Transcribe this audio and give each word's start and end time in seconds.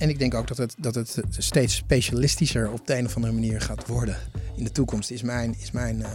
En 0.00 0.08
ik 0.08 0.18
denk 0.18 0.34
ook 0.34 0.46
dat 0.46 0.56
het, 0.56 0.74
dat 0.78 0.94
het 0.94 1.20
steeds 1.28 1.74
specialistischer 1.74 2.70
op 2.70 2.86
de 2.86 2.96
een 2.96 3.06
of 3.06 3.14
andere 3.16 3.32
manier 3.32 3.60
gaat 3.60 3.86
worden. 3.86 4.16
In 4.56 4.64
de 4.64 4.72
toekomst 4.72 5.10
is 5.10 5.22
mijn, 5.22 5.54
is 5.58 5.70
mijn 5.70 6.02
eh, 6.02 6.10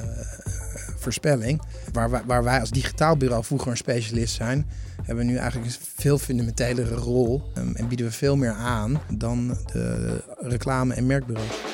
voorspelling. 0.97 1.61
Waar 1.91 2.25
waar 2.25 2.43
wij 2.43 2.59
als 2.59 2.69
digitaal 2.69 3.17
bureau 3.17 3.43
vroeger 3.43 3.71
een 3.71 3.77
specialist 3.77 4.35
zijn, 4.35 4.65
hebben 4.95 5.25
we 5.25 5.31
nu 5.31 5.37
eigenlijk 5.37 5.71
een 5.71 5.77
veel 5.95 6.17
fundamentelere 6.17 6.95
rol. 6.95 7.43
ehm, 7.53 7.75
en 7.75 7.87
bieden 7.87 8.05
we 8.05 8.11
veel 8.11 8.35
meer 8.35 8.53
aan 8.53 9.01
dan 9.13 9.57
de 9.71 10.23
reclame- 10.39 10.93
en 10.93 11.05
merkbureaus. 11.05 11.64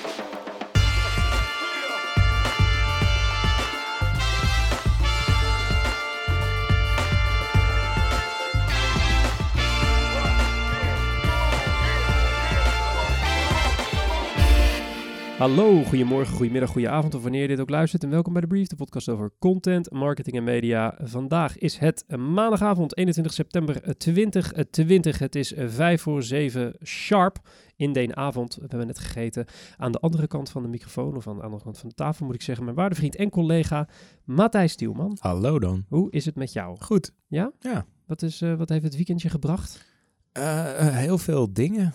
Hallo, 15.41 15.83
goedemorgen, 15.83 16.35
goedemiddag, 16.35 16.69
goedenavond 16.69 17.15
of 17.15 17.21
wanneer 17.21 17.41
je 17.41 17.47
dit 17.47 17.59
ook 17.59 17.69
luistert. 17.69 18.03
En 18.03 18.09
welkom 18.09 18.33
bij 18.33 18.41
de 18.41 18.47
Brief, 18.47 18.67
de 18.67 18.75
podcast 18.75 19.09
over 19.09 19.31
content, 19.39 19.91
marketing 19.91 20.35
en 20.35 20.43
media. 20.43 20.97
Vandaag 21.03 21.57
is 21.57 21.77
het 21.77 22.05
maandagavond 22.17 22.97
21 22.97 23.33
september 23.33 23.97
2020. 23.97 25.19
Het 25.19 25.35
is 25.35 25.53
5 25.57 26.01
voor 26.01 26.23
7 26.23 26.73
sharp 26.83 27.39
in 27.75 27.93
de 27.93 28.15
avond. 28.15 28.55
We 28.55 28.65
hebben 28.67 28.87
net 28.87 28.99
gegeten 28.99 29.45
aan 29.77 29.91
de 29.91 29.99
andere 29.99 30.27
kant 30.27 30.49
van 30.49 30.61
de 30.61 30.67
microfoon, 30.67 31.15
of 31.15 31.27
aan 31.27 31.35
de 31.35 31.43
andere 31.43 31.63
kant 31.63 31.77
van 31.77 31.89
de 31.89 31.95
tafel 31.95 32.25
moet 32.25 32.35
ik 32.35 32.41
zeggen. 32.41 32.63
Mijn 32.63 32.77
waarde 32.77 32.95
vriend 32.95 33.15
en 33.15 33.29
collega 33.29 33.87
Matthijs 34.23 34.71
Stielman. 34.71 35.17
Hallo 35.19 35.59
dan. 35.59 35.85
Hoe 35.89 36.11
is 36.11 36.25
het 36.25 36.35
met 36.35 36.53
jou? 36.53 36.77
Goed. 36.79 37.11
Ja? 37.27 37.51
Ja. 37.59 37.85
Wat, 38.07 38.21
is, 38.21 38.41
eh, 38.41 38.53
wat 38.53 38.69
heeft 38.69 38.83
het 38.83 38.95
weekendje 38.95 39.29
gebracht? 39.29 39.85
Eh, 40.31 40.87
eh, 40.87 40.95
heel 40.95 41.17
veel 41.17 41.53
dingen. 41.53 41.93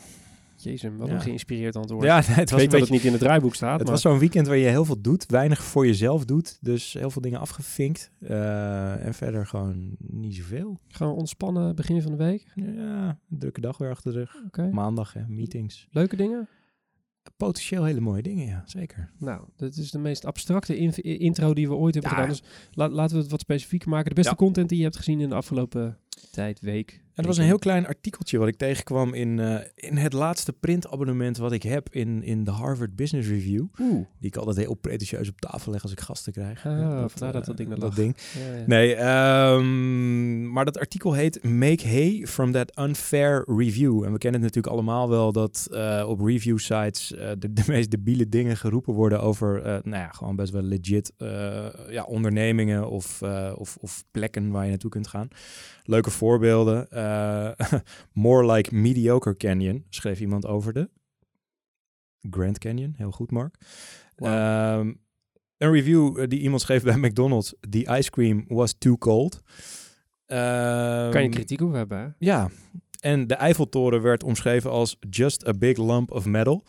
Jezus, 0.67 0.91
wat 0.97 1.09
een 1.09 1.21
geïnspireerd 1.21 1.77
antwoord. 1.77 2.05
Ja, 2.05 2.15
nee, 2.17 2.25
het 2.29 2.39
ik 2.39 2.49
was, 2.51 2.61
weet 2.61 2.71
dat 2.71 2.81
het 2.81 2.91
niet 2.91 3.05
in 3.05 3.13
het 3.13 3.21
draaiboek 3.21 3.55
staat, 3.55 3.73
het 3.73 3.83
maar 3.83 3.91
was 3.93 4.01
zo'n 4.03 4.19
weekend 4.19 4.47
waar 4.47 4.57
je 4.57 4.69
heel 4.69 4.85
veel 4.85 5.01
doet, 5.01 5.27
weinig 5.27 5.63
voor 5.65 5.87
jezelf 5.87 6.25
doet. 6.25 6.59
Dus 6.61 6.93
heel 6.93 7.11
veel 7.11 7.23
dingen 7.23 7.41
afgevinkt. 7.41 8.11
Eh, 8.21 9.07
en 9.07 9.15
verder 9.15 9.47
gewoon 9.47 9.97
niet 9.99 10.35
zoveel. 10.35 10.79
gewoon 10.89 11.15
ontspannen 11.15 11.75
begin 11.75 12.03
van 12.03 12.11
de 12.11 12.17
week. 12.17 12.53
Ja, 12.55 13.19
een 13.31 13.39
drukke 13.39 13.61
dag 13.61 13.79
weer 13.79 13.91
achter 13.91 14.13
de 14.13 14.19
rug. 14.19 14.71
Maandag, 14.73 15.13
hè, 15.13 15.21
meetings. 15.29 15.87
Leuke 15.91 16.17
dingen? 16.17 16.49
Potentieel 17.37 17.85
hele 17.85 18.01
mooie 18.01 18.23
dingen, 18.23 18.47
ja, 18.47 18.63
zeker. 18.67 19.11
Nou, 19.19 19.45
dit 19.57 19.77
is 19.77 19.91
de 19.91 19.99
meest 19.99 20.25
abstracte 20.25 20.77
intro 21.03 21.55
die 21.55 21.69
we 21.69 21.75
ooit 21.75 21.95
hebben 21.95 22.13
Ja. 22.13 22.17
gedaan. 22.17 22.33
Dus 22.33 22.43
la- 22.73 22.89
laten 22.89 23.17
we 23.17 23.23
het 23.23 23.31
wat 23.31 23.41
specifieker 23.41 23.89
maken. 23.89 24.09
De 24.09 24.15
beste 24.15 24.31
Ja. 24.31 24.37
content 24.37 24.69
die 24.69 24.79
je 24.79 24.85
hebt 24.85 24.97
gezien 24.97 25.21
in 25.21 25.29
de 25.29 25.35
afgelopen 25.35 25.99
tijd, 26.31 26.61
week. 26.61 27.05
En 27.15 27.23
er 27.23 27.29
was 27.29 27.39
een 27.39 27.45
heel 27.45 27.59
klein 27.59 27.87
artikeltje 27.87 28.39
wat 28.39 28.49
ik 28.49 28.57
tegenkwam 28.57 29.15
in, 29.15 29.39
eh, 29.39 29.57
in 29.75 29.97
het 29.97 30.13
laatste 30.13 30.53
printabonnement 30.53 31.37
wat 31.37 31.53
ik 31.53 31.63
heb 31.63 31.89
in, 31.91 32.23
in 32.23 32.45
de 32.45 32.51
Harvard 32.51 32.97
Business 32.97 33.29
Review. 33.29 33.65
Oeh. 33.81 34.07
Die 34.19 34.29
ik 34.29 34.37
altijd 34.37 34.57
heel 34.57 34.75
pretentieus 34.75 35.29
op 35.29 35.41
tafel 35.41 35.73
leg 35.73 35.83
als 35.83 35.93
ik 35.93 36.01
gasten 36.01 36.33
krijg. 36.33 36.67
Ah, 36.67 37.05
vandaar 37.09 37.33
dat 37.33 37.45
dat 37.45 37.57
ding 37.57 37.71
er 37.71 37.79
lag. 37.79 37.95
ding. 37.95 38.17
Ja, 38.39 38.57
ja. 38.57 38.65
Nee, 38.67 38.95
ehm, 38.95 40.53
maar 40.53 40.65
dat 40.65 40.79
artikel 40.79 41.13
heet 41.13 41.45
Make 41.45 41.89
Hay 41.89 42.27
from 42.27 42.53
that 42.53 42.79
Unfair 42.79 43.45
Review. 43.47 44.05
En 44.05 44.13
we 44.13 44.19
kennen 44.19 44.43
het 44.43 44.55
natuurlijk 44.55 44.75
allemaal 44.75 45.09
wel 45.09 45.33
dat 45.33 45.69
eh, 45.71 46.05
op 46.09 46.21
review 46.21 46.59
sites 46.59 47.15
eh, 47.15 47.31
de, 47.39 47.53
de 47.53 47.63
meest 47.67 47.91
debiele 47.91 48.29
dingen 48.29 48.57
geroepen 48.57 48.95
worden 48.95 49.21
over, 49.21 49.63
eh, 49.63 49.79
nou 49.83 50.03
ja, 50.03 50.09
gewoon 50.09 50.37
best 50.37 50.53
wel 50.53 50.63
legit 50.63 51.13
eh, 51.17 51.67
ja, 51.91 52.03
ondernemingen 52.05 52.91
of, 52.91 53.23
eh, 53.23 53.53
of, 53.57 53.77
of 53.81 54.05
plekken 54.11 54.51
waar 54.51 54.63
je 54.65 54.71
naartoe 54.71 54.91
kunt 54.91 55.07
gaan. 55.09 55.29
Leuke 55.87 56.11
voorbeelden. 56.11 56.91
Eh, 56.91 57.51
more 58.13 58.53
like 58.53 58.75
mediocre 58.75 59.37
canyon, 59.37 59.85
schreef 59.89 60.21
iemand 60.21 60.47
over 60.47 60.73
de 60.73 60.91
Grand 62.31 62.59
Canyon. 62.59 62.95
Heel 62.97 63.11
goed, 63.11 63.31
Mark. 63.31 63.57
Ehm, 64.17 64.93
een 65.57 65.71
review 65.73 66.21
eh, 66.21 66.29
die 66.29 66.41
iemand 66.41 66.61
schreef 66.61 66.83
bij 66.83 66.97
McDonald's. 66.97 67.55
The 67.71 67.97
ice 67.99 68.11
cream 68.11 68.45
was 68.49 68.75
too 68.79 68.97
cold. 68.99 69.43
Ehm, 70.27 71.11
Kan 71.11 71.23
je 71.23 71.29
kritiek 71.29 71.61
op 71.61 71.73
hebben, 71.73 71.99
hè? 71.99 72.09
Ja. 72.19 72.51
En 73.01 73.27
de 73.27 73.35
Eiffeltoren 73.35 74.03
werd 74.03 74.23
omschreven 74.23 74.71
als 74.71 74.97
just 75.11 75.49
a 75.49 75.53
big 75.53 75.77
lump 75.77 76.11
of 76.11 76.25
metal. 76.25 76.65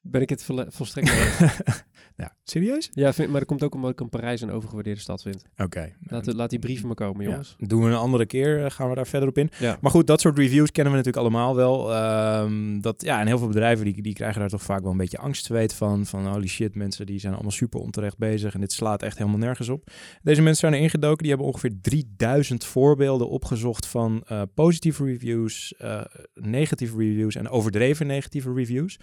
Ben 0.00 0.20
ik 0.20 0.28
het 0.28 0.44
volstrekt 0.68 1.10
Ja, 2.16 2.32
serieus? 2.44 2.90
Ja, 2.92 3.12
vind, 3.12 3.30
maar 3.30 3.38
dat 3.38 3.48
komt 3.48 3.62
ook 3.62 3.74
omdat 3.74 3.90
ik 3.90 4.00
een 4.00 4.08
Parijs 4.08 4.40
een 4.40 4.50
overgewaardeerde 4.50 5.00
stad 5.00 5.22
vind. 5.22 5.44
Oké. 5.56 5.92
Laat, 6.00 6.34
laat 6.34 6.50
die 6.50 6.58
brieven 6.58 6.86
maar 6.86 6.96
komen, 6.96 7.24
Ja, 7.24 7.30
jongens. 7.30 7.56
doen 7.58 7.82
we 7.82 7.88
een 7.88 7.96
andere 7.96 8.26
keer, 8.26 8.64
eh, 8.64 8.70
gaan 8.70 8.88
we 8.88 8.94
daar 8.94 9.06
verder 9.06 9.28
op 9.28 9.38
in. 9.38 9.50
Ja. 9.58 9.78
Maar 9.80 9.90
goed, 9.90 10.06
dat 10.06 10.20
soort 10.20 10.38
reviews 10.38 10.72
kennen 10.72 10.92
we 10.92 10.98
natuurlijk 10.98 11.26
allemaal 11.26 11.56
wel. 11.56 11.94
Ehm, 11.94 12.80
dat, 12.80 13.02
ja, 13.02 13.20
en 13.20 13.26
heel 13.26 13.38
veel 13.38 13.46
bedrijven 13.46 13.84
die, 13.84 14.02
die 14.02 14.12
krijgen 14.14 14.40
daar 14.40 14.48
toch 14.48 14.62
vaak 14.62 14.82
wel 14.82 14.90
een 14.90 14.96
beetje 14.96 15.18
angstzweet 15.18 15.74
van. 15.74 16.06
Van 16.06 16.26
holy 16.26 16.46
shit, 16.46 16.74
mensen 16.74 17.06
die 17.06 17.18
zijn 17.18 17.32
allemaal 17.32 17.50
super 17.50 17.80
onterecht 17.80 18.18
bezig 18.18 18.54
en 18.54 18.60
dit 18.60 18.72
slaat 18.72 19.02
echt 19.02 19.18
helemaal 19.18 19.38
nergens 19.38 19.68
op. 19.68 19.90
Deze 20.22 20.42
mensen 20.42 20.60
zijn 20.60 20.72
er 20.72 20.80
ingedoken, 20.80 21.18
die 21.18 21.28
hebben 21.28 21.46
ongeveer 21.46 21.72
3000 21.80 22.64
voorbeelden 22.64 23.28
opgezocht 23.28 23.86
van 23.86 24.22
eh, 24.26 24.42
positieve 24.54 25.04
reviews, 25.04 25.74
eh, 25.78 26.00
negatieve 26.34 26.96
reviews 26.96 27.34
en 27.34 27.48
overdreven 27.48 28.06
negatieve 28.06 28.52
reviews. 28.52 28.98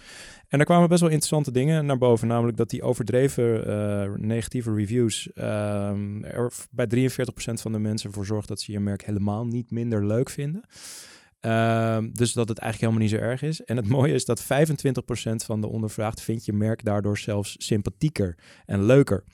En 0.48 0.58
daar 0.58 0.66
kwamen 0.66 0.88
best 0.88 1.00
wel 1.00 1.10
interessante 1.10 1.52
dingen 1.52 1.86
naar 1.86 1.98
boven, 1.98 2.28
namelijk 2.28 2.56
dat 2.56 2.70
die 2.70 2.82
overdreven 3.04 3.66
eh, 3.66 4.12
negatieve 4.16 4.74
reviews 4.74 5.32
ehm, 5.32 6.24
er 6.24 6.52
bij 6.70 6.86
43% 6.86 7.60
van 7.60 7.72
de 7.72 7.78
mensen 7.78 8.12
voor 8.12 8.26
zorgt 8.26 8.48
dat 8.48 8.60
ze 8.60 8.72
je 8.72 8.80
merk 8.80 9.04
helemaal 9.04 9.46
niet 9.46 9.70
minder 9.70 10.06
leuk 10.06 10.30
vinden. 10.30 10.64
Ehm, 11.40 12.10
dus 12.12 12.32
dat 12.32 12.48
het 12.48 12.58
eigenlijk 12.58 12.92
helemaal 12.92 13.10
niet 13.10 13.20
zo 13.20 13.30
erg 13.30 13.42
is. 13.42 13.64
En 13.64 13.76
het 13.76 13.88
mooie 13.88 14.14
is 14.14 14.24
dat 14.24 14.42
25% 14.42 15.44
van 15.44 15.60
de 15.60 15.68
ondervraagd 15.68 16.20
vindt 16.20 16.44
je 16.44 16.52
merk 16.52 16.84
daardoor 16.84 17.18
zelfs 17.18 17.54
sympathieker 17.58 18.36
en 18.66 18.84
leuker. 18.84 19.24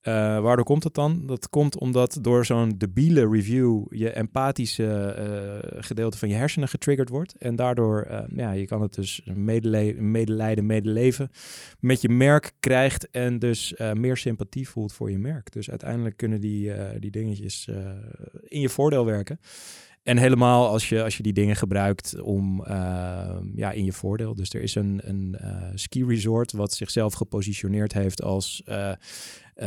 Eh, 0.00 0.40
waardoor 0.40 0.64
komt 0.64 0.82
dat 0.82 0.94
dan? 0.94 1.26
Dat 1.26 1.48
komt 1.48 1.78
omdat 1.78 2.18
door 2.20 2.46
zo'n 2.46 2.74
debiele 2.78 3.28
review 3.28 3.84
je 3.90 4.10
empathische 4.10 4.86
eh, 4.86 5.82
gedeelte 5.82 6.18
van 6.18 6.28
je 6.28 6.34
hersenen 6.34 6.68
getriggerd 6.68 7.08
wordt. 7.08 7.34
En 7.34 7.56
daardoor, 7.56 8.02
eh, 8.02 8.22
ja, 8.36 8.52
je 8.52 8.66
kan 8.66 8.82
het 8.82 8.94
dus 8.94 9.20
medele 9.34 9.94
medelijden, 9.94 10.66
medeleven 10.66 11.30
met 11.80 12.00
je 12.00 12.08
merk 12.08 12.52
krijgt 12.60 13.10
en 13.10 13.38
dus 13.38 13.74
meer 13.94 14.16
sympathie 14.16 14.68
voelt 14.68 14.92
voor 14.92 15.10
je 15.10 15.18
merk. 15.18 15.52
Dus 15.52 15.70
uiteindelijk 15.70 16.16
kunnen 16.16 16.40
die, 16.40 16.72
die 16.98 17.10
dingetjes 17.10 17.68
in 18.44 18.60
je 18.60 18.68
voordeel 18.68 19.04
werken. 19.04 19.40
En 20.02 20.16
helemaal 20.16 20.68
als 20.68 20.88
je, 20.88 21.02
als 21.02 21.16
je 21.16 21.22
die 21.22 21.32
dingen 21.32 21.56
gebruikt 21.56 22.20
om 22.20 22.64
ja, 23.54 23.70
in 23.72 23.84
je 23.84 23.92
voordeel. 23.92 24.34
Dus 24.34 24.52
er 24.52 24.62
is 24.62 24.74
een, 24.74 25.00
een 25.04 25.36
ski 25.74 26.04
resort 26.04 26.52
wat 26.52 26.72
zichzelf 26.72 27.12
gepositioneerd 27.12 27.92
heeft 27.92 28.22
als 28.22 28.62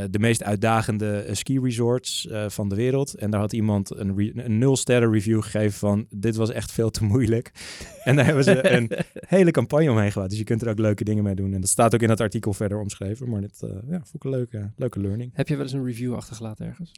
de 0.10 0.20
meest 0.20 0.44
uitdagende 0.44 1.18
eh, 1.18 1.34
ski 1.36 1.60
resorts 1.60 2.28
eh, 2.28 2.50
van 2.50 2.70
de 2.70 2.76
wereld. 2.76 3.14
En 3.16 3.32
daar 3.32 3.40
had 3.40 3.54
iemand 3.54 3.96
een, 3.96 4.18
re- 4.18 4.32
een 4.44 4.58
nul 4.58 4.76
sterren 4.78 5.12
review 5.12 5.42
gegeven 5.42 5.78
van 5.80 6.06
dit 6.10 6.36
was 6.36 6.52
echt 6.52 6.72
veel 6.72 6.90
te 6.90 7.04
moeilijk. 7.04 7.52
en 8.04 8.16
daar 8.16 8.26
hebben 8.26 8.44
ze 8.44 8.72
een 8.72 8.90
hele 9.36 9.52
campagne 9.52 9.92
omheen 9.92 10.12
gehad. 10.12 10.30
Dus 10.30 10.38
je 10.38 10.44
kunt 10.44 10.62
er 10.62 10.70
ook 10.70 10.80
leuke 10.80 11.04
dingen 11.04 11.24
mee 11.24 11.36
doen. 11.36 11.54
En 11.54 11.62
dat 11.62 11.70
staat 11.70 11.94
ook 11.94 12.02
in 12.02 12.10
het 12.10 12.22
artikel 12.22 12.54
verder 12.54 12.80
omschreven. 12.80 13.30
Maar 13.30 13.42
dit 13.42 13.62
eh, 13.64 13.70
ja, 13.70 13.98
vond 13.98 14.14
ik 14.16 14.24
een 14.24 14.30
leuke, 14.30 14.72
leuke 14.76 15.00
learning. 15.00 15.32
Heb 15.34 15.48
je 15.48 15.54
wel 15.56 15.64
eens 15.64 15.74
een 15.74 15.86
review 15.86 16.14
achtergelaten 16.16 16.66
ergens? 16.66 16.92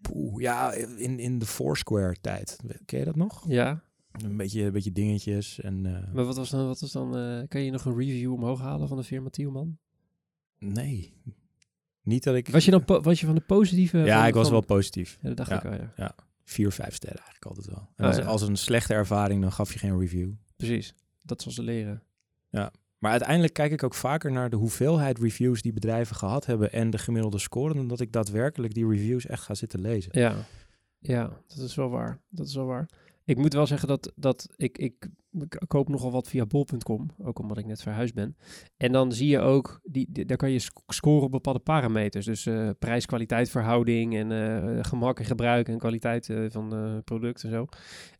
Poeh, 0.00 0.40
ja, 0.42 0.72
in, 0.72 1.18
in 1.18 1.38
de 1.38 1.46
Foursquare 1.46 2.16
tijd. 2.20 2.58
Ken 2.84 2.98
je 2.98 3.04
dat 3.04 3.16
nog? 3.16 3.44
Ja. 3.48 3.82
Een 4.24 4.36
beetje, 4.36 4.62
een 4.62 4.72
beetje 4.72 4.92
dingetjes 4.92 5.60
en... 5.60 5.86
eh, 5.86 6.12
Maar 6.14 6.24
wat 6.24 6.36
was 6.36 6.50
dan, 6.50 6.66
wat 6.66 6.80
was 6.80 6.92
dan 6.92 7.16
eh, 7.16 7.48
kan 7.48 7.60
je 7.62 7.70
nog 7.70 7.84
een 7.84 7.96
review 7.98 8.32
omhoog 8.32 8.60
halen 8.60 8.88
van 8.88 8.96
de 8.96 9.04
firma 9.04 9.28
Tielman? 9.28 9.78
nee. 10.58 11.14
Niet 12.06 12.24
dat 12.24 12.34
ik... 12.34 12.48
Was 12.48 12.64
je 12.64 12.70
dan 12.70 12.82
was 13.02 13.20
je 13.20 13.26
van 13.26 13.34
de 13.34 13.40
positieve? 13.40 13.98
Ja, 13.98 14.26
ik 14.26 14.34
was 14.34 14.50
wel 14.50 14.60
positief. 14.60 15.18
Ja, 15.20 15.28
dat 15.28 15.36
dacht 15.36 15.50
Ja. 15.50 15.56
ik 15.56 15.64
al, 15.80 15.86
ja. 15.96 16.14
Vier, 16.44 16.72
vijf 16.72 16.94
sterren 16.94 17.18
eigenlijk 17.22 17.46
altijd 17.46 17.66
wel. 17.66 17.88
En 17.96 18.04
Ah, 18.04 18.06
als, 18.10 18.16
ja. 18.16 18.24
als 18.24 18.42
een 18.42 18.56
slechte 18.56 18.94
ervaring, 18.94 19.42
dan 19.42 19.52
gaf 19.52 19.72
je 19.72 19.78
geen 19.78 19.98
review. 19.98 20.30
Precies. 20.56 20.94
Dat 21.22 21.42
zal 21.42 21.52
ze 21.52 21.62
leren. 21.62 22.02
Maar 22.98 23.10
uiteindelijk 23.10 23.52
kijk 23.52 23.72
ik 23.72 23.82
ook 23.82 23.94
vaker 23.94 24.32
naar 24.32 24.50
de 24.50 24.56
hoeveelheid 24.56 25.18
reviews 25.18 25.62
die 25.62 25.72
bedrijven 25.72 26.16
gehad 26.16 26.46
hebben 26.46 26.72
en 26.72 26.90
de 26.90 26.98
gemiddelde 26.98 27.38
score, 27.38 27.74
dan 27.74 27.88
dat 27.88 28.00
ik 28.00 28.12
daadwerkelijk 28.12 28.74
die 28.74 28.88
reviews 28.88 29.26
echt 29.26 29.42
ga 29.42 29.54
zitten 29.54 29.80
lezen. 29.80 30.10
Ja. 30.20 30.34
Ja, 30.98 31.30
dat 31.46 31.58
is 31.58 31.74
wel 31.74 31.88
waar. 31.88 32.20
Dat 32.28 32.46
is 32.46 32.54
wel 32.54 32.64
waar. 32.66 32.88
Ik 33.26 33.36
moet 33.36 33.52
wel 33.54 33.66
zeggen 33.66 33.88
dat, 33.88 34.12
dat 34.16 34.48
ik, 34.56 34.78
ik, 34.78 35.08
ik 35.40 35.58
koop 35.66 35.88
nogal 35.88 36.10
wat 36.10 36.28
via 36.28 36.46
bol.com, 36.46 37.10
ook 37.22 37.38
omdat 37.38 37.58
ik 37.58 37.66
net 37.66 37.82
verhuisd 37.82 38.14
ben. 38.14 38.36
En 38.76 38.92
dan 38.92 39.12
zie 39.12 39.28
je 39.28 39.38
ook, 39.40 39.80
die, 39.84 40.06
die- 40.10 40.24
daar 40.24 40.36
kan 40.36 40.50
je 40.50 40.58
sc- 40.58 40.78
scoren 40.86 41.24
op 41.24 41.30
bepaalde 41.30 41.58
parameters. 41.58 42.26
Dus 42.26 42.46
eh, 42.46 42.68
prijs-kwaliteit 42.78 43.50
verhouding 43.50 44.16
en 44.16 44.32
eh, 44.32 44.84
gemak 44.84 45.18
en 45.18 45.24
gebruik 45.24 45.68
en 45.68 45.78
kwaliteit 45.78 46.28
eh, 46.30 46.38
van 46.48 46.72
het 46.72 47.04
product 47.04 47.44
en 47.44 47.50
zo. 47.50 47.66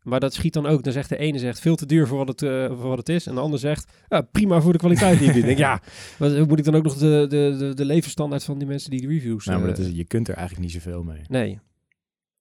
Maar 0.02 0.20
dat 0.20 0.34
schiet 0.34 0.52
dan 0.52 0.66
ook, 0.66 0.82
dan 0.82 0.92
zegt 0.92 1.08
de 1.08 1.16
ene 1.16 1.38
zegt 1.38 1.60
veel 1.60 1.76
te 1.76 1.86
duur 1.86 2.06
voor 2.06 2.24
wat 2.24 2.28
het, 2.28 2.40
voor 2.68 2.88
wat 2.88 2.98
het 2.98 3.08
is. 3.08 3.26
En 3.26 3.34
de 3.34 3.40
ander 3.40 3.58
zegt 3.58 3.92
ja, 4.08 4.20
prima 4.22 4.60
voor 4.60 4.72
de 4.72 4.78
kwaliteit 4.78 5.18
die 5.18 5.26
je 5.26 5.32
biedt. 5.32 5.46
Ik 5.48 5.56
denk, 5.56 5.58
ja, 5.68 5.82
wat, 6.18 6.48
moet 6.48 6.58
ik 6.58 6.64
dan 6.64 6.74
ook 6.74 6.82
nog 6.84 6.96
de, 6.96 7.26
de, 7.28 7.56
de, 7.58 7.74
de 7.74 7.84
levensstandaard 7.84 8.44
van 8.44 8.58
die 8.58 8.68
mensen 8.68 8.90
die 8.90 9.00
de 9.00 9.06
reviews... 9.08 9.46
Nou, 9.46 9.58
maar 9.58 9.68
dat 9.68 9.78
is, 9.78 9.90
je 9.92 10.04
kunt 10.04 10.28
er 10.28 10.34
eigenlijk 10.34 10.64
niet 10.72 10.82
zoveel 10.82 11.02
mee. 11.02 11.20
Nee. 11.28 11.58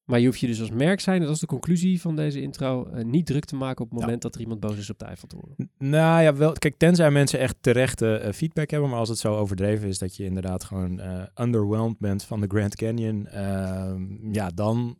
Maar 0.06 0.20
je 0.20 0.26
hoeft 0.26 0.40
je 0.40 0.48
dus 0.48 0.60
als 0.60 0.70
merk 0.70 1.00
zijn, 1.00 1.22
dat 1.22 1.30
is 1.30 1.40
de 1.40 1.46
conclusie 1.46 2.02
van 2.02 2.16
deze 2.16 2.42
intro, 2.42 2.86
eh, 2.86 3.04
niet 3.04 3.26
druk 3.26 3.46
te 3.46 3.56
maken 3.56 3.84
op 3.84 3.90
het 3.90 4.00
Ja. 4.00 4.06
moment 4.06 4.22
dat 4.24 4.36
er 4.36 4.42
iemand 4.42 4.60
boos 4.60 4.78
is 4.78 4.90
op 4.90 5.00
de 5.00 5.06
Eiffeltoren. 5.06 5.56
Nou 5.78 6.22
ja, 6.22 6.36
wel. 6.36 6.52
Kijk, 6.54 6.76
tenzij 6.78 7.12
mensen 7.12 7.40
echt 7.40 7.56
terechte 7.62 8.16
eh, 8.16 8.34
feedback 8.34 8.70
hebben, 8.70 8.90
maar 8.90 9.00
als 9.00 9.10
het 9.10 9.18
zo 9.18 9.36
overdreven 9.36 9.88
is 9.88 9.98
dat 9.98 10.16
je 10.16 10.24
inderdaad 10.24 10.64
gewoon 10.64 11.00
eh, 11.00 11.24
underwhelmed 11.42 12.00
bent 12.00 12.24
van 12.24 12.40
de 12.42 12.48
Grand 12.48 12.76
Canyon, 12.76 13.28
ehm, 13.28 14.34
ja, 14.34 14.50
dan 14.50 14.98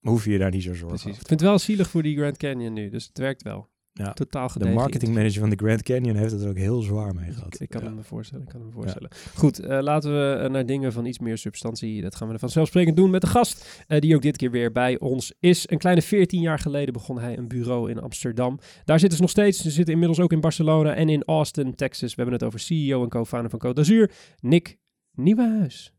hoef 0.00 0.24
je 0.24 0.30
je 0.30 0.38
daar 0.38 0.50
niet 0.50 0.62
zo 0.62 0.68
zorgen 0.74 0.88
Precies. 0.88 1.06
over 1.10 1.20
Ik 1.20 1.26
vind 1.28 1.40
het 1.40 1.48
wel 1.48 1.58
zielig 1.58 1.90
voor 1.90 2.02
die 2.02 2.16
Grand 2.16 2.36
Canyon 2.36 2.72
nu, 2.72 2.90
dus 2.90 3.06
het 3.06 3.18
werkt 3.18 3.42
wel. 3.42 3.68
Ja. 3.98 4.12
Totaal 4.12 4.48
De 4.58 4.68
marketingmanager 4.68 5.40
van 5.40 5.50
de 5.50 5.56
Grand 5.56 5.82
Canyon 5.82 6.16
heeft 6.16 6.32
het 6.32 6.42
er 6.42 6.48
ook 6.48 6.56
heel 6.56 6.80
zwaar 6.82 7.14
mee 7.14 7.32
gehad. 7.32 7.54
Ik, 7.54 7.60
ik 7.60 7.68
kan 7.68 7.82
Ja. 7.82 7.90
me 7.90 8.02
voorstellen, 8.02 8.44
ik 8.44 8.50
kan 8.50 8.64
me 8.64 8.70
voorstellen. 8.72 9.10
Goed, 9.34 9.58
eh, 9.58 9.78
laten 9.80 10.12
we 10.12 10.32
eh, 10.42 10.50
naar 10.50 10.66
dingen 10.66 10.92
van 10.92 11.04
iets 11.06 11.18
meer 11.18 11.38
substantie. 11.38 12.02
Dat 12.02 12.14
gaan 12.14 12.28
we 12.28 12.38
vanzelfsprekend 12.38 12.96
doen 12.96 13.10
met 13.10 13.20
de 13.20 13.26
gast, 13.26 13.84
eh, 13.86 14.00
die 14.00 14.14
ook 14.14 14.22
dit 14.22 14.36
keer 14.36 14.50
weer 14.50 14.72
bij 14.72 14.98
ons 14.98 15.32
is. 15.40 15.70
Een 15.70 15.78
kleine 15.78 16.02
14 16.02 16.40
jaar 16.40 16.58
geleden 16.58 16.92
begon 16.92 17.18
hij 17.18 17.38
een 17.38 17.48
bureau 17.48 17.90
in 17.90 17.98
Amsterdam. 18.00 18.58
Daar 18.84 18.98
zitten 18.98 19.16
ze 19.16 19.22
nog 19.22 19.30
steeds. 19.32 19.58
Ze 19.62 19.70
zitten 19.70 19.92
inmiddels 19.92 20.20
ook 20.20 20.32
in 20.32 20.40
Barcelona 20.40 20.94
en 20.94 21.08
in 21.08 21.24
Austin, 21.24 21.74
Texas. 21.74 22.08
We 22.14 22.22
hebben 22.22 22.34
het 22.34 22.44
over 22.44 22.60
CEO 22.60 23.02
en 23.02 23.08
co-founder 23.08 23.50
van 23.50 23.70
Côte 23.70 23.74
d'Azur, 23.74 24.10
Nick 24.40 24.78
Nieuwenhuis. 25.14 25.92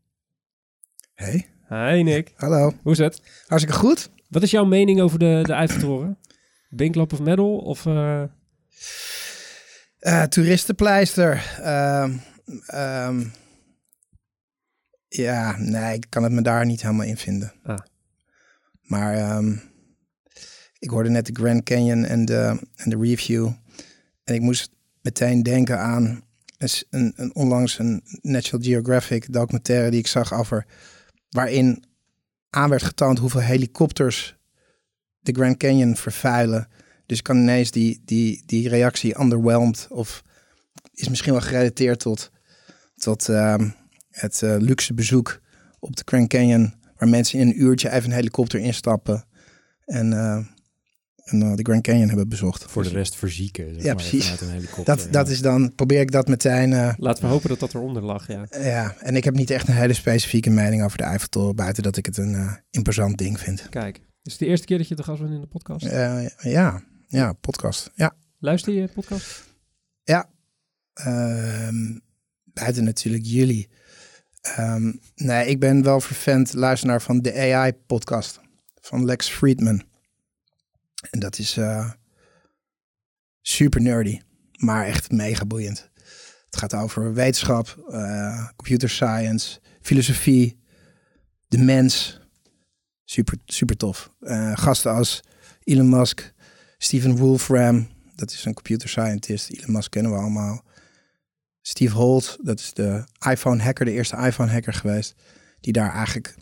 Hey, 1.14 1.46
Hi 1.68 2.02
Nick, 2.02 2.32
hallo. 2.36 2.72
hoe 2.82 2.92
is 2.92 2.98
het? 2.98 3.22
Hartstikke 3.46 3.78
goed. 3.80 4.10
Wat 4.28 4.42
is 4.42 4.50
jouw 4.50 4.64
mening 4.64 5.00
over 5.00 5.18
de, 5.18 5.40
de 5.42 5.52
Eiffeltoren? 5.52 6.18
Binklop 6.68 7.12
of 7.12 7.20
medal? 7.20 7.56
Of, 7.56 7.86
eh, 7.86 8.22
Eh, 9.98 10.22
toeristenpleister. 10.22 11.58
Ehm, 11.62 12.12
ehm, 12.66 13.24
ja, 15.08 15.56
nee, 15.58 15.94
ik 15.94 16.06
kan 16.08 16.22
het 16.22 16.32
me 16.32 16.42
daar 16.42 16.66
niet 16.66 16.82
helemaal 16.82 17.06
in 17.06 17.16
vinden. 17.16 17.52
Ah. 17.62 17.78
Maar 18.82 19.14
ehm, 19.14 19.56
ik 20.78 20.90
hoorde 20.90 21.10
net 21.10 21.26
de 21.26 21.32
Grand 21.34 21.62
Canyon 21.62 22.04
en 22.04 22.24
de, 22.24 22.60
en 22.76 22.90
de 22.90 22.96
review. 23.00 23.50
En 24.24 24.34
ik 24.34 24.40
moest 24.40 24.70
meteen 25.02 25.42
denken 25.42 25.78
aan 25.78 26.22
een, 26.58 27.12
een 27.16 27.34
onlangs 27.34 27.78
een 27.78 28.02
National 28.22 28.66
Geographic 28.66 29.32
documentaire 29.32 29.90
die 29.90 30.00
ik 30.00 30.06
zag 30.06 30.34
over 30.34 30.66
waarin 31.30 31.84
aan 32.50 32.70
werd 32.70 32.82
getoond 32.82 33.18
hoeveel 33.18 33.40
helikopters 33.40 34.37
de 35.20 35.32
Grand 35.32 35.56
Canyon 35.56 35.96
vervuilen. 35.96 36.68
Dus 37.06 37.18
ik 37.18 37.24
kan 37.24 37.36
ineens 37.36 37.70
die, 37.70 38.02
die, 38.04 38.42
die 38.46 38.68
reactie 38.68 39.20
underwhelmed 39.20 39.86
of 39.90 40.22
is 40.94 41.08
misschien 41.08 41.32
wel 41.32 41.40
gerelateerd 41.42 41.98
tot, 42.00 42.30
tot 42.94 43.28
ehm, 43.28 43.68
het 44.10 44.42
eh, 44.42 44.56
luxe 44.58 44.94
bezoek 44.94 45.40
op 45.78 45.96
de 45.96 46.02
Grand 46.04 46.28
Canyon, 46.28 46.74
waar 46.96 47.08
mensen 47.08 47.38
in 47.38 47.46
een 47.46 47.62
uurtje 47.62 47.90
even 47.90 48.10
een 48.10 48.16
helikopter 48.16 48.60
instappen 48.60 49.24
en, 49.84 50.12
eh, 50.12 50.36
en 51.24 51.42
eh, 51.42 51.54
de 51.54 51.62
Grand 51.62 51.82
Canyon 51.82 52.08
hebben 52.08 52.28
bezocht. 52.28 52.64
Voor 52.64 52.82
de 52.82 52.88
rest 52.88 53.16
verzieken. 53.16 53.74
Zeg 53.74 53.82
Ja, 53.82 53.94
maar, 53.94 53.94
precies. 54.02 54.40
Een 54.40 54.48
helikopter. 54.50 54.96
Dat, 54.96 55.08
dat 55.12 55.28
is 55.28 55.40
dan, 55.40 55.74
probeer 55.74 56.00
ik 56.00 56.10
dat 56.10 56.28
meteen. 56.28 56.72
eh, 56.72 56.92
laten 56.96 57.22
we 57.24 57.28
hopen 57.30 57.48
dat 57.48 57.60
dat 57.60 57.74
eronder 57.74 58.02
lag, 58.02 58.26
ja. 58.28 58.46
ja, 58.50 58.94
en 58.98 59.16
ik 59.16 59.24
heb 59.24 59.34
niet 59.34 59.50
echt 59.50 59.68
een 59.68 59.74
hele 59.74 59.92
specifieke 59.94 60.50
mening 60.50 60.84
over 60.84 60.98
de 60.98 61.04
Eiffeltoren, 61.04 61.56
buiten 61.56 61.82
dat 61.82 61.96
ik 61.96 62.06
het 62.06 62.16
een 62.16 62.34
eh, 62.34 62.52
imposant 62.70 63.18
ding 63.18 63.40
vind. 63.40 63.68
Kijk, 63.68 64.00
is 64.28 64.34
het 64.34 64.42
de 64.42 64.46
eerste 64.46 64.66
keer 64.66 64.78
dat 64.78 64.88
je 64.88 64.94
te 64.94 65.02
gast 65.02 65.20
bent 65.20 65.32
in 65.32 65.40
de 65.40 65.46
podcast? 65.46 65.86
Eh, 65.86 66.28
ja, 66.38 66.82
ja, 67.06 67.32
podcast. 67.32 67.90
Ja. 67.94 68.16
Luister 68.38 68.72
je 68.72 68.88
podcast? 68.88 69.46
Ehm, 71.04 71.98
buiten 72.44 72.84
natuurlijk 72.84 73.24
jullie. 73.24 73.68
Ehm, 74.40 74.92
nee, 75.14 75.46
ik 75.46 75.60
ben 75.60 75.82
wel 75.82 76.00
vervent 76.00 76.52
luisteraar 76.52 77.02
van 77.02 77.20
de 77.20 77.52
AI-podcast 77.52 78.40
van 78.80 79.04
Lex 79.04 79.28
Friedman. 79.28 79.82
En 81.10 81.20
dat 81.20 81.38
is 81.38 81.56
eh, 81.56 81.90
super 83.40 83.80
nerdy, 83.80 84.20
maar 84.56 84.86
echt 84.86 85.10
mega 85.10 85.44
boeiend. 85.44 85.90
Het 86.44 86.56
gaat 86.56 86.74
over 86.74 87.14
wetenschap, 87.14 87.84
eh, 87.90 88.48
computer 88.56 88.90
science, 88.90 89.60
filosofie, 89.80 90.60
de 91.46 91.58
mens. 91.58 92.20
Super, 93.10 93.38
super 93.44 93.76
tof. 93.76 94.12
Eh, 94.20 94.56
gasten 94.56 94.92
als 94.92 95.20
Elon 95.62 95.88
Musk, 95.88 96.32
Steven 96.78 97.16
Wolfram, 97.16 97.88
dat 98.14 98.30
is 98.30 98.44
een 98.44 98.54
computer 98.54 98.88
scientist. 98.88 99.50
Elon 99.50 99.72
Musk 99.72 99.90
kennen 99.90 100.12
we 100.12 100.18
allemaal. 100.18 100.62
Steve 101.60 101.94
Holt, 101.94 102.38
dat 102.42 102.60
is 102.60 102.72
de 102.72 103.04
iPhone 103.30 103.62
hacker, 103.62 103.84
de 103.84 103.90
eerste 103.92 104.16
iPhone 104.16 104.50
hacker 104.50 104.72
geweest. 104.72 105.14
Die 105.60 105.72
daar 105.72 105.94
eigenlijk 105.94 106.34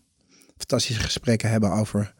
fantastische 0.56 1.02
gesprekken 1.02 1.50
hebben 1.50 1.70
over 1.72 2.14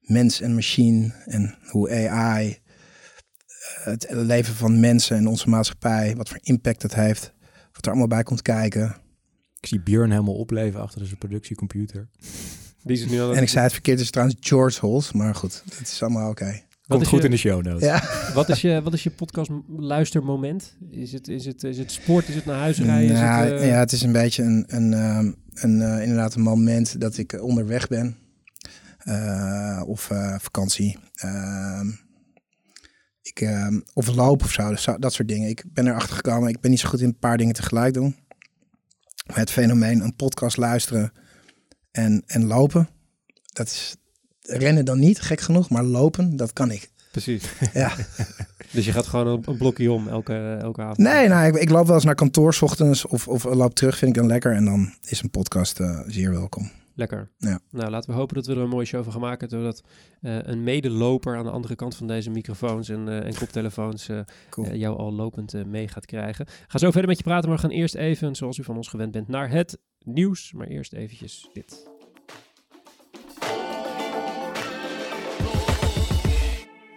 mens 0.00 0.40
en 0.40 0.54
machine. 0.54 1.12
En 1.24 1.58
hoe 1.70 2.08
AI, 2.08 2.48
eh, 2.48 3.84
het 3.84 4.06
leven 4.10 4.54
van 4.54 4.80
mensen 4.80 5.16
en 5.16 5.26
onze 5.26 5.48
maatschappij, 5.48 6.16
wat 6.16 6.28
voor 6.28 6.38
impact 6.42 6.82
het 6.82 6.94
heeft. 6.94 7.32
Wat 7.72 7.84
er 7.84 7.90
allemaal 7.90 8.08
bij 8.08 8.22
komt 8.22 8.42
kijken. 8.42 8.96
Ik 9.60 9.66
zie 9.66 9.80
Björn 9.80 10.10
helemaal 10.10 10.36
opleven 10.36 10.80
achter 10.80 11.06
zijn 11.06 11.18
productiecomputer. 11.18 12.08
Die 12.82 12.96
is 12.96 13.06
nu 13.06 13.20
aan 13.20 13.28
het- 13.28 13.36
En 13.36 13.42
ik 13.42 13.48
zei 13.48 13.62
het 13.64 13.72
verkeerd, 13.72 13.96
het 13.96 14.04
is 14.06 14.12
trouwens 14.12 14.38
George 14.40 14.80
Holt. 14.80 15.14
Maar 15.14 15.34
goed, 15.34 15.62
het 15.78 15.88
is 15.88 16.02
allemaal 16.02 16.30
oké. 16.30 16.60
Komt 16.88 17.06
goed 17.06 17.18
je- 17.18 17.24
in 17.24 17.30
de 17.30 17.36
show 17.36 17.62
notes. 17.64 17.82
Ja. 17.82 18.02
Wat 18.34 18.48
is 18.48 18.60
je, 18.60 18.82
wat 18.82 18.92
is 18.92 19.02
je 19.02 19.10
podcast 19.10 19.50
luistermoment? 19.76 20.76
Is 20.90 21.12
het, 21.12 21.28
is, 21.28 21.44
het, 21.44 21.64
is 21.64 21.78
het 21.78 21.92
sport? 21.92 22.28
Is 22.28 22.34
het 22.34 22.44
naar 22.44 22.58
huis 22.58 22.78
rijden? 22.78 23.12
Is 23.14 23.20
Nou, 23.20 23.44
het, 23.50 23.60
eh, 23.60 23.68
Ja, 23.68 23.78
het 23.78 23.92
is 23.92 24.02
een 24.02 24.12
beetje 24.12 24.42
een, 24.42 24.64
een, 24.66 24.92
ehm, 24.94 25.32
een 25.54 25.82
eh, 25.82 26.02
inderdaad 26.02 26.34
een 26.34 26.42
moment 26.42 27.00
dat 27.00 27.16
ik 27.18 27.42
onderweg 27.42 27.88
ben. 27.88 28.16
Eh, 28.98 29.82
of 29.86 30.10
eh, 30.10 30.34
vakantie. 30.38 30.98
Ehm, 31.14 31.88
ik, 33.22 33.40
ehm, 33.40 33.80
of 33.94 34.14
loop 34.14 34.42
of 34.42 34.50
zo, 34.52 34.68
dus 34.70 34.82
zo- 34.82 34.98
dat 34.98 35.12
soort 35.12 35.28
dingen. 35.28 35.48
Ik 35.48 35.64
ben 35.72 35.86
erachter 35.86 36.14
gekomen, 36.16 36.48
ik 36.48 36.60
ben 36.60 36.70
niet 36.70 36.80
zo 36.80 36.88
goed 36.88 37.00
in 37.00 37.06
een 37.08 37.18
paar 37.18 37.36
dingen 37.36 37.54
tegelijk 37.54 37.94
doen. 37.94 38.16
Maar 39.26 39.36
het 39.38 39.50
fenomeen 39.50 40.00
een 40.00 40.16
podcast 40.16 40.56
luisteren 40.56 41.12
en, 41.90 42.22
en 42.26 42.46
lopen, 42.46 42.88
dat 43.46 43.66
is 43.66 43.96
rennen 44.42 44.84
dan 44.84 44.98
niet, 44.98 45.20
gek 45.20 45.40
genoeg, 45.40 45.70
maar 45.70 45.82
lopen, 45.82 46.36
dat 46.36 46.52
kan 46.52 46.70
ik. 46.70 46.90
Precies. 47.10 47.44
Ja. 47.74 47.92
Dus 48.72 48.84
je 48.84 48.92
gaat 48.92 49.06
gewoon 49.06 49.26
een, 49.26 49.42
een 49.44 49.56
blokje 49.56 49.92
om 49.92 50.08
elke, 50.08 50.58
elke 50.60 50.82
avond? 50.82 50.98
Nee, 50.98 51.28
nou, 51.28 51.46
ik, 51.46 51.54
ik 51.54 51.70
loop 51.70 51.86
wel 51.86 51.94
eens 51.94 52.04
naar 52.04 52.14
kantoor 52.14 52.54
's 52.54 52.62
ochtends 52.62 53.06
of, 53.06 53.28
of 53.28 53.44
loop 53.44 53.74
terug, 53.74 53.98
vind 53.98 54.16
ik 54.16 54.20
dan 54.22 54.30
lekker. 54.30 54.52
En 54.54 54.64
dan 54.64 54.94
is 55.06 55.22
een 55.22 55.30
podcast 55.30 55.80
eh, 55.80 56.00
zeer 56.06 56.30
welkom. 56.30 56.70
Lekker. 57.00 57.30
Ja. 57.38 57.60
Nou, 57.70 57.90
laten 57.90 58.10
we 58.10 58.16
hopen 58.16 58.34
dat 58.34 58.46
we 58.46 58.52
er 58.52 58.58
een 58.58 58.68
mooie 58.68 58.86
show 58.86 59.02
van 59.02 59.12
gaan 59.12 59.20
maken. 59.20 59.48
Doordat 59.48 59.82
eh, 60.20 60.38
een 60.42 60.62
medeloper 60.62 61.36
aan 61.36 61.44
de 61.44 61.50
andere 61.50 61.74
kant 61.74 61.96
van 61.96 62.06
deze 62.06 62.30
microfoons 62.30 62.88
en, 62.88 63.08
eh, 63.08 63.26
en 63.26 63.34
koptelefoons 63.34 64.08
eh, 64.08 64.20
Cool. 64.50 64.74
jou 64.74 64.98
al 64.98 65.12
lopend 65.12 65.66
mee 65.66 65.88
gaat 65.88 66.06
krijgen. 66.06 66.46
Ga 66.66 66.78
zo 66.78 66.90
verder 66.90 67.08
met 67.08 67.18
je 67.18 67.24
praten, 67.24 67.48
maar 67.48 67.58
we 67.58 67.62
gaan 67.64 67.76
eerst 67.76 67.94
even, 67.94 68.34
zoals 68.34 68.58
u 68.58 68.64
van 68.64 68.76
ons 68.76 68.88
gewend 68.88 69.12
bent, 69.12 69.28
naar 69.28 69.50
het 69.50 69.78
nieuws. 69.98 70.52
Maar 70.52 70.66
eerst 70.66 70.92
eventjes 70.92 71.48
dit. 71.52 71.88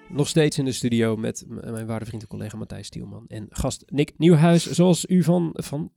Nog 0.10 0.28
steeds 0.28 0.58
in 0.58 0.66
de 0.66 0.72
studio 0.72 1.16
met 1.16 1.46
mijn 1.48 1.86
waarde 1.86 2.06
vriend 2.06 2.22
en 2.22 2.28
collega 2.28 2.58
Matthijs 2.58 2.88
Stielman 2.88 3.26
en 3.28 3.48
gast 3.50 3.84
Nick 3.86 4.14
Nieuwhuis. 4.18 4.72
Zoals 4.72 5.06
u 5.06 5.24
van, 5.24 5.50
van, 5.54 5.92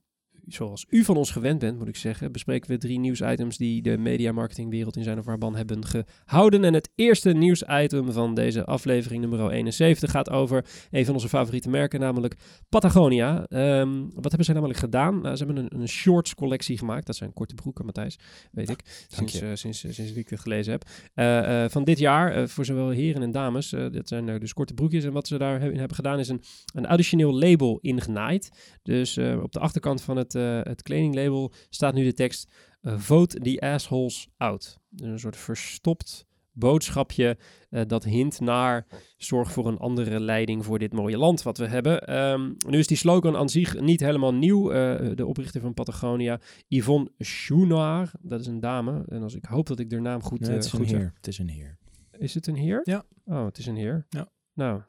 zoals 0.47 0.85
u 0.89 1.03
van 1.03 1.17
ons 1.17 1.31
gewend 1.31 1.59
bent, 1.59 1.77
moet 1.77 1.87
ik 1.87 1.95
zeggen, 1.95 2.31
bespreken 2.31 2.69
we 2.69 2.77
drie 2.77 2.99
nieuwsitems 2.99 3.57
die 3.57 3.81
de 3.81 3.97
mediamarketingwereld 3.97 4.95
in 4.95 5.03
zijn 5.03 5.19
of 5.19 5.25
haar 5.25 5.37
ban 5.37 5.55
hebben 5.55 5.83
gehouden. 5.85 6.63
En 6.63 6.73
het 6.73 6.89
eerste 6.95 7.31
nieuwsitem 7.31 8.11
van 8.11 8.33
deze 8.33 8.65
aflevering, 8.65 9.21
nummer 9.21 9.51
71, 9.51 10.11
gaat 10.11 10.29
over 10.29 10.65
een 10.91 11.05
van 11.05 11.13
onze 11.13 11.29
favoriete 11.29 11.69
merken, 11.69 11.99
namelijk 11.99 12.35
Patagonia. 12.69 13.45
Ehm, 13.47 14.01
wat 14.13 14.23
hebben 14.23 14.45
zij 14.45 14.53
namelijk 14.53 14.79
gedaan? 14.79 15.21
Nou, 15.21 15.35
ze 15.35 15.45
hebben 15.45 15.63
een, 15.63 15.81
een 15.81 15.87
shorts 15.87 16.35
collectie 16.35 16.77
gemaakt. 16.77 17.05
Dat 17.05 17.15
zijn 17.15 17.33
korte 17.33 17.53
broeken, 17.53 17.85
Matthijs, 17.85 18.19
weet 18.51 18.69
ik. 18.69 19.07
dank 19.15 19.29
Sinds, 19.29 19.41
eh, 19.41 19.49
sinds, 19.53 19.83
eh, 19.83 19.91
sinds 19.91 20.11
ik 20.13 20.29
het 20.29 20.39
gelezen 20.39 20.71
heb. 20.71 20.83
Eh, 21.13 21.65
van 21.69 21.83
dit 21.83 21.99
jaar, 21.99 22.49
voor 22.49 22.65
zowel 22.65 22.89
heren 22.89 23.21
en 23.21 23.31
dames. 23.31 23.69
dat 23.69 24.07
zijn 24.07 24.39
dus 24.39 24.53
korte 24.53 24.73
broekjes. 24.73 25.03
En 25.03 25.11
wat 25.11 25.27
ze 25.27 25.37
daar 25.37 25.59
hebben, 25.59 25.77
hebben 25.77 25.95
gedaan 25.95 26.19
is 26.19 26.29
een, 26.29 26.41
een 26.73 26.85
additioneel 26.85 27.33
label 27.39 27.79
ingenaaid. 27.81 28.49
Dus 28.83 29.17
op 29.17 29.51
de 29.51 29.59
achterkant 29.59 30.01
van 30.01 30.17
het, 30.17 30.36
eh, 30.37 30.59
het 30.63 30.81
kledinglabel 30.81 31.51
staat 31.69 31.93
nu 31.93 32.03
de 32.03 32.13
tekst... 32.13 32.51
eh, 32.81 32.97
Vote 32.97 33.39
the 33.39 33.59
assholes 33.59 34.27
out. 34.37 34.79
Een 34.95 35.19
soort 35.19 35.37
verstopt 35.37 36.25
boodschapje 36.51 37.37
eh, 37.69 37.81
dat 37.87 38.03
hint 38.03 38.39
naar 38.39 38.85
zorg 39.17 39.51
voor 39.51 39.67
een 39.67 39.77
andere 39.77 40.19
leiding 40.19 40.65
voor 40.65 40.79
dit 40.79 40.93
mooie 40.93 41.17
land 41.17 41.41
wat 41.43 41.57
we 41.57 41.67
hebben. 41.67 42.07
Ehm, 42.07 42.51
nu 42.67 42.77
is 42.77 42.87
die 42.87 42.97
slogan 42.97 43.35
aan 43.35 43.49
zich 43.49 43.79
niet 43.79 43.99
helemaal 43.99 44.33
nieuw. 44.33 44.69
De 45.15 45.25
oprichter 45.25 45.61
van 45.61 45.73
Patagonia, 45.73 46.39
Yvonne 46.67 47.11
Chouinard, 47.17 48.11
dat 48.21 48.39
is 48.39 48.47
een 48.47 48.59
dame. 48.59 49.03
En 49.07 49.21
als 49.21 49.35
ik 49.35 49.45
hoop 49.45 49.67
dat 49.67 49.79
ik 49.79 49.91
haar 49.91 50.01
naam 50.01 50.21
goed, 50.21 50.47
eh, 50.47 50.53
het 50.53 50.65
is 50.65 50.71
een 50.71 50.87
zeg. 50.87 50.97
heer. 50.97 51.11
Het 51.15 51.27
is 51.27 51.37
een 51.37 51.49
heer. 51.49 51.77
Is 52.11 52.33
het 52.33 52.47
een 52.47 52.55
heer? 52.55 52.81
Ja. 52.83 53.05
Oh, 53.25 53.45
het 53.45 53.57
is 53.57 53.65
een 53.65 53.75
heer. 53.75 54.05
Ja. 54.09 54.29
Nou, 54.53 54.81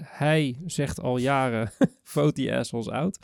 hij 0.00 0.56
zegt 0.66 1.00
al 1.00 1.16
jaren, 1.16 1.70
vote 2.02 2.32
the 2.32 2.56
assholes 2.56 2.88
out. 2.88 3.18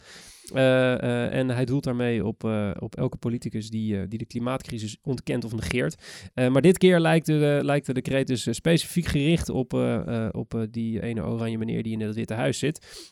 Eh, 0.54 0.92
eh, 1.02 1.34
en 1.38 1.48
hij 1.48 1.64
doelt 1.64 1.84
daarmee 1.84 2.26
op, 2.26 2.44
eh, 2.44 2.70
op 2.78 2.96
elke 2.96 3.16
politicus 3.16 3.70
die, 3.70 4.08
die 4.08 4.18
de 4.18 4.26
klimaatcrisis 4.26 4.96
ontkent 5.02 5.44
of 5.44 5.54
negeert. 5.54 6.02
Maar 6.34 6.62
dit 6.62 6.78
keer 6.78 7.00
lijkt 7.00 7.26
de, 7.26 7.60
lijkt 7.62 7.86
de 7.86 7.92
decreet 7.92 8.26
dus 8.26 8.48
specifiek 8.50 9.06
gericht 9.06 9.48
op, 9.48 9.72
op 10.30 10.66
die 10.70 11.02
ene 11.02 11.24
oranje 11.24 11.58
meneer 11.58 11.82
die 11.82 11.92
in 11.92 12.00
het 12.00 12.14
Witte 12.14 12.34
Huis 12.34 12.58
zit. 12.58 13.10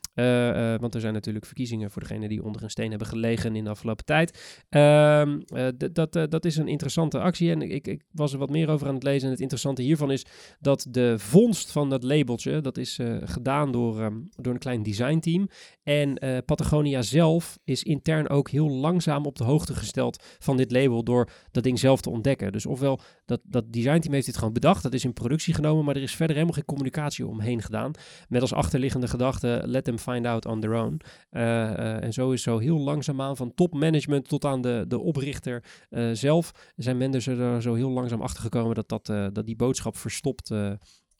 Want 0.80 0.94
er 0.94 1.00
zijn 1.00 1.12
natuurlijk 1.12 1.46
verkiezingen 1.46 1.90
voor 1.90 2.02
degenen 2.02 2.28
die 2.28 2.44
onder 2.44 2.62
een 2.62 2.70
steen 2.70 2.90
hebben 2.90 3.08
gelegen 3.08 3.56
in 3.56 3.64
de 3.64 3.70
afgelopen 3.70 4.04
tijd. 4.04 4.64
Ehm, 4.68 5.40
eh, 5.46 5.66
dat, 5.92 6.12
dat 6.12 6.44
is 6.44 6.56
een 6.56 6.68
interessante 6.68 7.18
actie 7.20 7.50
en 7.50 7.62
ik, 7.62 7.86
ik 7.86 8.02
was 8.12 8.32
er 8.32 8.38
wat 8.38 8.50
meer 8.50 8.68
over 8.68 8.88
aan 8.88 8.94
het 8.94 9.02
lezen. 9.02 9.24
En 9.24 9.30
het 9.30 9.40
interessante 9.40 9.82
hiervan 9.82 10.10
is 10.10 10.24
dat 10.60 10.86
de 10.90 11.14
vondst 11.18 11.72
van 11.72 11.90
dat 11.90 12.02
labeltje, 12.02 12.60
dat 12.60 12.78
is 12.78 12.98
gedaan 13.24 13.72
door, 13.72 14.00
ehm, 14.00 14.16
door 14.36 14.52
een 14.52 14.58
klein 14.58 14.82
designteam. 14.82 15.48
En 15.82 16.18
Patagonia 16.44 17.02
zelf 17.02 17.29
is 17.64 17.82
intern 17.82 18.28
ook 18.28 18.50
heel 18.50 18.70
langzaam 18.70 19.26
op 19.26 19.36
de 19.36 19.44
hoogte 19.44 19.74
gesteld 19.74 20.24
van 20.38 20.56
dit 20.56 20.70
label 20.70 21.04
door 21.04 21.30
dat 21.50 21.62
ding 21.62 21.78
zelf 21.78 22.00
te 22.00 22.10
ontdekken. 22.10 22.52
Dus 22.52 22.66
ofwel 22.66 23.00
dat, 23.24 23.40
dat 23.44 23.72
designteam 23.72 24.14
heeft 24.14 24.26
dit 24.26 24.36
gewoon 24.36 24.52
bedacht, 24.52 24.82
dat 24.82 24.94
is 24.94 25.04
in 25.04 25.12
productie 25.12 25.54
genomen, 25.54 25.84
maar 25.84 25.96
er 25.96 26.02
is 26.02 26.14
verder 26.14 26.36
helemaal 26.36 26.56
geen 26.56 26.64
communicatie 26.64 27.26
omheen 27.26 27.62
gedaan. 27.62 27.92
Met 28.28 28.40
als 28.40 28.52
achterliggende 28.52 29.08
gedachte, 29.08 29.62
let 29.64 29.84
them 29.84 29.98
find 29.98 30.26
out 30.26 30.46
on 30.46 30.60
their 30.60 30.74
own. 30.74 31.00
Eh, 31.30 31.70
eh, 31.70 32.02
en 32.02 32.12
zo 32.12 32.30
is 32.30 32.42
zo 32.42 32.58
heel 32.58 32.78
langzaamaan 32.78 33.36
van 33.36 33.54
topmanagement 33.54 34.28
tot 34.28 34.44
aan 34.44 34.60
de, 34.60 34.84
de 34.88 34.98
oprichter 34.98 35.64
eh, 35.90 36.10
zelf, 36.12 36.72
zijn 36.76 36.96
mensen 36.96 37.38
er 37.38 37.62
zo 37.62 37.74
heel 37.74 37.90
langzaam 37.90 38.20
achter 38.20 38.42
gekomen 38.42 38.74
dat, 38.74 38.88
dat, 38.88 39.06
dat 39.34 39.46
die 39.46 39.56
boodschap 39.56 39.96
verstopt, 39.96 40.50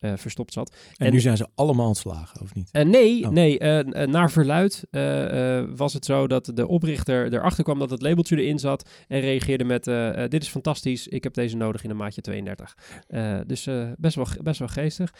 eh, 0.00 0.12
verstopt 0.16 0.52
zat. 0.52 0.76
En, 0.96 1.06
En- 1.06 1.12
nu 1.12 1.20
zijn 1.20 1.36
ze 1.36 1.46
allemaal 1.54 1.86
ontslagen, 1.86 2.40
of 2.40 2.54
niet? 2.54 2.68
Eh, 2.72 2.84
nee, 2.84 3.24
Oh. 3.26 3.30
nee 3.30 3.58
eh, 3.58 4.06
naar 4.06 4.30
verluid 4.30 4.84
was 5.76 5.92
het 5.92 6.04
zo 6.04 6.26
dat 6.26 6.50
de 6.54 6.68
oprichter 6.68 7.32
erachter 7.32 7.64
kwam 7.64 7.78
dat 7.78 7.90
het 7.90 8.02
labeltje 8.02 8.36
erin 8.36 8.58
zat 8.58 8.88
en 9.08 9.20
reageerde 9.20 9.64
met 9.64 9.84
dit 10.30 10.42
is 10.42 10.48
fantastisch, 10.48 11.08
ik 11.08 11.22
heb 11.24 11.34
deze 11.34 11.56
nodig 11.56 11.84
in 11.84 11.90
een 11.90 11.96
maatje 11.96 12.20
32. 12.20 12.76
Eh, 13.08 13.38
dus 13.46 13.68
best, 13.96 14.14
wel, 14.14 14.26
best 14.42 14.58
wel 14.58 14.68
geestig. 14.68 15.14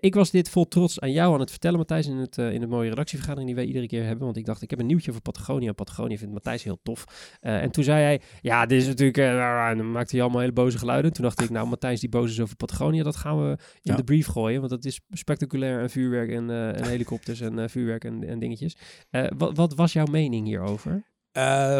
Ik 0.00 0.14
was 0.14 0.30
dit 0.30 0.48
vol 0.48 0.68
trots 0.68 1.00
aan 1.00 1.12
jou 1.12 1.34
aan 1.34 1.40
het 1.40 1.50
vertellen, 1.50 1.78
Matthijs, 1.78 2.06
in, 2.06 2.16
het, 2.16 2.38
in 2.38 2.60
de 2.60 2.66
mooie 2.66 2.88
redactievergadering 2.88 3.48
die 3.48 3.56
wij 3.58 3.66
iedere 3.66 3.86
keer 3.86 4.04
hebben, 4.04 4.24
want 4.24 4.36
ik 4.36 4.44
dacht, 4.44 4.62
ik 4.62 4.70
heb 4.70 4.78
een 4.80 4.86
nieuwtje 4.86 5.10
over 5.10 5.22
Patagonia. 5.22 5.72
Patagonia 5.72 6.16
vindt 6.16 6.32
Matthijs 6.32 6.62
heel 6.64 6.78
tof. 6.82 7.04
En 7.40 7.70
toen 7.70 7.84
zei 7.84 8.02
hij, 8.02 8.20
ja, 8.40 8.66
dit 8.66 8.80
is 8.80 8.86
natuurlijk, 8.86 9.18
en 9.18 9.76
dan 9.76 9.90
maakte 9.92 10.12
hij 10.14 10.22
allemaal 10.22 10.40
hele 10.40 10.52
boze 10.52 10.78
geluiden. 10.78 11.12
Toen 11.12 11.24
dacht 11.24 11.40
ik, 11.40 11.50
nou, 11.50 11.68
Matthijs 11.68 12.00
die 12.00 12.08
boos 12.08 12.30
is 12.30 12.40
over 12.40 12.56
Patagonia, 12.56 13.02
dat 13.02 13.16
gaan 13.16 13.42
we 13.42 13.48
in 13.50 13.56
Ja. 13.82 13.96
de 13.96 14.04
brief 14.04 14.25
gooien, 14.28 14.58
want 14.58 14.70
dat 14.70 14.84
is 14.84 15.00
spectaculair 15.10 15.80
en 15.80 15.90
vuurwerk 15.90 16.30
en, 16.30 16.50
eh, 16.50 16.86
helikopters 16.86 17.40
en 17.40 17.58
eh, 17.58 17.68
vuurwerk 17.68 18.04
en, 18.04 18.24
en 18.24 18.38
dingetjes. 18.38 18.76
Eh, 19.10 19.26
wat, 19.36 19.56
wat 19.56 19.74
was 19.74 19.92
jouw 19.92 20.06
mening 20.06 20.46
hierover? 20.46 21.04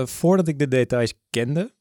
Voordat 0.04 0.48
ik 0.48 0.58
de 0.58 0.68
details 0.68 1.14
kende, 1.30 1.74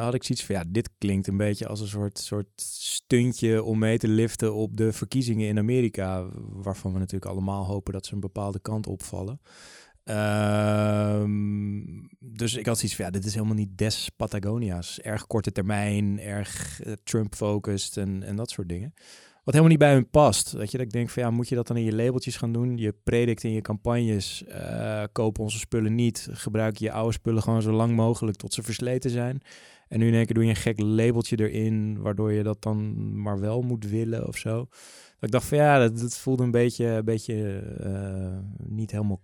had 0.00 0.14
ik 0.14 0.24
zoiets 0.24 0.44
van 0.44 0.54
ja, 0.54 0.64
dit 0.68 0.90
klinkt 0.98 1.26
een 1.26 1.36
beetje 1.36 1.66
als 1.66 1.80
een 1.80 1.86
soort, 1.86 2.18
soort 2.18 2.48
stuntje 2.56 3.62
om 3.62 3.78
mee 3.78 3.98
te 3.98 4.08
liften 4.08 4.54
op 4.54 4.76
de 4.76 4.92
verkiezingen 4.92 5.48
in 5.48 5.58
Amerika, 5.58 6.28
waarvan 6.50 6.92
we 6.92 6.98
natuurlijk 6.98 7.30
allemaal 7.30 7.64
hopen 7.64 7.92
dat 7.92 8.06
ze 8.06 8.14
een 8.14 8.20
bepaalde 8.20 8.60
kant 8.60 8.86
opvallen. 8.86 9.40
Ehm, 10.04 11.82
dus 12.18 12.54
ik 12.54 12.66
had 12.66 12.78
zoiets 12.78 12.96
van 12.96 13.04
ja, 13.04 13.10
dit 13.10 13.24
is 13.24 13.34
helemaal 13.34 13.54
niet 13.54 13.78
des 13.78 14.10
Patagonia's. 14.16 15.00
Erg 15.00 15.26
korte 15.26 15.52
termijn, 15.52 16.20
erg 16.20 16.80
Trump-focused 17.04 17.96
en, 17.96 18.22
en 18.22 18.36
dat 18.36 18.50
soort 18.50 18.68
dingen. 18.68 18.94
Wat 19.44 19.54
helemaal 19.54 19.68
niet 19.68 19.78
bij 19.78 19.92
hun 19.92 20.10
past. 20.10 20.52
Weet 20.52 20.70
je, 20.70 20.76
dat 20.76 20.86
ik 20.86 20.92
denk 20.92 21.10
van 21.10 21.22
ja, 21.22 21.30
moet 21.30 21.48
je 21.48 21.54
dat 21.54 21.66
dan 21.66 21.76
in 21.76 21.84
je 21.84 21.94
labeltjes 21.94 22.36
gaan 22.36 22.52
doen? 22.52 22.76
Je 22.76 22.94
predikt 23.04 23.42
in 23.42 23.52
je 23.52 23.60
campagnes, 23.60 24.44
eh 24.44 25.02
koop 25.12 25.38
onze 25.38 25.58
spullen 25.58 25.94
niet. 25.94 26.28
Gebruik 26.30 26.76
je 26.76 26.92
oude 26.92 27.12
spullen 27.12 27.42
gewoon 27.42 27.62
zo 27.62 27.72
lang 27.72 27.96
mogelijk 27.96 28.36
tot 28.36 28.54
ze 28.54 28.62
versleten 28.62 29.10
zijn. 29.10 29.40
En 29.88 29.98
nu 29.98 30.06
in 30.06 30.14
één 30.14 30.24
keer 30.24 30.34
doe 30.34 30.44
je 30.44 30.50
een 30.50 30.56
gek 30.56 30.80
labeltje 30.80 31.38
erin, 31.38 32.00
waardoor 32.00 32.32
je 32.32 32.42
dat 32.42 32.62
dan 32.62 33.20
maar 33.22 33.40
wel 33.40 33.62
moet 33.62 33.88
willen 33.88 34.26
of 34.26 34.36
zo. 34.36 34.56
Dat 35.14 35.20
ik 35.20 35.30
dacht 35.30 35.46
van 35.46 35.58
ja, 35.58 35.78
dat, 35.78 35.98
dat 35.98 36.18
voelde 36.18 36.42
een 36.42 36.50
beetje, 36.50 36.86
een 36.86 37.04
beetje 37.04 37.58
eh, 37.58 38.38
niet 38.68 38.90
helemaal 38.90 39.20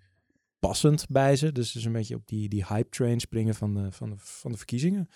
passend 0.59 1.07
bij 1.09 1.37
ze. 1.37 1.53
Dus, 1.53 1.73
dus 1.73 1.85
een 1.85 1.93
beetje 1.93 2.15
op 2.15 2.27
die, 2.27 2.49
die 2.49 2.65
hype 2.69 2.89
train 2.89 3.21
springen 3.21 3.55
van 3.55 3.75
de, 3.75 3.93
van, 3.93 4.11
de, 4.11 4.17
van 4.19 4.51
de 4.53 4.57
verkiezingen. 4.57 5.09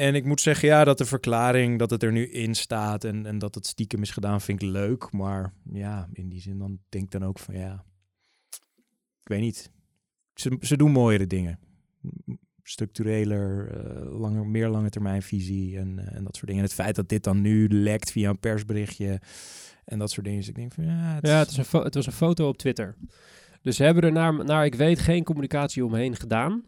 En 0.00 0.14
ik 0.14 0.24
moet 0.24 0.40
zeggen, 0.40 0.68
ja, 0.68 0.84
dat 0.84 0.98
de 0.98 1.04
verklaring 1.04 1.78
dat 1.78 1.90
het 1.90 2.02
er 2.02 2.12
nu 2.12 2.30
in 2.30 2.54
staat 2.54 3.04
en, 3.04 3.26
en 3.26 3.38
dat 3.38 3.54
het 3.54 3.66
stiekem 3.66 4.02
is 4.02 4.10
gedaan, 4.10 4.40
vind 4.40 4.62
ik 4.62 4.68
leuk. 4.68 5.12
Maar 5.12 5.52
ja, 5.72 6.08
in 6.12 6.28
die 6.28 6.40
zin 6.40 6.58
dan 6.58 6.78
denk 6.88 7.04
ik 7.04 7.10
dan 7.10 7.24
ook 7.24 7.38
van 7.38 7.54
ja, 7.54 7.84
ik 9.22 9.28
weet 9.28 9.40
niet. 9.40 9.70
Ze, 10.34 10.56
ze 10.60 10.76
doen 10.76 10.90
mooiere 10.90 11.26
dingen. 11.26 11.58
Structureler, 12.62 13.68
eh, 13.68 14.18
langer, 14.20 14.46
meer 14.46 14.68
lange 14.68 14.90
termijn 14.90 15.22
visie 15.22 15.78
en, 15.78 15.98
eh, 15.98 16.16
en 16.16 16.24
dat 16.24 16.36
soort 16.36 16.46
dingen. 16.46 16.62
En 16.62 16.68
het 16.68 16.78
feit 16.78 16.94
dat 16.94 17.08
dit 17.08 17.24
dan 17.24 17.40
nu 17.40 17.68
lekt 17.68 18.10
via 18.10 18.30
een 18.30 18.38
persberichtje 18.38 19.20
en 19.84 19.98
dat 19.98 20.10
soort 20.10 20.24
dingen. 20.26 20.40
Dus 20.40 20.48
ik 20.48 20.54
denk 20.54 20.72
van 20.72 20.84
ja, 20.84 21.14
het, 21.14 21.26
Ja, 21.26 21.38
het, 21.38 21.50
is 21.50 21.56
een 21.56 21.82
het 21.82 21.94
was 21.94 22.06
een 22.06 22.12
foto 22.12 22.48
op 22.48 22.58
Twitter. 22.58 22.96
Dus 23.62 23.76
ze 23.76 23.84
hebben 23.84 24.02
er 24.02 24.12
naar, 24.12 24.44
naar 24.44 24.64
ik 24.64 24.74
weet 24.74 24.98
geen 24.98 25.24
communicatie 25.24 25.84
omheen 25.84 26.16
gedaan. 26.16 26.64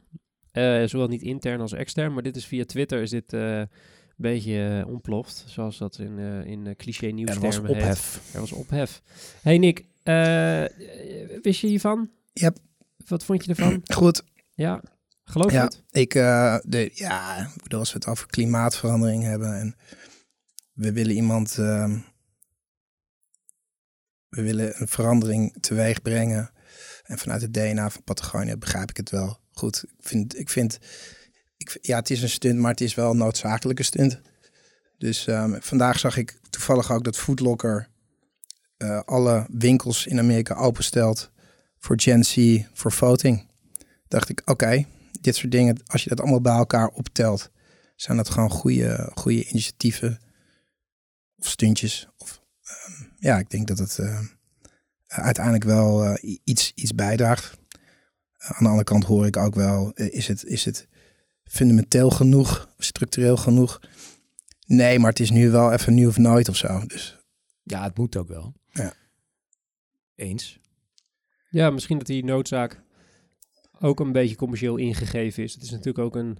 Eh, 0.53 0.83
zowel 0.85 1.09
niet 1.09 1.23
intern 1.23 1.61
als 1.61 1.73
extern. 1.73 2.13
Maar 2.13 2.23
dit 2.23 2.37
is 2.37 2.47
via 2.47 2.65
Twitter 2.65 3.03
is 3.03 3.11
dit 3.11 3.33
eh, 3.33 3.59
een 3.59 3.69
beetje 4.17 4.81
eh, 4.83 4.89
ontploft. 4.89 5.45
Zoals 5.47 5.79
dat 5.79 5.99
in, 5.99 6.19
in 6.47 6.77
cliché 6.77 7.07
er 7.07 7.13
nieuws 7.13 7.37
was 7.37 7.59
ophef. 7.59 8.21
Er 8.35 8.41
was 8.41 8.53
ophef. 8.53 9.03
Hey 9.43 9.59
Nick, 9.59 9.85
wist 11.43 11.61
je 11.61 11.67
hiervan? 11.67 12.11
Yep. 12.33 12.59
Wat 13.07 13.25
vond 13.25 13.45
je 13.45 13.51
ervan? 13.51 13.81
Goed, 13.97 14.23
ja, 14.55 14.83
geloof 15.25 15.51
je 15.51 15.57
Ja. 15.57 15.65
het? 15.65 15.83
ik, 15.91 16.13
de, 16.13 16.91
ja, 16.95 17.51
als 17.69 17.93
we 17.93 17.99
het 17.99 18.07
over 18.07 18.27
klimaatverandering 18.27 19.23
hebben 19.23 19.59
en 19.59 19.77
we 20.73 20.93
willen 20.93 21.15
iemand, 21.15 21.59
ehm, 21.59 21.99
we 24.29 24.43
willen 24.43 24.81
een 24.81 24.89
verandering 24.89 25.57
teweeg 25.61 26.03
brengen 26.03 26.51
en 27.03 27.19
vanuit 27.19 27.43
het 27.43 27.55
DNA 27.55 27.91
van 27.91 28.03
Patagonia 28.03 28.57
begrijp 28.57 28.91
ik 28.91 28.97
het 28.97 29.11
wel. 29.11 29.41
Goed, 29.53 29.85
ik 29.85 30.07
vind, 30.07 30.39
ik 30.39 30.49
vind, 30.49 30.79
ik, 31.57 31.79
ja, 31.83 31.99
het 31.99 32.11
is 32.11 32.23
een 32.23 32.29
stunt, 32.29 32.59
maar 32.59 32.71
het 32.71 32.81
is 32.81 32.95
wel 32.95 33.11
een 33.11 33.17
noodzakelijke 33.17 33.83
stunt. 33.83 34.21
Dus 34.99 35.27
ehm, 35.27 35.61
vandaag 35.61 35.99
zag 35.99 36.17
ik 36.17 36.39
toevallig 36.51 36.93
ook 36.93 37.05
dat 37.05 37.17
Foodlocker 37.17 37.89
eh, 38.77 39.01
alle 39.05 39.47
winkels 39.51 40.07
in 40.07 40.19
Amerika 40.19 40.55
openstelt 40.55 41.31
voor 41.79 42.01
Gen 42.01 42.25
Z, 42.25 42.63
voor 42.73 42.93
voting. 42.93 43.51
Dacht 44.09 44.29
ik, 44.29 44.43
oké, 44.45 44.85
dit 45.21 45.37
soort 45.37 45.53
dingen, 45.53 45.83
als 45.87 46.03
je 46.03 46.09
dat 46.09 46.21
allemaal 46.21 46.41
bij 46.41 46.57
elkaar 46.57 46.89
optelt, 46.89 47.51
zijn 47.97 48.17
dat 48.17 48.31
gewoon 48.31 48.51
goede, 48.51 49.11
goede 49.15 49.45
initiatieven 49.45 50.21
of 51.39 51.49
stuntjes. 51.49 52.09
Of, 52.17 52.43
ehm, 52.63 53.03
ja, 53.19 53.39
ik 53.39 53.51
denk 53.51 53.67
dat 53.67 53.79
het 53.79 53.99
eh, 53.99 54.21
uiteindelijk 55.07 55.65
wel 55.65 56.05
eh, 56.05 56.39
iets, 56.45 56.73
iets 56.75 56.95
bijdraagt. 56.95 57.59
Aan 58.43 58.65
de 58.65 58.69
andere 58.69 58.85
kant 58.85 59.05
hoor 59.05 59.27
ik 59.27 59.37
ook 59.37 59.55
wel, 59.55 59.93
eh, 59.95 60.13
is, 60.13 60.29
het, 60.29 60.45
is 60.45 60.65
het 60.65 60.89
fundamenteel 61.45 62.11
genoeg, 62.11 62.69
structureel 62.79 63.37
genoeg? 63.37 63.81
Nee, 64.67 64.99
maar 64.99 65.11
het 65.11 65.21
is 65.21 65.31
nu 65.31 65.51
wel 65.51 65.73
even 65.73 65.95
nu 65.95 66.07
of 66.07 66.19
nooit 66.19 66.49
of 66.49 66.57
zo. 66.57 66.87
Dus 66.87 67.19
Ja, 67.63 67.83
het 67.83 67.97
moet 67.97 68.17
ook 68.17 68.29
wel. 68.29 68.55
Ja. 68.71 68.93
Eens. 70.15 70.59
Ja, 71.51 71.71
misschien 71.71 71.99
dat 71.99 72.07
die 72.07 72.25
noodzaak 72.25 72.83
ook 73.81 74.01
een 74.01 74.13
beetje 74.13 74.37
commercieel 74.37 74.77
ingegeven 74.77 75.43
is. 75.43 75.55
Het 75.55 75.63
is 75.63 75.71
natuurlijk 75.71 75.99
ook 75.99 76.17
een, 76.17 76.39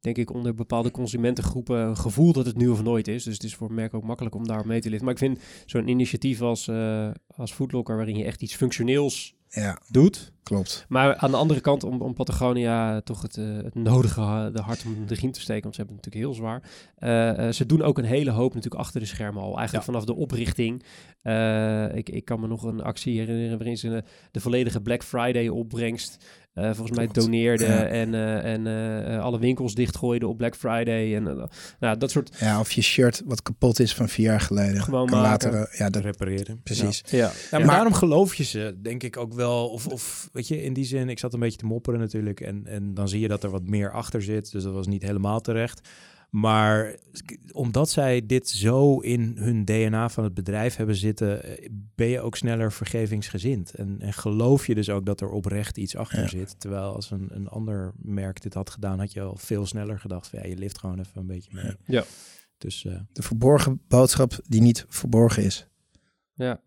denk 0.00 0.16
ik, 0.16 0.30
onder 0.30 0.54
bepaalde 0.54 0.90
consumentengroepen 0.90 1.78
een 1.78 1.96
gevoel 1.96 2.32
dat 2.32 2.46
het 2.46 2.56
nu 2.56 2.68
of 2.68 2.82
nooit 2.82 3.08
is. 3.08 3.24
Dus 3.24 3.34
het 3.34 3.42
is 3.42 3.54
voor 3.54 3.72
merken 3.72 3.98
ook 3.98 4.04
makkelijk 4.04 4.34
om 4.34 4.46
daar 4.46 4.66
mee 4.66 4.80
te 4.80 4.88
liften. 4.88 5.04
Maar 5.04 5.14
ik 5.14 5.20
vind 5.20 5.38
zo'n 5.66 5.88
initiatief 5.88 6.40
als, 6.40 6.68
eh 6.68 7.10
als 7.26 7.52
Foodlocker, 7.52 7.96
waarin 7.96 8.16
je 8.16 8.24
echt 8.24 8.42
iets 8.42 8.54
functioneels 8.54 9.36
ja, 9.54 9.78
doet. 9.88 10.32
klopt. 10.42 10.84
Maar 10.88 11.16
aan 11.16 11.30
de 11.30 11.36
andere 11.36 11.60
kant, 11.60 11.84
om, 11.84 12.00
om 12.00 12.14
Patagonia 12.14 13.00
toch 13.00 13.22
het, 13.22 13.36
eh, 13.36 13.44
het 13.56 13.74
nodige 13.74 14.50
de 14.52 14.60
hart 14.60 14.84
om 14.84 15.06
de 15.06 15.14
riem 15.14 15.32
te 15.32 15.40
steken, 15.40 15.62
want 15.62 15.74
ze 15.74 15.80
hebben 15.80 15.96
het 15.96 16.04
natuurlijk 16.04 16.32
heel 16.34 16.44
zwaar. 16.44 16.62
Eh, 16.96 17.46
eh, 17.46 17.52
ze 17.52 17.66
doen 17.66 17.82
ook 17.82 17.98
een 17.98 18.04
hele 18.04 18.30
hoop 18.30 18.54
natuurlijk 18.54 18.82
achter 18.82 19.00
de 19.00 19.06
schermen 19.06 19.42
al. 19.42 19.56
Eigenlijk 19.56 19.84
vanaf 19.84 20.04
de 20.04 20.14
oprichting. 20.14 20.84
Eh, 21.22 21.94
ik, 21.94 22.08
ik 22.08 22.24
kan 22.24 22.40
me 22.40 22.46
nog 22.46 22.62
een 22.62 22.82
actie 22.82 23.18
herinneren 23.18 23.58
waarin 23.58 23.76
ze 23.76 24.02
de 24.30 24.40
volledige 24.40 24.80
Black 24.80 25.02
Friday 25.02 25.48
opbrengst 25.48 26.24
eh, 26.54 26.64
volgens 26.64 26.96
mij 26.96 27.08
Ja. 27.66 27.84
en, 27.86 28.14
eh, 28.14 28.52
en 28.52 28.66
eh, 29.06 29.20
alle 29.22 29.38
winkels 29.38 29.74
dichtgooiden 29.74 30.28
op 30.28 30.36
Black 30.36 30.56
Friday. 30.56 31.16
En 31.16 31.48
nou, 31.80 31.98
dat 31.98 32.10
soort... 32.10 32.36
Ja, 32.40 32.60
of 32.60 32.72
je 32.72 32.82
shirt 32.82 33.22
wat 33.24 33.42
kapot 33.42 33.80
is 33.80 33.94
van 33.94 34.08
vier 34.08 34.26
jaar 34.26 34.40
geleden. 34.40 34.82
Gewoon 34.82 35.06
kan 35.06 35.20
maken. 35.20 35.50
later, 35.52 35.74
ja, 35.78 35.90
dat, 35.90 36.02
repareren. 36.02 36.60
precies. 36.62 37.02
Ja, 37.06 37.16
Ja, 37.18 37.30
maar 37.50 37.60
Maar- 37.60 37.74
daarom 37.74 37.92
geloof 37.94 38.34
je 38.34 38.44
ze, 38.44 38.76
denk 38.82 39.02
ik 39.02 39.16
ook 39.16 39.34
wel. 39.34 39.68
Of, 39.68 39.86
of 39.86 40.28
weet 40.32 40.48
je, 40.48 40.62
in 40.62 40.72
die 40.72 40.84
zin, 40.84 41.08
ik 41.08 41.18
zat 41.18 41.34
een 41.34 41.40
beetje 41.40 41.58
te 41.58 41.66
mopperen 41.66 42.00
natuurlijk. 42.00 42.40
En, 42.40 42.66
en 42.66 42.94
dan 42.94 43.08
zie 43.08 43.20
je 43.20 43.28
dat 43.28 43.42
er 43.44 43.50
wat 43.50 43.66
meer 43.66 43.92
achter 43.92 44.22
zit. 44.22 44.52
Dus 44.52 44.62
dat 44.62 44.72
was 44.72 44.86
niet 44.86 45.02
helemaal 45.02 45.40
terecht. 45.40 45.88
Maar 46.32 46.96
omdat 47.52 47.90
zij 47.90 48.26
dit 48.26 48.48
zo 48.48 48.98
in 48.98 49.36
hun 49.38 49.64
DNA 49.64 50.08
van 50.08 50.24
het 50.24 50.34
bedrijf 50.34 50.76
hebben 50.76 50.96
zitten, 50.96 51.42
eh, 51.44 51.68
ben 51.94 52.06
je 52.06 52.20
ook 52.20 52.36
sneller 52.36 52.72
vergevingsgezind. 52.72 53.74
En, 53.74 54.00
en 54.00 54.12
geloof 54.12 54.66
je 54.66 54.74
dus 54.74 54.90
ook 54.90 55.06
dat 55.06 55.20
er 55.20 55.30
oprecht 55.30 55.76
iets 55.76 55.96
achter 55.96 56.20
Ja. 56.20 56.28
zit. 56.28 56.60
Terwijl 56.60 56.94
als 56.94 57.10
een, 57.10 57.28
een 57.30 57.48
ander 57.48 57.92
merk 57.96 58.42
dit 58.42 58.54
had 58.54 58.70
gedaan, 58.70 58.98
had 58.98 59.12
je 59.12 59.20
al 59.20 59.36
veel 59.36 59.66
sneller 59.66 60.00
gedacht 60.00 60.28
van 60.28 60.38
ja, 60.38 60.46
je 60.46 60.56
lift 60.56 60.78
gewoon 60.78 60.98
even 60.98 61.20
een 61.20 61.26
beetje 61.26 61.50
mee. 61.54 61.76
Ja. 61.86 62.04
Dus 62.58 62.84
eh, 62.84 63.00
De 63.12 63.22
verborgen 63.22 63.80
boodschap 63.88 64.40
die 64.48 64.60
niet 64.60 64.84
verborgen 64.88 65.42
is. 65.44 65.66
Ja. 66.34 66.60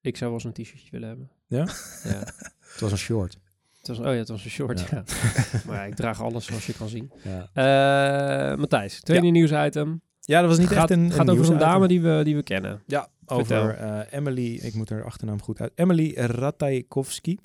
Ik 0.00 0.16
zou 0.16 0.30
wel 0.30 0.40
zo'n 0.40 0.52
t-shirtje 0.52 0.90
willen 0.90 1.08
hebben. 1.08 1.30
Ja? 1.46 1.64
Ja. 2.04 2.18
het 2.72 2.80
was 2.80 2.92
een 2.92 2.98
short. 2.98 3.38
Het 3.86 3.96
was, 3.96 4.06
oh 4.06 4.12
ja, 4.12 4.18
het 4.18 4.28
was 4.28 4.44
een 4.44 4.50
short, 4.50 4.80
ja. 4.80 4.86
Ja. 4.90 5.04
maar 5.66 5.76
ja, 5.76 5.82
ik 5.82 5.94
draag 5.94 6.22
alles 6.22 6.44
zoals 6.44 6.66
je 6.66 6.72
kan 6.72 6.88
zien. 6.88 7.12
Ja, 7.22 7.50
Eh 8.52 8.58
Matthijs, 8.58 9.00
tweede 9.00 9.26
nieuwsitem. 9.26 10.00
ja 10.20 10.40
dat 10.40 10.48
was 10.48 10.58
niet 10.58 10.68
gaat 10.68 10.90
echt 10.90 11.00
een, 11.00 11.12
gaat 11.12 11.30
over 11.30 11.52
een 11.52 11.58
dame 11.58 11.88
die 11.88 12.00
we, 12.00 12.20
die 12.24 12.36
we 12.36 12.42
kennen. 12.42 12.82
Ja, 12.86 13.08
over 13.26 13.68
eh, 13.68 14.00
Emily, 14.10 14.54
ik 14.54 14.74
moet 14.74 14.90
haar 14.90 15.04
achternaam 15.04 15.42
goed 15.42 15.60
uit. 15.60 15.72
Emily 15.74 16.12
Ratajkowski. 16.16 17.38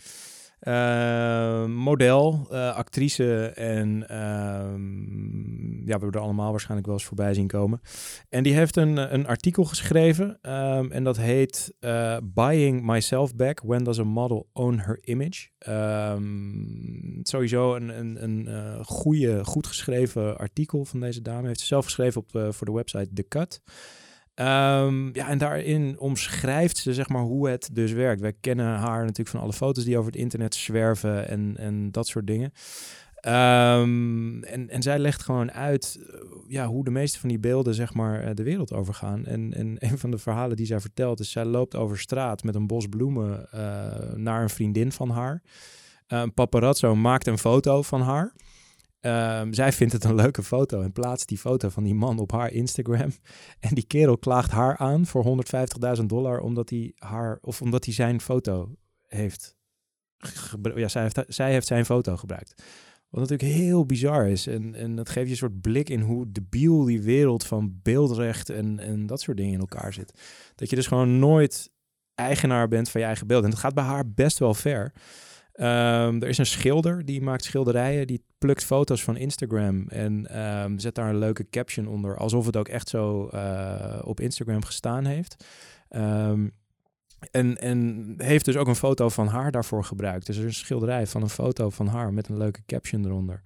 Eh, 0.60 1.66
model, 1.66 2.48
eh, 2.52 2.76
actrice 2.76 3.46
en 3.46 4.10
ehm, 4.10 5.70
ja, 5.80 5.86
we 5.86 5.92
hebben 5.92 6.12
er 6.12 6.20
allemaal 6.20 6.52
waarschijnlijk 6.52 6.88
wel 6.88 6.96
eens 6.96 7.06
voorbij 7.06 7.34
zien 7.34 7.48
komen. 7.48 7.82
En 8.30 8.44
die 8.44 8.54
heeft 8.54 8.76
een, 8.76 9.14
een 9.14 9.28
artikel 9.28 9.64
geschreven 9.64 10.38
ehm, 10.42 10.92
en 10.92 11.04
dat 11.04 11.18
heet 11.18 11.74
eh, 11.80 12.18
Buying 12.24 12.86
Myself 12.86 13.36
Back, 13.36 13.62
When 13.66 13.84
Does 13.84 14.00
a 14.00 14.04
Model 14.04 14.50
Own 14.54 14.78
Her 14.78 15.00
Image? 15.02 15.48
Ehm, 15.58 17.22
sowieso 17.24 17.76
een, 17.76 18.00
een, 18.00 18.24
een 18.24 18.48
eh, 18.48 18.80
goede, 18.86 19.46
goed 19.46 19.68
geschreven 19.68 20.38
artikel 20.38 20.86
van 20.86 21.00
deze 21.00 21.22
dame. 21.22 21.48
Heeft 21.48 21.60
ze 21.60 21.66
zelf 21.66 21.86
geschreven 21.86 22.22
op 22.22 22.54
voor 22.54 22.68
de 22.68 22.74
website 22.74 23.14
The 23.14 23.28
Cut. 23.28 23.62
Ehm, 24.40 25.10
ja, 25.14 25.28
en 25.28 25.38
daarin 25.38 26.00
omschrijft 26.00 26.78
ze 26.78 26.94
zeg 26.94 27.10
maar 27.10 27.22
hoe 27.22 27.50
het 27.50 27.70
dus 27.74 27.92
werkt. 27.92 28.22
Wij 28.22 28.34
kennen 28.40 28.66
haar 28.66 29.02
natuurlijk 29.02 29.30
van 29.30 29.40
alle 29.40 29.54
foto's 29.54 29.84
die 29.84 29.98
over 29.98 30.12
het 30.12 30.22
internet 30.22 30.56
zwerven 30.56 31.28
en, 31.28 31.56
en 31.58 31.92
dat 31.92 32.08
soort 32.08 32.28
dingen. 32.28 32.52
Ehm, 33.16 34.44
en, 34.44 34.70
en 34.70 34.82
zij 34.82 35.00
legt 35.00 35.24
gewoon 35.24 35.52
uit 35.52 36.00
eh, 36.14 36.20
ja, 36.48 36.68
hoe 36.68 36.84
de 36.84 36.92
meeste 36.92 37.20
van 37.20 37.30
die 37.30 37.40
beelden 37.40 37.74
zeg 37.74 37.94
maar 37.94 38.24
eh, 38.24 38.30
de 38.34 38.44
wereld 38.44 38.74
overgaan. 38.74 39.26
En, 39.26 39.54
en 39.54 39.76
een 39.90 39.98
van 39.98 40.12
de 40.12 40.18
verhalen 40.18 40.58
die 40.58 40.66
zij 40.66 40.80
vertelt 40.80 41.20
is, 41.20 41.32
zij 41.32 41.46
loopt 41.46 41.76
over 41.76 42.00
straat 42.00 42.44
met 42.44 42.56
een 42.56 42.68
bos 42.68 42.88
bloemen 42.88 43.52
eh, 43.52 44.14
naar 44.16 44.42
een 44.42 44.50
vriendin 44.50 44.92
van 44.92 45.10
haar. 45.10 45.42
Een 46.08 46.34
paparazzo 46.34 46.96
maakt 46.96 47.28
een 47.28 47.38
foto 47.38 47.82
van 47.82 48.02
haar. 48.02 48.34
Ehm, 49.00 49.54
zij 49.54 49.72
vindt 49.72 49.94
het 49.94 50.04
een 50.04 50.16
leuke 50.16 50.44
foto 50.44 50.82
en 50.82 50.92
plaatst 50.92 51.28
die 51.28 51.38
foto 51.38 51.70
van 51.70 51.84
die 51.84 51.96
man 51.96 52.20
op 52.20 52.32
haar 52.32 52.52
Instagram. 52.52 53.12
En 53.60 53.76
die 53.76 53.88
kerel 53.88 54.18
klaagt 54.18 54.52
haar 54.52 54.78
aan 54.78 55.06
voor 55.06 55.44
150.000 56.00 56.06
dollar 56.06 56.40
omdat 56.40 56.70
hij 56.70 56.92
haar 56.96 57.38
of 57.42 57.62
omdat 57.62 57.86
hij 57.86 57.94
zijn 57.94 58.22
foto 58.22 58.76
heeft. 59.08 59.58
Ja, 60.76 60.88
zij 60.88 61.02
heeft, 61.02 61.24
zij 61.28 61.52
heeft 61.52 61.68
zijn 61.68 61.86
foto 61.86 62.18
gebruikt. 62.18 62.64
Wat 63.10 63.30
natuurlijk 63.30 63.58
heel 63.58 63.86
bizar 63.86 64.28
is. 64.28 64.48
En, 64.48 64.76
en 64.76 64.96
dat 64.96 65.10
geeft 65.10 65.26
je 65.26 65.32
een 65.32 65.38
soort 65.38 65.62
blik 65.62 65.90
in 65.90 66.02
hoe 66.02 66.32
debiel 66.32 66.84
die 66.84 67.02
wereld 67.02 67.46
van 67.46 67.80
beeldrecht 67.84 68.50
en, 68.50 68.80
en 68.80 69.06
dat 69.06 69.22
soort 69.22 69.38
dingen 69.38 69.54
in 69.54 69.60
elkaar 69.60 69.94
zit. 69.94 70.22
Dat 70.56 70.70
je 70.70 70.76
dus 70.76 70.88
gewoon 70.88 71.20
nooit 71.20 71.72
eigenaar 72.16 72.68
bent 72.68 72.90
van 72.90 73.02
je 73.02 73.08
eigen 73.08 73.28
beeld. 73.28 73.44
En 73.44 73.50
dat 73.50 73.60
gaat 73.60 73.74
bij 73.74 73.84
haar 73.84 74.12
best 74.12 74.38
wel 74.38 74.54
ver. 74.54 74.94
Ehm, 75.60 76.22
er 76.22 76.28
is 76.28 76.38
een 76.38 76.46
schilder 76.46 77.06
die 77.06 77.22
maakt 77.22 77.44
schilderijen, 77.44 78.08
die 78.08 78.24
plukt 78.38 78.64
foto's 78.64 79.04
van 79.04 79.18
Instagram 79.18 79.88
en 79.88 80.28
ehm, 80.28 80.78
zet 80.78 80.96
daar 80.96 81.10
een 81.10 81.18
leuke 81.18 81.50
caption 81.50 81.88
onder, 81.88 82.18
alsof 82.18 82.46
het 82.46 82.58
ook 82.58 82.68
echt 82.68 82.90
zo 82.90 83.28
eh, 83.28 84.00
op 84.04 84.20
Instagram 84.20 84.66
gestaan 84.66 85.06
heeft. 85.06 85.46
Ehm, 85.90 86.48
en, 87.32 87.58
en 87.58 88.14
heeft 88.18 88.46
dus 88.46 88.58
ook 88.58 88.68
een 88.68 88.76
foto 88.76 89.10
van 89.10 89.28
haar 89.28 89.52
daarvoor 89.52 89.84
gebruikt. 89.84 90.26
Dus 90.26 90.38
er 90.38 90.46
is 90.46 90.48
een 90.48 90.66
schilderij 90.66 91.08
van 91.08 91.22
een 91.22 91.30
foto 91.30 91.70
van 91.70 91.88
haar 91.88 92.14
met 92.14 92.28
een 92.28 92.38
leuke 92.38 92.62
caption 92.66 93.06
eronder. 93.06 93.42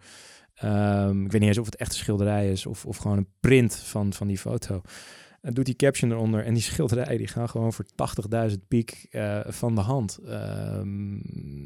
Ik 0.54 1.32
weet 1.32 1.32
niet 1.32 1.42
eens 1.42 1.58
of 1.58 1.66
het 1.66 1.76
echt 1.76 1.92
een 1.92 1.98
schilderij 1.98 2.52
is 2.52 2.66
of, 2.66 2.86
of 2.86 2.98
gewoon 2.98 3.18
een 3.18 3.30
print 3.40 3.76
van, 3.76 4.14
van 4.14 4.28
die 4.28 4.38
foto. 4.38 4.82
En 5.44 5.54
doet 5.54 5.66
die 5.66 5.76
caption 5.76 6.12
eronder 6.12 6.46
en 6.46 6.54
die 6.54 6.64
schilderijen 6.64 7.18
die 7.18 7.28
gaan 7.28 7.50
gewoon 7.50 7.74
voor 7.74 7.86
80.000 8.50 8.58
piek 8.68 9.08
eh, 9.12 9.40
van 9.48 9.76
de 9.76 9.82
hand. 9.82 10.20
Ehm, 10.28 11.18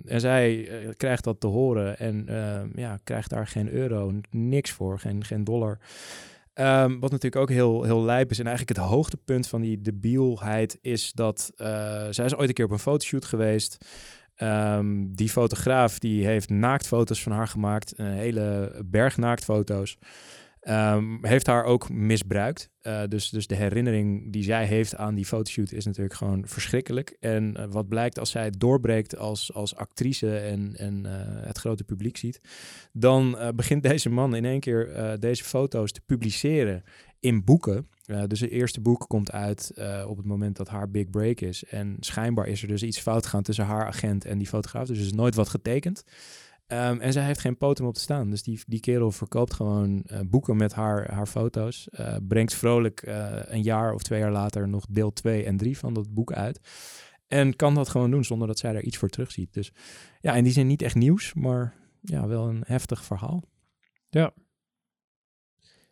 en 0.06 0.20
zij 0.20 0.68
eh, 0.68 0.90
krijgt 0.98 1.24
dat 1.24 1.40
te 1.40 1.48
horen 1.48 2.00
en 2.00 2.28
ehm, 2.28 2.68
ja, 2.76 3.00
krijgt 3.04 3.30
daar 3.30 3.48
geen 3.48 3.70
euro, 3.70 4.14
niks 4.30 4.72
voor, 4.72 5.00
geen, 5.00 5.24
geen 5.24 5.44
dollar. 5.44 5.80
Ehm, 6.54 7.00
wat 7.00 7.12
natuurlijk 7.12 7.42
ook 7.42 7.50
heel, 7.50 7.84
heel 7.84 8.04
lijp 8.04 8.32
is. 8.32 8.40
En 8.40 8.48
eigenlijk 8.48 8.78
het 8.80 8.88
hoogtepunt 8.88 9.48
van 9.48 9.62
die 9.62 9.82
debielheid 9.82 10.78
is 10.82 11.12
dat... 11.14 11.52
eh, 11.56 11.68
zij 12.10 12.26
is 12.26 12.36
ooit 12.36 12.48
een 12.48 12.54
keer 12.54 12.66
op 12.66 12.72
een 12.72 12.80
fotoshoot 12.80 13.26
geweest. 13.26 13.86
Ehm, 14.36 15.06
die 15.10 15.30
fotograaf 15.30 16.00
die 16.00 16.26
heeft 16.26 16.50
naaktfoto's 16.50 17.24
van 17.24 17.32
haar 17.32 17.48
gemaakt. 17.48 17.94
Een 17.96 18.06
hele 18.06 18.76
berg 18.86 19.18
naaktfoto's. 19.18 19.98
Ehm, 20.68 21.18
heeft 21.22 21.48
haar 21.48 21.64
ook 21.64 21.90
misbruikt. 21.90 22.70
Eh, 22.82 23.02
dus, 23.08 23.30
dus 23.30 23.48
de 23.48 23.56
herinnering 23.56 24.32
die 24.32 24.44
zij 24.44 24.66
heeft 24.66 24.96
aan 24.96 25.16
die 25.16 25.26
fotoshoot 25.26 25.72
is 25.72 25.86
natuurlijk 25.86 26.16
gewoon 26.16 26.48
verschrikkelijk. 26.48 27.18
En 27.20 27.56
eh, 27.58 27.66
wat 27.70 27.88
blijkt 27.88 28.20
als 28.20 28.30
zij 28.30 28.44
het 28.44 28.60
doorbreekt 28.60 29.18
als, 29.18 29.54
als 29.54 29.76
actrice 29.76 30.38
en, 30.38 30.76
en 30.76 31.06
eh, 31.06 31.46
het 31.48 31.58
grote 31.58 31.84
publiek 31.84 32.18
ziet, 32.18 32.42
dan 32.94 33.38
begint 33.56 33.84
deze 33.84 34.10
man 34.10 34.36
in 34.36 34.46
één 34.46 34.60
keer 34.60 35.18
deze 35.20 35.44
foto's 35.44 35.92
te 35.92 36.02
publiceren 36.02 36.84
in 37.20 37.44
boeken. 37.44 37.90
Dus 38.28 38.40
het 38.40 38.50
eerste 38.50 38.82
boek 38.82 39.06
komt 39.08 39.32
uit 39.32 39.72
op 40.08 40.18
het 40.18 40.26
moment 40.26 40.58
dat 40.58 40.68
haar 40.68 40.90
big 40.90 41.10
break 41.10 41.40
is. 41.40 41.64
En 41.64 41.98
schijnbaar 42.00 42.48
is 42.48 42.62
er 42.62 42.68
dus 42.68 42.84
iets 42.84 43.00
fout 43.00 43.24
gegaan 43.24 43.44
tussen 43.44 43.66
haar 43.66 43.86
agent 43.86 44.26
en 44.26 44.38
die 44.38 44.48
fotograaf. 44.48 44.88
Dus 44.88 44.98
er 44.98 45.06
is 45.06 45.14
nooit 45.14 45.36
wat 45.36 45.50
getekend. 45.50 46.04
Ehm, 46.68 47.00
en 47.00 47.14
zij 47.14 47.24
heeft 47.24 47.40
geen 47.40 47.58
poten 47.58 47.84
om 47.84 47.90
op 47.90 47.96
te 47.96 48.02
staan. 48.02 48.30
Dus 48.30 48.44
die, 48.44 48.62
die 48.68 48.80
kerel 48.80 49.12
verkoopt 49.12 49.54
gewoon 49.54 50.04
eh, 50.04 50.20
boeken 50.26 50.58
met 50.58 50.74
haar, 50.74 51.12
haar 51.14 51.28
foto's. 51.28 51.90
eh, 51.90 52.16
brengt 52.28 52.54
vrolijk 52.54 53.02
eh, 53.02 53.40
een 53.46 53.62
jaar 53.62 53.94
of 53.94 54.04
twee 54.04 54.20
jaar 54.20 54.32
later 54.32 54.68
nog 54.68 54.86
deel 54.90 55.12
2 55.14 55.44
en 55.44 55.58
3 55.58 55.78
van 55.78 55.94
dat 55.94 56.14
boek 56.14 56.32
uit. 56.34 56.60
En 57.28 57.56
kan 57.56 57.74
dat 57.76 57.90
gewoon 57.90 58.12
doen 58.12 58.24
zonder 58.24 58.48
dat 58.48 58.60
zij 58.60 58.74
daar 58.74 58.82
iets 58.82 58.98
voor 58.98 59.10
terugziet. 59.10 59.54
Dus 59.54 59.72
ja, 60.20 60.34
in 60.36 60.44
die 60.44 60.54
zin 60.54 60.68
niet 60.68 60.82
echt 60.82 60.96
nieuws, 60.96 61.34
maar 61.34 61.74
ja, 62.02 62.28
wel 62.28 62.48
een 62.48 62.64
heftig 62.66 63.04
verhaal. 63.04 63.44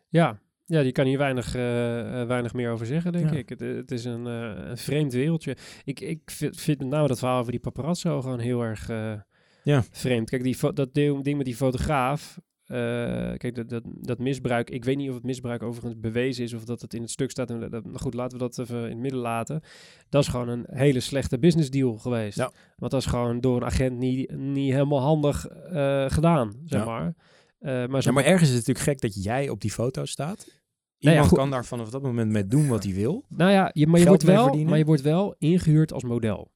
Ja, 0.08 0.40
ja 0.64 0.82
die 0.82 0.92
kan 0.92 1.06
hier 1.06 1.18
weinig, 1.18 1.52
weinig 2.26 2.54
meer 2.54 2.70
over 2.70 2.86
zeggen, 2.86 3.12
denk 3.12 3.30
Ja. 3.30 3.36
ik. 3.36 3.48
Het, 3.48 3.60
het 3.60 3.90
is 3.90 4.04
een, 4.04 4.24
een 4.24 4.76
vreemd 4.76 5.12
wereldje. 5.12 5.56
Ik, 5.84 6.00
ik 6.00 6.30
vind, 6.30 6.60
vind 6.60 6.78
met 6.78 6.88
name 6.88 7.08
dat 7.08 7.18
verhaal 7.18 7.38
over 7.40 7.50
die 7.52 7.60
paparazzo 7.60 8.20
gewoon 8.20 8.38
heel 8.38 8.62
erg 8.62 8.90
Ja. 9.66 9.84
vreemd. 9.90 10.30
Kijk, 10.30 10.42
die 10.42 10.56
dat 10.72 10.94
deel- 10.94 11.22
ding 11.22 11.36
met 11.36 11.46
die 11.46 11.56
fotograaf... 11.56 12.38
eh, 12.64 12.76
kijk, 13.36 13.54
dat, 13.54 13.68
dat, 13.68 13.82
dat 13.84 14.18
misbruik... 14.18 14.70
Ik 14.70 14.84
weet 14.84 14.96
niet 14.96 15.08
of 15.08 15.14
het 15.14 15.24
misbruik 15.24 15.62
overigens 15.62 16.00
bewezen 16.00 16.44
is... 16.44 16.52
of 16.54 16.64
dat 16.64 16.80
het 16.80 16.94
in 16.94 17.02
het 17.02 17.10
stuk 17.10 17.30
staat. 17.30 17.50
En 17.50 17.60
dat, 17.60 17.70
nou 17.84 17.98
goed, 17.98 18.14
laten 18.14 18.38
we 18.38 18.44
dat 18.44 18.58
even 18.58 18.82
in 18.82 18.90
het 18.90 18.98
midden 18.98 19.20
laten. 19.20 19.60
Dat 20.08 20.22
is 20.22 20.28
gewoon 20.28 20.48
een 20.48 20.64
hele 20.70 21.00
slechte 21.00 21.38
business 21.38 21.70
deal 21.70 21.96
geweest. 21.98 22.36
Ja. 22.38 22.52
Want 22.76 22.92
dat 22.92 23.00
is 23.00 23.06
gewoon 23.06 23.40
door 23.40 23.56
een 23.56 23.64
agent 23.64 23.98
niet, 23.98 24.36
niet 24.36 24.72
helemaal 24.72 25.00
handig 25.00 25.46
eh, 25.46 26.04
gedaan, 26.10 26.52
zeg 26.64 26.80
Ja. 26.80 26.86
maar. 26.86 27.14
Eh, 27.58 27.86
maar, 27.86 28.02
zo 28.02 28.08
Ja, 28.08 28.14
maar 28.14 28.24
ergens 28.24 28.48
is 28.50 28.56
het 28.56 28.66
natuurlijk 28.66 29.00
gek 29.00 29.00
dat 29.12 29.24
jij 29.24 29.48
op 29.48 29.60
die 29.60 29.72
foto 29.72 30.04
staat. 30.04 30.46
Nou 30.98 31.14
Iemand 31.14 31.34
kan 31.34 31.50
daar 31.50 31.64
vanaf 31.64 31.90
dat 31.90 32.02
moment 32.02 32.30
mee 32.32 32.46
doen 32.46 32.68
wat 32.68 32.84
hij 32.84 32.92
wil. 32.94 33.24
Nou 33.28 33.50
ja, 33.50 33.70
je, 33.72 33.86
maar, 33.86 34.00
je 34.00 34.06
wordt 34.06 34.22
wel, 34.22 34.42
verdienen. 34.42 34.68
maar 34.70 34.78
je 34.78 34.84
wordt 34.84 35.02
wel 35.02 35.34
ingehuurd 35.38 35.92
als 35.92 36.02
model. 36.04 36.50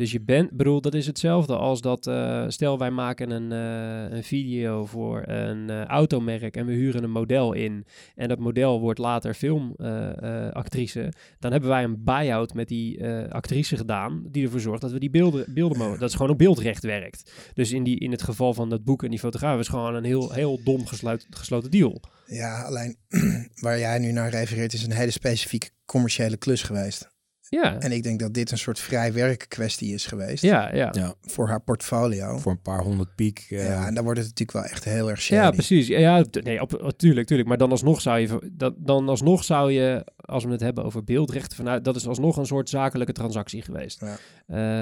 Dus 0.00 0.12
je 0.12 0.20
bent, 0.20 0.50
bedoel, 0.50 0.80
dat 0.80 0.94
is 0.94 1.06
hetzelfde 1.06 1.56
als 1.56 1.80
dat, 1.80 2.06
eh, 2.06 2.44
stel 2.48 2.78
wij 2.78 2.90
maken 2.90 3.30
een, 3.30 3.52
eh, 3.52 4.16
een 4.16 4.24
video 4.24 4.86
voor 4.86 5.22
een 5.26 5.70
eh, 5.70 5.84
automerk 5.84 6.56
en 6.56 6.66
we 6.66 6.72
huren 6.72 7.04
een 7.04 7.10
model 7.10 7.52
in 7.52 7.86
en 8.14 8.28
dat 8.28 8.38
model 8.38 8.80
wordt 8.80 8.98
later 8.98 9.34
filmactrice, 9.34 11.12
dan 11.38 11.52
hebben 11.52 11.70
wij 11.70 11.84
een 11.84 12.04
buy-out 12.04 12.54
met 12.54 12.68
die 12.68 13.04
actrice 13.28 13.76
gedaan 13.76 14.24
die 14.30 14.44
ervoor 14.44 14.60
zorgt 14.60 14.80
dat 14.80 14.92
we 14.92 14.98
die 14.98 15.10
beelden, 15.10 15.44
beelden 15.54 15.78
mogen. 15.78 15.98
Dat 15.98 16.08
is 16.08 16.14
gewoon 16.14 16.32
op 16.32 16.38
beeldrecht 16.38 16.82
werkt. 16.82 17.32
Dus 17.54 17.72
in, 17.72 17.82
die, 17.82 17.98
in 17.98 18.10
het 18.10 18.22
geval 18.22 18.54
van 18.54 18.68
dat 18.68 18.84
boek 18.84 19.02
en 19.02 19.10
die 19.10 19.18
fotograaf 19.18 19.58
is 19.58 19.68
gewoon 19.68 19.94
een 19.94 20.04
heel, 20.04 20.32
heel 20.32 20.60
dom 20.64 20.86
gesloten 21.30 21.70
deal. 21.70 22.00
Ja, 22.26 22.62
alleen 22.62 22.96
waar 23.64 23.78
jij 23.78 23.98
nu 23.98 24.12
naar 24.12 24.30
refereert 24.30 24.72
is 24.72 24.82
een 24.82 24.92
hele 24.92 25.10
specifieke 25.10 25.70
commerciële 25.84 26.36
klus 26.36 26.62
geweest. 26.62 27.18
Ja, 27.52 27.78
En 27.78 27.92
ik 27.92 28.02
denk 28.02 28.20
dat 28.20 28.34
dit 28.34 28.50
een 28.50 28.58
soort 28.58 28.78
vrij 28.78 29.12
werk 29.12 29.44
kwestie 29.48 29.94
is 29.94 30.06
geweest 30.06 30.42
ja, 30.42 30.74
ja. 30.74 30.88
Ja, 30.92 31.14
voor 31.22 31.48
haar 31.48 31.60
portfolio. 31.60 32.38
voor 32.38 32.52
een 32.52 32.62
paar 32.62 32.80
honderd 32.82 33.14
piek. 33.14 33.46
eh, 33.48 33.64
Ja, 33.66 33.86
en 33.86 33.94
dan 33.94 34.04
wordt 34.04 34.18
het 34.18 34.28
natuurlijk 34.28 34.58
wel 34.58 34.66
echt 34.72 34.84
heel 34.84 35.10
erg 35.10 35.20
shady. 35.22 35.42
Ja, 35.42 35.50
precies. 35.50 35.86
Ja, 35.86 36.24
nee, 36.42 36.60
op, 36.60 36.92
tuurlijk, 36.96 37.26
tuurlijk. 37.26 37.48
Maar 37.48 37.58
dan 37.58 37.70
alsnog 37.70 38.00
zou 38.00 38.18
je, 38.18 38.50
dat, 38.52 38.74
dan 38.76 39.08
alsnog 39.08 39.44
zou 39.44 39.72
je 39.72 40.04
als 40.30 40.44
we 40.44 40.50
het 40.50 40.60
hebben 40.60 40.84
over 40.84 41.04
beeldrechten, 41.04 41.56
vanuit, 41.56 41.84
dat 41.84 41.96
is 41.96 42.06
alsnog 42.08 42.36
een 42.36 42.46
soort 42.46 42.68
zakelijke 42.68 43.12
transactie 43.12 43.62
geweest. 43.62 44.00
Ja. 44.00 44.16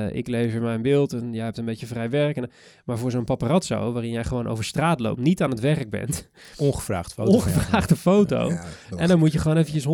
Eh, 0.08 0.16
ik 0.16 0.28
lever 0.28 0.62
mijn 0.62 0.82
beeld 0.82 1.12
en 1.12 1.32
jij 1.32 1.44
hebt 1.44 1.58
een 1.58 1.64
beetje 1.64 1.87
vrij 1.87 2.11
werk. 2.11 2.37
En, 2.37 2.50
maar 2.84 2.98
voor 2.98 3.11
zo'n 3.11 3.24
paparazzo, 3.24 3.92
waarin 3.92 4.11
jij 4.12 4.24
gewoon 4.24 4.46
over 4.46 4.64
straat 4.64 5.00
loopt, 5.00 5.20
niet 5.20 5.42
aan 5.42 5.50
het 5.50 5.61
werk 5.61 5.90
bent, 5.90 6.28
Ongevraagd 6.56 7.12
foto. 7.14 7.30
ongevraagde 7.30 7.96
foto. 7.96 8.48
Ja. 8.50 8.64
En 8.96 9.08
dan 9.08 9.18
moet 9.18 9.32
je 9.32 9.38
gewoon 9.38 9.56
eventjes 9.56 9.84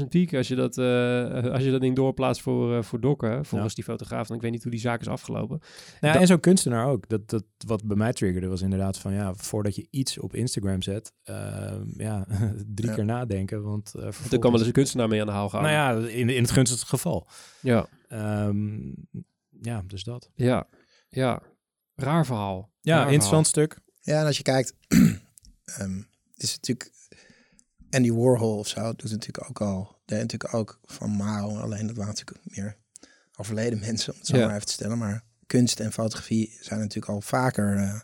150.000 0.00 0.08
pieken 0.08 0.38
als 0.38 0.48
je 0.48 0.54
dat, 0.54 0.78
eh, 0.78 1.52
als 1.52 1.62
je 1.64 1.70
dat 1.70 1.80
ding 1.80 1.96
doorplaatst 1.96 2.42
voor, 2.42 2.76
eh, 2.76 2.82
voor 2.82 3.00
dokken. 3.00 3.44
Volgens 3.44 3.74
die 3.74 3.84
fotograaf. 3.84 4.28
Want 4.28 4.34
ik 4.34 4.40
weet 4.40 4.50
niet 4.50 4.62
hoe 4.62 4.70
die 4.72 4.80
zaak 4.80 5.00
is 5.00 5.08
afgelopen. 5.08 5.58
Nou, 6.00 6.12
Dat- 6.12 6.22
en 6.22 6.26
zo'n 6.28 6.40
kunstenaar 6.40 6.86
ook. 6.86 7.08
Dat, 7.08 7.30
dat, 7.30 7.44
wat 7.66 7.84
bij 7.84 7.96
mij 7.96 8.12
triggerde 8.12 8.46
was 8.48 8.62
inderdaad 8.62 8.98
van 8.98 9.12
ja, 9.12 9.34
voordat 9.34 9.74
je 9.76 9.86
iets 9.90 10.18
op 10.18 10.34
Instagram 10.34 10.82
zet, 10.82 11.12
ehm, 11.24 11.82
ja, 11.96 12.26
drie 12.74 12.94
keer 12.94 13.04
nadenken. 13.04 13.62
Want 13.62 13.92
uh, 13.96 14.04
Er 14.04 14.38
kan 14.38 14.50
wel 14.50 14.58
eens 14.58 14.66
een 14.68 14.72
kunstenaar 14.76 15.08
mee 15.08 15.20
aan 15.20 15.26
de 15.26 15.32
haal 15.32 15.48
gaan. 15.48 15.62
Nou 15.62 15.74
ja, 15.74 16.08
in, 16.08 16.28
in 16.28 16.42
het 16.42 16.50
gunstigste 16.50 16.86
geval. 16.86 17.28
ja, 17.60 17.88
Ehm, 18.08 18.88
ja, 19.60 19.82
dus 19.86 20.02
dat. 20.04 20.30
ja, 20.34 20.68
ja. 21.08 21.42
Raar 21.94 22.26
verhaal. 22.26 22.72
Ja, 22.80 22.96
Raar 22.96 23.06
interessant 23.12 23.46
stuk. 23.46 23.78
Ja, 24.00 24.20
en 24.20 24.26
als 24.26 24.36
je 24.36 24.42
kijkt, 24.42 24.74
ehm, 25.78 25.96
het 26.32 26.42
is 26.42 26.54
natuurlijk 26.54 26.90
Andy 27.90 28.12
Warhol 28.12 28.58
of 28.58 28.68
zo 28.68 28.82
doet 28.82 29.02
het 29.02 29.10
natuurlijk 29.10 29.48
ook 29.48 29.60
al. 29.60 30.00
Deed 30.04 30.20
natuurlijk 30.20 30.54
ook 30.54 30.80
van 30.84 31.10
Mao, 31.10 31.56
alleen 31.58 31.86
dat 31.86 31.96
waren 31.96 32.14
natuurlijk 32.14 32.46
meer 32.56 32.76
overleden 33.36 33.78
mensen, 33.78 34.12
om 34.12 34.18
het 34.18 34.28
zo 34.28 34.36
Ja. 34.36 34.46
maar 34.46 34.54
even 34.54 34.66
te 34.66 34.72
stellen. 34.72 34.98
Maar 34.98 35.24
kunst 35.46 35.80
en 35.80 35.92
fotografie 35.92 36.56
zijn 36.60 36.80
natuurlijk 36.80 37.12
al 37.12 37.20
vaker 37.20 37.76
eh, 37.76 38.00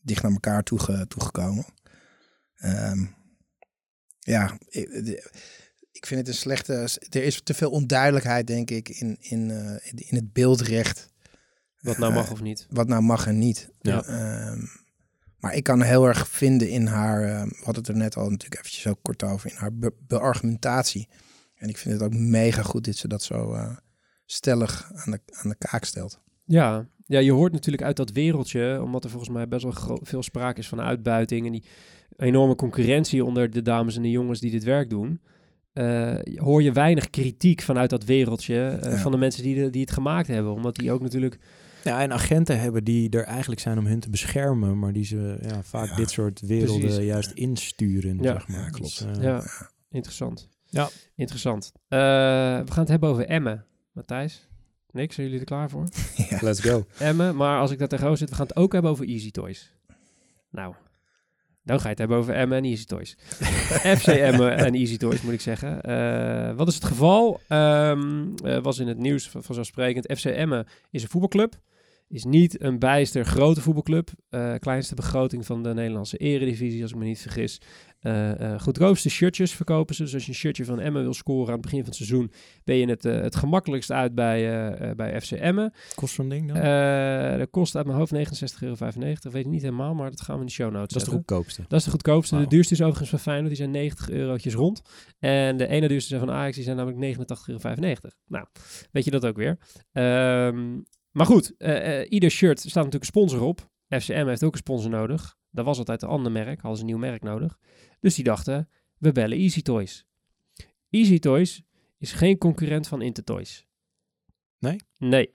dicht 0.00 0.22
naar 0.22 0.32
elkaar 0.32 0.62
toege, 0.62 1.06
toegekomen. 1.08 1.64
Ehm, 2.54 3.04
ja, 4.18 4.58
ik, 4.68 5.04
de- 5.04 5.30
ik 5.98 6.06
vind 6.06 6.20
het 6.20 6.28
een 6.28 6.34
slechte. 6.34 6.72
Er 7.10 7.22
is 7.22 7.40
te 7.42 7.54
veel 7.54 7.70
onduidelijkheid, 7.70 8.46
denk 8.46 8.70
ik, 8.70 8.88
in, 8.88 9.16
in, 9.20 9.50
eh, 9.50 9.92
in- 10.08 10.16
het 10.16 10.32
beeldrecht. 10.32 11.08
Wat 11.80 11.98
nou 11.98 12.10
Eh, 12.12 12.18
mag 12.18 12.30
of 12.30 12.40
niet. 12.40 12.66
wat 12.70 12.88
nou 12.88 13.02
mag 13.02 13.26
en 13.26 13.38
niet. 13.38 13.70
Ja. 13.80 14.02
Ehm, 14.04 14.60
maar 15.38 15.54
ik 15.54 15.62
kan 15.64 15.82
heel 15.82 16.04
erg 16.06 16.28
vinden 16.28 16.70
in 16.70 16.86
haar, 16.86 17.22
uh, 17.22 17.42
we 17.42 17.56
hadden 17.64 17.74
het 17.82 17.88
er 17.88 17.96
net 17.96 18.16
al 18.16 18.30
natuurlijk 18.30 18.60
eventjes 18.60 18.86
ook 18.86 18.98
kort 19.02 19.22
over, 19.22 19.50
in 19.50 19.56
haar 19.56 19.74
be- 19.74 19.92
beargumentatie. 20.06 21.08
En 21.54 21.68
ik 21.68 21.76
vind 21.78 21.94
het 21.94 22.02
ook 22.02 22.14
mega 22.18 22.62
goed 22.62 22.84
dat 22.84 22.96
ze 22.96 23.08
dat 23.08 23.22
zo 23.22 23.54
uh, 23.54 23.76
stellig 24.26 24.90
aan 24.94 25.10
de, 25.10 25.20
aan 25.30 25.48
de 25.50 25.56
kaak 25.58 25.84
stelt. 25.84 26.20
Ja. 26.44 26.88
ja, 27.06 27.18
je 27.18 27.32
hoort 27.32 27.52
natuurlijk 27.52 27.82
uit 27.82 27.96
dat 27.96 28.10
wereldje, 28.10 28.80
omdat 28.82 29.04
er 29.04 29.10
volgens 29.10 29.30
mij 29.30 29.48
best 29.48 29.62
wel 29.62 29.98
veel 30.02 30.22
sprake 30.22 30.58
is 30.60 30.68
van 30.68 30.80
uitbuiting 30.80 31.46
en 31.46 31.52
die 31.52 31.64
enorme 32.16 32.54
concurrentie 32.54 33.24
onder 33.24 33.50
de 33.50 33.62
dames 33.62 33.96
en 33.96 34.02
de 34.02 34.10
jongens 34.10 34.40
die 34.40 34.50
dit 34.50 34.64
werk 34.64 34.90
doen. 34.90 35.20
Uh, 35.78 36.14
hoor 36.36 36.62
je 36.62 36.72
weinig 36.72 37.10
kritiek 37.10 37.60
vanuit 37.62 37.90
dat 37.90 38.04
wereldje 38.04 38.78
uh, 38.84 38.90
Ja. 38.92 38.96
van 38.98 39.12
de 39.12 39.18
mensen 39.18 39.42
die, 39.42 39.54
de, 39.54 39.70
die 39.70 39.80
het 39.80 39.90
gemaakt 39.90 40.26
hebben. 40.26 40.52
Omdat 40.52 40.76
die 40.76 40.92
ook 40.92 41.00
natuurlijk 41.00 41.38
Ja, 41.84 42.00
en 42.02 42.12
agenten 42.12 42.60
hebben 42.60 42.84
die 42.84 43.10
er 43.10 43.24
eigenlijk 43.24 43.60
zijn 43.60 43.78
om 43.78 43.86
hun 43.86 44.00
te 44.00 44.10
beschermen, 44.10 44.78
maar 44.78 44.92
die 44.92 45.04
ze 45.04 45.38
ja, 45.42 45.62
vaak 45.62 45.88
Ja, 45.88 45.96
dit 45.96 46.10
soort 46.10 46.40
werelden 46.40 46.80
precies. 46.80 47.04
juist 47.04 47.30
insturen. 47.30 48.18
Ja. 48.22 48.32
zeg 48.32 48.48
maar. 48.48 48.60
Ja, 48.60 48.68
klopt. 48.70 48.98
Dus, 48.98 49.16
eh, 49.16 49.22
Ja, 49.22 49.42
interessant. 49.90 50.48
Ja. 50.66 50.88
Interessant. 51.14 51.72
Uh, 51.74 51.78
we 51.88 52.64
gaan 52.68 52.80
het 52.80 52.88
hebben 52.88 53.08
over 53.08 53.26
Emmen. 53.26 53.64
Matthijs? 53.92 54.46
Niks, 54.90 55.14
zijn 55.14 55.26
jullie 55.26 55.40
er 55.40 55.46
klaar 55.46 55.70
voor? 55.70 55.88
ja. 56.30 56.38
Let's 56.40 56.60
go. 56.60 56.86
Emmen, 56.98 57.36
maar 57.36 57.60
als 57.60 57.70
ik 57.70 57.78
daar 57.78 57.88
tegenover 57.88 58.18
zit, 58.18 58.28
we 58.28 58.34
gaan 58.34 58.46
het 58.46 58.56
ook 58.56 58.72
hebben 58.72 58.90
over 58.90 59.06
Easy 59.08 59.30
Toys. 59.30 59.72
Nou, 60.50 60.74
dan 61.68 61.78
ga 61.78 61.84
je 61.84 61.88
het 61.88 61.98
hebben 61.98 62.16
over 62.16 62.34
Emmen 62.34 62.58
en 62.58 62.64
Easy 62.64 62.84
Toys. 62.84 63.16
FC 63.98 64.06
Emmen 64.06 64.56
en 64.56 64.74
Easy 64.74 64.96
Toys, 64.96 65.22
moet 65.22 65.32
ik 65.32 65.40
zeggen. 65.40 65.90
Uh, 65.90 66.56
wat 66.56 66.68
is 66.68 66.74
het 66.74 66.84
geval? 66.84 67.40
Um, 67.48 68.34
uh, 68.44 68.58
was 68.58 68.78
in 68.78 68.88
het 68.88 68.98
nieuws 68.98 69.28
vanzelfsprekend. 69.28 70.18
FC 70.18 70.24
Emmen 70.24 70.66
is 70.90 71.02
een 71.02 71.08
voetbalclub. 71.08 71.54
Is 72.08 72.24
niet 72.24 72.62
een 72.62 72.78
bijster 72.78 73.24
grote 73.24 73.60
voetbalclub. 73.60 74.10
Uh, 74.30 74.54
kleinste 74.58 74.94
begroting 74.94 75.46
van 75.46 75.62
de 75.62 75.74
Nederlandse 75.74 76.16
eredivisie, 76.16 76.82
als 76.82 76.90
ik 76.90 76.96
me 76.96 77.04
niet 77.04 77.20
vergis. 77.20 77.60
Uh, 78.02 78.60
goedkoopste 78.60 79.10
shirtjes 79.10 79.52
verkopen 79.52 79.94
ze. 79.94 80.02
Dus 80.02 80.14
als 80.14 80.22
je 80.22 80.28
een 80.28 80.36
shirtje 80.36 80.64
van 80.64 80.80
Emmen 80.80 81.02
wil 81.02 81.14
scoren 81.14 81.46
aan 81.46 81.52
het 81.52 81.60
begin 81.60 81.78
van 81.78 81.88
het 81.88 81.96
seizoen... 81.96 82.32
ben 82.64 82.76
je 82.76 82.86
het, 82.86 83.04
uh, 83.04 83.20
het 83.20 83.36
gemakkelijkst 83.36 83.90
uit 83.90 84.14
bij, 84.14 84.70
uh, 84.80 84.90
bij 84.94 85.20
FC 85.20 85.30
Emmen. 85.30 85.72
Kost 85.94 86.14
zo'n 86.14 86.28
ding 86.28 86.52
dan? 86.52 86.56
Uh, 86.56 87.38
dat 87.38 87.50
kost 87.50 87.76
uit 87.76 87.86
mijn 87.86 87.98
hoofd 87.98 88.14
69,95 88.14 88.18
euro. 88.60 88.76
Weet 89.20 89.34
ik 89.34 89.46
niet 89.46 89.62
helemaal, 89.62 89.94
maar 89.94 90.10
dat 90.10 90.20
gaan 90.20 90.34
we 90.34 90.40
in 90.40 90.46
de 90.46 90.52
show 90.52 90.72
notes 90.72 90.92
Dat 90.92 91.02
is 91.02 91.08
de 91.08 91.14
goedkoopste. 91.14 91.64
Dat 91.68 91.78
is 91.78 91.84
de 91.84 91.90
goedkoopste. 91.90 92.38
De 92.38 92.46
duurste 92.46 92.74
is 92.74 92.80
overigens 92.80 93.10
van 93.10 93.18
Feyenoord. 93.18 93.48
Die 93.48 93.56
zijn 93.56 93.70
90 93.70 94.10
eurotjes 94.10 94.54
rond. 94.54 94.82
En 95.18 95.56
de 95.56 95.66
ene 95.66 95.88
duurste 95.88 96.08
zijn 96.08 96.20
van 96.20 96.30
Ajax. 96.30 96.54
Die 96.54 96.64
zijn 96.64 96.76
namelijk 96.76 97.16
89,95 97.16 97.24
euro. 97.46 97.88
Nou, 98.26 98.46
weet 98.92 99.04
je 99.04 99.10
dat 99.10 99.26
ook 99.26 99.36
weer. 99.36 99.58
Um, 99.92 100.86
maar 101.10 101.26
goed, 101.26 101.54
uh, 101.58 102.00
ieder 102.08 102.30
shirt 102.30 102.58
staat 102.60 102.74
natuurlijk 102.74 103.02
een 103.02 103.20
sponsor 103.20 103.40
op. 103.40 103.70
FCM 103.88 104.26
heeft 104.26 104.44
ook 104.44 104.52
een 104.52 104.58
sponsor 104.58 104.90
nodig. 104.90 105.37
Dat 105.50 105.64
was 105.64 105.78
altijd 105.78 106.02
een 106.02 106.08
ander 106.08 106.32
merk. 106.32 106.60
Hadden 106.60 106.74
ze 106.74 106.80
een 106.80 106.86
nieuw 106.86 106.98
merk 106.98 107.22
nodig. 107.22 107.58
Dus 108.00 108.14
die 108.14 108.24
dachten, 108.24 108.68
we 108.98 109.12
bellen 109.12 109.38
Easy 109.38 109.62
Toys. 109.62 110.06
Easy 110.90 111.18
Toys 111.18 111.62
is 111.98 112.12
geen 112.12 112.38
concurrent 112.38 112.88
van 112.88 113.02
Intertoys. 113.02 113.66
Nee? 114.58 114.80
Nee. 114.98 115.32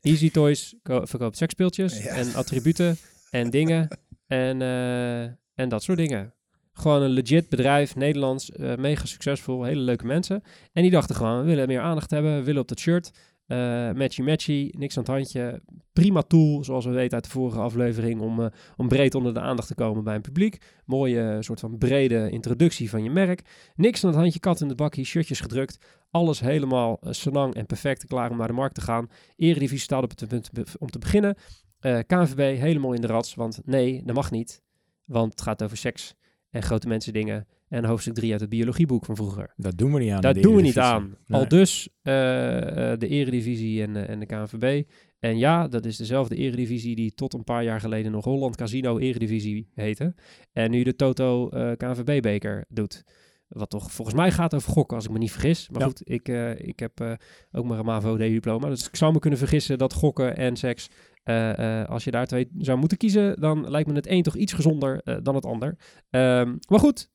Easy 0.00 0.30
Toys 0.30 0.74
verkoopt 0.82 1.36
seksspeeltjes 1.36 2.02
Ja. 2.02 2.14
en 2.14 2.34
attributen 2.34 2.96
en 3.30 3.50
dingen 3.50 3.88
en, 4.26 4.60
uh, 4.60 5.22
en 5.54 5.68
dat 5.68 5.82
soort 5.82 5.98
dingen. 5.98 6.34
Gewoon 6.72 7.02
een 7.02 7.10
legit 7.10 7.48
bedrijf, 7.48 7.96
Nederlands, 7.96 8.50
uh, 8.50 8.74
mega 8.76 9.06
succesvol, 9.06 9.62
hele 9.64 9.80
leuke 9.80 10.06
mensen. 10.06 10.42
En 10.72 10.82
die 10.82 10.90
dachten 10.90 11.14
gewoon, 11.16 11.40
we 11.40 11.46
willen 11.46 11.66
meer 11.68 11.80
aandacht 11.80 12.10
hebben, 12.10 12.36
we 12.36 12.42
willen 12.42 12.60
op 12.60 12.68
dat 12.68 12.78
shirt. 12.80 13.10
Uh, 13.52 13.92
matchy 13.92 14.22
matchy, 14.22 14.70
niks 14.78 14.96
aan 14.96 15.02
het 15.02 15.12
handje. 15.12 15.62
Prima 15.92 16.22
tool, 16.22 16.64
zoals 16.64 16.84
we 16.84 16.90
weten 16.90 17.14
uit 17.14 17.24
de 17.24 17.30
vorige 17.30 17.58
aflevering, 17.58 18.20
om, 18.20 18.40
uh, 18.40 18.46
om 18.76 18.88
breed 18.88 19.14
onder 19.14 19.34
de 19.34 19.40
aandacht 19.40 19.68
te 19.68 19.74
komen 19.74 20.04
bij 20.04 20.14
een 20.14 20.20
publiek. 20.20 20.58
Mooie 20.84 21.36
soort 21.40 21.60
van 21.60 21.78
brede 21.78 22.30
introductie 22.30 22.90
van 22.90 23.02
je 23.02 23.10
merk. 23.10 23.42
Niks 23.74 24.04
aan 24.04 24.10
het 24.10 24.18
handje, 24.18 24.40
kat 24.40 24.60
in 24.60 24.68
de 24.68 24.74
bakkie, 24.74 25.04
shirtjes 25.04 25.40
gedrukt. 25.40 25.78
Alles 26.10 26.40
helemaal 26.40 27.00
senang 27.02 27.54
en 27.54 27.66
perfect, 27.66 28.06
klaar 28.06 28.30
om 28.30 28.36
naar 28.36 28.46
de 28.46 28.52
markt 28.52 28.74
te 28.74 28.80
gaan. 28.80 29.08
Eredivisie 29.36 29.78
staat 29.78 30.02
op 30.02 30.10
het 30.10 30.28
punt 30.28 30.50
om 30.78 30.90
te 30.90 30.98
beginnen. 30.98 31.36
Uh, 31.80 31.98
KNVB 32.06 32.58
helemaal 32.58 32.92
in 32.92 33.00
de 33.00 33.06
rats, 33.06 33.34
want 33.34 33.60
nee, 33.64 34.02
dat 34.04 34.14
mag 34.14 34.30
niet. 34.30 34.62
Want 35.04 35.30
het 35.30 35.42
gaat 35.42 35.62
over 35.62 35.76
seks 35.76 36.14
en 36.50 36.62
grote 36.62 36.88
mensen 36.88 37.12
dingen. 37.12 37.46
En 37.72 37.84
hoofdstuk 37.84 38.14
3 38.14 38.32
uit 38.32 38.40
het 38.40 38.50
biologieboek 38.50 39.04
van 39.04 39.16
vroeger. 39.16 39.52
Dat 39.56 39.78
doen 39.78 39.92
we 39.92 39.98
niet 39.98 40.10
aan. 40.10 40.20
Dat 40.20 40.42
doen 40.42 40.54
we 40.54 40.62
niet 40.62 40.78
aan. 40.78 41.16
Nee. 41.26 41.40
Al 41.40 41.48
dus 41.48 41.88
uh, 42.02 42.14
uh, 42.14 42.68
de 42.98 43.08
Eredivisie 43.08 43.82
en, 43.82 43.94
uh, 43.94 44.08
en 44.08 44.20
de 44.20 44.26
KNVB. 44.26 44.82
En 45.18 45.38
ja, 45.38 45.68
dat 45.68 45.84
is 45.84 45.96
dezelfde 45.96 46.36
Eredivisie 46.36 46.96
die 46.96 47.14
tot 47.14 47.34
een 47.34 47.44
paar 47.44 47.64
jaar 47.64 47.80
geleden 47.80 48.12
nog 48.12 48.24
Holland 48.24 48.56
Casino 48.56 48.98
Eredivisie 48.98 49.70
heette. 49.74 50.14
En 50.52 50.70
nu 50.70 50.82
de 50.82 50.96
Toto 50.96 51.50
uh, 51.50 51.72
KNVB-beker 51.76 52.64
doet. 52.68 53.04
Wat 53.48 53.70
toch 53.70 53.92
volgens 53.92 54.16
mij 54.16 54.30
gaat 54.30 54.54
over 54.54 54.72
gokken, 54.72 54.96
als 54.96 55.04
ik 55.04 55.12
me 55.12 55.18
niet 55.18 55.32
vergis. 55.32 55.68
Maar 55.68 55.80
Ja. 55.80 55.86
goed, 55.86 56.00
ik, 56.04 56.28
ik 56.58 56.78
heb 56.78 57.18
ook 57.52 57.64
maar 57.64 57.78
een 57.78 57.84
MAVO-diploma. 57.84 58.68
Dus 58.68 58.86
ik 58.86 58.96
zou 58.96 59.12
me 59.12 59.18
kunnen 59.18 59.38
vergissen 59.38 59.78
dat 59.78 59.92
gokken 59.92 60.36
en 60.36 60.56
seks... 60.56 60.88
Uh, 61.24 61.84
als 61.84 62.04
je 62.04 62.10
daar 62.10 62.26
twee 62.26 62.48
zou 62.58 62.78
moeten 62.78 62.98
kiezen, 62.98 63.40
dan 63.40 63.70
lijkt 63.70 63.88
me 63.88 63.94
het 63.94 64.08
een 64.08 64.22
toch 64.22 64.36
iets 64.36 64.52
gezonder 64.52 65.22
dan 65.22 65.34
het 65.34 65.46
ander. 65.46 65.68
Um, 66.10 66.58
maar 66.68 66.78
goed, 66.78 67.11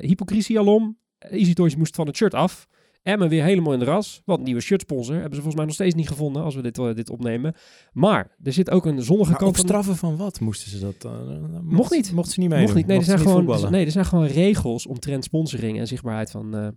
hypocrisie 0.00 0.58
alom. 0.58 0.98
Easy 1.18 1.52
Toys 1.52 1.76
moest 1.76 1.94
van 1.94 2.06
het 2.06 2.16
shirt 2.16 2.34
af. 2.34 2.68
Emmen 3.02 3.28
weer 3.28 3.44
helemaal 3.44 3.72
in 3.72 3.78
de 3.78 3.84
ras. 3.84 4.22
Want 4.24 4.42
nieuwe 4.42 4.60
shirtsponsor 4.60 5.14
hebben 5.14 5.34
ze 5.34 5.36
volgens 5.36 5.54
mij 5.54 5.64
nog 5.64 5.74
steeds 5.74 5.94
niet 5.94 6.08
gevonden 6.08 6.42
als 6.42 6.54
we 6.54 6.62
dit, 6.62 6.78
uh, 6.78 6.94
dit 6.94 7.10
opnemen. 7.10 7.54
Maar 7.92 8.36
er 8.42 8.52
zit 8.52 8.70
ook 8.70 8.86
een 8.86 9.02
zonnige 9.02 9.30
Maar 9.30 9.40
kant 9.40 9.58
op 9.58 9.64
straffen 9.64 9.96
van 9.96 10.16
wat 10.16 10.40
moesten 10.40 10.70
ze 10.70 10.80
dat? 10.80 11.04
Uh, 11.04 11.12
mocht 11.62 11.90
niet. 11.90 12.12
Mocht 12.12 12.30
ze 12.30 12.40
niet 12.40 12.48
mee. 12.48 12.60
Mocht 12.60 12.74
niet. 12.74 12.86
Nee, 12.86 12.98
er 12.98 13.04
zijn, 13.04 13.18
gewoon, 13.18 13.70
nee, 13.70 13.84
er 13.84 13.90
zijn 13.90 14.04
gewoon 14.04 14.26
regels 14.26 14.86
omtrent 14.86 15.24
sponsoring 15.24 15.78
en 15.78 15.86
zichtbaarheid 15.86 16.30
van 16.30 16.56
uh, 16.56 16.68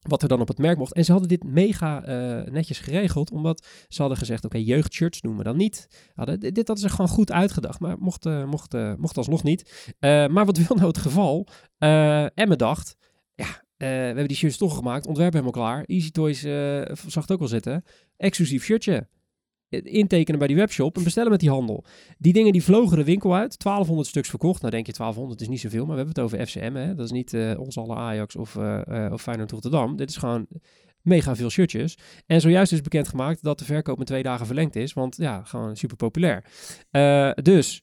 wat 0.00 0.22
er 0.22 0.28
dan 0.28 0.40
op 0.40 0.48
het 0.48 0.58
merk 0.58 0.78
mocht. 0.78 0.92
En 0.92 1.04
ze 1.04 1.10
hadden 1.12 1.28
dit 1.28 1.44
mega 1.44 2.08
uh, 2.08 2.52
netjes 2.52 2.78
geregeld, 2.78 3.30
omdat 3.30 3.66
ze 3.88 4.00
hadden 4.00 4.18
gezegd, 4.18 4.44
oké, 4.44 4.56
okay, 4.56 4.68
jeugdshirts 4.68 5.20
doen 5.20 5.36
we 5.36 5.42
dan 5.42 5.56
niet. 5.56 5.88
Hadden, 6.14 6.40
dit, 6.40 6.56
hadden 6.56 6.78
ze 6.78 6.88
gewoon 6.88 7.08
goed 7.08 7.32
uitgedacht, 7.32 7.80
maar 7.80 7.98
mocht, 7.98 8.26
uh, 8.26 8.44
mocht, 8.44 8.74
uh, 8.74 8.94
mocht 8.94 9.16
alsnog 9.16 9.42
niet. 9.42 9.94
Maar 10.00 10.44
wat 10.44 10.58
wil 10.58 10.76
nou 10.76 10.88
het 10.88 10.98
geval? 10.98 11.46
Emmen 12.34 12.58
dacht, 12.58 12.96
ja, 13.34 13.64
we 13.76 13.86
hebben 13.86 14.28
die 14.28 14.36
shirts 14.36 14.56
toch 14.56 14.76
gemaakt, 14.76 15.06
ontwerp 15.06 15.32
helemaal 15.32 15.52
klaar. 15.52 15.84
Easy 15.84 16.10
Toys 16.10 16.40
zag 17.06 17.22
het 17.22 17.32
ook 17.32 17.38
wel 17.38 17.48
zitten. 17.48 17.84
Exclusief 18.16 18.64
shirtje. 18.64 19.08
Intekenen 19.70 20.38
bij 20.38 20.48
die 20.48 20.56
webshop 20.56 20.96
en 20.96 21.04
bestellen 21.04 21.30
met 21.30 21.40
die 21.40 21.50
handel. 21.50 21.84
Die 22.18 22.32
dingen 22.32 22.52
die 22.52 22.64
vlogen 22.64 22.96
de 22.96 23.04
winkel 23.04 23.34
uit. 23.34 23.58
1200 23.58 24.08
stuks 24.08 24.28
verkocht. 24.28 24.60
Nou 24.60 24.72
denk 24.72 24.86
je 24.86 24.92
1200 24.92 25.40
is 25.40 25.48
niet 25.48 25.60
zoveel, 25.60 25.86
maar 25.86 25.96
we 25.96 26.02
hebben 26.02 26.14
het 26.14 26.24
over 26.24 26.46
FCM. 26.46 26.74
Hè? 26.74 26.94
Dat 26.94 27.04
is 27.04 27.12
niet 27.12 27.32
uh, 27.32 27.60
ons 27.60 27.78
alle 27.78 27.94
Ajax 27.94 28.36
of, 28.36 28.54
uh, 28.54 29.08
of 29.12 29.22
Feyenoord 29.22 29.50
Rotterdam. 29.50 29.96
Dit 29.96 30.10
is 30.10 30.16
gewoon 30.16 30.46
mega 31.02 31.36
veel 31.36 31.50
shirtjes. 31.50 31.98
En 32.26 32.40
zojuist 32.40 32.72
is 32.72 32.80
bekendgemaakt 32.80 33.42
dat 33.42 33.58
de 33.58 33.64
verkoop 33.64 33.98
met 33.98 34.06
twee 34.06 34.22
dagen 34.22 34.46
verlengd 34.46 34.76
is. 34.76 34.92
Want 34.92 35.16
ja, 35.16 35.42
gewoon 35.44 35.76
super 35.76 35.96
populair. 35.96 36.44
Uh, 36.90 37.32
dus 37.42 37.82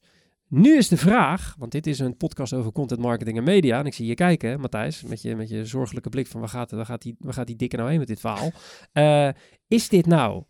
Nu 0.50 0.78
is 0.78 0.88
de 0.88 0.98
vraag, 0.98 1.56
want 1.58 1.72
dit 1.72 1.88
is 1.88 2.00
een 2.00 2.18
podcast 2.18 2.54
over 2.54 2.72
content 2.72 3.00
marketing 3.00 3.38
en 3.38 3.44
media. 3.44 3.80
En 3.80 3.86
ik 3.86 3.94
zie 3.94 4.06
je 4.06 4.16
kijken, 4.16 4.60
Matthijs, 4.60 5.04
met 5.04 5.22
je, 5.22 5.36
met 5.36 5.50
je 5.50 5.66
zorgelijke 5.66 6.10
blik 6.10 6.28
van 6.28 6.40
waar 6.40 6.50
gaat, 6.50 6.72
waar, 6.72 6.86
gaat 6.86 7.02
die, 7.02 7.16
waar 7.20 7.34
gaat 7.34 7.48
die 7.48 7.56
dikke 7.56 7.76
nou 7.76 7.90
heen 7.90 8.00
met 8.00 8.08
dit 8.08 8.20
verhaal? 8.20 8.52
Uh, 8.94 9.30
is 9.68 9.90
dit 9.90 10.06
nou 10.06 10.44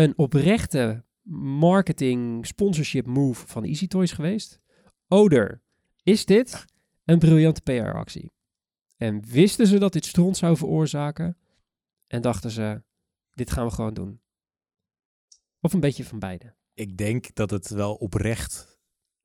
een 0.00 0.18
oprechte 0.18 1.04
marketing 1.62 2.46
sponsorship 2.46 3.06
move 3.06 3.46
van 3.46 3.64
Easy 3.64 3.86
Toys 3.86 4.12
geweest? 4.12 4.60
Oder 5.08 5.62
is 6.02 6.24
dit 6.24 6.64
een 7.04 7.18
briljante 7.18 7.60
PR-actie? 7.60 8.32
En 8.96 9.24
wisten 9.26 9.66
ze 9.66 9.78
dat 9.78 9.92
dit 9.92 10.04
stront 10.04 10.36
zou 10.36 10.56
veroorzaken? 10.56 11.36
En 12.06 12.22
dachten 12.22 12.50
ze, 12.50 12.82
dit 13.30 13.50
gaan 13.50 13.66
we 13.66 13.72
gewoon 13.72 13.94
doen. 13.94 14.20
Of 15.60 15.72
een 15.72 15.80
beetje 15.80 16.04
van 16.04 16.18
beide. 16.18 16.54
Ik 16.74 16.96
denk 16.96 17.34
dat 17.34 17.50
het 17.50 17.68
wel 17.68 17.94
oprecht 17.94 18.69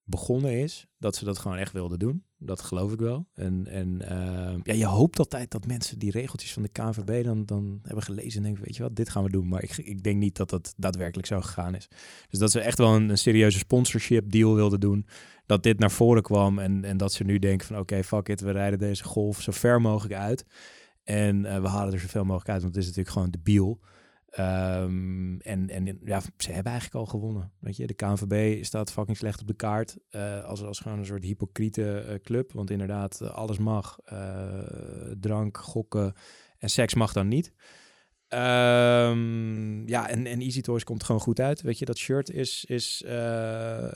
begonnen 0.05 0.51
is. 0.51 0.87
Dat 0.97 1.15
ze 1.15 1.25
dat 1.25 1.39
gewoon 1.39 1.57
echt 1.57 1.71
wilden 1.71 1.99
doen. 1.99 2.23
Dat 2.37 2.61
geloof 2.61 2.91
ik 2.91 2.99
wel. 2.99 3.27
En, 3.33 3.67
en 3.67 3.99
uh, 4.01 4.55
ja, 4.63 4.73
je 4.73 4.85
hoopt 4.85 5.19
altijd 5.19 5.51
dat 5.51 5.67
mensen 5.67 5.99
die 5.99 6.11
regeltjes 6.11 6.53
van 6.53 6.63
de 6.63 6.69
KNVB 6.69 7.23
dan, 7.23 7.45
dan 7.45 7.79
hebben 7.83 8.03
gelezen 8.03 8.37
en 8.37 8.43
denken, 8.43 8.63
weet 8.63 8.75
je 8.75 8.83
wat, 8.83 8.95
dit 8.95 9.09
gaan 9.09 9.23
we 9.23 9.29
doen. 9.29 9.47
Maar 9.47 9.63
ik, 9.63 9.77
ik 9.77 10.03
denk 10.03 10.17
niet 10.17 10.35
dat 10.35 10.49
dat 10.49 10.73
daadwerkelijk 10.77 11.27
zo 11.27 11.41
gegaan 11.41 11.75
is. 11.75 11.87
Dus 12.29 12.39
dat 12.39 12.51
ze 12.51 12.59
echt 12.59 12.77
wel 12.77 12.95
een, 12.95 13.17
serieuze 13.17 13.57
sponsorship 13.57 14.31
deal 14.31 14.55
wilden 14.55 14.79
doen. 14.79 15.05
Dat 15.45 15.63
dit 15.63 15.79
naar 15.79 15.91
voren 15.91 16.23
kwam 16.23 16.59
en, 16.59 16.83
en 16.83 16.97
dat 16.97 17.13
ze 17.13 17.23
nu 17.23 17.39
denken 17.39 17.67
van, 17.67 17.77
oké, 17.77 18.03
fuck 18.03 18.29
it, 18.29 18.41
we 18.41 18.51
rijden 18.51 18.79
deze 18.79 19.03
golf 19.03 19.41
zo 19.41 19.51
ver 19.51 19.81
mogelijk 19.81 20.13
uit. 20.13 20.45
En 21.03 21.43
uh, 21.43 21.61
we 21.61 21.67
halen 21.67 21.93
er 21.93 21.99
zoveel 21.99 22.25
mogelijk 22.25 22.49
uit, 22.49 22.61
want 22.61 22.75
het 22.75 22.83
is 22.83 22.89
natuurlijk 22.89 23.15
gewoon 23.15 23.31
debiel. 23.31 23.79
Um, 24.39 25.39
en, 25.41 25.69
en 25.69 25.99
ja, 26.05 26.21
ze 26.37 26.51
hebben 26.51 26.71
eigenlijk 26.71 26.95
al 26.95 27.05
gewonnen. 27.05 27.51
Weet 27.59 27.77
je, 27.77 27.87
de 27.87 27.93
KNVB 27.93 28.63
staat 28.63 28.91
fucking 28.91 29.17
slecht 29.17 29.41
op 29.41 29.47
de 29.47 29.53
kaart. 29.53 29.97
Uh, 30.11 30.43
als, 30.43 30.63
als 30.63 30.79
gewoon 30.79 30.99
een 30.99 31.05
soort 31.05 31.23
hypocriete 31.23 32.05
uh, 32.07 32.15
club. 32.23 32.51
Want 32.51 32.69
inderdaad, 32.69 33.19
uh, 33.21 33.29
alles 33.29 33.57
mag. 33.57 33.99
drank, 35.19 35.57
gokken 35.57 36.13
en 36.57 36.69
seks 36.69 36.93
mag 36.93 37.13
dan 37.13 37.27
niet. 37.27 37.53
Um, 38.29 39.87
ja, 39.87 40.09
en, 40.09 40.25
en 40.25 40.41
Easy 40.41 40.61
Toys 40.61 40.83
komt 40.83 41.03
gewoon 41.03 41.21
goed 41.21 41.39
uit. 41.39 41.61
Weet 41.61 41.79
je, 41.79 41.85
dat 41.85 41.97
shirt 41.97 42.29
is, 42.29 42.65
is, 42.65 43.01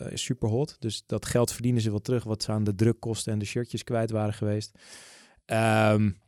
is 0.10 0.24
super 0.24 0.50
hot. 0.50 0.76
Dus 0.80 1.04
dat 1.06 1.26
geld 1.26 1.52
verdienen 1.52 1.82
ze 1.82 1.90
wel 1.90 2.02
terug. 2.02 2.24
Wat 2.24 2.44
ze 2.44 2.52
aan 2.52 2.64
de 2.64 2.76
drukkosten 2.76 3.34
en 3.34 3.40
de 3.40 3.46
shirtjes 3.46 3.84
kwijt 3.84 4.12
waren 4.12 4.34
geweest. 4.34 4.72
Um, 5.46 6.20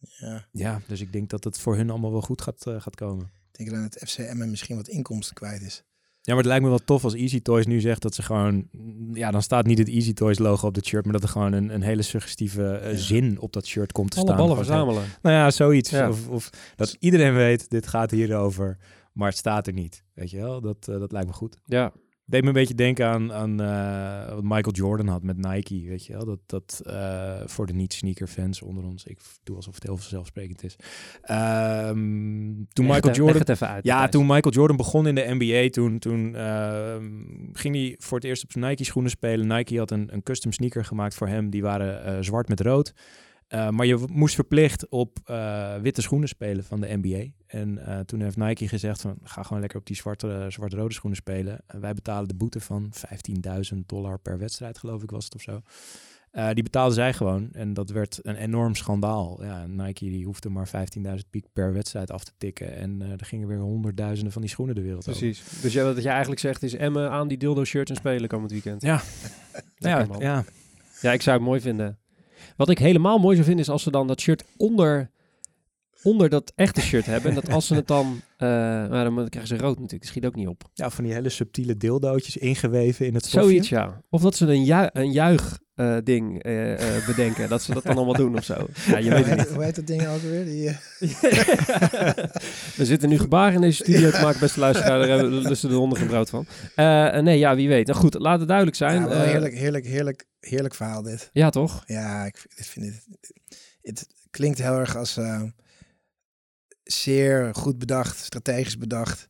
ja. 0.00 0.46
ja, 0.52 0.80
dus 0.86 1.00
ik 1.00 1.12
denk 1.12 1.30
dat 1.30 1.44
het 1.44 1.58
voor 1.58 1.76
hun 1.76 1.90
allemaal 1.90 2.12
wel 2.12 2.20
goed 2.20 2.42
gaat, 2.42 2.66
gaat 2.78 2.96
komen. 2.96 3.30
Ik 3.60 3.70
denk 3.70 3.82
dat 3.82 3.94
het 3.94 4.10
FCM 4.10 4.50
misschien 4.50 4.76
wat 4.76 4.88
inkomsten 4.88 5.34
kwijt 5.34 5.62
is. 5.62 5.84
Ja, 6.22 6.34
maar 6.34 6.36
het 6.36 6.46
lijkt 6.46 6.62
me 6.62 6.68
wel 6.68 6.84
tof 6.84 7.04
als 7.04 7.14
Easy 7.14 7.40
Toys 7.40 7.66
nu 7.66 7.80
zegt 7.80 8.02
dat 8.02 8.14
ze 8.14 8.22
gewoon... 8.22 8.68
Ja, 9.12 9.30
dan 9.30 9.42
staat 9.42 9.66
niet 9.66 9.78
het 9.78 9.88
Easy 9.88 10.12
Toys 10.12 10.38
logo 10.38 10.66
op 10.66 10.74
het 10.74 10.86
shirt, 10.86 11.04
maar 11.04 11.12
dat 11.12 11.22
er 11.22 11.28
gewoon 11.28 11.52
een, 11.52 11.74
een 11.74 11.82
hele 11.82 12.02
suggestieve 12.02 12.80
uh, 12.82 12.90
ja. 12.90 12.96
zin 12.96 13.40
op 13.40 13.52
dat 13.52 13.66
shirt 13.66 13.92
komt 13.92 14.10
te 14.10 14.16
Alle 14.16 14.26
staan. 14.26 14.38
ballen 14.38 14.56
verzamelen. 14.56 15.02
Nou 15.22 15.36
ja, 15.36 15.50
zoiets. 15.50 15.90
Ja. 15.90 16.08
Of, 16.08 16.28
of, 16.28 16.50
dat 16.76 16.96
iedereen 16.98 17.34
weet, 17.34 17.70
dit 17.70 17.86
gaat 17.86 18.10
hierover, 18.10 18.78
maar 19.12 19.28
het 19.28 19.36
staat 19.36 19.66
er 19.66 19.72
niet. 19.72 20.04
Weet 20.14 20.30
je 20.30 20.36
wel, 20.36 20.60
dat, 20.60 20.86
uh, 20.90 20.98
dat 20.98 21.12
lijkt 21.12 21.26
me 21.26 21.32
goed. 21.32 21.56
Ja, 21.64 21.92
deed 22.30 22.42
me 22.42 22.48
een 22.48 22.52
beetje 22.52 22.74
denken 22.74 23.06
aan, 23.06 23.32
aan 23.32 23.60
uh, 23.62 24.34
wat 24.34 24.42
Michael 24.42 24.74
Jordan 24.74 25.06
had 25.06 25.22
met 25.22 25.36
Nike, 25.36 25.88
weet 25.88 26.06
je 26.06 26.12
wel. 26.12 26.24
Dat, 26.24 26.38
dat 26.46 26.82
uh, 26.86 27.40
voor 27.44 27.66
de 27.66 27.72
niet-sneaker 27.72 28.26
fans 28.26 28.62
onder 28.62 28.84
ons, 28.84 29.04
ik 29.04 29.18
doe 29.42 29.56
alsof 29.56 29.74
het 29.74 29.82
heel 29.82 29.96
vanzelfsprekend 29.96 30.64
is. 30.64 30.76
Um, 31.30 32.66
toen 32.72 32.86
leg 32.86 32.94
Michael 32.94 33.02
het, 33.02 33.16
Jordan... 33.16 33.38
het 33.38 33.48
even 33.48 33.68
uit. 33.68 33.84
Ja, 33.84 34.08
toen 34.08 34.26
Michael 34.26 34.54
Jordan 34.54 34.76
begon 34.76 35.06
in 35.06 35.14
de 35.14 35.36
NBA, 35.38 35.68
toen, 35.68 35.98
toen 35.98 36.34
uh, 36.34 36.96
ging 37.52 37.74
hij 37.74 37.94
voor 37.98 38.18
het 38.18 38.26
eerst 38.26 38.44
op 38.44 38.52
zijn 38.52 38.64
Nike 38.64 38.84
schoenen 38.84 39.10
spelen. 39.10 39.46
Nike 39.46 39.78
had 39.78 39.90
een, 39.90 40.08
een 40.12 40.22
custom 40.22 40.52
sneaker 40.52 40.84
gemaakt 40.84 41.14
voor 41.14 41.28
hem, 41.28 41.50
die 41.50 41.62
waren 41.62 42.16
uh, 42.16 42.22
zwart 42.22 42.48
met 42.48 42.60
rood. 42.60 42.94
Uh, 43.54 43.68
maar 43.68 43.86
je 43.86 44.04
moest 44.12 44.34
verplicht 44.34 44.88
op 44.88 45.18
uh, 45.30 45.74
witte 45.76 46.02
schoenen 46.02 46.28
spelen 46.28 46.64
van 46.64 46.80
de 46.80 46.98
NBA. 47.02 47.24
En 47.46 47.78
uh, 47.78 47.98
toen 47.98 48.20
heeft 48.20 48.36
Nike 48.36 48.68
gezegd 48.68 49.00
van 49.00 49.18
ga 49.22 49.42
gewoon 49.42 49.60
lekker 49.60 49.78
op 49.78 49.86
die 49.86 49.96
zwarte, 49.96 50.46
zwart-rode 50.48 50.94
schoenen 50.94 51.18
spelen. 51.18 51.60
En 51.66 51.80
wij 51.80 51.94
betalen 51.94 52.28
de 52.28 52.34
boete 52.34 52.60
van 52.60 52.92
15.000 53.74 53.78
dollar 53.86 54.18
per 54.18 54.38
wedstrijd, 54.38 54.78
geloof 54.78 55.02
ik 55.02 55.10
was 55.10 55.24
het 55.24 55.34
of 55.34 55.40
zo. 55.40 55.60
die 56.52 56.62
betaalden 56.62 56.94
zij 56.94 57.12
gewoon 57.12 57.48
en 57.52 57.74
dat 57.74 57.90
werd 57.90 58.18
een 58.22 58.36
enorm 58.36 58.74
schandaal. 58.74 59.44
Ja, 59.44 59.66
Nike 59.66 60.04
die 60.04 60.24
hoefde 60.24 60.48
maar 60.48 60.68
15.000 60.68 61.02
piek 61.30 61.46
per 61.52 61.72
wedstrijd 61.72 62.10
af 62.10 62.24
te 62.24 62.32
tikken. 62.38 62.76
En 62.76 63.02
er 63.18 63.26
gingen 63.26 63.48
weer 63.48 63.58
honderdduizenden 63.58 64.32
van 64.32 64.42
die 64.42 64.50
schoenen 64.50 64.74
de 64.74 64.82
wereld 64.82 65.04
Precies. 65.04 65.40
Over. 65.40 65.62
Dus 65.62 65.72
ja, 65.72 65.84
wat 65.84 66.02
je 66.02 66.08
eigenlijk 66.08 66.40
zegt 66.40 66.62
is 66.62 66.74
Emmen 66.74 67.10
aan 67.10 67.28
die 67.28 67.38
dildo 67.38 67.64
shirts 67.64 67.90
en 67.90 67.96
spelen 67.96 68.28
komend 68.28 68.50
weekend. 68.50 68.82
Ja, 68.82 69.02
ja, 69.76 70.06
ja. 70.18 70.44
ja, 71.00 71.12
ik 71.12 71.22
zou 71.22 71.36
het 71.36 71.46
mooi 71.46 71.60
vinden. 71.60 71.98
Wat 72.60 72.68
ik 72.68 72.78
helemaal 72.78 73.18
mooi 73.18 73.34
zou 73.34 73.46
vinden 73.46 73.64
is 73.64 73.70
als 73.70 73.82
ze 73.82 73.90
dan 73.90 74.06
dat 74.06 74.20
shirt 74.20 74.44
onder, 74.56 75.10
onder 76.02 76.28
dat 76.28 76.52
echte 76.54 76.80
shirt 76.80 77.06
hebben. 77.06 77.30
En 77.30 77.34
dat 77.34 77.50
als 77.50 77.66
ze 77.66 77.74
het 77.74 77.86
dan... 77.86 78.06
Uh, 78.06 78.48
maar 78.88 79.04
dan 79.04 79.28
krijgen 79.28 79.56
ze 79.56 79.62
rood 79.62 79.74
natuurlijk. 79.74 80.00
Dat 80.00 80.10
schiet 80.10 80.26
ook 80.26 80.34
niet 80.34 80.48
op. 80.48 80.62
Ja, 80.74 80.90
van 80.90 81.04
die 81.04 81.12
hele 81.12 81.28
subtiele 81.28 81.76
dildootjes 81.76 82.36
ingeweven 82.36 83.06
in 83.06 83.14
het 83.14 83.24
stofje. 83.24 83.48
Zoiets, 83.48 83.68
ja. 83.68 84.02
Of 84.10 84.22
dat 84.22 84.34
ze 84.34 84.46
een, 84.46 84.64
ju 84.64 84.88
een 84.92 85.12
juich 85.12 85.58
uh, 85.80 85.96
ding 86.04 86.46
uh, 86.46 86.70
uh, 86.70 87.06
bedenken. 87.06 87.48
dat 87.48 87.62
ze 87.62 87.74
dat 87.74 87.82
dan 87.82 87.96
allemaal 87.96 88.14
doen 88.14 88.36
of 88.36 88.44
zo. 88.44 88.66
Ja, 88.86 88.98
je 88.98 89.10
weet 89.10 89.26
het 89.26 89.38
niet. 89.38 89.48
Hoe 89.48 89.64
heet 89.64 89.74
dat 89.74 89.86
ding 89.86 90.06
ook 90.06 90.20
weer? 90.20 90.44
Die, 90.44 90.76
we 92.76 92.84
zitten 92.84 93.08
nu 93.08 93.18
gebaren 93.18 93.54
in 93.54 93.60
deze 93.60 93.82
studio 93.82 94.10
te 94.10 94.20
maken, 94.20 94.40
beste 94.40 94.60
luisteraar. 94.60 94.98
Daar 94.98 95.08
hebben 95.08 95.42
we 95.42 95.48
dus 95.48 95.60
de 95.60 95.68
honden 95.68 95.98
gebrouwd 95.98 96.30
van. 96.30 96.46
nee, 97.24 97.38
ja, 97.38 97.56
wie 97.56 97.68
weet. 97.68 97.86
Nou 97.86 97.98
goed, 97.98 98.14
laat 98.14 98.38
het 98.38 98.48
duidelijk 98.48 98.76
zijn. 98.76 99.02
Ja, 99.02 99.22
heerlijk, 99.22 99.54
heerlijk, 99.54 99.86
heerlijk, 99.86 100.26
heerlijk 100.40 100.74
verhaal 100.74 101.02
dit. 101.02 101.30
Ja, 101.32 101.50
toch? 101.50 101.82
Ja, 101.86 102.24
ik, 102.24 102.46
vind 102.54 102.86
het... 102.86 103.06
Het 103.82 104.06
klinkt 104.30 104.58
heel 104.58 104.78
erg 104.78 104.96
als 104.96 105.18
zeer 106.84 107.54
goed 107.54 107.78
bedacht, 107.78 108.18
strategisch 108.18 108.78
bedacht. 108.78 109.28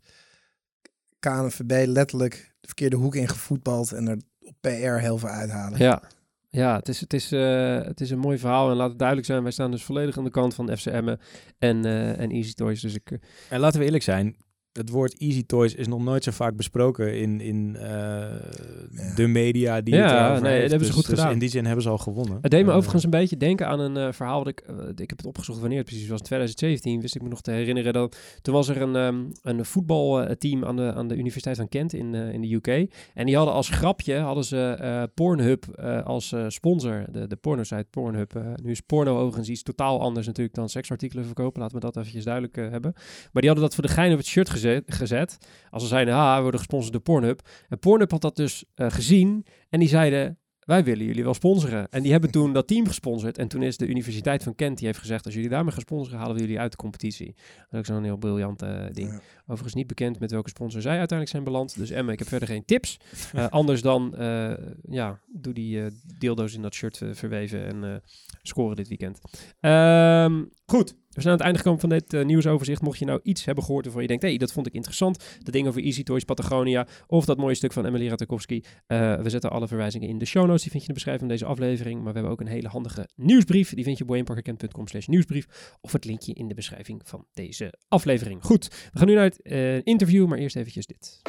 KNVB 1.19 1.87
letterlijk 1.87 2.55
de 2.61 2.67
verkeerde 2.67 2.97
hoek 2.97 3.15
in 3.15 3.29
gevoetbald 3.29 3.93
en 3.93 4.09
er 4.09 4.19
op 4.41 4.55
PR 4.61 4.69
heel 4.99 5.19
veel 5.19 5.29
uithalen. 5.29 5.79
Ja, 5.79 6.03
ja 6.51 6.77
het, 6.77 6.89
is, 6.89 7.01
het, 7.01 7.13
is, 7.13 7.33
uh, 7.33 7.83
het 7.83 8.01
is 8.01 8.11
een 8.11 8.19
mooi 8.19 8.39
verhaal 8.39 8.71
en 8.71 8.77
laat 8.77 8.89
het 8.89 8.99
duidelijk 8.99 9.29
zijn, 9.29 9.43
wij 9.43 9.53
staan 9.53 9.71
dus 9.71 9.85
volledig 9.85 10.19
aan 10.19 10.25
de 10.25 10.31
kant 10.31 10.55
van 10.55 10.77
FCM 10.77 11.17
en, 11.59 11.87
uh, 11.87 12.21
en 12.21 12.31
Easy 12.31 12.53
Toys. 12.53 12.81
Dus 12.81 12.95
ik, 12.95 13.11
uh... 13.11 13.19
En 13.49 13.61
laten 13.61 13.79
we 13.79 13.85
eerlijk 13.85 14.05
zijn, 14.05 14.37
het 14.73 14.91
woord 14.91 15.19
Easy 15.19 15.47
Toys 15.47 15.75
is 15.75 15.87
nog 15.87 16.03
nooit 16.03 16.25
zo 16.25 16.31
vaak 16.31 16.57
besproken 16.57 17.19
in, 17.19 17.41
in 17.41 17.75
uh, 17.75 17.83
ja. 17.83 19.15
de 19.15 19.27
media 19.27 19.81
die 19.81 19.95
ja, 19.95 20.33
het 20.33 20.43
nee, 20.43 20.53
heeft. 20.53 20.63
dat 20.63 20.71
hebben 20.71 20.79
dus, 20.79 20.87
ze 20.87 20.93
goed 20.93 21.07
dus 21.07 21.19
gedaan. 21.19 21.33
in 21.33 21.39
die 21.39 21.49
zin 21.49 21.65
hebben 21.65 21.83
ze 21.83 21.89
al 21.89 21.99
gewonnen. 21.99 22.39
Het 22.43 22.51
deed 22.51 22.65
me 22.65 22.71
En, 22.71 22.77
overigens 22.77 23.05
een 23.05 23.11
beetje 23.11 23.37
denken 23.37 23.67
aan 23.67 23.81
een 23.81 23.97
uh, 23.97 24.13
verhaal 24.13 24.39
dat 24.45 24.49
ik, 24.49 24.65
uh, 24.71 24.77
ik 24.89 25.11
heb 25.11 25.19
het 25.19 25.27
opgezocht 25.27 25.61
wanneer 25.61 25.79
het 25.79 25.87
precies 25.87 26.09
was, 26.09 26.21
2017, 26.21 27.01
wist 27.01 27.15
ik 27.15 27.23
me 27.23 27.29
nog 27.29 27.41
te 27.41 27.51
herinneren. 27.51 27.93
Dat, 27.93 28.17
toen 28.43 28.55
was 28.55 28.69
er 28.69 28.83
een, 28.83 28.95
um, 28.95 29.33
een 29.43 29.65
voetbalteam 29.65 30.65
aan 30.65 30.77
de, 30.77 30.93
aan 30.95 31.09
de 31.09 31.17
Universiteit 31.17 31.57
van 31.57 31.69
Kent 31.69 31.93
in, 31.93 32.15
in 32.15 32.41
de 32.41 32.55
UK. 32.55 32.93
En 33.15 33.27
die 33.27 33.37
hadden 33.37 33.55
als 33.55 33.69
grapje, 33.69 34.19
hadden 34.19 34.45
ze 34.45 35.09
Pornhub 35.15 35.81
als 36.05 36.35
sponsor, 36.49 37.05
de, 37.13 37.27
de 37.27 37.37
porno-site 37.37 37.87
Pornhub. 37.91 38.43
nu 38.63 38.71
is 38.71 38.81
porno 38.81 39.19
overigens 39.19 39.49
iets 39.49 39.63
totaal 39.63 40.01
anders 40.01 40.27
natuurlijk 40.27 40.57
dan 40.57 40.69
seksartikelen 40.69 41.25
verkopen, 41.25 41.61
laten 41.61 41.77
we 41.77 41.83
dat 41.83 41.97
eventjes 41.97 42.25
duidelijk 42.25 42.57
hebben. 42.57 42.93
Maar 43.33 43.43
die 43.43 43.51
hadden 43.51 43.69
dat 43.69 43.75
voor 43.75 43.87
de 43.87 43.93
gein 43.93 44.13
op 44.13 44.19
het 44.19 44.27
shirt 44.27 44.51
gezet, 44.51 44.60
gezet 44.87 45.38
als 45.70 45.83
ze 45.83 45.88
zeiden, 45.88 46.14
ha, 46.14 46.35
we 46.37 46.42
worden 46.42 46.61
gesponsord 46.61 46.92
door 46.92 47.03
Pornhub. 47.03 47.49
En 47.68 47.79
Pornhub 47.79 48.11
had 48.11 48.20
dat 48.20 48.37
dus 48.37 48.64
uh, 48.77 48.90
gezien 48.90 49.46
en 49.68 49.79
die 49.79 49.88
zeiden, 49.88 50.38
wij 50.70 50.85
willen 50.85 51.07
jullie 51.07 51.25
wel 51.25 51.35
sponsoren. 51.35 51.88
En 51.90 52.03
die 52.03 52.12
hebben 52.12 52.31
toen 52.31 52.53
dat 52.53 52.66
team 52.66 52.87
gesponsord. 52.87 53.38
En 53.38 53.49
toen 53.49 53.62
is 53.62 53.77
de 53.77 53.87
Universiteit 53.87 54.42
van 54.42 54.55
Kent, 54.55 54.79
die 54.79 54.87
heeft 54.87 54.99
gezegd, 54.99 55.25
als 55.25 55.35
jullie 55.35 55.49
daarmee 55.49 55.73
gaan 55.73 55.81
sponsoren, 55.81 56.18
halen 56.18 56.35
we 56.35 56.40
jullie 56.40 56.59
uit 56.59 56.70
de 56.70 56.77
competitie. 56.77 57.35
Dat 57.35 57.66
is 57.70 57.79
ook 57.79 57.87
zo'n 57.87 58.05
heel 58.05 58.16
briljant 58.16 58.62
uh, 58.62 58.85
ding. 58.92 59.11
Ja. 59.11 59.20
Overigens 59.42 59.75
niet 59.75 59.87
bekend 59.87 60.18
met 60.18 60.31
welke 60.31 60.49
sponsor 60.49 60.81
zij 60.81 60.99
uiteindelijk 60.99 61.31
zijn 61.31 61.44
beland. 61.44 61.77
Dus 61.79 61.90
Emma, 61.90 62.12
ik 62.12 62.18
heb 62.18 62.29
verder 62.29 62.49
geen 62.49 62.64
tips. 62.64 63.01
Uh, 63.35 63.49
anders 63.61 63.83
dan, 63.83 64.14
uh, 64.18 64.53
ja, 64.88 65.20
doe 65.27 65.53
die 65.53 65.83
deeldoos 66.18 66.55
in 66.55 66.62
dat 66.62 66.75
shirt 66.75 67.01
verweven 67.12 67.66
en 67.66 68.03
scoren 68.42 68.77
dit 68.77 68.88
weekend. 68.88 69.20
Um, 69.61 70.51
goed. 70.66 70.94
We 71.11 71.20
zijn 71.20 71.33
aan 71.33 71.38
het 71.38 71.46
einde 71.46 71.59
gekomen 71.59 71.81
van 71.81 71.88
dit 71.88 72.12
uh, 72.12 72.25
nieuwsoverzicht. 72.25 72.83
Mocht 72.83 72.99
je 72.99 73.05
nou 73.05 73.20
iets 73.23 73.44
hebben 73.44 73.64
gehoord 73.64 73.85
waarvan 73.85 74.03
je 74.03 74.09
denkt, 74.09 74.23
hé, 74.23 74.29
hey, 74.29 74.38
dat 74.38 74.53
vond 74.53 74.66
ik 74.66 74.73
interessant. 74.73 75.25
Dat 75.38 75.53
ding 75.53 75.68
over 75.68 75.83
Easy 75.83 76.03
Toys 76.03 76.25
Patagonia. 76.25 76.87
Of 77.07 77.25
dat 77.25 77.37
mooie 77.37 77.55
stuk 77.55 77.73
van 77.73 77.87
Emily 77.87 78.09
Ratajkowski. 78.09 78.64
Uh, 78.88 79.20
we 79.20 79.31
zetten 79.31 79.51
alle 79.51 79.68
verwijzingen 79.68 80.09
in 80.09 80.18
de 80.18 80.25
show 80.25 80.46
notes. 80.46 80.62
Die 80.62 80.70
vind 80.70 80.83
je 80.83 80.88
in 80.88 80.94
de 80.94 81.01
beschrijving 81.05 81.29
van 81.29 81.38
deze 81.38 81.53
aflevering. 81.53 81.96
Maar 82.03 82.12
we 82.12 82.18
hebben 82.18 82.33
ook 82.33 82.40
een 82.40 82.46
hele 82.46 82.68
handige 82.68 83.09
nieuwsbrief. 83.16 83.75
Die 83.75 83.85
vind 83.85 83.96
je 83.96 84.03
op 84.03 84.09
boyenparkerkent.com 84.09 84.88
slash 84.88 85.07
nieuwsbrief. 85.07 85.77
Of 85.81 85.92
het 85.92 86.05
linkje 86.05 86.33
in 86.33 86.49
de 86.49 86.55
beschrijving 86.55 87.01
van 87.05 87.27
deze 87.33 87.75
aflevering. 87.88 88.44
Goed, 88.44 88.68
we 88.92 88.99
gaan 88.99 89.09
nu 89.09 89.14
naar 89.14 89.25
het 89.25 89.40
uh, 89.42 89.85
interview. 89.85 90.27
Maar 90.27 90.38
eerst 90.38 90.57
eventjes 90.57 90.87
dit. 90.87 91.20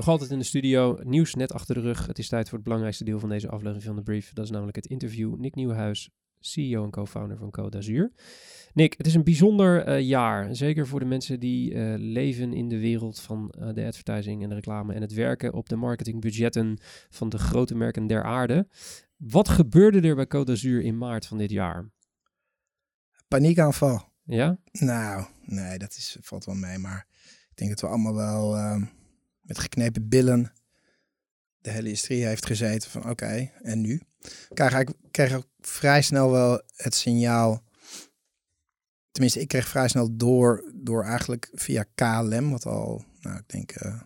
Nog 0.00 0.08
altijd 0.08 0.30
in 0.30 0.38
de 0.38 0.44
studio, 0.44 0.98
nieuws 1.02 1.34
net 1.34 1.52
achter 1.52 1.74
de 1.74 1.80
rug. 1.80 2.06
Het 2.06 2.18
is 2.18 2.28
tijd 2.28 2.44
voor 2.44 2.54
het 2.54 2.62
belangrijkste 2.62 3.04
deel 3.04 3.18
van 3.18 3.28
deze 3.28 3.48
aflevering 3.48 3.84
van 3.84 3.96
de 3.96 4.02
brief. 4.02 4.32
Dat 4.32 4.44
is 4.44 4.50
namelijk 4.50 4.76
het 4.76 4.86
interview. 4.86 5.34
Nick 5.38 5.54
Nieuwenhuis, 5.54 6.10
CEO 6.38 6.84
en 6.84 6.90
co-founder 6.90 7.36
van 7.36 7.50
Code 7.50 7.78
Azure. 7.78 8.12
Nick, 8.72 8.94
het 8.96 9.06
is 9.06 9.14
een 9.14 9.24
bijzonder 9.24 9.88
uh, 9.88 10.00
jaar. 10.00 10.56
Zeker 10.56 10.86
voor 10.86 11.00
de 11.00 11.06
mensen 11.06 11.40
die 11.40 11.72
uh, 11.72 11.94
leven 11.96 12.52
in 12.52 12.68
de 12.68 12.78
wereld 12.78 13.20
van 13.20 13.54
uh, 13.58 13.72
de 13.72 13.86
advertising 13.86 14.42
en 14.42 14.48
de 14.48 14.54
reclame 14.54 14.94
en 14.94 15.00
het 15.00 15.12
werken 15.12 15.52
op 15.52 15.68
de 15.68 15.76
marketingbudgetten 15.76 16.78
van 17.10 17.28
de 17.28 17.38
grote 17.38 17.74
merken 17.74 18.06
der 18.06 18.24
aarde. 18.24 18.68
Wat 19.16 19.48
gebeurde 19.48 20.00
er 20.00 20.14
bij 20.14 20.26
Code 20.26 20.52
Azure 20.52 20.82
in 20.82 20.98
maart 20.98 21.26
van 21.26 21.38
dit 21.38 21.50
jaar? 21.50 21.90
Paniekaanval. 23.28 24.02
Ja? 24.24 24.58
Nou, 24.72 25.26
nee, 25.44 25.78
dat 25.78 25.96
is, 25.96 26.16
valt 26.20 26.44
wel 26.44 26.54
mee. 26.54 26.78
Maar 26.78 27.06
ik 27.50 27.56
denk 27.56 27.70
dat 27.70 27.80
we 27.80 27.86
allemaal 27.86 28.14
wel 28.14 28.56
ehm, 28.56 28.84
met 29.50 29.58
geknepen 29.58 30.08
billen 30.08 30.52
de 31.58 31.70
hele 31.70 31.86
industrie 31.86 32.24
heeft 32.24 32.46
gezeten 32.46 32.90
van 32.90 33.10
oké, 33.10 33.50
en 33.62 33.80
nu? 33.80 34.00
Ik 34.48 34.94
kreeg, 35.10 35.34
ook 35.34 35.48
vrij 35.60 36.02
snel 36.02 36.30
wel 36.30 36.62
het 36.76 36.94
signaal 36.94 37.62
tenminste, 39.10 39.40
ik 39.40 39.48
kreeg 39.48 39.68
vrij 39.68 39.88
snel 39.88 40.16
door, 40.16 40.72
door 40.74 41.04
eigenlijk 41.04 41.50
via 41.52 41.84
KLM, 41.94 42.50
wat 42.50 42.66
al, 42.66 43.04
nou, 43.20 43.38
ik 43.38 43.48
denk 43.48 43.82
uh, 43.82 44.00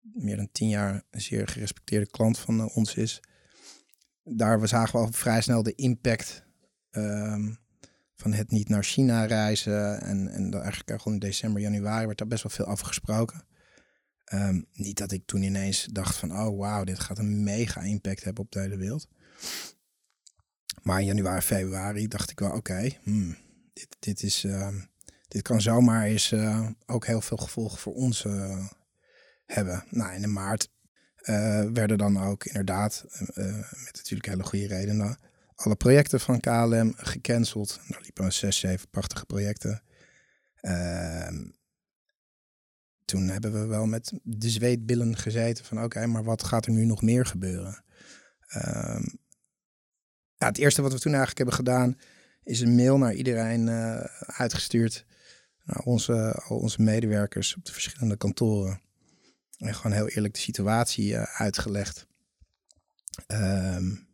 meer 0.00 0.36
dan 0.36 0.48
tien 0.52 0.68
jaar 0.68 1.04
een 1.10 1.20
zeer 1.20 1.48
gerespecteerde 1.48 2.10
klant 2.10 2.38
van 2.38 2.60
uh, 2.60 2.76
ons 2.76 2.94
is. 2.94 3.20
Daar 4.24 4.60
we 4.60 4.66
zagen 4.66 5.00
we 5.00 5.06
al 5.06 5.12
vrij 5.12 5.40
snel 5.40 5.62
de 5.62 5.74
impact 5.74 6.44
um, 6.90 7.58
van 8.16 8.32
het 8.32 8.50
niet 8.50 8.68
naar 8.68 8.84
China 8.84 9.24
reizen. 9.24 10.00
En, 10.00 10.28
en 10.28 10.52
eigenlijk 10.54 11.02
gewoon 11.02 11.12
in 11.12 11.26
december, 11.26 11.62
januari 11.62 12.06
werd 12.06 12.18
daar 12.18 12.26
best 12.26 12.42
wel 12.42 12.52
veel 12.52 12.64
afgesproken. 12.64 13.48
Um, 14.34 14.66
niet 14.72 14.98
dat 14.98 15.12
ik 15.12 15.22
toen 15.26 15.42
ineens 15.42 15.84
dacht 15.92 16.16
van, 16.16 16.32
oh 16.32 16.58
wauw, 16.58 16.84
dit 16.84 17.00
gaat 17.00 17.18
een 17.18 17.42
mega 17.42 17.80
impact 17.80 18.24
hebben 18.24 18.44
op 18.44 18.52
de 18.52 18.60
hele 18.60 18.76
wereld. 18.76 19.08
Maar 20.82 21.00
in 21.00 21.06
januari, 21.06 21.40
februari 21.40 22.08
dacht 22.08 22.30
ik 22.30 22.38
wel, 22.38 22.50
oké, 22.50 22.90
hmm, 23.02 23.36
dit, 23.72 23.96
dit, 23.98 24.22
is, 24.22 24.44
uh, 24.44 24.68
dit 25.28 25.42
kan 25.42 25.60
zomaar 25.60 26.04
eens 26.04 26.32
uh, 26.32 26.68
ook 26.86 27.06
heel 27.06 27.20
veel 27.20 27.36
gevolgen 27.36 27.78
voor 27.78 27.94
ons 27.94 28.24
uh, 28.24 28.66
hebben. 29.46 29.84
Nou, 29.88 30.12
in 30.14 30.32
maart 30.32 30.70
uh, 31.20 31.64
werden 31.72 31.98
dan 31.98 32.22
ook 32.22 32.44
inderdaad, 32.44 33.04
met 33.34 33.92
natuurlijk 33.92 34.26
hele 34.26 34.44
goede 34.44 34.66
redenen, 34.66 35.18
alle 35.54 35.76
projecten 35.76 36.20
van 36.20 36.40
KLM 36.40 36.92
gecanceld. 36.96 37.80
Daar 37.88 38.00
liepen 38.02 38.32
zes, 38.32 38.58
zeven 38.58 38.88
prachtige 38.90 39.26
projecten. 39.26 39.82
Ehm, 43.10 43.18
toen 43.18 43.28
hebben 43.28 43.52
we 43.52 43.66
wel 43.66 43.86
met 43.86 44.12
de 44.22 44.50
zweetbillen 44.50 45.16
gezeten 45.16 45.64
van 45.64 45.82
oké, 45.82 46.06
maar 46.06 46.24
wat 46.24 46.44
gaat 46.44 46.66
er 46.66 46.72
nu 46.72 46.84
nog 46.84 47.02
meer 47.02 47.26
gebeuren? 47.26 47.84
Um, 48.54 49.18
ja, 50.34 50.46
het 50.46 50.58
eerste 50.58 50.82
wat 50.82 50.92
we 50.92 50.98
toen 50.98 51.14
eigenlijk 51.14 51.38
hebben 51.38 51.56
gedaan 51.56 51.98
is 52.44 52.60
een 52.60 52.74
mail 52.74 52.98
naar 52.98 53.14
iedereen 53.14 53.66
uh, 53.66 54.04
uitgestuurd. 54.26 55.06
Naar 55.64 55.80
onze, 55.80 56.42
al 56.46 56.58
onze 56.58 56.82
medewerkers 56.82 57.56
op 57.56 57.64
de 57.64 57.72
verschillende 57.72 58.16
kantoren. 58.16 58.80
En 59.58 59.74
gewoon 59.74 59.92
heel 59.92 60.08
eerlijk 60.08 60.34
de 60.34 60.40
situatie 60.40 61.12
uh, 61.12 61.22
uitgelegd. 61.22 62.06
Um, 63.26 64.08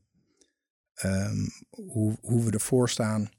um, 1.05 1.49
hoe, 1.71 2.19
hoe 2.21 2.45
we 2.45 2.51
ervoor 2.51 2.89
staan. 2.89 3.31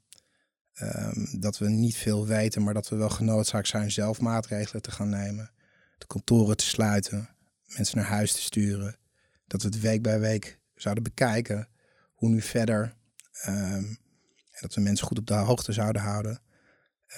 Um, 0.82 1.40
dat 1.40 1.58
we 1.58 1.68
niet 1.68 1.96
veel 1.96 2.26
weten, 2.26 2.62
maar 2.62 2.74
dat 2.74 2.88
we 2.88 2.96
wel 2.96 3.08
genoodzaakt 3.08 3.68
zijn 3.68 3.90
zelf 3.90 4.20
maatregelen 4.20 4.82
te 4.82 4.90
gaan 4.90 5.08
nemen. 5.08 5.50
De 5.98 6.06
kantoren 6.06 6.56
te 6.56 6.64
sluiten, 6.64 7.28
mensen 7.66 7.96
naar 7.96 8.06
huis 8.06 8.32
te 8.32 8.40
sturen. 8.40 8.96
Dat 9.46 9.62
we 9.62 9.68
het 9.68 9.80
week 9.80 10.02
bij 10.02 10.20
week 10.20 10.60
zouden 10.74 11.02
bekijken. 11.02 11.68
Hoe 12.14 12.28
nu 12.28 12.40
verder. 12.40 12.96
En 13.40 13.98
dat 14.60 14.74
we 14.74 14.80
mensen 14.80 15.06
goed 15.06 15.18
op 15.18 15.26
de 15.26 15.34
hoogte 15.34 15.72
zouden 15.72 16.02
houden. 16.02 16.40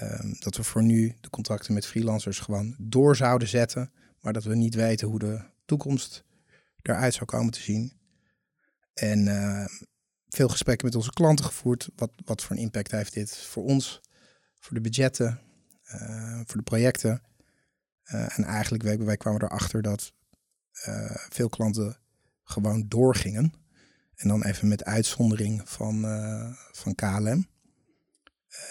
Um, 0.03 0.37
dat 0.39 0.57
we 0.57 0.63
voor 0.63 0.83
nu 0.83 1.17
de 1.21 1.31
contracten 1.31 1.75
met 1.75 1.87
freelancers 1.87 2.39
gewoon 2.39 2.75
door 2.79 3.17
zouden 3.17 3.49
zetten. 3.49 3.93
Maar 4.21 4.33
dat 4.33 4.45
we 4.45 4.55
niet 4.55 4.75
weten 4.75 5.09
hoe 5.09 5.19
de 5.19 5.45
toekomst 5.65 6.25
eruit 6.83 7.15
zou 7.15 7.25
komen 7.25 7.53
te 7.53 7.61
zien. 7.61 7.93
En 8.95 9.29
veel 10.31 10.49
gesprekken 10.49 10.87
met 10.87 10.97
onze 10.97 11.13
klanten 11.13 11.45
gevoerd. 11.45 11.89
Wat, 11.97 12.11
wat 12.25 12.43
voor 12.43 12.57
een 12.57 12.63
impact 12.63 12.91
heeft 12.91 13.13
dit 13.13 13.37
voor 13.37 13.65
ons, 13.65 14.01
voor 14.59 14.75
de 14.75 14.81
budgetten, 14.81 15.41
uh, 15.95 16.41
voor 16.47 16.57
de 16.57 16.63
projecten. 16.63 17.23
Uh, 18.05 18.39
en 18.39 18.45
eigenlijk 18.45 18.83
bij 18.83 18.99
week 18.99 19.19
kwamen 19.19 19.43
erachter 19.43 19.83
dat 19.83 20.13
veel 21.29 21.49
klanten 21.49 21.97
gewoon 22.45 22.89
doorgingen. 22.89 23.53
En 24.15 24.29
dan 24.29 24.45
even 24.45 24.69
met 24.69 24.85
uitzondering 24.85 25.63
van, 25.65 26.01
van 26.73 26.95
KLM. 26.95 27.49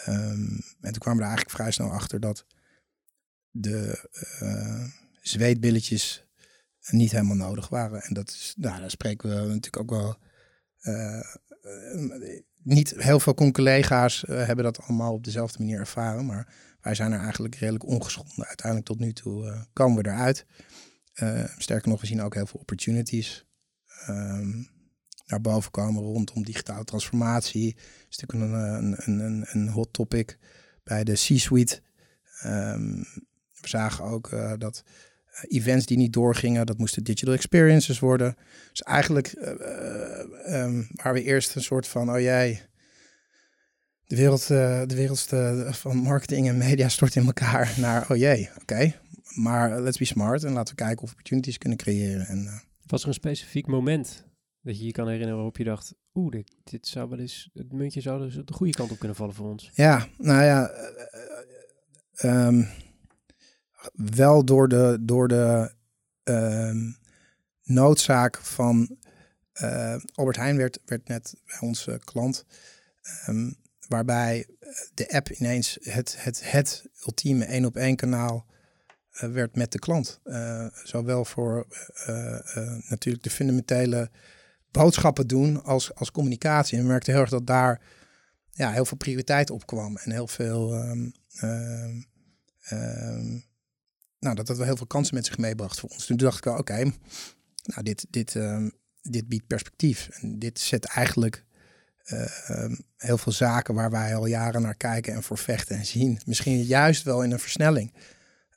Um, 0.07 0.61
en 0.81 0.91
toen 0.91 0.99
kwamen 0.99 1.17
we 1.17 1.23
er 1.23 1.29
eigenlijk 1.29 1.49
vrij 1.49 1.71
snel 1.71 1.91
achter 1.91 2.19
dat 2.19 2.45
de 3.51 4.09
zweetbilletjes 5.21 6.25
niet 6.89 7.11
helemaal 7.11 7.35
nodig 7.35 7.69
waren. 7.69 8.01
En 8.01 8.13
dat 8.13 8.53
nou, 8.57 8.79
daar 8.79 8.91
spreken 8.91 9.29
we 9.29 9.35
natuurlijk 9.35 9.77
ook 9.77 9.89
wel. 9.89 10.17
Niet 12.63 12.93
heel 12.97 13.19
veel 13.19 13.33
collega's 13.33 14.23
hebben 14.27 14.65
dat 14.65 14.81
allemaal 14.81 15.13
op 15.13 15.23
dezelfde 15.23 15.59
manier 15.59 15.79
ervaren. 15.79 16.25
Maar 16.25 16.53
wij 16.81 16.95
zijn 16.95 17.11
er 17.11 17.19
eigenlijk 17.19 17.55
redelijk 17.55 17.85
ongeschonden. 17.85 18.45
Uiteindelijk 18.45 18.87
tot 18.87 18.99
nu 18.99 19.13
toe 19.13 19.65
komen 19.73 20.03
we 20.03 20.09
eruit. 20.09 20.45
sterker 21.57 21.89
nog, 21.89 22.01
we 22.01 22.07
zien 22.07 22.21
ook 22.21 22.33
heel 22.33 22.45
veel 22.45 22.59
opportunities. 22.59 23.45
Um, 24.09 24.69
naar 25.25 25.41
boven 25.41 25.71
komen 25.71 26.01
rondom 26.01 26.43
digitale 26.43 26.83
transformatie. 26.83 27.73
Dat 27.75 27.83
is 28.09 28.17
natuurlijk 28.17 28.51
een, 28.51 28.95
een, 29.05 29.19
een, 29.19 29.45
een 29.49 29.69
hot 29.69 29.93
topic 29.93 30.37
bij 30.83 31.03
de 31.03 31.13
C-suite. 31.13 31.81
Um, 32.45 33.05
we 33.61 33.67
zagen 33.67 34.03
ook 34.03 34.29
dat 34.57 34.83
events 35.47 35.85
die 35.85 35.97
niet 35.97 36.13
doorgingen, 36.13 36.65
dat 36.65 36.77
moesten 36.77 37.03
digital 37.03 37.33
experiences 37.33 37.99
worden. 37.99 38.35
Dus 38.69 38.81
eigenlijk 38.81 39.33
uh, 39.35 40.63
um, 40.63 40.87
waar 40.91 41.13
we 41.13 41.23
eerst 41.23 41.55
een 41.55 41.61
soort 41.61 41.87
van, 41.87 42.11
oh 42.11 42.19
jij, 42.19 42.61
de 44.03 44.15
wereld, 44.15 44.47
de 44.47 44.95
wereld 44.95 45.27
van 45.77 45.97
marketing 45.97 46.47
en 46.47 46.57
media 46.57 46.89
stort 46.97 47.15
in 47.15 47.25
elkaar 47.25 47.73
naar, 47.77 48.11
oh 48.11 48.17
jee, 48.17 48.49
oké. 48.49 48.61
Okay. 48.61 48.95
Maar 49.35 49.81
let's 49.81 49.97
be 49.97 50.05
smart 50.05 50.43
en 50.43 50.53
laten 50.53 50.75
we 50.75 50.83
kijken 50.83 51.03
of 51.03 51.11
opportunities 51.11 51.57
kunnen 51.57 51.77
creëren. 51.77 52.25
En, 52.25 52.61
Was 52.85 53.01
er 53.01 53.07
een 53.07 53.13
specifiek 53.13 53.67
moment 53.67 54.27
dat 54.61 54.79
je 54.79 54.85
je 54.85 54.91
kan 54.91 55.05
herinneren 55.05 55.35
waarop 55.35 55.57
je 55.57 55.63
dacht, 55.63 55.93
oeh, 56.13 56.31
dit, 56.31 56.55
dit 56.63 56.87
zou 56.87 57.09
wel 57.09 57.19
eens, 57.19 57.49
het 57.53 57.71
muntje 57.71 58.01
zou 58.01 58.21
dus 58.21 58.35
de 58.45 58.53
goede 58.53 58.73
kant 58.73 58.91
op 58.91 58.99
kunnen 58.99 59.17
vallen 59.17 59.33
voor 59.33 59.49
ons. 59.49 59.71
Ja, 59.73 60.07
nou 60.17 60.43
ja, 60.43 60.71
um, 62.23 62.67
wel 63.93 64.45
door 64.45 64.67
de, 64.67 64.97
door 65.01 65.27
de 65.27 65.71
um, 66.23 66.97
noodzaak 67.63 68.37
van 68.37 68.97
uh, 69.61 69.95
Albert 70.13 70.37
Heijn 70.37 70.57
werd, 70.57 70.79
werd 70.85 71.07
net 71.07 71.35
bij 71.45 71.57
onze 71.59 72.01
klant, 72.03 72.45
um, 73.27 73.55
waarbij 73.87 74.47
de 74.93 75.09
app 75.09 75.29
ineens 75.29 75.77
het, 75.81 76.23
het, 76.23 76.51
het 76.51 76.85
ultieme 77.05 77.45
één 77.45 77.65
op 77.65 77.75
één 77.75 77.95
kanaal 77.95 78.45
werd 79.11 79.55
met 79.55 79.71
de 79.71 79.79
klant. 79.79 80.21
Zowel 80.83 81.25
voor 81.25 81.67
natuurlijk 82.89 83.23
de 83.23 83.29
fundamentele 83.29 84.09
boodschappen 84.71 85.27
doen 85.27 85.63
als, 85.63 85.95
als 85.95 86.11
communicatie. 86.11 86.77
En 86.77 86.83
we 86.83 86.89
merkten 86.89 87.13
heel 87.13 87.21
erg 87.21 87.31
dat 87.31 87.47
daar 87.47 87.81
ja, 88.51 88.71
heel 88.71 88.85
veel 88.85 88.97
prioriteit 88.97 89.49
op 89.49 89.65
kwam. 89.65 89.97
En 89.97 90.11
heel 90.11 90.27
veel. 90.27 90.73
Um, 91.43 93.47
nou, 94.19 94.35
dat 94.35 94.47
dat 94.47 94.57
wel 94.57 94.65
heel 94.65 94.77
veel 94.77 94.87
kansen 94.87 95.15
met 95.15 95.25
zich 95.25 95.37
meebracht 95.37 95.79
voor 95.79 95.89
ons. 95.89 96.05
Toen 96.05 96.17
dacht 96.17 96.37
ik 96.37 96.43
wel, 96.43 96.57
oké, 96.57 96.61
okay, 96.71 96.93
nou, 97.63 97.83
dit, 97.83 98.05
dit, 98.09 98.37
dit 99.01 99.27
biedt 99.27 99.47
perspectief. 99.47 100.09
En 100.11 100.39
dit 100.39 100.59
zet 100.59 100.85
eigenlijk 100.85 101.45
uh, 102.05 102.75
heel 102.97 103.17
veel 103.17 103.31
zaken 103.31 103.73
waar 103.73 103.91
wij 103.91 104.15
al 104.15 104.25
jaren 104.25 104.61
naar 104.61 104.75
kijken 104.75 105.13
en 105.13 105.23
voor 105.23 105.37
vechten 105.37 105.77
en 105.77 105.85
zien. 105.85 106.19
Misschien 106.25 106.63
juist 106.63 107.03
wel 107.03 107.23
in 107.23 107.31
een 107.31 107.39
versnelling. 107.39 107.93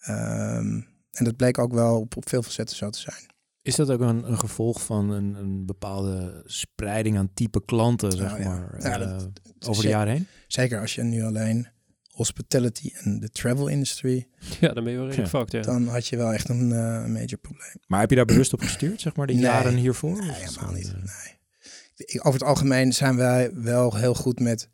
en 0.01 1.25
dat 1.25 1.37
bleek 1.37 1.59
ook 1.59 1.73
wel 1.73 2.01
op, 2.01 2.17
op 2.17 2.29
veel 2.29 2.43
facetten 2.43 2.77
zo 2.77 2.91
te 2.91 3.01
zijn. 3.01 3.31
Is 3.63 3.75
dat 3.75 3.91
ook 3.91 4.01
een, 4.01 4.31
een 4.31 4.39
gevolg 4.39 4.83
van 4.85 5.11
een, 5.11 5.35
een, 5.35 5.67
bepaalde 5.67 6.43
spreiding 6.45 7.19
aan 7.19 7.31
type 7.35 7.65
klanten, 7.65 8.13
zeg 8.13 8.29
nou, 8.29 8.43
ja. 8.43 8.49
maar, 8.49 8.83
ja, 8.83 9.01
uh, 9.01 9.19
dat, 9.19 9.31
over 9.69 9.83
de 9.83 9.89
jaren 9.89 10.13
heen? 10.13 10.27
Zeker 10.47 10.81
als 10.81 10.95
je 10.95 11.03
nu 11.03 11.23
alleen 11.23 11.69
hospitality 12.13 12.91
en 12.95 13.21
de 13.21 13.31
travel 13.31 13.69
industry. 13.69 14.29
Ja, 14.61 14.73
dan 14.73 14.85
ben 14.85 14.93
je 14.93 14.99
wel 14.99 15.07
redelijk 15.07 15.31
fucked, 15.31 15.53
ja. 15.53 15.61
Dan 15.61 15.89
had 15.89 16.07
je 16.07 16.17
wel 16.17 16.33
echt 16.33 16.49
een 16.49 16.69
uh, 16.69 17.07
major 17.07 17.39
probleem. 17.39 17.75
Maar 17.87 18.01
heb 18.01 18.11
je 18.11 18.17
daar 18.17 18.25
bewust 18.25 18.53
op 18.53 18.61
gestuurd, 18.61 19.01
zeg 19.01 19.17
maar, 19.17 19.27
die 19.27 19.37
nee, 19.37 19.45
jaren 19.45 19.77
hiervoor? 19.77 20.19
Nee, 20.21 20.31
helemaal 20.31 20.73
niet. 20.73 20.93
Nee. 20.95 22.21
Over 22.21 22.41
het 22.41 22.49
algemeen 22.49 22.93
zijn 22.93 23.17
wij 23.17 23.55
wel 23.55 23.97
heel 23.97 24.15
goed 24.15 24.41
met 24.41 24.69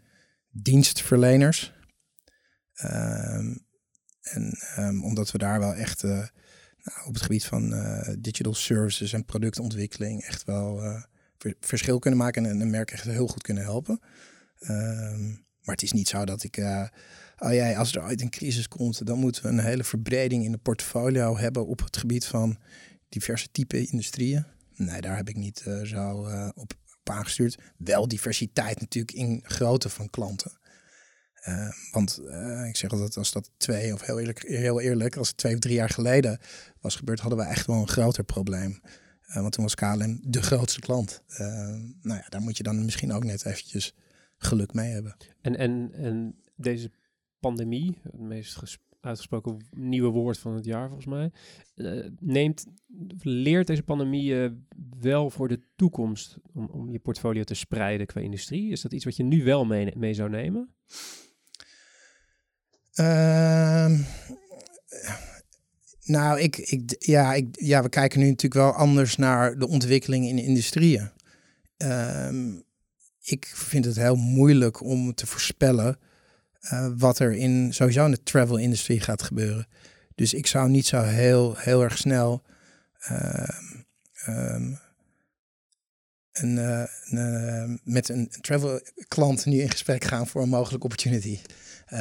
dienstverleners. 0.50 1.72
Um, 2.84 3.66
en 4.22 4.58
um, 4.78 5.04
omdat 5.04 5.30
we 5.30 5.38
daar 5.38 5.58
wel 5.58 5.74
echt... 5.74 6.02
Uh, 6.02 6.26
nou, 6.82 7.06
op 7.06 7.14
het 7.14 7.22
gebied 7.22 7.44
van 7.44 7.72
uh, 7.72 8.08
digital 8.18 8.54
services 8.54 9.12
en 9.12 9.24
productontwikkeling 9.24 10.22
echt 10.22 10.44
wel 10.44 10.84
uh, 10.84 11.02
verschil 11.60 11.98
kunnen 11.98 12.20
maken 12.20 12.46
en 12.46 12.60
een 12.60 12.70
merk 12.70 12.90
echt 12.90 13.04
heel 13.04 13.26
goed 13.26 13.42
kunnen 13.42 13.62
helpen. 13.62 14.00
Ehm, 14.58 15.26
maar 15.28 15.74
het 15.74 15.82
is 15.82 15.92
niet 15.92 16.08
zo 16.08 16.24
dat 16.24 16.42
ik, 16.42 16.56
uh, 16.56 16.88
oh 17.38 17.52
jij, 17.52 17.76
als 17.76 17.94
er 17.94 18.02
ooit 18.02 18.20
een 18.20 18.30
crisis 18.30 18.68
komt, 18.68 19.06
dan 19.06 19.18
moeten 19.18 19.42
we 19.42 19.48
een 19.48 19.58
hele 19.58 19.84
verbreding 19.84 20.44
in 20.44 20.52
de 20.52 20.58
portfolio 20.58 21.36
hebben 21.36 21.66
op 21.66 21.78
het 21.78 21.96
gebied 21.96 22.24
van 22.24 22.58
diverse 23.08 23.50
type 23.50 23.86
industrieën. 23.86 24.44
Nee, 24.74 25.00
daar 25.00 25.16
heb 25.16 25.28
ik 25.28 25.36
niet 25.36 25.64
uh, 25.68 25.82
zo 25.82 26.28
uh, 26.28 26.48
op, 26.54 26.72
aangestuurd. 27.02 27.58
Wel 27.76 28.08
diversiteit 28.08 28.80
natuurlijk 28.80 29.16
in 29.16 29.40
grootte 29.44 29.88
van 29.88 30.10
klanten. 30.10 30.58
Uh, 31.48 31.70
want 31.92 32.20
ik 32.66 32.76
zeg 32.76 32.90
altijd, 32.90 33.16
als 33.16 33.32
dat 33.32 33.50
twee, 33.56 33.92
of 33.92 34.00
heel 34.00 34.20
eerlijk, 34.20 34.42
heel 34.42 34.80
eerlijk, 34.80 35.16
als 35.16 35.28
het 35.28 35.36
twee 35.36 35.54
of 35.54 35.58
drie 35.58 35.74
jaar 35.74 35.88
geleden 35.88 36.38
was 36.80 36.96
gebeurd, 36.96 37.20
hadden 37.20 37.38
we 37.38 37.44
echt 37.44 37.66
wel 37.66 37.76
een 37.76 37.88
groter 37.88 38.24
probleem. 38.24 38.80
want 39.26 39.52
toen 39.52 39.64
was 39.64 39.74
KLM 39.74 40.20
de 40.22 40.42
grootste 40.42 40.80
klant. 40.80 41.22
nou 42.02 42.18
ja, 42.20 42.26
daar 42.28 42.40
moet 42.40 42.56
je 42.56 42.62
dan 42.62 42.84
misschien 42.84 43.12
ook 43.12 43.24
net 43.24 43.44
eventjes 43.44 43.94
geluk 44.36 44.72
mee 44.74 44.92
hebben. 44.92 45.16
En, 45.40 45.56
en, 45.56 45.90
en 45.92 46.34
deze 46.56 46.90
pandemie, 47.40 47.98
het 48.02 48.18
meest 48.18 48.78
uitgesproken 49.00 49.66
nieuwe 49.70 50.10
woord 50.10 50.38
van 50.38 50.54
het 50.54 50.64
jaar 50.64 50.86
volgens 50.86 51.06
mij, 51.06 51.30
uh, 51.74 52.06
neemt, 52.20 52.66
leert 53.22 53.66
deze 53.66 53.82
pandemie 53.82 54.32
uh, 54.32 54.50
wel 55.00 55.30
voor 55.30 55.48
de 55.48 55.60
toekomst 55.76 56.36
om, 56.52 56.66
om 56.66 56.90
je 56.90 56.98
portfolio 56.98 57.42
te 57.42 57.54
spreiden 57.54 58.06
qua 58.06 58.20
industrie? 58.20 58.70
Is 58.70 58.80
dat 58.80 58.92
iets 58.92 59.04
wat 59.04 59.16
je 59.16 59.22
nu 59.22 59.44
wel 59.44 59.64
mee, 59.64 60.14
zou 60.14 60.30
nemen? 60.30 60.74
Uh, 62.94 64.00
nou, 66.02 66.40
ik, 66.40 66.56
ik, 66.56 66.96
ja, 66.98 67.34
ik, 67.34 67.46
ja, 67.60 67.82
we 67.82 67.88
kijken 67.88 68.20
nu 68.20 68.26
natuurlijk 68.26 68.54
wel 68.54 68.72
anders 68.72 69.16
naar 69.16 69.58
de 69.58 69.68
ontwikkeling 69.68 70.26
in 70.26 70.38
industrieën. 70.38 71.10
Ehm, 71.76 72.56
ik 73.20 73.46
vind 73.46 73.84
het 73.84 73.96
heel 73.96 74.16
moeilijk 74.16 74.82
om 74.82 75.14
te 75.14 75.26
voorspellen 75.26 75.98
uh, 76.60 76.88
wat 76.96 77.18
er 77.18 77.32
in 77.32 77.74
sowieso 77.74 78.04
in 78.04 78.10
de 78.10 78.22
travel-industrie 78.22 79.00
gaat 79.00 79.22
gebeuren. 79.22 79.66
Dus 80.14 80.34
ik 80.34 80.46
zou 80.46 80.68
niet 80.68 80.86
zo 80.86 81.02
heel, 81.02 81.56
heel 81.56 81.82
erg 81.82 81.98
snel 81.98 82.42
uh, 83.10 83.48
um, 84.26 84.78
een, 86.32 86.56
uh, 86.56 86.84
een, 87.04 87.80
met 87.84 88.08
een 88.08 88.28
travel 88.40 88.80
klant 89.08 89.46
nu 89.46 89.60
in 89.60 89.70
gesprek 89.70 90.04
gaan 90.04 90.26
voor 90.26 90.42
een 90.42 90.48
mogelijke 90.48 90.84
opportunity. 90.84 91.40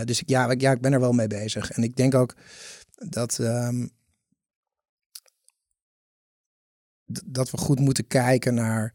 dus 0.03 0.21
ik, 0.21 0.29
ja, 0.29 0.49
ik, 0.49 0.61
ja, 0.61 0.71
ik 0.71 0.81
ben 0.81 0.93
er 0.93 0.99
wel 0.99 1.13
mee 1.13 1.27
bezig. 1.27 1.71
En 1.71 1.83
ik 1.83 1.95
denk 1.95 2.15
ook 2.15 2.35
dat, 2.95 3.37
um, 3.37 3.89
dat 7.25 7.51
we 7.51 7.57
goed 7.57 7.79
moeten 7.79 8.07
kijken 8.07 8.53
naar 8.53 8.93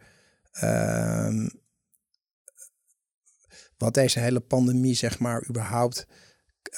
wat 3.83 3.95
deze 3.95 4.21
hele 4.21 4.41
pandemie, 4.41 4.95
zeg 4.95 5.19
maar, 5.19 5.49
überhaupt 5.49 6.07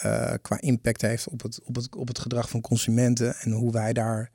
uh, 0.04 0.34
qua 0.42 0.60
impact 0.60 1.00
heeft 1.02 1.28
op 1.28 1.42
het, 1.42 1.62
op, 1.64 1.74
het, 1.74 1.96
op 1.96 2.08
het 2.08 2.18
gedrag 2.18 2.48
van 2.48 2.60
consumenten 2.60 3.34
en 3.34 3.52
hoe 3.52 3.72
wij 3.72 3.92
daar 3.92 4.30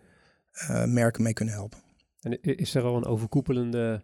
uh, 0.54 0.86
merken 0.86 1.24
mee 1.24 1.34
kunnen 1.34 1.54
helpen. 1.54 1.80
En 2.22 2.42
is 2.42 2.76
er 2.76 2.84
al 2.84 2.96
een 2.96 3.06
overkoepelende. 3.06 4.04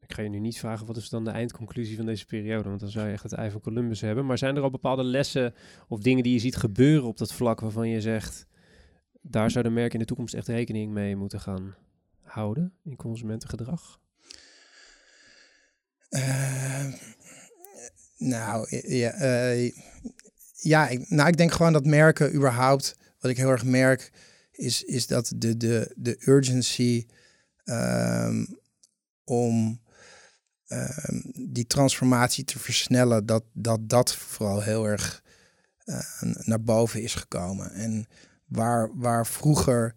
Ik 0.00 0.12
ga 0.12 0.22
je 0.22 0.28
nu 0.28 0.38
niet 0.38 0.58
vragen 0.58 0.86
wat 0.86 0.96
is 0.96 1.08
dan 1.08 1.24
de 1.24 1.30
eindconclusie 1.30 1.96
van 1.96 2.06
deze 2.06 2.26
periode, 2.26 2.68
want 2.68 2.80
dan 2.80 2.90
zou 2.90 3.06
je 3.06 3.12
echt 3.12 3.22
het 3.22 3.32
ei 3.32 3.50
van 3.50 3.60
Columbus 3.60 4.00
hebben. 4.00 4.26
Maar 4.26 4.38
zijn 4.38 4.56
er 4.56 4.62
al 4.62 4.70
bepaalde 4.70 5.04
lessen 5.04 5.54
of 5.88 6.00
dingen 6.00 6.22
die 6.22 6.32
je 6.32 6.38
ziet 6.38 6.56
gebeuren 6.56 7.08
op 7.08 7.18
dat 7.18 7.32
vlak 7.32 7.60
waarvan 7.60 7.88
je 7.88 8.00
zegt, 8.00 8.46
daar 9.20 9.50
zou 9.50 9.64
de 9.64 9.70
merk 9.70 9.92
in 9.92 9.98
de 9.98 10.04
toekomst 10.04 10.34
echt 10.34 10.48
rekening 10.48 10.92
mee 10.92 11.16
moeten 11.16 11.40
gaan 11.40 11.74
houden 12.22 12.72
in 12.82 12.96
consumentengedrag? 12.96 14.00
Uh, 16.10 16.92
nou, 18.16 18.66
ja, 18.88 19.22
uh, 19.54 19.72
ja 20.52 20.88
ik, 20.88 21.10
nou, 21.10 21.28
ik 21.28 21.36
denk 21.36 21.52
gewoon 21.52 21.72
dat 21.72 21.86
merken 21.86 22.34
überhaupt, 22.34 22.96
wat 23.18 23.30
ik 23.30 23.36
heel 23.36 23.50
erg 23.50 23.64
merk, 23.64 24.12
is, 24.52 24.84
is 24.84 25.06
dat 25.06 25.32
de, 25.36 25.56
de, 25.56 25.92
de 25.96 26.16
urgency 26.20 27.06
um, 27.64 28.58
om 29.24 29.80
um, 30.68 31.32
die 31.34 31.66
transformatie 31.66 32.44
te 32.44 32.58
versnellen, 32.58 33.26
dat 33.26 33.44
dat, 33.52 33.88
dat 33.88 34.14
vooral 34.14 34.62
heel 34.62 34.86
erg 34.86 35.22
uh, 35.84 36.00
naar 36.22 36.62
boven 36.62 37.02
is 37.02 37.14
gekomen. 37.14 37.72
En 37.72 38.06
waar, 38.46 38.90
waar 38.94 39.26
vroeger 39.26 39.94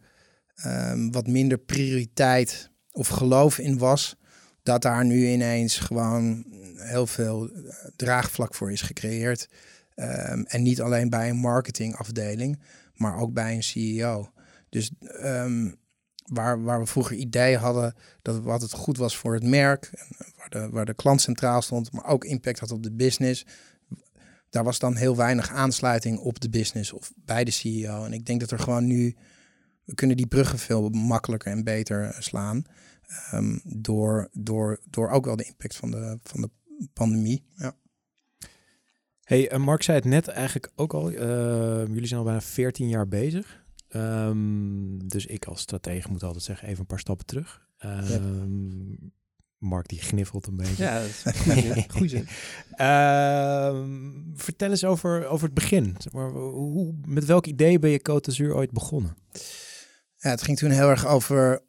um, 0.66 1.12
wat 1.12 1.28
minder 1.28 1.58
prioriteit 1.58 2.72
of 2.92 3.08
geloof 3.08 3.58
in 3.58 3.78
was, 3.78 4.16
dat 4.64 4.82
daar 4.82 5.06
nu 5.06 5.28
ineens 5.28 5.78
gewoon 5.78 6.46
heel 6.76 7.08
veel 7.08 7.50
eh, 7.50 7.74
draagvlak 7.96 8.56
voor 8.56 8.72
is 8.72 8.82
gecreëerd. 8.82 9.50
Um, 9.96 10.46
en 10.46 10.64
niet 10.64 10.82
alleen 10.82 11.10
bij 11.10 11.30
een 11.30 11.38
marketingafdeling, 11.38 12.60
maar 12.96 13.18
ook 13.18 13.34
bij 13.34 13.54
een 13.54 13.64
CEO. 13.64 14.32
Dus 14.70 14.92
um, 15.24 15.76
waar, 16.26 16.64
waar 16.64 16.80
we 16.80 16.86
vroeger 16.86 17.16
idee 17.16 17.58
hadden 17.58 17.94
dat 18.22 18.40
wat 18.40 18.62
het 18.62 18.74
goed 18.74 18.98
was 18.98 19.18
voor 19.18 19.34
het 19.34 19.44
merk, 19.44 19.92
waar 20.36 20.50
de, 20.50 20.70
waar 20.70 20.86
de 20.86 20.94
klant 20.94 21.22
centraal 21.22 21.62
stond, 21.62 21.92
maar 21.92 22.06
ook 22.06 22.24
impact 22.24 22.60
had 22.60 22.72
op 22.72 22.84
de 22.84 22.92
business, 22.92 23.46
daar 24.50 24.64
was 24.64 24.80
dan 24.80 24.96
heel 24.96 25.16
weinig 25.16 25.50
aansluiting 25.50 26.18
op 26.20 26.40
de 26.40 26.50
business 26.50 26.94
of 26.94 27.12
bij 27.16 27.44
de 27.44 27.52
CEO. 27.52 28.06
En 28.06 28.14
ik 28.14 28.26
denk 28.26 28.40
dat 28.40 28.52
er 28.52 28.60
gewoon 28.60 28.86
nu, 28.86 29.16
we 29.84 29.96
kunnen 29.96 30.18
die 30.18 30.28
bruggen 30.28 30.60
veel 30.60 30.90
makkelijker 30.90 31.52
en 31.52 31.64
beter 31.64 32.04
eh, 32.04 32.20
slaan. 32.20 32.64
Um, 33.34 33.62
door, 33.64 34.30
door, 34.34 34.80
door 34.90 35.10
ook 35.10 35.26
wel 35.26 35.36
de 35.36 35.44
impact 35.44 35.76
van 35.76 35.92
de, 35.92 36.20
van 36.24 36.42
de 36.42 36.50
pandemie. 36.94 37.46
Ja. 37.56 37.76
Hey, 39.24 39.54
uh, 39.54 39.60
Mark 39.60 39.84
zei 39.84 39.98
het 39.98 40.06
net 40.06 40.28
eigenlijk 40.28 40.72
ook 40.76 40.94
al. 40.94 41.12
Uh, 41.12 41.18
jullie 41.88 42.06
zijn 42.06 42.20
al 42.20 42.26
bijna 42.26 42.42
14 42.42 42.90
jaar 42.90 43.08
bezig. 43.08 43.64
Um, 43.90 45.08
dus 45.08 45.26
ik 45.26 45.46
als 45.46 45.62
stratege 45.62 46.12
moet 46.12 46.24
altijd 46.24 46.44
zeggen, 46.44 46.68
even 46.68 46.80
een 46.80 46.86
paar 46.86 47.00
stappen 47.00 47.26
terug. 47.26 47.68
Um, 47.86 48.90
ja. 48.90 49.10
Mark 49.58 49.88
die 49.88 50.00
gniffelt 50.00 50.48
een 50.48 50.56
beetje. 50.56 50.84
Ja, 50.84 51.00
dat 51.00 51.08
is 51.08 51.86
goed 51.88 52.10
zin. 52.10 52.28
vertel 54.46 54.70
eens 54.70 54.84
over, 54.84 55.28
over 55.28 55.46
het 55.46 55.54
begin. 55.54 55.98
Maar, 56.12 56.30
hoe, 56.32 56.96
met 57.06 57.26
welk 57.26 57.46
idee 57.46 57.80
ben 57.80 57.90
je 57.90 58.00
Côte 58.00 58.22
d'Azur 58.22 58.56
ooit 58.56 58.72
begonnen? 58.72 59.18
Ja, 60.16 60.30
het 60.30 60.42
ging 60.42 60.58
toen 60.58 60.70
heel 60.70 60.90
erg 60.90 61.08
over 61.08 61.62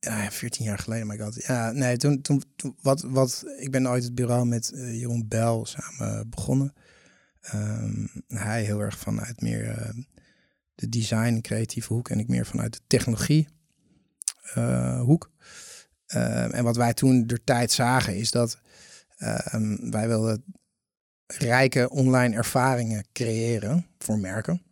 ja, 0.00 0.30
14 0.30 0.64
jaar 0.64 0.78
geleden, 0.78 1.06
my 1.06 1.18
god. 1.18 1.44
Ja, 1.46 1.72
nee, 1.72 1.96
toen, 1.96 2.20
toen, 2.20 2.42
wat, 2.80 3.02
wat, 3.02 3.44
ik 3.58 3.70
ben 3.70 3.88
ooit 3.88 4.04
het 4.04 4.14
bureau 4.14 4.46
met 4.46 4.72
uh, 4.74 5.00
Jeroen 5.00 5.28
Bel 5.28 5.66
samen 5.66 6.30
begonnen. 6.30 6.72
Um, 7.54 8.10
hij 8.26 8.64
heel 8.64 8.80
erg 8.80 8.98
vanuit 8.98 9.40
meer 9.40 9.64
uh, 9.64 10.04
de 10.74 10.88
design, 10.88 11.40
creatieve 11.40 11.92
hoek 11.92 12.08
en 12.08 12.18
ik 12.18 12.28
meer 12.28 12.46
vanuit 12.46 12.72
de 12.72 12.80
technologie 12.86 13.48
uh, 14.56 15.00
hoek. 15.00 15.30
Um, 16.14 16.50
en 16.50 16.64
wat 16.64 16.76
wij 16.76 16.94
toen 16.94 17.26
de 17.26 17.44
tijd 17.44 17.72
zagen 17.72 18.16
is 18.16 18.30
dat 18.30 18.58
um, 19.52 19.90
wij 19.90 20.08
wilden 20.08 20.44
rijke 21.26 21.90
online 21.90 22.36
ervaringen 22.36 23.06
creëren 23.12 23.86
voor 23.98 24.18
merken. 24.18 24.62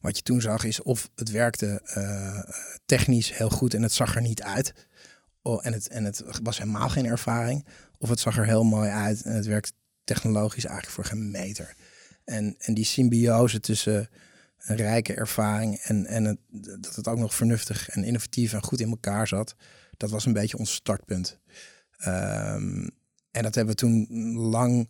Wat 0.00 0.16
je 0.16 0.22
toen 0.22 0.40
zag 0.40 0.64
is 0.64 0.82
of 0.82 1.10
het 1.14 1.30
werkte 1.30 1.80
uh, 1.96 2.56
technisch 2.86 3.36
heel 3.36 3.50
goed 3.50 3.74
en 3.74 3.82
het 3.82 3.92
zag 3.92 4.14
er 4.14 4.22
niet 4.22 4.42
uit. 4.42 4.72
Oh, 5.42 5.66
en, 5.66 5.72
het, 5.72 5.88
en 5.88 6.04
het 6.04 6.22
was 6.42 6.58
helemaal 6.58 6.88
geen 6.88 7.06
ervaring. 7.06 7.66
Of 7.98 8.08
het 8.08 8.20
zag 8.20 8.38
er 8.38 8.46
heel 8.46 8.64
mooi 8.64 8.90
uit 8.90 9.22
en 9.22 9.34
het 9.34 9.46
werkt 9.46 9.72
technologisch 10.04 10.64
eigenlijk 10.64 10.94
voor 10.94 11.04
geen 11.04 11.30
meter. 11.30 11.74
En, 12.24 12.54
en 12.58 12.74
die 12.74 12.84
symbiose 12.84 13.60
tussen 13.60 14.08
een 14.58 14.76
rijke 14.76 15.14
ervaring 15.14 15.76
en, 15.76 16.06
en 16.06 16.24
het, 16.24 16.38
dat 16.82 16.94
het 16.94 17.08
ook 17.08 17.18
nog 17.18 17.34
vernuftig 17.34 17.88
en 17.88 18.04
innovatief 18.04 18.52
en 18.52 18.62
goed 18.62 18.80
in 18.80 18.90
elkaar 18.90 19.28
zat, 19.28 19.54
dat 19.96 20.10
was 20.10 20.24
een 20.24 20.32
beetje 20.32 20.58
ons 20.58 20.74
startpunt. 20.74 21.38
Um, 22.06 22.90
en 23.30 23.42
dat 23.42 23.54
hebben 23.54 23.74
we 23.74 23.80
toen 23.80 24.06
lang 24.36 24.88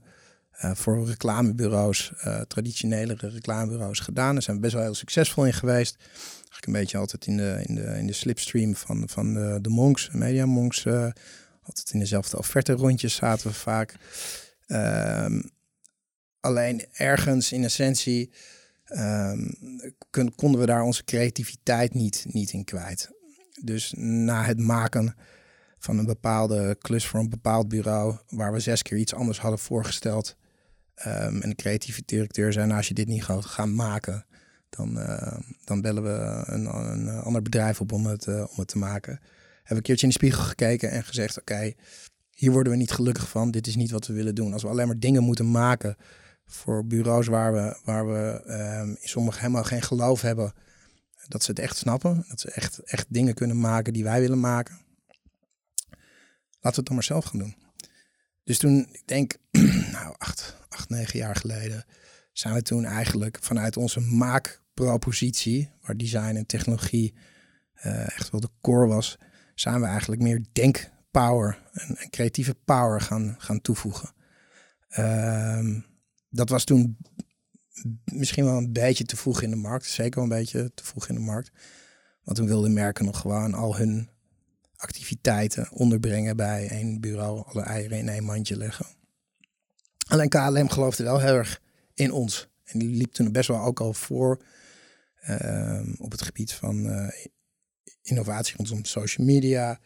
voor 0.56 1.06
reclamebureaus, 1.06 2.12
uh, 2.16 2.40
traditionelere 2.40 3.28
reclamebureaus 3.28 3.98
gedaan. 3.98 4.32
Daar 4.32 4.42
zijn 4.42 4.56
we 4.56 4.62
best 4.62 4.74
wel 4.74 4.82
heel 4.82 4.94
succesvol 4.94 5.46
in 5.46 5.52
geweest. 5.52 5.96
Eigenlijk 5.98 6.66
een 6.66 6.72
beetje 6.72 6.98
altijd 6.98 7.26
in 7.26 7.36
de, 7.36 7.62
in 7.66 7.74
de, 7.74 7.82
in 7.82 8.06
de 8.06 8.12
slipstream 8.12 8.76
van, 8.76 9.08
van 9.08 9.34
de, 9.34 9.58
de 9.62 9.68
monks, 9.68 10.10
media 10.12 10.46
monks. 10.46 10.84
Uh, 10.84 11.08
altijd 11.62 11.90
in 11.92 11.98
dezelfde 11.98 12.38
offerte 12.38 12.72
rondjes 12.72 13.14
zaten 13.14 13.46
we 13.46 13.54
vaak. 13.54 13.96
Um, 14.66 15.50
alleen 16.40 16.84
ergens 16.92 17.52
in 17.52 17.64
essentie 17.64 18.32
um, 18.88 19.56
konden 20.36 20.60
we 20.60 20.66
daar 20.66 20.82
onze 20.82 21.04
creativiteit 21.04 21.94
niet, 21.94 22.24
niet 22.28 22.52
in 22.52 22.64
kwijt. 22.64 23.10
Dus 23.62 23.92
na 23.96 24.44
het 24.44 24.58
maken 24.58 25.14
van 25.78 25.98
een 25.98 26.06
bepaalde 26.06 26.76
klus 26.80 27.06
voor 27.06 27.20
een 27.20 27.28
bepaald 27.30 27.68
bureau, 27.68 28.16
waar 28.28 28.52
we 28.52 28.60
zes 28.60 28.82
keer 28.82 28.98
iets 28.98 29.14
anders 29.14 29.40
hadden 29.40 29.58
voorgesteld, 29.58 30.36
Um, 31.06 31.40
en 31.40 31.48
de 31.48 31.54
creatieve 31.54 32.02
directeur 32.04 32.52
zei, 32.52 32.72
als 32.72 32.88
je 32.88 32.94
dit 32.94 33.06
niet 33.06 33.24
gaat 33.24 33.44
gaan 33.44 33.74
maken, 33.74 34.26
dan, 34.70 34.98
uh, 34.98 35.38
dan 35.64 35.80
bellen 35.80 36.02
we 36.02 36.42
een, 36.46 36.66
een, 36.66 37.08
ander 37.08 37.42
bedrijf 37.42 37.80
op 37.80 37.92
om 37.92 38.06
het, 38.06 38.26
uh, 38.26 38.40
om 38.40 38.56
het 38.56 38.68
te 38.68 38.78
maken. 38.78 39.20
we 39.64 39.74
een 39.74 39.82
keertje 39.82 40.06
in 40.06 40.12
de 40.12 40.18
spiegel 40.18 40.42
gekeken 40.42 40.90
en 40.90 41.04
gezegd: 41.04 41.40
Oké, 41.40 41.72
hier 42.30 42.50
worden 42.50 42.72
we 42.72 42.78
niet 42.78 42.90
gelukkig 42.90 43.28
van. 43.28 43.50
Dit 43.50 43.66
is 43.66 43.76
niet 43.76 43.90
wat 43.90 44.06
we 44.06 44.12
willen 44.12 44.34
doen. 44.34 44.52
Als 44.52 44.62
we 44.62 44.68
alleen 44.68 44.86
maar 44.86 44.98
dingen 44.98 45.22
moeten 45.22 45.50
maken 45.50 45.96
voor 46.46 46.86
bureaus 46.86 47.26
waar 47.26 47.52
we, 47.52 47.80
waar 47.84 48.06
we 48.06 48.42
um, 48.46 48.88
in 48.88 49.08
sommige 49.08 49.38
helemaal 49.38 49.64
geen 49.64 49.82
geloof 49.82 50.20
hebben 50.20 50.52
dat 51.28 51.42
ze 51.42 51.50
het 51.50 51.60
echt 51.60 51.76
snappen. 51.76 52.24
Dat 52.28 52.40
ze 52.40 52.50
echt, 52.50 52.78
echt 52.78 53.06
dingen 53.08 53.34
kunnen 53.34 53.60
maken 53.60 53.92
die 53.92 54.04
wij 54.04 54.20
willen 54.20 54.40
maken. 54.40 54.78
Laten 56.60 56.60
we 56.60 56.76
het 56.76 56.86
dan 56.86 56.94
maar 56.94 57.04
zelf 57.04 57.24
gaan 57.24 57.38
doen. 57.38 57.63
Dus 58.44 58.58
toen, 58.58 58.88
ik 58.92 59.02
denk, 59.06 59.36
nou, 59.96 60.14
acht, 60.18 60.56
acht, 60.68 60.88
negen 60.88 61.18
jaar 61.18 61.36
geleden, 61.36 61.84
zijn 62.32 62.54
we 62.54 62.62
toen 62.62 62.84
eigenlijk 62.84 63.38
vanuit 63.40 63.76
onze 63.76 64.00
maakpropositie, 64.00 65.70
waar 65.80 65.96
design 65.96 66.36
en 66.36 66.46
technologie 66.46 67.14
uh, 67.84 68.16
echt 68.16 68.30
wel 68.30 68.40
de 68.40 68.50
core 68.60 68.86
was, 68.86 69.18
zijn 69.54 69.80
we 69.80 69.86
eigenlijk 69.86 70.22
meer 70.22 70.44
denkpower 70.52 71.62
en, 71.72 71.96
en 71.96 72.10
creatieve 72.10 72.54
power 72.54 73.00
gaan, 73.00 73.34
gaan 73.38 73.60
toevoegen. 73.60 74.12
Uh, 74.98 75.80
dat 76.28 76.48
was 76.48 76.64
toen 76.64 76.96
misschien 78.04 78.44
wel 78.44 78.56
een 78.56 78.72
beetje 78.72 79.04
te 79.04 79.16
vroeg 79.16 79.42
in 79.42 79.50
de 79.50 79.56
markt. 79.56 79.84
Zeker 79.86 80.14
wel 80.14 80.24
een 80.24 80.38
beetje 80.38 80.74
te 80.74 80.84
vroeg 80.84 81.08
in 81.08 81.14
de 81.14 81.20
markt. 81.20 81.50
Want 82.22 82.36
toen 82.36 82.46
wilden 82.46 82.72
merken 82.72 83.04
nog 83.04 83.20
gewoon 83.20 83.54
al 83.54 83.76
hun 83.76 84.10
activiteiten 84.84 85.68
onderbrengen 85.70 86.36
bij 86.36 86.68
één 86.68 87.00
bureau. 87.00 87.42
Alle 87.46 87.62
eieren 87.62 87.98
in 87.98 88.08
één 88.08 88.24
mandje 88.24 88.56
leggen. 88.56 88.86
Alleen 90.06 90.28
KLM 90.28 90.68
geloofde 90.68 91.02
wel 91.02 91.20
heel 91.20 91.34
erg 91.34 91.60
in 91.94 92.12
ons. 92.12 92.48
En 92.64 92.78
die 92.78 92.88
liep 92.88 93.12
toen 93.12 93.32
best 93.32 93.48
wel 93.48 93.60
ook 93.60 93.80
al 93.80 93.92
voor 93.92 94.44
uh, 95.28 95.80
op 95.98 96.10
het 96.10 96.22
gebied 96.22 96.52
van 96.52 96.86
uh, 96.86 97.08
innovatie 98.02 98.56
rondom 98.56 98.84
social 98.84 99.26
media. 99.26 99.80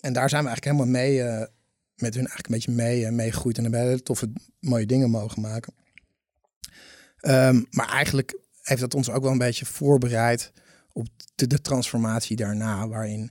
En 0.00 0.12
daar 0.12 0.28
zijn 0.28 0.42
we 0.42 0.48
eigenlijk 0.48 0.64
helemaal 0.64 1.02
mee, 1.02 1.18
uh, 1.18 1.46
met 1.94 2.14
hun 2.14 2.26
eigenlijk 2.26 2.46
een 2.46 2.54
beetje 2.54 2.72
mee, 2.72 3.10
meegegroeid. 3.10 3.56
En 3.56 3.62
hebben 3.62 3.80
hele 3.80 4.02
toffe, 4.02 4.32
mooie 4.60 4.86
dingen 4.86 5.10
mogen 5.10 5.40
maken. 5.40 5.74
Um, 7.20 7.66
maar 7.70 7.88
eigenlijk 7.88 8.38
heeft 8.62 8.80
dat 8.80 8.94
ons 8.94 9.10
ook 9.10 9.22
wel 9.22 9.32
een 9.32 9.38
beetje 9.38 9.66
voorbereid 9.66 10.52
op 10.92 11.06
de, 11.34 11.46
de 11.46 11.60
transformatie 11.60 12.36
daarna, 12.36 12.88
waarin 12.88 13.30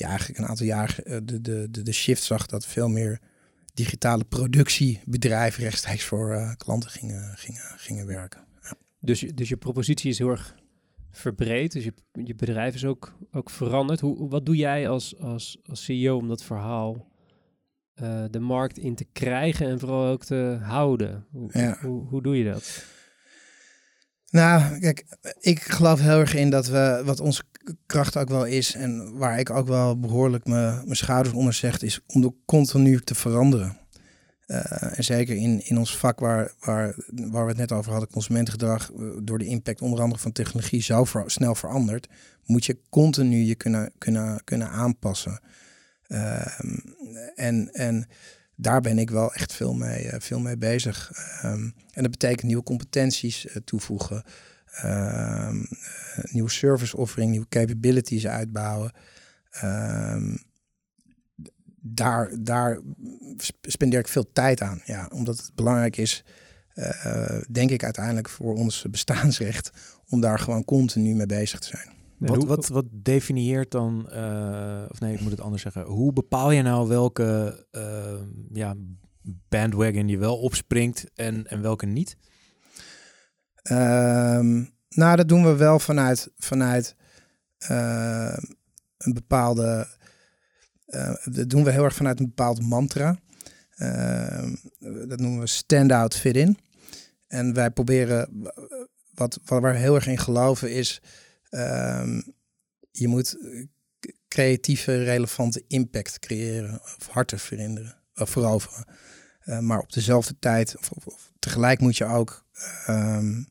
je 0.00 0.06
eigenlijk 0.06 0.38
een 0.38 0.46
aantal 0.46 0.66
jaar 0.66 0.98
de, 1.04 1.40
de, 1.40 1.70
de, 1.70 1.82
de 1.82 1.92
shift 1.92 2.22
zag 2.22 2.46
dat 2.46 2.66
veel 2.66 2.88
meer 2.88 3.20
digitale 3.74 4.24
productiebedrijven 4.24 5.62
rechtstreeks 5.62 6.04
voor 6.04 6.34
uh, 6.34 6.54
klanten 6.56 6.90
gingen, 6.90 7.36
gingen, 7.36 7.62
gingen 7.76 8.06
werken. 8.06 8.44
Ja. 8.62 8.74
Dus, 9.00 9.20
dus 9.20 9.48
je 9.48 9.56
propositie 9.56 10.10
is 10.10 10.18
heel 10.18 10.30
erg 10.30 10.54
verbreed, 11.10 11.72
dus 11.72 11.84
je, 11.84 11.94
je 12.24 12.34
bedrijf 12.34 12.74
is 12.74 12.84
ook, 12.84 13.16
ook 13.32 13.50
veranderd. 13.50 14.00
Hoe, 14.00 14.28
wat 14.28 14.46
doe 14.46 14.56
jij 14.56 14.88
als, 14.88 15.18
als, 15.18 15.58
als 15.64 15.84
CEO 15.84 16.16
om 16.16 16.28
dat 16.28 16.42
verhaal 16.42 17.08
uh, 18.02 18.24
de 18.30 18.40
markt 18.40 18.78
in 18.78 18.94
te 18.94 19.06
krijgen 19.12 19.66
en 19.66 19.78
vooral 19.78 20.06
ook 20.06 20.24
te 20.24 20.58
houden? 20.62 21.26
Hoe, 21.30 21.50
ja. 21.52 21.78
hoe, 21.80 22.06
hoe 22.06 22.22
doe 22.22 22.38
je 22.38 22.52
dat? 22.52 22.84
Nou, 24.30 24.78
kijk, 24.78 25.04
ik 25.40 25.60
geloof 25.60 26.00
heel 26.00 26.18
erg 26.18 26.34
in 26.34 26.50
dat 26.50 26.66
we, 26.66 27.02
wat 27.04 27.20
onze 27.20 27.42
kracht 27.86 28.16
ook 28.16 28.28
wel 28.28 28.44
is 28.44 28.74
en 28.74 29.16
waar 29.18 29.38
ik 29.38 29.50
ook 29.50 29.66
wel 29.66 30.00
behoorlijk 30.00 30.44
mijn 30.46 30.84
schouders 30.90 31.34
onder 31.34 31.52
zeg, 31.52 31.80
is 31.80 32.00
om 32.06 32.20
de 32.20 32.32
continu 32.44 33.00
te 33.00 33.14
veranderen. 33.14 33.78
Uh, 34.46 34.98
en 34.98 35.04
zeker 35.04 35.36
in, 35.36 35.66
in 35.66 35.78
ons 35.78 35.96
vak 35.96 36.20
waar, 36.20 36.52
waar, 36.60 36.94
waar 37.06 37.42
we 37.42 37.48
het 37.48 37.56
net 37.56 37.72
over 37.72 37.90
hadden, 37.90 38.10
consumentengedrag, 38.10 38.92
eh, 38.92 39.06
door 39.22 39.38
de 39.38 39.44
impact 39.44 39.82
onder 39.82 40.00
andere 40.00 40.20
van 40.20 40.32
technologie 40.32 40.82
zo 40.82 41.06
snel 41.26 41.54
verandert, 41.54 42.08
moet 42.44 42.64
je 42.64 42.78
continu 42.88 43.36
je 43.36 43.54
kunnen, 43.54 43.92
kunnen, 43.98 44.44
kunnen 44.44 44.70
aanpassen. 44.70 45.40
Uh, 46.08 46.60
en, 47.34 47.72
en 47.72 48.08
daar 48.56 48.80
ben 48.80 48.98
ik 48.98 49.10
wel 49.10 49.32
echt 49.32 49.52
veel 49.52 49.74
mee, 49.74 50.04
uh, 50.04 50.14
veel 50.18 50.40
mee 50.40 50.56
bezig. 50.56 51.12
Um, 51.44 51.74
en 51.92 52.02
dat 52.02 52.10
betekent 52.10 52.42
nieuwe 52.42 52.62
competenties 52.62 53.46
toevoegen, 53.64 54.24
um, 54.84 55.66
nieuwe 56.30 56.50
service 56.50 56.96
offering, 56.96 57.30
nieuwe 57.30 57.48
capabilities 57.48 58.26
uitbouwen. 58.26 58.92
Um, 59.64 60.38
daar, 61.80 62.30
daar 62.40 62.80
spendeer 63.60 63.98
ik 63.98 64.08
veel 64.08 64.32
tijd 64.32 64.60
aan. 64.62 64.80
Ja, 64.84 65.10
omdat 65.12 65.36
het 65.36 65.50
belangrijk 65.54 65.96
is, 65.96 66.24
uh, 66.74 67.40
denk 67.50 67.70
ik 67.70 67.84
uiteindelijk 67.84 68.28
voor 68.28 68.54
ons 68.54 68.84
bestaansrecht, 68.90 69.70
om 70.08 70.20
daar 70.20 70.38
gewoon 70.38 70.64
continu 70.64 71.14
mee 71.14 71.26
bezig 71.26 71.58
te 71.58 71.68
zijn. 71.68 71.98
Wat, 72.16 72.44
wat, 72.44 72.68
wat 72.68 72.84
definieert 72.92 73.70
dan, 73.70 74.08
uh, 74.12 74.84
of 74.88 75.00
nee, 75.00 75.14
ik 75.14 75.20
moet 75.20 75.30
het 75.30 75.40
anders 75.40 75.62
zeggen. 75.62 75.82
Hoe 75.82 76.12
bepaal 76.12 76.50
je 76.50 76.62
nou 76.62 76.88
welke 76.88 77.66
uh, 77.72 78.20
ja, 78.52 78.74
bandwagon 79.48 80.08
je 80.08 80.18
wel 80.18 80.38
opspringt 80.38 81.06
en, 81.14 81.46
en 81.46 81.62
welke 81.62 81.86
niet? 81.86 82.16
Um, 83.62 84.70
nou, 84.88 85.16
dat 85.16 85.28
doen 85.28 85.44
we 85.44 85.56
wel 85.56 85.78
vanuit, 85.78 86.30
vanuit 86.36 86.94
uh, 87.70 88.36
een 88.98 89.12
bepaalde. 89.12 89.86
dat 91.24 91.50
doen 91.50 91.64
we 91.64 91.70
heel 91.70 91.84
erg 91.84 91.94
vanuit 91.94 92.20
een 92.20 92.26
bepaald 92.26 92.62
mantra. 92.62 93.18
Ehm, 93.70 94.54
dat 95.08 95.20
noemen 95.20 95.40
we 95.40 95.46
stand-out 95.46 96.16
fit-in. 96.16 96.58
En 97.26 97.54
wij 97.54 97.70
proberen, 97.70 98.28
wat, 99.14 99.40
wat 99.44 99.62
we 99.62 99.68
heel 99.68 99.94
erg 99.94 100.06
in 100.06 100.18
geloven, 100.18 100.72
is 100.72 101.00
je 102.90 103.08
moet 103.08 103.36
creatieve, 104.28 105.02
relevante 105.02 105.64
impact 105.66 106.18
creëren 106.18 106.80
of 106.98 107.08
harten 107.10 107.38
verhinderen, 107.38 107.96
of 108.14 108.30
veroveren. 108.30 108.84
Uh, 109.44 109.58
maar 109.58 109.80
op 109.80 109.92
dezelfde 109.92 110.36
tijd, 110.38 110.76
of, 110.76 110.88
tegelijk 111.38 111.80
moet 111.80 111.96
je 111.96 112.04
ook 112.04 112.44
um, 112.88 113.48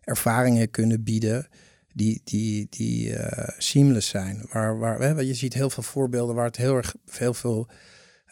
ervaringen 0.00 0.70
kunnen 0.70 1.02
bieden 1.02 1.48
die, 1.92 2.20
die, 2.24 2.66
die 2.70 3.08
uh, 3.08 3.48
seamless 3.58 4.08
zijn. 4.08 4.46
Waar, 4.52 4.78
waar, 4.78 5.24
je 5.24 5.34
ziet 5.34 5.54
heel 5.54 5.70
veel 5.70 5.82
voorbeelden 5.82 6.34
waar 6.34 6.46
het 6.46 6.56
heel 6.56 6.76
erg 6.76 6.94
veel 7.06 7.68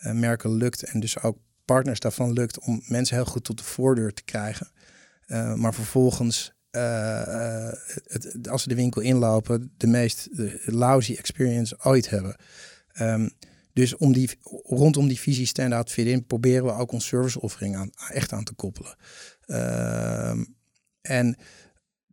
uh, 0.03 0.13
merken 0.13 0.55
lukt 0.55 0.83
en 0.83 1.01
dus 1.01 1.23
ook 1.23 1.39
partners 1.65 2.01
daarvan 2.01 2.33
lukt 2.33 2.59
om 2.59 2.83
mensen 2.87 3.17
heel 3.17 3.25
goed 3.25 3.45
tot 3.45 3.59
de 3.59 3.65
voordeur 3.65 4.13
te 4.13 4.23
krijgen. 4.23 4.71
maar 5.57 5.75
vervolgens 5.75 6.53
als 8.51 8.63
ze 8.63 8.69
de 8.69 8.75
winkel 8.75 9.01
inlopen, 9.01 9.73
de 9.77 9.87
meest 9.87 10.29
lousy 10.65 11.15
experience 11.15 11.77
ooit 11.83 12.11
hebben. 12.11 12.37
Um, 13.01 13.31
dus 13.73 13.97
om 13.97 14.13
die, 14.13 14.31
rondom 14.65 15.09
die 15.09 15.21
visie 15.21 15.47
stand-out 15.47 15.91
fit-in 15.91 16.27
proberen 16.27 16.65
we 16.65 16.73
ook 16.73 16.93
ons 16.93 17.07
service 17.07 17.41
offering 17.41 17.77
aan, 17.77 17.91
echt 18.09 18.33
aan 18.33 18.45
te 18.45 18.55
koppelen. 18.55 18.97
Uh, 19.47 20.31
en 21.01 21.37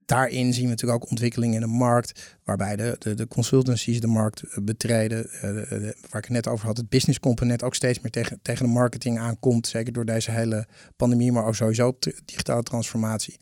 daarin 0.06 0.54
zien 0.54 0.64
we 0.64 0.70
natuurlijk 0.70 1.04
ook 1.04 1.10
ontwikkelingen 1.10 1.56
in 1.56 1.62
de 1.62 1.68
markt, 1.68 2.38
waarbij 2.44 2.76
de, 2.76 2.96
de, 3.00 3.14
de 3.14 3.28
consultancies 3.28 4.00
de 4.00 4.08
markt 4.08 4.64
betreden. 4.66 5.26
Uh, 5.34 5.42
de, 5.42 5.96
waar 6.10 6.22
ik 6.22 6.28
het 6.28 6.30
net 6.30 6.48
over 6.48 6.66
had, 6.66 6.78
het 6.78 6.90
business 6.90 7.20
component 7.20 7.64
ook 7.64 7.76
steeds 7.76 8.00
meer 8.00 8.12
tegen, 8.12 8.40
tegen 8.42 8.66
de 8.66 8.72
marketing 8.72 9.20
aankomt. 9.20 9.68
Zeker 9.68 9.94
door 9.94 10.06
deze 10.06 10.32
hele 10.32 10.68
pandemie, 10.96 11.32
maar 11.32 11.46
ook 11.46 11.56
sowieso 11.56 11.98
digitale 12.26 12.64
transformatie. 12.64 13.38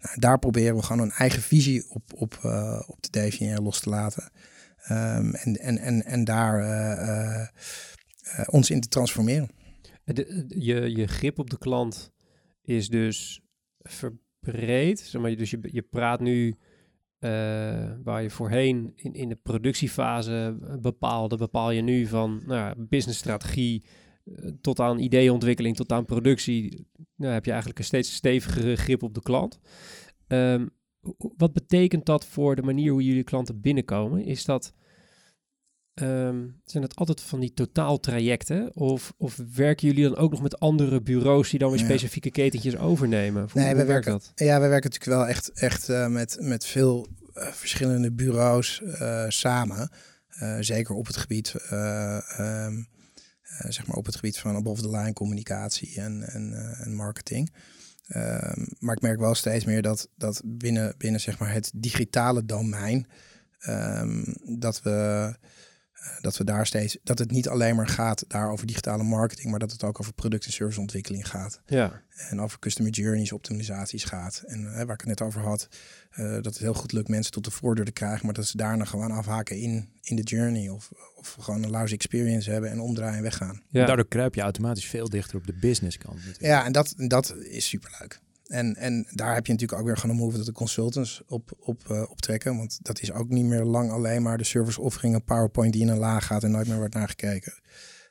Nou, 0.00 0.20
daar 0.20 0.38
proberen 0.38 0.76
we 0.76 0.82
gewoon 0.82 1.02
een 1.02 1.12
eigen 1.12 1.42
visie 1.42 1.90
op, 1.90 2.12
op, 2.14 2.40
uh, 2.44 2.82
op 2.86 3.00
te 3.00 3.10
definiëren, 3.10 3.62
los 3.62 3.80
te 3.80 3.88
laten. 3.88 4.30
Um, 4.90 5.34
en, 5.34 5.60
en, 5.60 5.78
en, 5.78 6.04
en 6.04 6.24
daar 6.24 7.52
ons 8.46 8.70
in 8.70 8.80
te 8.80 8.88
transformeren. 8.88 9.50
De, 10.04 10.44
je, 10.48 10.96
je 10.96 11.06
grip 11.06 11.38
op 11.38 11.50
de 11.50 11.58
klant 11.58 12.12
is 12.64 12.88
dus 12.88 13.40
verbreed. 13.78 14.98
Zeg 15.00 15.20
maar, 15.20 15.36
dus 15.36 15.50
je, 15.50 15.58
je 15.62 15.82
praat 15.82 16.20
nu 16.20 16.54
waar 18.04 18.22
je 18.22 18.30
voorheen 18.30 18.92
in, 18.94 19.14
in 19.14 19.28
de 19.28 19.38
productiefase 19.42 20.56
bepaalde, 20.80 21.36
bepaal 21.36 21.70
je 21.70 21.82
nu 21.82 22.06
van 22.06 22.42
nou, 22.46 22.74
businessstrategie 22.78 23.84
tot 24.60 24.80
aan 24.80 24.98
ideeontwikkeling, 24.98 25.76
tot 25.76 25.92
aan 25.92 26.04
productie, 26.04 26.88
nou, 27.16 27.32
heb 27.32 27.44
je 27.44 27.50
eigenlijk 27.50 27.78
een 27.78 27.84
steeds 27.84 28.14
stevigere 28.14 28.76
grip 28.76 29.02
op 29.02 29.14
de 29.14 29.22
klant. 29.22 29.60
Um, 30.26 30.70
wat 31.18 31.52
betekent 31.52 32.06
dat 32.06 32.26
voor 32.26 32.56
de 32.56 32.62
manier 32.62 32.92
hoe 32.92 33.04
jullie 33.04 33.24
klanten 33.24 33.60
binnenkomen? 33.60 34.24
Is 34.24 34.44
dat, 34.44 34.74
um, 36.02 36.60
zijn 36.64 36.82
het 36.82 36.96
altijd 36.96 37.20
van 37.20 37.40
die 37.40 37.52
totaaltrajecten? 37.54 38.76
Of, 38.76 39.12
of 39.16 39.40
werken 39.54 39.88
jullie 39.88 40.04
dan 40.04 40.16
ook 40.16 40.30
nog 40.30 40.42
met 40.42 40.58
andere 40.58 41.02
bureaus 41.02 41.50
die 41.50 41.58
dan 41.58 41.70
weer 41.70 41.78
specifieke 41.78 42.30
ketentjes 42.30 42.76
overnemen? 42.76 43.48
Hoe, 43.52 43.62
nee, 43.62 43.74
we 43.74 43.84
werken, 43.84 44.12
dat? 44.12 44.32
Ja, 44.34 44.60
we 44.60 44.68
werken 44.68 44.90
natuurlijk 44.90 45.18
wel 45.20 45.26
echt, 45.28 45.50
echt 45.52 45.88
uh, 45.88 46.06
met, 46.06 46.36
met 46.40 46.66
veel 46.66 47.08
uh, 47.34 47.46
verschillende 47.46 48.12
bureaus 48.12 48.80
uh, 48.84 49.24
samen. 49.28 49.90
zeker 50.60 50.94
op 50.94 51.06
het 51.06 51.16
gebied 51.16 51.54
um, 51.72 52.88
uh, 53.60 53.70
zeg 53.70 53.86
maar 53.86 53.96
op 53.96 54.06
het 54.06 54.14
gebied 54.14 54.38
van 54.38 54.56
above 54.56 54.82
the 54.82 54.90
line 54.90 55.12
communicatie 55.12 56.00
en, 56.00 56.22
en, 56.22 56.76
en 56.78 56.94
marketing. 56.94 57.54
Um, 58.16 58.68
maar 58.78 58.96
ik 58.96 59.02
merk 59.02 59.18
wel 59.18 59.34
steeds 59.34 59.64
meer 59.64 59.82
dat, 59.82 60.08
dat 60.16 60.42
binnen, 60.44 60.94
binnen 60.98 61.20
zeg 61.20 61.38
maar 61.38 61.52
het 61.52 61.70
digitale 61.74 62.44
domein, 62.44 63.06
dat 64.58 64.82
we 64.82 64.92
Eh, 65.24 65.34
dat 66.20 66.36
we 66.36 66.44
daar 66.44 66.66
steeds, 66.66 66.98
dat 67.02 67.18
het 67.18 67.30
niet 67.30 67.48
alleen 67.48 67.76
maar 67.76 67.88
gaat 67.88 68.24
daar 68.28 68.50
over 68.50 68.66
digitale 68.66 69.02
marketing, 69.02 69.50
maar 69.50 69.58
dat 69.58 69.72
het 69.72 69.84
ook 69.84 70.00
over 70.00 70.12
product- 70.12 70.46
en 70.46 70.52
serviceontwikkeling 70.52 71.28
gaat. 71.28 71.60
Ja. 71.66 72.02
En 72.28 72.40
over 72.40 72.58
customer 72.58 72.92
journeys, 72.92 73.32
optimalisaties 73.32 74.04
gaat. 74.04 74.42
En 74.46 74.64
waar 74.64 74.94
ik 74.94 75.00
het 75.00 75.06
net 75.06 75.20
over 75.20 75.40
had, 75.40 75.68
dat 76.16 76.44
het 76.44 76.58
heel 76.58 76.74
goed 76.74 76.92
lukt 76.92 77.08
mensen 77.08 77.32
tot 77.32 77.44
de 77.44 77.50
voordeur 77.50 77.84
te 77.84 77.92
krijgen, 77.92 78.24
maar 78.24 78.34
dat 78.34 78.46
ze 78.46 78.56
daarna 78.56 78.84
gewoon 78.84 79.10
afhaken 79.10 79.58
in, 79.58 79.88
in 80.02 80.16
de 80.16 80.22
journey. 80.22 80.68
Of, 80.68 80.90
of 81.16 81.36
gewoon 81.40 81.62
een 81.62 81.70
lousy 81.70 81.94
experience 81.94 82.50
hebben 82.50 82.70
en 82.70 82.80
omdraaien 82.80 83.16
en 83.16 83.22
weggaan. 83.22 83.62
Ja. 83.68 83.86
Daardoor 83.86 84.08
kruip 84.08 84.34
je 84.34 84.40
automatisch 84.40 84.86
veel 84.86 85.08
dichter 85.08 85.36
op 85.36 85.46
de 85.46 85.58
business 85.60 85.98
kant. 85.98 86.20
Ja, 86.38 86.64
en 86.64 86.72
dat, 86.72 86.94
dat 86.96 87.34
is 87.36 87.68
superleuk. 87.68 88.20
En, 88.44 88.76
en 88.76 89.06
daar 89.10 89.34
heb 89.34 89.46
je 89.46 89.52
natuurlijk 89.52 89.80
ook 89.80 89.86
weer 89.86 90.10
een 90.10 90.16
move 90.16 90.36
dat 90.36 90.46
de 90.46 90.52
consultants 90.52 91.22
op, 91.26 91.52
op 91.58 91.82
uh, 91.90 92.10
optrekken. 92.10 92.56
Want 92.56 92.78
dat 92.82 93.00
is 93.00 93.12
ook 93.12 93.28
niet 93.28 93.44
meer 93.44 93.64
lang 93.64 93.90
alleen 93.90 94.22
maar 94.22 94.38
de 94.38 94.44
service 94.44 94.80
offering, 94.80 95.14
een 95.14 95.24
PowerPoint 95.24 95.72
die 95.72 95.82
in 95.82 95.88
een 95.88 95.98
laag 95.98 96.26
gaat 96.26 96.42
en 96.44 96.50
nooit 96.50 96.66
meer 96.66 96.76
wordt 96.76 96.94
naar 96.94 97.08
gekeken. 97.08 97.52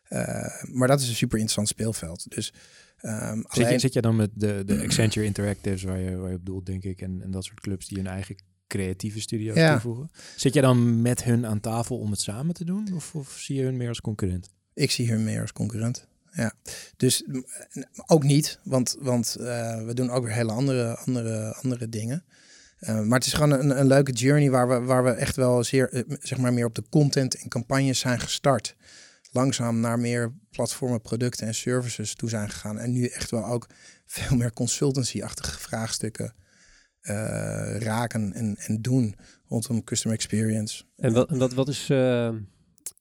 Uh, 0.09 0.63
maar 0.71 0.87
dat 0.87 1.01
is 1.01 1.07
een 1.07 1.15
super 1.15 1.39
interessant 1.39 1.67
speelveld. 1.67 2.25
Dus, 2.35 2.53
um, 3.01 3.45
zit, 3.49 3.69
je, 3.69 3.79
zit 3.79 3.93
je 3.93 4.01
dan 4.01 4.15
met 4.15 4.29
de, 4.33 4.63
de 4.65 4.81
Accenture 4.81 5.25
Interactives 5.25 5.83
waar 5.83 5.99
je, 5.99 6.17
waar 6.17 6.29
je 6.29 6.35
op 6.35 6.45
doelt, 6.45 6.65
denk 6.65 6.83
ik, 6.83 7.01
en, 7.01 7.21
en 7.21 7.31
dat 7.31 7.43
soort 7.43 7.59
clubs 7.59 7.87
die 7.87 7.97
hun 7.97 8.07
eigen 8.07 8.35
creatieve 8.67 9.21
studio's 9.21 9.55
ja. 9.55 9.71
toevoegen? 9.71 10.09
Zit 10.35 10.53
je 10.53 10.61
dan 10.61 11.01
met 11.01 11.23
hun 11.23 11.45
aan 11.45 11.59
tafel 11.59 11.97
om 11.97 12.11
het 12.11 12.21
samen 12.21 12.53
te 12.53 12.65
doen? 12.65 12.93
Of, 12.95 13.15
of 13.15 13.31
zie 13.39 13.55
je 13.55 13.63
hun 13.63 13.77
meer 13.77 13.87
als 13.87 14.01
concurrent? 14.01 14.49
Ik 14.73 14.91
zie 14.91 15.09
hun 15.09 15.23
meer 15.23 15.41
als 15.41 15.51
concurrent 15.51 16.07
ja. 16.33 16.53
Dus 16.97 17.23
ook 18.05 18.23
niet, 18.23 18.59
want, 18.63 18.95
want 18.99 19.35
uh, 19.39 19.45
we 19.85 19.93
doen 19.93 20.09
ook 20.09 20.23
weer 20.23 20.33
hele 20.33 20.51
andere, 20.51 20.97
andere, 20.97 21.53
andere 21.53 21.89
dingen. 21.89 22.23
Uh, 22.79 23.01
maar 23.01 23.17
het 23.17 23.27
is 23.27 23.33
gewoon 23.33 23.51
een, 23.51 23.79
een 23.79 23.87
leuke 23.87 24.11
journey 24.11 24.49
waar 24.49 24.67
we, 24.67 24.79
waar 24.79 25.03
we 25.03 25.11
echt 25.11 25.35
wel 25.35 25.63
zeer, 25.63 26.05
zeg 26.19 26.37
maar, 26.37 26.53
meer 26.53 26.65
op 26.65 26.75
de 26.75 26.83
content 26.89 27.35
en 27.35 27.49
campagnes 27.49 27.99
zijn 27.99 28.19
gestart. 28.19 28.75
Langzaam 29.31 29.79
naar 29.79 29.99
meer 29.99 30.33
platformen, 30.51 31.01
producten 31.01 31.47
en 31.47 31.55
services 31.55 32.15
toe 32.15 32.29
zijn 32.29 32.49
gegaan. 32.49 32.79
En 32.79 32.91
nu 32.91 33.05
echt 33.05 33.31
wel 33.31 33.45
ook 33.45 33.67
veel 34.05 34.37
meer 34.37 34.53
consultancy-achtige 34.53 35.59
vraagstukken 35.59 36.33
raken 37.79 38.33
en, 38.33 38.57
en 38.57 38.81
doen 38.81 39.15
rondom 39.47 39.83
customer 39.83 40.17
experience. 40.17 40.83
En 40.95 41.13
wat, 41.13 41.29
en 41.29 41.37
wat, 41.37 41.53
wat 41.53 41.67
is 41.67 41.87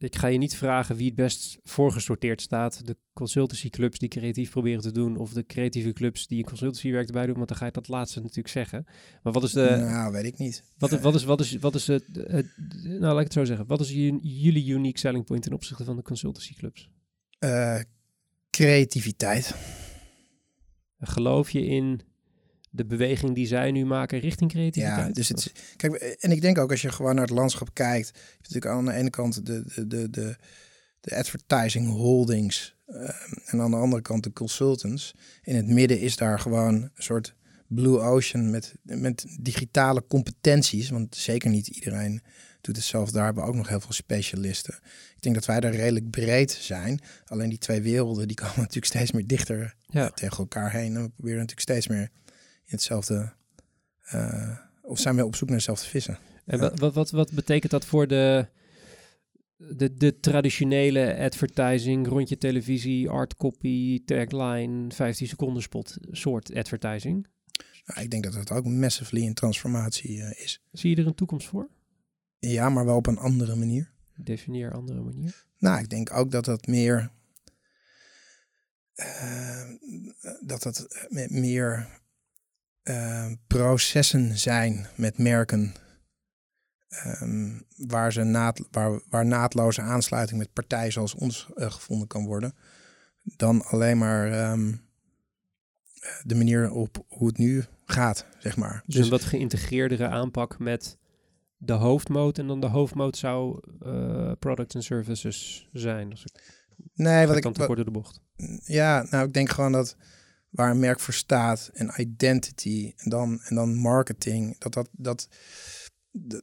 ik 0.03 0.17
ga 0.17 0.27
je 0.27 0.39
niet 0.39 0.57
vragen 0.57 0.97
wie 0.97 1.07
het 1.07 1.15
best 1.15 1.59
voorgesorteerd 1.63 2.41
staat. 2.41 2.87
De 2.87 2.97
consultancyclubs 3.13 3.99
die 3.99 4.09
creatief 4.09 4.51
proberen 4.51 4.81
te 4.81 4.93
doen, 4.93 5.17
of 5.17 5.33
de 5.33 5.47
creatieve 5.47 5.93
clubs 5.93 6.27
die 6.27 6.39
een 6.39 6.45
consultancywerk 6.45 7.07
erbij 7.07 7.27
doen, 7.27 7.37
want 7.37 7.49
dan 7.49 7.57
ga 7.57 7.65
je 7.65 7.73
dat 7.73 7.89
laatste 7.89 8.21
natuurlijk 8.21 8.49
zeggen. 8.49 8.85
Maar 9.23 9.33
wat 9.33 9.43
is 9.43 9.53
de. 9.53 9.77
Nou, 9.79 10.13
weet 10.13 10.25
ik 10.25 10.39
niet. 10.39 10.65
Wat, 10.79 10.91
wat 11.01 11.15
is, 11.15 11.25
wat 11.25 11.41
is, 11.41 11.57
wat 11.57 11.75
is 11.75 11.87
het, 11.87 12.05
het, 12.13 12.47
Nou, 12.83 13.01
laat 13.01 13.19
ik 13.19 13.25
het 13.25 13.33
zo 13.33 13.45
zeggen. 13.45 13.67
Wat 13.67 13.81
is 13.81 13.91
jullie 14.23 14.67
unique 14.67 14.99
selling 14.99 15.25
point 15.25 15.43
ten 15.43 15.53
opzichte 15.53 15.85
van 15.85 15.97
de 15.97 16.03
consultancyclubs? 16.03 16.89
Uh, 17.41 17.81
creativiteit. 18.51 19.55
Geloof 20.99 21.51
je 21.51 21.67
in 21.67 22.01
de 22.75 22.85
beweging 22.85 23.35
die 23.35 23.47
zij 23.47 23.71
nu 23.71 23.85
maken 23.85 24.19
richting 24.19 24.51
creativiteit. 24.51 25.07
Ja, 25.07 25.13
dus 25.13 25.29
het, 25.29 25.53
kijk, 25.77 25.95
en 25.95 26.31
ik 26.31 26.41
denk 26.41 26.59
ook 26.59 26.71
als 26.71 26.83
je 26.83 26.93
gewoon 26.93 27.15
naar 27.15 27.25
het 27.25 27.35
landschap 27.35 27.69
kijkt, 27.73 28.11
je 28.15 28.37
natuurlijk 28.43 28.67
aan 28.67 28.85
de 28.85 28.93
ene 28.93 29.11
kant 29.11 29.47
de, 29.47 29.63
de, 29.75 29.87
de, 29.87 30.11
de, 30.11 30.37
de 31.01 31.17
advertising 31.17 31.89
holdings 31.89 32.77
uh, 32.89 33.09
en 33.45 33.61
aan 33.61 33.71
de 33.71 33.77
andere 33.77 34.03
kant 34.03 34.25
de 34.25 34.33
consultants. 34.33 35.15
In 35.43 35.57
het 35.57 35.67
midden 35.67 36.01
is 36.01 36.17
daar 36.17 36.39
gewoon 36.41 36.75
een 36.75 36.91
soort 36.95 37.35
blue 37.67 37.99
ocean 37.99 38.51
met, 38.51 38.75
met 38.83 39.27
digitale 39.41 40.05
competenties, 40.09 40.91
want 40.91 41.17
zeker 41.17 41.51
niet 41.51 41.67
iedereen 41.67 42.23
doet 42.61 42.77
het 42.77 42.85
zelf. 42.85 43.11
Daar 43.11 43.25
hebben 43.25 43.43
we 43.43 43.49
ook 43.49 43.57
nog 43.57 43.69
heel 43.69 43.81
veel 43.81 43.93
specialisten. 43.93 44.75
Ik 45.17 45.23
denk 45.23 45.35
dat 45.35 45.47
wij 45.47 45.61
daar 45.61 45.75
redelijk 45.75 46.11
breed 46.11 46.51
zijn. 46.51 47.01
Alleen 47.27 47.49
die 47.49 47.59
twee 47.59 47.83
werelden 47.83 48.29
die 48.29 48.37
komen 48.37 48.59
natuurlijk 48.67 48.87
steeds 48.87 49.13
meer 49.13 49.27
dichter 49.27 49.75
ja. 49.87 50.11
tegen 50.11 50.39
elkaar 50.39 50.73
heen. 50.73 50.95
En 50.95 51.03
we 51.03 51.09
proberen 51.09 51.39
natuurlijk 51.39 51.69
steeds 51.69 51.89
meer 51.89 52.11
hetzelfde. 52.73 53.33
Uh, 54.15 54.59
of 54.83 54.99
zijn 54.99 55.17
we 55.17 55.25
op 55.25 55.37
zoek 55.37 55.49
naar 55.49 55.59
dezelfde 55.59 55.87
vissen? 55.87 56.19
En 56.47 56.59
wat, 56.59 56.79
wat, 56.79 56.95
wat, 56.95 57.11
wat 57.11 57.33
betekent 57.33 57.73
dat 57.73 57.85
voor 57.85 58.07
de, 58.07 58.47
de, 59.57 59.95
de 59.95 60.21
traditionele 60.21 61.17
advertising, 61.19 62.07
rondje 62.07 62.39
televisie, 62.39 63.11
art 63.11 63.37
copy, 63.37 64.05
tagline, 64.05 64.93
15 64.93 65.29
seconden 65.29 65.63
spot 65.63 65.97
soort 66.11 66.55
advertising? 66.55 67.27
Nou, 67.85 68.01
ik 68.01 68.11
denk 68.11 68.25
dat 68.25 68.35
het 68.35 68.51
ook 68.51 68.67
massively 68.67 69.23
in 69.23 69.35
transformatie 69.35 70.17
uh, 70.17 70.31
is. 70.31 70.63
Zie 70.73 70.91
je 70.91 70.97
er 70.97 71.07
een 71.07 71.15
toekomst 71.15 71.47
voor? 71.47 71.69
Ja, 72.39 72.69
maar 72.69 72.85
wel 72.85 72.97
op 72.97 73.07
een 73.07 73.19
andere 73.19 73.55
manier. 73.55 73.93
Definieer 74.17 74.73
andere 74.73 75.01
manier. 75.01 75.47
Nou, 75.59 75.81
ik 75.81 75.89
denk 75.89 76.13
ook 76.13 76.31
dat 76.31 76.45
dat 76.45 76.67
meer. 76.67 77.11
Uh, 78.97 79.71
dat 80.41 80.63
dat 80.63 81.07
meer 81.29 82.01
uh, 82.85 83.33
processen 83.47 84.39
zijn 84.39 84.87
met 84.97 85.19
merken. 85.19 85.75
Um, 87.23 87.67
waar, 87.77 88.13
ze 88.13 88.23
naad, 88.23 88.63
waar, 88.71 89.01
waar 89.09 89.27
naadloze 89.27 89.81
aansluiting 89.81 90.39
met 90.39 90.53
partijen 90.53 90.93
zoals 90.93 91.15
ons 91.15 91.49
uh, 91.55 91.71
gevonden 91.71 92.09
kan 92.09 92.25
worden. 92.25 92.55
Dan 93.23 93.65
alleen 93.65 93.99
maar 93.99 94.51
um, 94.51 94.81
de 96.23 96.35
manier 96.35 96.71
op 96.71 97.05
hoe 97.09 97.27
het 97.27 97.39
nu 97.39 97.65
gaat, 97.85 98.27
zeg 98.39 98.57
maar. 98.57 98.83
Dus, 98.87 98.95
dus 98.95 99.05
een 99.05 99.11
wat 99.11 99.23
geïntegreerdere 99.25 100.09
aanpak 100.09 100.59
met 100.59 100.99
de 101.57 101.73
hoofdmoot. 101.73 102.39
En 102.39 102.47
dan 102.47 102.61
de 102.61 102.67
hoofdmoot 102.67 103.17
zou 103.17 103.61
uh, 103.87 104.33
products 104.39 104.75
en 104.75 104.83
services 104.83 105.69
zijn. 105.73 106.11
Als 106.11 106.25
ik, 106.25 106.65
nee, 106.95 107.27
wat 107.27 107.37
ik... 107.37 107.43
Kort 107.43 107.85
de 107.85 107.91
bocht. 107.91 108.21
Ja, 108.65 109.07
nou 109.11 109.27
ik 109.27 109.33
denk 109.33 109.51
gewoon 109.51 109.73
dat 109.73 109.97
waar 110.53 110.71
een 110.71 110.79
merk 110.79 111.01
voor 111.01 111.15
staat 111.15 111.71
en 111.73 111.93
identity 111.97 112.93
en 112.97 113.11
dan, 113.11 113.41
en 113.43 113.55
dan 113.55 113.75
marketing, 113.75 114.59
dat 114.59 114.73
dat, 114.73 114.89
dat, 114.93 115.29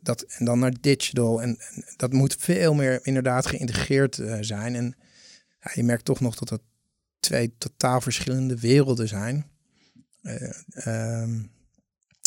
dat 0.02 0.22
en 0.22 0.46
dan 0.46 0.60
naar 0.60 0.74
digital 0.82 1.42
en, 1.42 1.58
dat 1.96 2.14
moet 2.14 2.36
veel 2.40 2.74
meer 2.74 3.00
inderdaad 3.06 3.46
geïntegreerd 3.46 4.18
uh, 4.18 4.38
zijn. 4.40 4.76
En 4.76 4.96
ja, 5.60 5.72
je 5.74 5.84
merkt 5.84 6.06
toch 6.06 6.20
nog 6.20 6.36
dat 6.36 6.50
dat 6.50 6.62
twee 7.20 7.54
totaal 7.58 8.02
verschillende 8.02 8.60
werelden 8.60 9.08
zijn. 9.08 9.46
Uh, 10.22 10.34
um, 11.22 11.52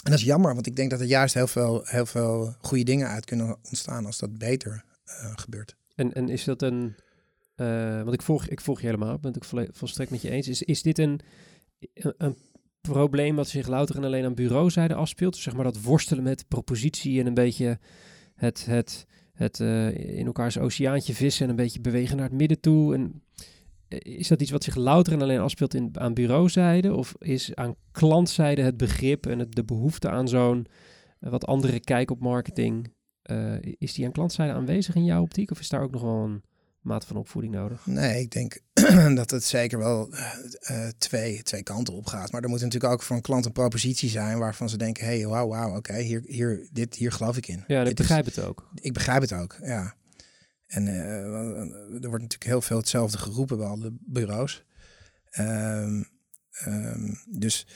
en 0.02 0.10
dat 0.10 0.18
is 0.18 0.24
jammer, 0.24 0.54
want 0.54 0.66
ik 0.66 0.76
denk 0.76 0.90
dat 0.90 1.00
er 1.00 1.06
juist 1.06 1.34
heel 1.34 1.46
veel, 1.46 1.82
heel 1.84 2.06
veel 2.06 2.56
goede 2.60 2.84
dingen 2.84 3.08
uit 3.08 3.24
kunnen 3.24 3.56
ontstaan 3.62 4.06
als 4.06 4.18
dat 4.18 4.38
beter 4.38 4.84
uh, 5.06 5.32
gebeurt. 5.34 5.76
En, 5.94 6.12
en 6.12 6.28
is 6.28 6.44
dat 6.44 6.62
een, 6.62 6.96
want 8.04 8.12
ik 8.12 8.22
volg, 8.22 8.48
ik 8.48 8.60
volg 8.60 8.80
je 8.80 8.86
helemaal, 8.86 9.18
ben 9.18 9.34
ik 9.34 9.44
volstrekt 9.72 10.10
met 10.10 10.22
je 10.22 10.30
eens. 10.30 10.48
Is, 10.48 10.62
is 10.62 10.82
dit 10.82 10.98
een, 10.98 11.20
een 11.94 12.36
probleem 12.80 13.36
wat 13.36 13.48
zich 13.48 13.68
louter 13.68 13.96
en 13.96 14.04
alleen 14.04 14.24
aan 14.24 14.34
bureauzijde 14.34 14.94
afspeelt. 14.94 15.34
Dus 15.34 15.42
zeg 15.42 15.54
maar 15.54 15.64
dat 15.64 15.82
worstelen 15.82 16.24
met 16.24 16.48
propositie 16.48 17.20
en 17.20 17.26
een 17.26 17.34
beetje 17.34 17.78
het, 18.34 18.66
het, 18.66 19.06
het 19.32 19.58
uh, 19.58 20.18
in 20.18 20.26
elkaars 20.26 20.58
oceaantje 20.58 21.14
vissen 21.14 21.44
en 21.44 21.50
een 21.50 21.56
beetje 21.56 21.80
bewegen 21.80 22.16
naar 22.16 22.28
het 22.28 22.38
midden 22.38 22.60
toe. 22.60 22.94
En 22.94 23.22
eh, 23.88 23.98
is 24.18 24.28
dat 24.28 24.40
iets 24.40 24.50
wat 24.50 24.64
zich 24.64 24.74
louter 24.74 25.12
en 25.12 25.22
alleen 25.22 25.40
afspeelt 25.40 25.74
in, 25.74 25.90
aan 25.92 26.14
bureauzijde? 26.14 26.94
Of 26.94 27.14
is 27.18 27.54
aan 27.54 27.74
klantzijde 27.90 28.62
het 28.62 28.76
begrip 28.76 29.26
en 29.26 29.38
het, 29.38 29.54
de 29.54 29.64
behoefte 29.64 30.08
aan 30.08 30.28
zo'n 30.28 30.66
uh, 31.20 31.30
wat 31.30 31.46
andere 31.46 31.80
kijk 31.80 32.10
op 32.10 32.20
marketing, 32.20 32.92
is 33.78 33.94
die 33.94 34.04
aan 34.04 34.12
klantzijde 34.12 34.52
aanwezig 34.52 34.94
in 34.94 35.04
jouw 35.04 35.22
optiek? 35.22 35.50
Of 35.50 35.60
is 35.60 35.68
daar 35.68 35.82
ook 35.82 35.90
nog 35.90 36.02
wel 36.02 36.24
een 36.24 36.42
mate 36.82 37.06
van 37.06 37.16
opvoeding 37.16 37.54
nodig? 37.54 37.86
Nee, 37.86 38.20
ik 38.20 38.30
denk 38.30 38.60
dat 39.20 39.30
het 39.30 39.44
zeker 39.44 39.78
wel 39.78 40.08
uh, 40.12 40.88
twee, 40.98 41.42
twee 41.42 41.62
kanten 41.62 41.94
op 41.94 42.06
gaat. 42.06 42.32
Maar 42.32 42.42
er 42.42 42.48
moet 42.48 42.60
natuurlijk 42.60 42.92
ook 42.92 43.02
voor 43.02 43.16
een 43.16 43.22
klant 43.22 43.44
een 43.44 43.52
propositie 43.52 44.10
zijn 44.10 44.38
waarvan 44.38 44.68
ze 44.68 44.76
denken: 44.76 45.04
hey, 45.04 45.26
wauw, 45.26 45.48
wauw, 45.48 45.76
oké, 45.76 45.98
hier, 45.98 46.22
hier, 46.26 46.68
dit, 46.72 46.94
hier 46.94 47.12
geloof 47.12 47.36
ik 47.36 47.48
in. 47.48 47.64
Ja, 47.66 47.82
ik 47.82 47.96
begrijp 47.96 48.24
het 48.24 48.38
ook. 48.38 48.68
Ik 48.74 48.92
begrijp 48.92 49.20
het 49.20 49.32
ook, 49.32 49.56
ja. 49.62 49.94
En 50.66 50.86
uh, 50.86 51.22
er 52.02 52.08
wordt 52.08 52.22
natuurlijk 52.22 52.44
heel 52.44 52.62
veel 52.62 52.76
hetzelfde 52.76 53.18
geroepen 53.18 53.56
bij 53.56 53.66
alle 53.66 53.92
bureaus. 54.00 54.64
Um, 55.38 56.08
um, 56.66 57.18
dus 57.30 57.66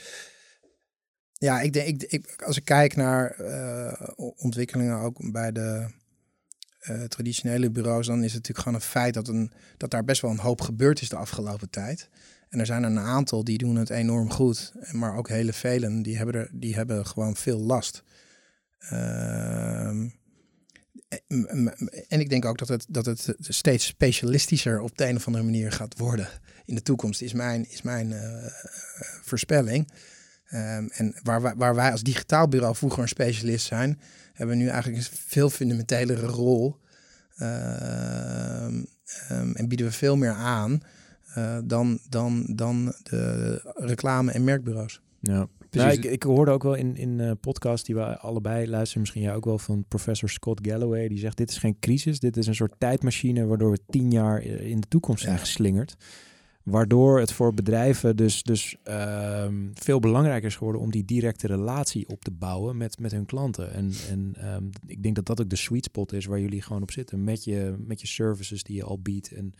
ja, 1.32 1.60
ik 1.60 1.72
denk, 1.72 2.02
ik, 2.02 2.02
ik, 2.02 2.42
als 2.42 2.56
ik 2.56 2.64
kijk 2.64 2.96
naar 2.96 3.40
uh, 3.40 4.08
ontwikkelingen 4.36 4.98
ook 4.98 5.32
bij 5.32 5.52
de 5.52 5.90
uh, 6.90 7.02
traditionele 7.02 7.70
bureaus, 7.70 8.06
dan 8.06 8.18
is 8.18 8.32
het 8.32 8.34
natuurlijk 8.34 8.58
gewoon 8.58 8.74
een 8.74 8.86
feit 8.86 9.14
dat, 9.14 9.28
een, 9.28 9.52
dat 9.76 9.90
daar 9.90 10.04
best 10.04 10.22
wel 10.22 10.30
een 10.30 10.38
hoop 10.38 10.60
gebeurd 10.60 11.00
is 11.00 11.08
de 11.08 11.16
afgelopen 11.16 11.70
tijd. 11.70 12.08
En 12.48 12.58
er 12.58 12.66
zijn 12.66 12.82
een 12.82 12.98
aantal 12.98 13.44
die 13.44 13.58
doen 13.58 13.76
het 13.76 13.90
enorm 13.90 14.30
goed, 14.30 14.72
maar 14.92 15.16
ook 15.16 15.28
hele 15.28 15.52
velen 15.52 16.02
die 16.02 16.16
hebben, 16.16 16.34
er, 16.34 16.50
die 16.52 16.74
hebben 16.74 17.06
gewoon 17.06 17.36
veel 17.36 17.58
last. 17.58 18.02
Uh, 18.92 19.88
en 22.08 22.20
ik 22.20 22.28
denk 22.28 22.44
ook 22.44 22.58
dat 22.58 22.68
het, 22.68 22.86
dat 22.88 23.06
het 23.06 23.34
steeds 23.38 23.86
specialistischer 23.86 24.80
op 24.80 24.98
de 24.98 25.08
een 25.08 25.16
of 25.16 25.26
andere 25.26 25.44
manier 25.44 25.72
gaat 25.72 25.98
worden 25.98 26.28
in 26.64 26.74
de 26.74 26.82
toekomst, 26.82 27.22
is 27.22 27.32
mijn, 27.32 27.70
is 27.70 27.82
mijn 27.82 28.10
uh, 28.10 28.46
voorspelling. 29.22 29.90
Um, 30.52 30.90
en 30.90 31.14
waar 31.22 31.56
waar 31.56 31.74
wij 31.74 31.90
als 31.90 32.02
digitaal 32.02 32.48
bureau 32.48 32.76
vroeger 32.76 33.02
een 33.02 33.08
specialist 33.08 33.66
zijn, 33.66 34.00
hebben 34.36 34.56
we 34.56 34.62
nu 34.62 34.68
eigenlijk 34.68 35.02
een 35.02 35.10
veel 35.26 35.50
fundamentelere 35.50 36.26
rol 36.26 36.76
ehm, 37.36 38.82
ehm, 39.28 39.52
en 39.52 39.68
bieden 39.68 39.86
we 39.86 39.92
veel 39.92 40.16
meer 40.16 40.32
aan 40.32 40.80
eh, 41.34 41.58
dan, 41.64 41.98
dan, 42.08 42.44
dan 42.54 42.94
de 43.02 43.60
reclame- 43.74 44.32
en 44.32 44.44
merkbureaus. 44.44 45.00
Ja. 45.20 45.48
Precies. 45.70 45.96
Nou, 45.98 46.06
ik, 46.06 46.12
ik 46.12 46.22
hoorde 46.22 46.50
ook 46.50 46.62
wel 46.62 46.74
in, 46.74 46.96
in 46.96 47.20
eh 47.20 47.30
podcast 47.40 47.86
die 47.86 47.94
we 47.94 48.18
allebei 48.18 48.68
luisteren, 48.68 49.00
misschien 49.00 49.22
jij 49.22 49.34
ook 49.34 49.44
wel 49.44 49.58
van 49.58 49.84
professor 49.88 50.28
Scott 50.28 50.66
Galloway. 50.68 51.08
Die 51.08 51.18
zegt: 51.18 51.36
Dit 51.36 51.50
is 51.50 51.58
geen 51.58 51.76
crisis, 51.80 52.20
dit 52.20 52.36
is 52.36 52.46
een 52.46 52.54
soort 52.54 52.74
tijdmachine 52.78 53.46
waardoor 53.46 53.70
we 53.70 53.78
tien 53.88 54.10
jaar 54.10 54.40
eh, 54.40 54.60
in 54.70 54.80
de 54.80 54.88
toekomst 54.88 55.22
zijn 55.22 55.34
Ja. 55.34 55.40
geslingerd. 55.40 55.96
Waardoor 56.66 57.20
het 57.20 57.32
voor 57.32 57.54
bedrijven 57.54 58.16
dus, 58.16 58.42
dus 58.42 58.76
ehm, 58.82 59.68
veel 59.74 60.00
belangrijker 60.00 60.48
is 60.48 60.56
geworden 60.56 60.80
om 60.80 60.90
die 60.90 61.04
directe 61.04 61.46
relatie 61.46 62.08
op 62.08 62.24
te 62.24 62.30
bouwen 62.30 62.76
met, 62.76 62.98
met 62.98 63.12
hun 63.12 63.26
klanten. 63.26 63.72
En, 63.72 63.92
en 64.10 64.34
ehm, 64.36 64.64
ik 64.86 65.02
denk 65.02 65.14
dat 65.14 65.26
dat 65.26 65.40
ook 65.40 65.50
de 65.50 65.56
sweet 65.56 65.84
spot 65.84 66.12
is 66.12 66.24
waar 66.24 66.40
jullie 66.40 66.62
gewoon 66.62 66.82
op 66.82 66.90
zitten. 66.90 67.24
Met 67.24 67.44
je, 67.44 67.74
met 67.78 68.00
je 68.00 68.06
services 68.06 68.62
die 68.62 68.76
je 68.76 68.84
al 68.84 69.00
biedt 69.00 69.32
en 69.32 69.54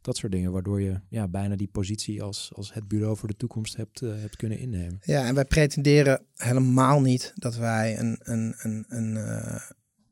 dat 0.00 0.16
soort 0.16 0.32
dingen. 0.32 0.52
Waardoor 0.52 0.80
je 0.80 1.00
ja, 1.08 1.28
bijna 1.28 1.56
die 1.56 1.68
positie 1.72 2.22
als, 2.22 2.50
als 2.54 2.72
het 2.72 2.88
bureau 2.88 3.16
voor 3.16 3.28
de 3.28 3.36
toekomst 3.36 3.76
hebt, 3.76 4.02
eh, 4.02 4.10
hebt 4.14 4.36
kunnen 4.36 4.58
innemen. 4.58 4.98
Ja, 5.04 5.26
en 5.26 5.34
wij 5.34 5.44
pretenderen 5.44 6.24
helemaal 6.34 7.00
niet 7.00 7.32
dat 7.34 7.56
wij 7.56 7.98
een, 7.98 8.18
een, 8.22 8.54
een, 8.58 8.84
een, 8.88 9.16
eh, 9.16 9.60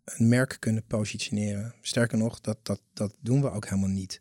een 0.05 0.29
merk 0.29 0.57
kunnen 0.59 0.85
positioneren. 0.87 1.75
Sterker 1.81 2.19
nog, 2.19 2.41
dat, 2.41 2.59
dat, 2.63 2.83
dat 2.93 3.15
doen 3.21 3.41
we 3.41 3.51
ook 3.51 3.65
helemaal 3.65 3.89
niet. 3.89 4.21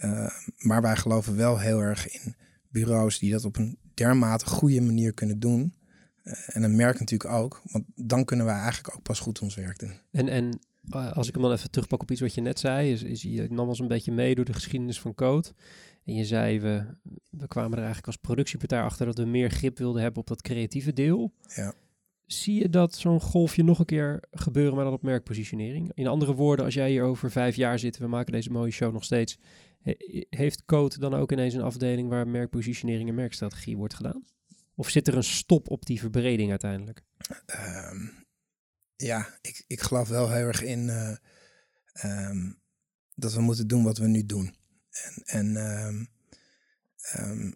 Eh, 0.00 0.30
maar 0.58 0.82
wij 0.82 0.96
geloven 0.96 1.36
wel 1.36 1.58
heel 1.58 1.80
erg 1.80 2.08
in 2.08 2.34
bureaus 2.68 3.18
die 3.18 3.30
dat 3.30 3.44
op 3.44 3.56
een 3.56 3.78
dermate 3.94 4.46
goede 4.46 4.80
manier 4.80 5.14
kunnen 5.14 5.38
doen. 5.38 5.74
Eh, 6.22 6.56
en 6.56 6.62
een 6.62 6.76
merk 6.76 6.98
natuurlijk 6.98 7.30
ook, 7.30 7.62
want 7.64 7.84
dan 7.94 8.24
kunnen 8.24 8.46
wij 8.46 8.54
eigenlijk 8.54 8.94
ook 8.96 9.02
pas 9.02 9.20
goed 9.20 9.40
ons 9.40 9.54
werk 9.54 9.78
doen. 9.78 9.92
En, 10.10 10.28
en 10.28 10.58
eh, 10.90 11.12
als 11.12 11.28
ik 11.28 11.34
hem 11.34 11.42
dan 11.42 11.52
even 11.52 11.70
terugpak 11.70 12.02
op 12.02 12.10
iets 12.10 12.20
wat 12.20 12.34
je 12.34 12.40
net 12.40 12.58
zei, 12.58 12.92
is, 12.92 13.02
is 13.02 13.22
je 13.22 13.46
nam 13.50 13.68
ons 13.68 13.78
een 13.78 13.88
beetje 13.88 14.12
mee 14.12 14.34
door 14.34 14.44
de 14.44 14.52
geschiedenis 14.52 15.00
van 15.00 15.14
Code. 15.14 15.48
En 16.04 16.14
je 16.14 16.24
zei, 16.24 16.60
we, 16.60 16.84
we 17.30 17.48
kwamen 17.48 17.70
er 17.70 17.76
eigenlijk 17.76 18.06
als 18.06 18.16
productiepartij 18.16 18.82
achter 18.82 19.06
dat 19.06 19.18
we 19.18 19.24
meer 19.24 19.50
grip 19.50 19.78
wilden 19.78 20.02
hebben 20.02 20.20
op 20.20 20.26
dat 20.26 20.42
creatieve 20.42 20.92
deel. 20.92 21.32
Ja. 21.54 21.74
Zie 22.32 22.54
je 22.54 22.68
dat 22.68 22.94
zo'n 22.94 23.20
golfje 23.20 23.62
nog 23.62 23.78
een 23.78 23.84
keer 23.84 24.22
gebeuren, 24.30 24.74
maar 24.74 24.84
dan 24.84 24.92
op 24.92 25.02
merkpositionering? 25.02 25.90
In 25.94 26.06
andere 26.06 26.34
woorden, 26.34 26.64
als 26.64 26.74
jij 26.74 26.90
hier 26.90 27.02
over 27.02 27.30
vijf 27.30 27.56
jaar 27.56 27.78
zit, 27.78 27.98
we 27.98 28.06
maken 28.06 28.32
deze 28.32 28.50
mooie 28.50 28.70
show 28.70 28.92
nog 28.92 29.04
steeds, 29.04 29.38
he- 29.80 30.24
heeft 30.30 30.64
Code 30.64 30.98
dan 30.98 31.14
ook 31.14 31.32
ineens 31.32 31.54
een 31.54 31.62
afdeling 31.62 32.08
waar 32.08 32.28
merkpositionering 32.28 33.08
en 33.08 33.14
merkstrategie 33.14 33.76
wordt 33.76 33.94
gedaan? 33.94 34.24
Of 34.74 34.88
zit 34.88 35.08
er 35.08 35.16
een 35.16 35.24
stop 35.24 35.70
op 35.70 35.86
die 35.86 36.00
verbreding 36.00 36.50
uiteindelijk? 36.50 37.02
Ehm, 37.46 38.06
ja, 38.96 39.38
ik, 39.40 39.64
ik 39.66 39.80
geloof 39.80 40.08
wel 40.08 40.30
heel 40.30 40.46
erg 40.46 40.62
in 40.62 40.88
eh, 40.88 41.16
ehm, 41.92 42.52
dat 43.14 43.32
we 43.32 43.40
moeten 43.40 43.68
doen 43.68 43.84
wat 43.84 43.98
we 43.98 44.06
nu 44.06 44.26
doen. 44.26 44.54
En, 44.90 45.22
en 45.24 45.56
ehm, 46.96 47.52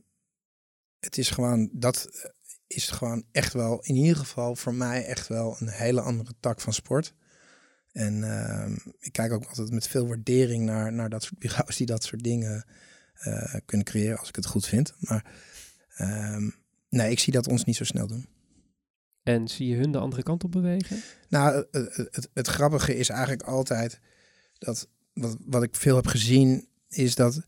het 0.99 1.19
is 1.19 1.31
gewoon, 1.31 1.71
dat 1.73 2.33
is 2.75 2.89
gewoon 2.89 3.25
echt 3.33 3.53
wel, 3.53 3.81
in 3.83 3.95
ieder 3.95 4.17
geval 4.17 4.57
voor 4.57 4.75
mij 4.75 5.05
echt 5.05 5.29
wel 5.29 5.57
een 5.59 5.69
hele 5.69 6.01
andere 6.01 6.35
tak 6.41 6.61
van 6.61 6.73
sport. 6.73 7.15
En 7.93 8.25
ehm, 8.25 8.77
ik 8.99 9.13
kijk 9.13 9.33
ook 9.33 9.45
altijd 9.45 9.71
met 9.71 9.89
veel 9.89 10.07
waardering 10.07 10.65
naar, 10.65 10.93
naar 10.93 11.09
dat 11.09 11.23
soort 11.23 11.39
bureaus 11.39 11.77
die 11.77 11.87
dat 11.87 12.05
soort 12.05 12.23
dingen 12.23 12.67
eh, 13.15 13.55
kunnen 13.65 13.87
creëren, 13.87 14.19
als 14.19 14.29
ik 14.29 14.37
het 14.37 14.47
goed 14.47 14.67
vind. 14.67 14.95
Maar 14.99 15.33
ehm, 15.97 16.51
nee, 16.89 17.11
ik 17.11 17.19
zie 17.19 17.33
dat 17.33 17.49
ons 17.49 17.65
niet 17.65 17.77
zo 17.77 17.85
snel 17.85 18.07
doen. 18.07 18.29
En 19.23 19.49
zie 19.49 19.69
je 19.69 19.77
hun 19.77 19.93
de 19.93 19.99
andere 19.99 20.23
kant 20.23 20.45
op 20.45 20.53
bewegen? 20.53 21.03
Nou, 21.29 21.67
het, 21.71 21.97
het, 21.97 22.29
het 22.35 22.47
grappige 22.47 22.97
is 22.97 23.09
eigenlijk 23.09 23.43
altijd 23.43 24.01
dat 24.59 24.89
wat, 25.13 25.37
wat 25.47 25.63
ik 25.63 25.75
veel 25.75 25.97
heb 25.97 26.07
gezien, 26.07 26.69
is 26.89 27.15
dat 27.15 27.41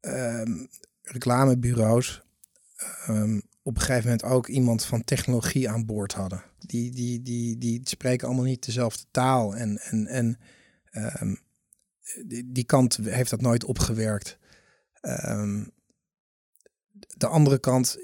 ehm, 0.00 0.66
reclamebureaus 1.02 2.22
op 3.62 3.74
een 3.74 3.82
gegeven 3.82 4.02
moment 4.02 4.22
ook 4.22 4.48
iemand 4.48 4.84
van 4.84 5.04
technologie 5.04 5.68
aan 5.68 5.86
boord 5.86 6.12
hadden. 6.12 6.42
Die, 6.58 6.90
die, 6.90 7.22
die, 7.22 7.58
die 7.58 7.80
spreken 7.84 8.26
allemaal 8.26 8.44
niet 8.44 8.64
dezelfde 8.64 9.04
taal. 9.10 9.56
En, 9.56 9.78
en, 9.78 10.06
en 10.06 10.38
ehm, 10.90 11.34
die, 12.26 12.52
die 12.52 12.64
kant 12.64 12.96
heeft 12.96 13.30
dat 13.30 13.40
nooit 13.40 13.64
opgewerkt. 13.64 14.38
Ehm, 15.00 15.64
de 17.16 17.26
andere 17.26 17.58
kant 17.58 17.98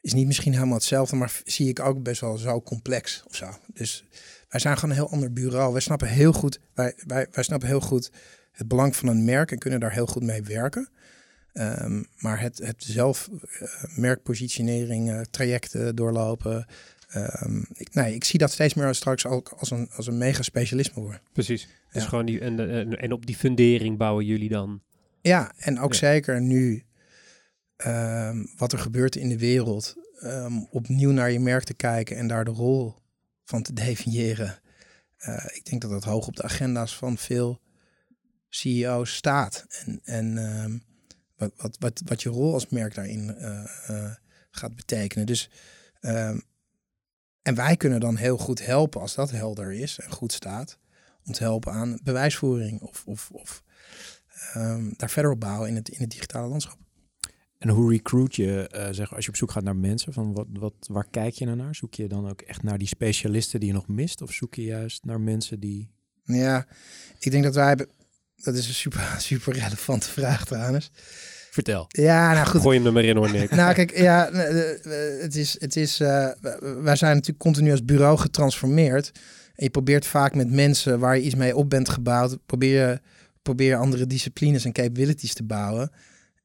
is 0.00 0.12
niet 0.12 0.26
misschien 0.26 0.52
helemaal 0.52 0.74
hetzelfde, 0.74 1.16
maar 1.16 1.40
zie 1.44 1.68
ik 1.68 1.80
ook 1.80 2.02
best 2.02 2.20
wel 2.20 2.36
zo 2.36 2.62
complex 2.62 3.22
of 3.26 3.36
zo. 3.36 3.58
Dus 3.66 4.04
wij 4.48 4.60
zijn 4.60 4.74
gewoon 4.74 4.90
een 4.90 5.02
heel 5.02 5.10
ander 5.10 5.32
bureau. 5.32 5.72
Wij 5.72 5.80
snappen 5.80 6.08
heel 6.08 6.32
goed, 6.32 6.60
wij, 6.74 6.94
wij, 7.06 7.26
wij 7.30 7.44
snappen 7.44 7.68
heel 7.68 7.80
goed 7.80 8.10
het 8.52 8.68
belang 8.68 8.96
van 8.96 9.08
een 9.08 9.24
merk 9.24 9.52
en 9.52 9.58
kunnen 9.58 9.80
daar 9.80 9.92
heel 9.92 10.06
goed 10.06 10.22
mee 10.22 10.42
werken. 10.42 10.88
Ehm, 11.52 12.02
maar 12.18 12.40
het, 12.40 12.58
het 12.58 12.84
zelf 12.84 13.28
eh, 13.58 13.68
merkpositionering, 13.96 15.10
eh, 15.10 15.20
trajecten 15.20 15.96
doorlopen. 15.96 16.66
ehm, 17.10 17.62
ik, 17.72 17.94
nee, 17.94 18.14
ik 18.14 18.24
zie 18.24 18.38
dat 18.38 18.52
steeds 18.52 18.74
meer 18.74 18.94
straks 18.94 19.26
ook 19.26 19.48
als 19.58 19.70
een, 19.70 19.90
als 19.96 20.06
een 20.06 20.18
mega 20.18 20.42
specialisme 20.42 21.02
worden. 21.02 21.20
Precies. 21.32 21.68
Dus 21.92 22.02
Ja. 22.02 22.08
gewoon 22.08 22.26
die, 22.26 22.40
en, 22.40 22.70
en, 22.70 22.98
en 22.98 23.12
op 23.12 23.26
die 23.26 23.36
fundering 23.36 23.98
bouwen 23.98 24.24
jullie 24.24 24.48
dan. 24.48 24.82
Ja, 25.20 25.52
en 25.56 25.80
ook 25.80 25.92
Ja. 25.92 25.98
zeker 25.98 26.40
nu 26.40 26.84
ehm, 27.76 28.44
wat 28.56 28.72
er 28.72 28.78
gebeurt 28.78 29.16
in 29.16 29.28
de 29.28 29.38
wereld, 29.38 29.94
ehm, 30.20 30.52
opnieuw 30.70 31.10
naar 31.10 31.30
je 31.30 31.40
merk 31.40 31.64
te 31.64 31.74
kijken 31.74 32.16
en 32.16 32.26
daar 32.26 32.44
de 32.44 32.50
rol 32.50 32.94
van 33.44 33.62
te 33.62 33.72
definiëren. 33.72 34.58
Eh, 35.16 35.44
ik 35.54 35.64
denk 35.64 35.82
dat 35.82 35.90
dat 35.90 36.04
hoog 36.04 36.26
op 36.26 36.36
de 36.36 36.42
agenda's 36.42 36.96
van 36.96 37.18
veel 37.18 37.60
CEO's 38.48 39.14
staat. 39.14 39.66
En, 39.84 40.00
en 40.04 40.82
wat, 41.40 41.52
wat, 41.56 41.76
wat, 41.78 42.02
wat 42.04 42.22
je 42.22 42.28
rol 42.28 42.52
als 42.52 42.68
merk 42.68 42.94
daarin 42.94 43.36
eh, 43.36 43.64
eh, 43.86 44.14
gaat 44.50 44.76
betekenen. 44.76 45.26
Dus, 45.26 45.50
ehm, 46.00 46.38
en 47.42 47.54
wij 47.54 47.76
kunnen 47.76 48.00
dan 48.00 48.16
heel 48.16 48.38
goed 48.38 48.66
helpen 48.66 49.00
als 49.00 49.14
dat 49.14 49.30
helder 49.30 49.72
is 49.72 49.98
en 49.98 50.10
goed 50.10 50.32
staat. 50.32 50.78
Om 51.24 51.32
te 51.32 51.42
helpen 51.42 51.72
aan 51.72 51.98
bewijsvoering 52.02 52.80
of, 52.80 53.02
of, 53.06 53.30
of 53.30 53.62
ehm, 54.52 54.92
daar 54.96 55.10
verder 55.10 55.30
op 55.30 55.40
bouwen 55.40 55.68
in 55.68 55.74
het, 55.74 55.88
in 55.88 56.00
het 56.00 56.10
digitale 56.10 56.48
landschap. 56.48 56.78
En 57.58 57.68
hoe 57.68 57.90
recruit 57.90 58.36
je, 58.36 58.68
eh, 58.68 58.88
zeg, 58.90 59.14
als 59.14 59.24
je 59.24 59.30
op 59.30 59.36
zoek 59.36 59.50
gaat 59.50 59.62
naar 59.62 59.76
mensen, 59.76 60.12
van 60.12 60.32
wat, 60.32 60.46
wat, 60.52 60.74
waar 60.86 61.06
kijk 61.10 61.34
je 61.34 61.46
naar? 61.46 61.74
Zoek 61.74 61.94
je 61.94 62.08
dan 62.08 62.28
ook 62.28 62.40
echt 62.40 62.62
naar 62.62 62.78
die 62.78 62.86
specialisten 62.86 63.60
die 63.60 63.68
je 63.68 63.74
nog 63.74 63.88
mist? 63.88 64.22
Of 64.22 64.32
zoek 64.32 64.54
je 64.54 64.62
juist 64.62 65.04
naar 65.04 65.20
mensen 65.20 65.60
die... 65.60 65.90
Ja, 66.24 66.66
ik 67.18 67.30
denk 67.30 67.44
dat 67.44 67.54
wij 67.54 67.68
hebben. 67.68 67.88
Dat 68.42 68.54
is 68.54 68.68
een 68.68 68.74
super, 68.74 69.14
super 69.18 69.52
relevante 69.52 70.08
vraag 70.08 70.44
trouwens. 70.44 70.90
Vertel. 71.50 71.86
Ja, 71.88 72.32
nou 72.32 72.46
goed. 72.46 72.60
Gooi 72.60 72.76
hem 72.76 72.86
er 72.86 72.92
maar 72.92 73.04
in 73.04 73.16
hoor, 73.16 73.30
Nick. 73.30 73.50
Nou, 73.50 73.74
kijk, 73.74 73.98
ja, 73.98 74.28
eh, 74.28 74.70
eh, 74.70 75.22
het 75.22 75.36
is, 75.36 75.60
het 75.60 75.76
is, 75.76 76.00
eh, 76.00 76.28
wij 76.82 76.96
zijn 76.96 77.14
natuurlijk 77.14 77.38
continu 77.38 77.70
als 77.70 77.84
bureau 77.84 78.18
getransformeerd. 78.18 79.10
En 79.54 79.64
je 79.64 79.70
probeert 79.70 80.06
vaak 80.06 80.34
met 80.34 80.50
mensen 80.50 80.98
waar 80.98 81.16
je 81.16 81.22
iets 81.22 81.34
mee 81.34 81.56
op 81.56 81.70
bent 81.70 81.88
gebouwd, 81.88 82.38
probeer 82.46 82.88
je, 82.88 83.00
probeer 83.42 83.68
je 83.68 83.76
andere 83.76 84.06
disciplines 84.06 84.64
en 84.64 84.72
capabilities 84.72 85.34
te 85.34 85.42
bouwen. 85.42 85.90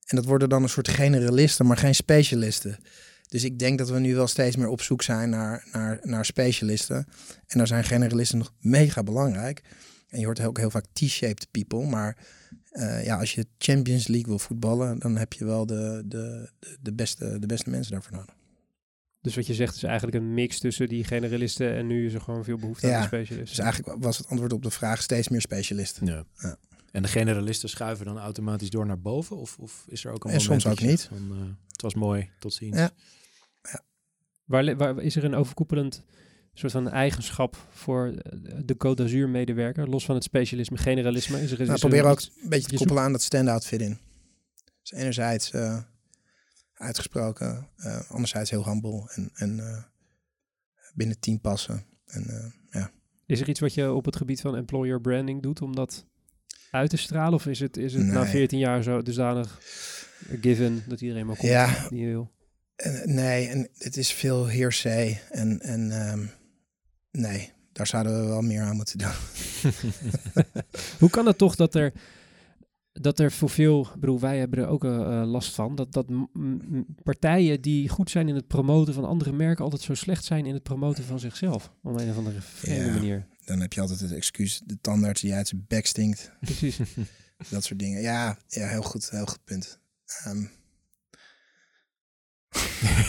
En 0.05 0.15
dat 0.15 0.25
worden 0.25 0.49
dan 0.49 0.63
een 0.63 0.69
soort 0.69 0.87
generalisten, 0.87 1.65
maar 1.65 1.77
geen 1.77 1.95
specialisten. 1.95 2.77
Dus 3.27 3.43
ik 3.43 3.59
denk 3.59 3.77
dat 3.77 3.89
we 3.89 3.99
nu 3.99 4.15
wel 4.15 4.27
steeds 4.27 4.55
meer 4.55 4.67
op 4.67 4.81
zoek 4.81 5.01
zijn 5.01 5.29
naar, 5.29 5.67
naar, 5.71 5.99
naar 6.03 6.25
specialisten. 6.25 7.07
En 7.47 7.57
daar 7.57 7.67
zijn 7.67 7.83
generalisten 7.83 8.37
nog 8.37 8.51
mega 8.59 9.03
belangrijk. 9.03 9.61
En 10.15 10.21
je 10.21 10.25
hoort 10.25 10.41
ook 10.41 10.57
heel 10.57 10.69
vaak 10.69 10.85
T-shaped 10.93 11.47
people. 11.51 11.85
Maar 11.85 12.17
eh, 12.69 13.05
ja, 13.05 13.19
als 13.19 13.33
je 13.33 13.45
Champions 13.57 14.07
League 14.07 14.27
wil 14.27 14.39
voetballen, 14.39 14.99
dan 14.99 15.17
heb 15.17 15.33
je 15.33 15.45
wel 15.45 15.65
de, 15.65 16.03
de, 16.05 16.49
de, 16.81 16.93
beste, 16.93 17.39
de 17.39 17.45
beste 17.45 17.69
mensen 17.69 17.91
daarvoor 17.91 18.17
nodig. 18.17 18.35
Dus 19.21 19.35
wat 19.35 19.47
je 19.47 19.53
zegt 19.53 19.75
is 19.75 19.83
eigenlijk 19.83 20.17
een 20.17 20.33
mix 20.33 20.59
tussen 20.59 20.87
die 20.87 21.03
generalisten 21.03 21.75
en 21.75 21.87
nu 21.87 22.05
is 22.05 22.13
er 22.13 22.21
gewoon 22.21 22.43
veel 22.43 22.57
behoefte 22.57 22.87
Ja, 22.87 22.97
aan 22.97 23.03
specialisten. 23.03 23.55
Dus 23.55 23.59
eigenlijk 23.59 24.03
was 24.03 24.17
het 24.17 24.27
antwoord 24.27 24.53
op 24.53 24.63
de 24.63 24.69
vraag 24.69 25.01
steeds 25.01 25.29
meer 25.29 25.41
specialisten. 25.41 26.05
Ja. 26.07 26.25
Ja. 26.37 26.57
En 26.91 27.01
de 27.01 27.07
generalisten 27.07 27.69
schuiven 27.69 28.05
dan 28.05 28.17
automatisch 28.17 28.69
door 28.69 28.85
naar 28.85 28.99
boven? 28.99 29.37
Of, 29.37 29.57
of 29.59 29.85
is 29.87 30.05
er 30.05 30.11
ook 30.11 30.23
een 30.23 30.31
En 30.31 30.41
moment 30.41 30.61
soms 30.61 30.83
ook 30.83 30.99
Van, 30.99 31.31
eh, 31.31 31.71
het 31.71 31.81
was 31.81 31.93
mooi, 31.93 32.29
tot 32.39 32.53
ziens. 32.53 32.77
Ja. 32.77 32.91
Waar, 34.45 34.77
waar 34.77 35.01
is 35.01 35.15
er 35.15 35.23
een 35.23 35.35
overkoepelend 35.35 36.03
soort 36.59 36.71
van 36.71 36.89
eigenschap 36.89 37.57
voor 37.69 38.07
eh, 38.07 38.39
de 38.65 38.73
Côte 38.73 38.93
d'Azur 38.95 39.29
medewerker, 39.29 39.89
los 39.89 40.05
van 40.05 40.15
het 40.15 40.23
specialisme, 40.23 40.77
generalisme? 40.77 41.41
Is 41.41 41.51
er, 41.51 41.59
is 41.59 41.67
Nou, 41.67 41.71
er 41.81 41.89
probeer 41.89 42.03
ook 42.03 42.21
een 42.21 42.49
beetje 42.49 42.67
te 42.67 42.75
koppelen 42.75 43.03
aan 43.03 43.11
dat 43.11 43.21
stand-out 43.21 43.65
fit 43.65 43.81
in. 43.81 43.97
Dus 44.81 44.91
enerzijds 44.91 45.51
eh, 45.51 45.81
uitgesproken, 46.73 47.67
eh, 47.75 48.11
anderzijds 48.11 48.49
heel 48.49 48.65
humble 48.65 49.11
en, 49.13 49.29
en 49.33 49.49
binnen 50.93 51.15
het 51.15 51.21
team 51.23 51.39
passen. 51.41 51.85
En, 52.05 52.53
ja. 52.71 52.91
Is 53.25 53.41
er 53.41 53.49
iets 53.49 53.59
wat 53.59 53.73
je 53.73 53.91
op 53.91 54.05
het 54.05 54.15
gebied 54.15 54.41
van 54.41 54.55
employer 54.55 55.01
branding 55.01 55.41
doet 55.41 55.61
om 55.61 55.75
dat 55.75 56.05
uit 56.71 56.89
te 56.89 56.97
stralen? 56.97 57.33
Of 57.33 57.45
is 57.45 57.59
het, 57.59 57.77
is 57.77 57.93
het 57.93 58.03
na 58.05 58.21
Nee. 58.21 58.29
14 58.31 58.59
jaar 58.59 58.83
zo 58.83 59.01
dusdanig 59.01 59.59
given 60.41 60.83
dat 60.87 61.01
iedereen 61.01 61.25
maar 61.25 61.35
komt 61.35 61.51
Ja. 61.51 61.87
die 61.89 62.05
wil? 62.05 62.31
Nee, 63.05 63.47
en 63.47 63.69
het 63.77 63.97
is 63.97 64.11
veel 64.11 64.49
hearsay 64.49 65.21
en, 65.31 65.59
en 65.59 65.91
ehm, 65.91 66.25
nee, 67.15 67.51
daar 67.71 67.87
zouden 67.87 68.21
we 68.21 68.27
wel 68.27 68.41
meer 68.41 68.61
aan 68.61 68.75
moeten 68.75 68.97
doen. 68.97 69.11
Hoe 70.99 71.09
kan 71.09 71.25
het 71.25 71.37
toch 71.37 71.55
dat 71.55 71.75
er, 71.75 71.93
dat 72.91 73.19
er 73.19 73.31
voor 73.31 73.49
veel, 73.49 73.87
bedoel, 73.99 74.19
wij 74.19 74.37
hebben 74.37 74.59
er 74.59 74.67
ook 74.67 74.83
uh, 74.83 75.23
last 75.25 75.53
van, 75.53 75.75
dat, 75.75 75.93
dat 75.93 76.05
partijen 77.03 77.61
die 77.61 77.89
goed 77.89 78.09
zijn 78.09 78.27
in 78.27 78.35
het 78.35 78.47
promoten 78.47 78.93
van 78.93 79.05
andere 79.05 79.31
merken 79.31 79.63
altijd 79.63 79.81
zo 79.81 79.93
slecht 79.93 80.23
zijn 80.25 80.45
in 80.45 80.53
het 80.53 80.63
promoten 80.63 81.03
van 81.03 81.19
zichzelf, 81.19 81.71
op 81.83 81.99
een 81.99 82.09
of 82.09 82.17
andere 82.17 82.41
vreemde 82.41 82.85
Ja. 82.85 82.93
manier. 82.93 83.27
Dan 83.45 83.59
heb 83.59 83.73
je 83.73 83.81
altijd 83.81 83.99
het 83.99 84.11
excuus, 84.11 84.61
de 84.65 84.77
tandarts 84.81 85.21
die 85.21 85.33
uit 85.33 85.47
zijn 85.47 85.65
bek 85.67 85.85
stinkt. 85.85 86.31
Precies. 86.41 86.77
Dat 87.49 87.63
soort 87.63 87.79
dingen. 87.79 88.01
Ja, 88.01 88.37
ja 88.47 88.67
heel 88.67 88.81
goed, 88.81 89.09
heel 89.09 89.25
goed 89.25 89.43
punt. 89.43 89.79
Ehm, 90.23 90.43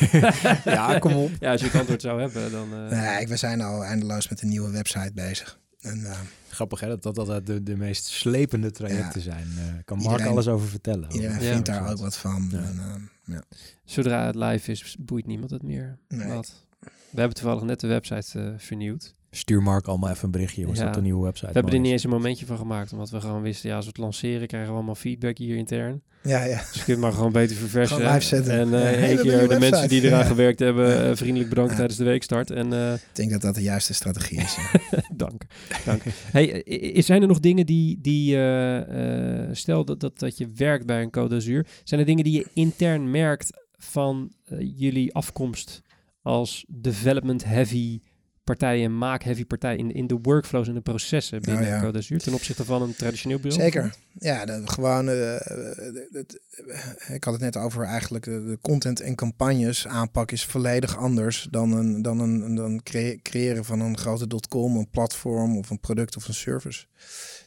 ja, 0.64 0.98
kom 0.98 1.12
op. 1.12 1.30
ja, 1.40 1.50
als 1.52 1.60
je 1.60 1.66
het 1.66 1.76
antwoord 1.76 2.02
zou 2.02 2.20
hebben, 2.20 2.50
dan... 2.50 2.68
eh, 2.90 3.00
nee, 3.16 3.26
we 3.26 3.36
zijn 3.36 3.60
al 3.60 3.84
eindeloos 3.84 4.28
met 4.28 4.42
een 4.42 4.48
nieuwe 4.48 4.70
website 4.70 5.10
bezig. 5.14 5.58
En, 5.80 6.04
eh, 6.06 6.18
Grappig 6.50 6.80
hè, 6.80 6.88
dat 6.88 7.02
dat 7.02 7.18
altijd 7.18 7.46
de, 7.46 7.62
de 7.62 7.76
meest 7.76 8.04
slepende 8.04 8.70
trajecten 8.70 9.22
Ja. 9.22 9.30
zijn. 9.32 9.46
Eh 9.58 9.64
kan 9.84 9.96
Mark 9.96 10.10
Iedereen- 10.10 10.32
alles 10.32 10.48
over 10.48 10.68
vertellen. 10.68 11.12
iedereen 11.12 11.42
Ja. 11.42 11.50
vindt 11.52 11.66
daar 11.66 11.90
ook 11.90 11.98
wat 11.98 12.16
van. 12.16 12.48
Ja. 12.52 12.58
En, 12.58 12.78
ehm, 12.78 13.32
ja. 13.34 13.42
Zodra 13.84 14.26
het 14.26 14.34
live 14.34 14.70
is, 14.70 14.96
boeit 15.00 15.26
niemand 15.26 15.50
het 15.50 15.62
meer. 15.62 15.98
Nee. 16.08 16.28
Wat. 16.28 16.64
We 17.10 17.20
hebben 17.22 17.34
toevallig 17.36 17.62
net 17.62 17.80
de 17.80 17.86
website 17.86 18.54
vernieuwd. 18.58 19.14
Stuur 19.36 19.62
Mark 19.62 19.86
allemaal 19.86 20.10
even 20.10 20.24
een 20.24 20.30
berichtje, 20.30 20.66
Ja. 20.72 20.84
dat 20.84 20.94
de 20.94 21.00
nieuwe 21.02 21.24
website 21.24 21.46
We 21.46 21.52
hebben 21.52 21.72
er 21.72 21.78
niet 21.80 21.90
eens 21.92 22.04
een 22.04 22.10
momentje 22.10 22.46
van 22.46 22.56
gemaakt, 22.58 22.92
omdat 22.92 23.10
we 23.10 23.20
gewoon 23.20 23.42
wisten, 23.42 23.68
ja, 23.68 23.76
als 23.76 23.84
we 23.84 23.90
het 23.90 24.00
lanceren, 24.00 24.46
krijgen 24.46 24.70
we 24.70 24.76
allemaal 24.76 24.94
feedback 24.94 25.38
hier 25.38 25.56
intern. 25.56 26.02
ja, 26.22 26.44
ja. 26.44 26.56
Dus 26.56 26.72
je 26.74 26.84
kunt 26.84 26.98
maar 26.98 27.12
gewoon 27.12 27.32
beter 27.32 27.56
verversen. 27.56 27.96
Gewoon 27.96 28.12
live 28.12 28.26
zetten. 28.26 28.52
En 28.58 28.74
eh 28.74 29.00
Ja, 29.00 29.06
één 29.06 29.16
keer 29.18 29.48
de 29.48 29.58
mensen 29.58 29.88
die 29.88 30.02
eraan 30.02 30.18
Ja. 30.18 30.24
gewerkt 30.24 30.58
hebben, 30.58 30.88
Ja. 30.88 31.10
eh, 31.10 31.16
vriendelijk 31.16 31.48
bedankt 31.48 31.70
Ja. 31.70 31.76
tijdens 31.76 31.98
de 31.98 32.04
weekstart. 32.04 32.50
En 32.50 32.72
eh, 32.72 32.92
Ik 32.92 33.00
denk 33.12 33.30
dat 33.30 33.40
dat 33.40 33.54
de 33.54 33.62
juiste 33.62 33.94
strategie 33.94 34.38
is. 34.40 34.56
dank. 35.16 35.42
dank. 35.84 36.02
Hey, 36.32 36.62
eh, 36.64 37.02
zijn 37.02 37.22
er 37.22 37.28
nog 37.28 37.40
dingen 37.40 37.66
die, 37.66 37.98
die 38.00 38.34
eh, 38.36 39.42
eh, 39.44 39.48
stel 39.52 39.84
dat, 39.84 40.00
dat, 40.00 40.18
dat 40.18 40.38
je 40.38 40.48
werkt 40.54 40.86
bij 40.86 41.02
een 41.02 41.10
Code 41.10 41.34
d'Azur, 41.34 41.66
zijn 41.84 42.00
er 42.00 42.06
dingen 42.06 42.24
die 42.24 42.32
je 42.32 42.46
intern 42.52 43.10
merkt 43.10 43.50
van 43.78 44.32
eh, 44.44 44.58
jullie 44.76 45.14
afkomst 45.14 45.82
als 46.22 46.64
development 46.68 47.44
heavy 47.44 48.00
partijen, 48.46 48.98
maak 48.98 49.22
heavy 49.22 49.44
partij 49.44 49.76
in, 49.76 49.92
in 49.92 50.06
de 50.06 50.18
workflows 50.22 50.68
en 50.68 50.74
de 50.74 50.80
processen 50.80 51.40
binnen 51.42 51.62
Nou 51.62 51.74
ja. 51.74 51.80
Code 51.80 52.18
ten 52.18 52.32
opzichte 52.34 52.64
van 52.64 52.82
een 52.82 52.96
traditioneel 52.96 53.38
bureau? 53.38 53.62
Zeker. 53.62 53.94
Ja, 54.18 54.44
de, 54.44 54.62
gewoon. 54.64 55.08
eh, 55.08 55.34
eh, 55.34 57.14
ik 57.14 57.24
had 57.24 57.32
het 57.32 57.42
net 57.42 57.56
over 57.56 57.84
eigenlijk 57.84 58.24
de, 58.24 58.44
de 58.44 58.58
content 58.62 59.00
en 59.00 59.14
campagnes 59.14 59.86
aanpak 59.86 60.30
is 60.30 60.44
volledig 60.44 60.96
anders 60.96 61.48
dan 61.50 61.72
een 61.72 62.02
dan 62.02 62.20
een 62.20 62.54
dan 62.54 62.82
cre- 62.82 63.18
creëren 63.22 63.64
van 63.64 63.80
een 63.80 63.98
grote 63.98 64.26
dotcom, 64.26 64.76
een 64.76 64.90
platform 64.90 65.56
of 65.56 65.70
een 65.70 65.80
product 65.80 66.16
of 66.16 66.28
een 66.28 66.34
service. 66.34 66.84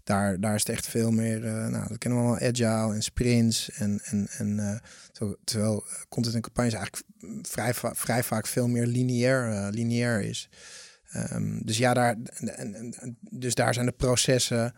Daar, 0.03 0.39
daar 0.39 0.55
is 0.55 0.59
het 0.61 0.69
echt 0.69 0.87
veel 0.87 1.11
meer. 1.11 1.45
eh, 1.45 1.67
nou, 1.67 1.87
dat 1.87 1.97
kennen 1.97 2.19
we 2.19 2.25
allemaal 2.27 2.49
agile 2.49 2.93
en 2.93 3.01
sprints 3.03 3.71
en 3.71 3.99
en 4.03 4.27
en 4.37 4.81
terwijl, 5.11 5.37
terwijl 5.43 5.85
content 6.09 6.35
en 6.35 6.41
campagnes 6.41 6.73
eigenlijk 6.73 7.03
vrij, 7.41 7.73
va- 7.73 7.95
vrij 7.95 8.23
vaak 8.23 8.47
veel 8.47 8.67
meer 8.67 8.85
lineair, 8.85 9.69
lineair 9.71 10.21
is. 10.21 10.49
Ehm, 11.09 11.59
dus 11.63 11.77
ja, 11.77 11.93
daar, 11.93 12.15
en, 12.33 12.57
en- 12.57 12.93
en- 12.99 13.17
dus 13.29 13.55
daar 13.55 13.73
zijn 13.73 13.85
de 13.85 13.91
processen 13.91 14.73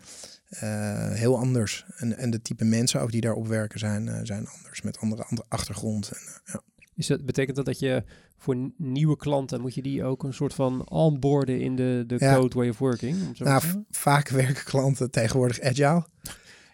eh, 0.50 1.12
heel 1.12 1.38
anders. 1.38 1.86
En, 1.98 2.18
en 2.18 2.30
de 2.30 2.42
type 2.42 2.66
mensen 2.66 3.02
ook 3.02 3.12
die 3.12 3.22
daarop 3.22 3.48
werken 3.48 3.80
zijn, 3.80 4.08
eh, 4.08 4.20
zijn 4.24 4.48
anders. 4.48 4.82
Met 4.82 4.98
andere, 5.00 5.24
andere 5.24 5.48
achtergrond. 5.50 6.10
En, 6.12 6.20
eh, 6.28 6.54
ja. 6.54 6.62
Is 6.96 7.08
dat, 7.08 7.26
betekent 7.26 7.56
dat 7.56 7.66
dat 7.66 7.80
je 7.80 8.04
voor 8.38 8.72
nieuwe 8.78 9.18
klanten, 9.18 9.62
moet 9.62 9.74
je 9.76 9.82
die 9.82 10.04
ook 10.04 10.24
een 10.24 10.34
soort 10.34 10.54
van 10.54 10.90
onboarden 10.90 11.60
in 11.62 11.76
de, 11.76 12.04
de 12.08 12.16
Ja. 12.20 12.36
code 12.36 12.56
way 12.56 12.70
of 12.70 12.78
working? 12.78 13.38
Nou, 13.40 13.62
vaak 13.92 14.30
werken 14.30 14.64
klanten 14.64 15.12
tegenwoordig 15.12 15.62
agile. 15.62 16.06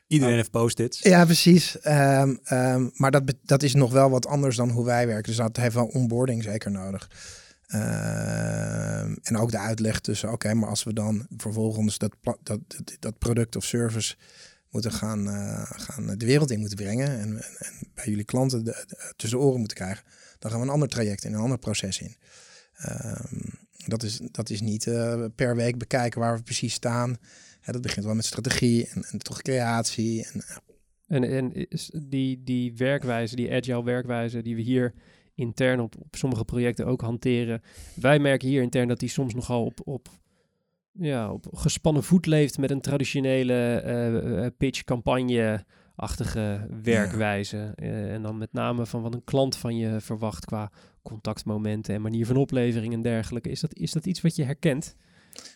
Iedereen 0.08 0.34
Oh. 0.34 0.40
heeft 0.40 0.52
post-its. 0.52 1.00
Ja, 1.00 1.26
precies. 1.26 1.80
Ehm, 1.80 2.36
ehm, 2.44 2.88
maar 2.94 3.12
dat, 3.12 3.34
dat 3.44 3.64
is 3.64 3.74
nog 3.74 3.92
wel 3.92 4.10
wat 4.10 4.28
anders 4.28 4.56
dan 4.56 4.70
hoe 4.70 4.86
wij 4.86 5.08
werken. 5.08 5.24
Dus 5.24 5.36
dat 5.36 5.58
heeft 5.58 5.76
wel 5.76 5.86
onboarding 5.88 6.44
zeker 6.44 6.72
nodig. 6.72 7.10
Ehm, 7.68 9.16
en 9.22 9.38
ook 9.38 9.52
de 9.52 9.58
uitleg 9.58 10.00
tussen, 10.00 10.32
oké, 10.32 10.54
maar 10.54 10.70
als 10.70 10.84
we 10.84 10.94
dan 10.94 11.28
vervolgens 11.38 11.98
dat, 11.98 12.16
dat, 12.44 12.60
dat, 13.00 13.18
product 13.18 13.56
of 13.56 13.64
service 13.64 14.16
moeten 14.70 14.92
gaan, 14.92 15.28
eh, 15.28 15.62
gaan 15.66 16.18
de 16.18 16.26
wereld 16.26 16.52
in 16.52 16.60
moeten 16.60 16.78
brengen 16.78 17.08
en, 17.08 17.20
en, 17.20 17.56
en 17.58 17.74
bij 17.94 18.06
jullie 18.06 18.24
klanten 18.24 18.64
de, 18.64 18.86
tussen 19.16 19.40
de 19.40 19.46
oren 19.46 19.60
moeten 19.60 19.78
krijgen, 19.78 20.06
dan 20.40 20.52
gaan 20.52 20.60
we 20.60 20.66
een 20.66 20.72
ander 20.72 20.88
traject 20.88 21.24
in, 21.24 21.34
een 21.34 21.40
ander 21.40 21.58
proces 21.58 22.02
in. 22.02 22.16
Ehm, 22.74 23.40
dat, 23.86 24.04
is, 24.04 24.20
dat 24.32 24.50
is 24.50 24.62
niet 24.62 24.88
eh, 24.88 25.26
per 25.36 25.56
week 25.56 25.78
bekijken 25.78 26.20
waar 26.20 26.38
we 26.38 26.44
precies 26.44 26.74
staan. 26.74 27.18
Dat 27.66 27.82
begint 27.82 28.06
wel 28.06 28.16
met 28.16 28.26
strategie 28.26 28.88
en, 28.88 29.04
en 29.04 29.18
toch 29.18 29.42
creatie. 29.42 30.26
En, 30.26 30.44
En, 31.08 31.24
en 31.24 31.70
is 31.70 31.92
die, 32.04 32.44
die 32.44 32.74
werkwijze, 32.76 33.36
die 33.36 33.54
agile 33.54 33.84
werkwijze 33.84 34.42
die 34.42 34.56
we 34.56 34.62
hier 34.62 34.94
intern 35.38 35.80
op, 35.80 35.96
op 36.00 36.16
sommige 36.16 36.46
projecten 36.46 36.86
ook 36.86 37.02
hanteren. 37.02 37.62
Wij 37.96 38.20
merken 38.20 38.48
hier 38.48 38.62
intern 38.62 38.88
dat 38.88 39.00
die 39.00 39.10
soms 39.10 39.34
nogal 39.34 39.66
op, 39.66 39.80
op, 39.84 40.08
ja, 40.92 41.32
op 41.32 41.48
gespannen 41.52 42.04
voet 42.04 42.26
leeft 42.26 42.58
met 42.58 42.72
een 42.72 42.82
traditionele 42.82 43.54
eh, 43.54 44.46
eh, 44.46 44.52
pitch-campagne-achtige 44.58 46.68
werkwijze. 46.84 47.74
Eh, 47.76 48.14
en 48.14 48.22
dan 48.22 48.38
met 48.38 48.54
name 48.54 48.86
van 48.86 49.02
wat 49.02 49.14
een 49.14 49.24
klant 49.24 49.56
van 49.56 49.78
je 49.78 50.02
verwacht 50.02 50.46
qua 50.46 50.72
contactmomenten 51.02 51.96
en 51.96 52.02
manier 52.02 52.26
van 52.26 52.38
oplevering 52.38 52.94
en 52.94 53.02
dergelijke. 53.02 53.50
Is 53.50 53.60
dat, 53.60 53.74
is 53.74 53.92
dat 53.92 54.06
iets 54.06 54.22
wat 54.22 54.36
je 54.36 54.44
herkent? 54.44 54.96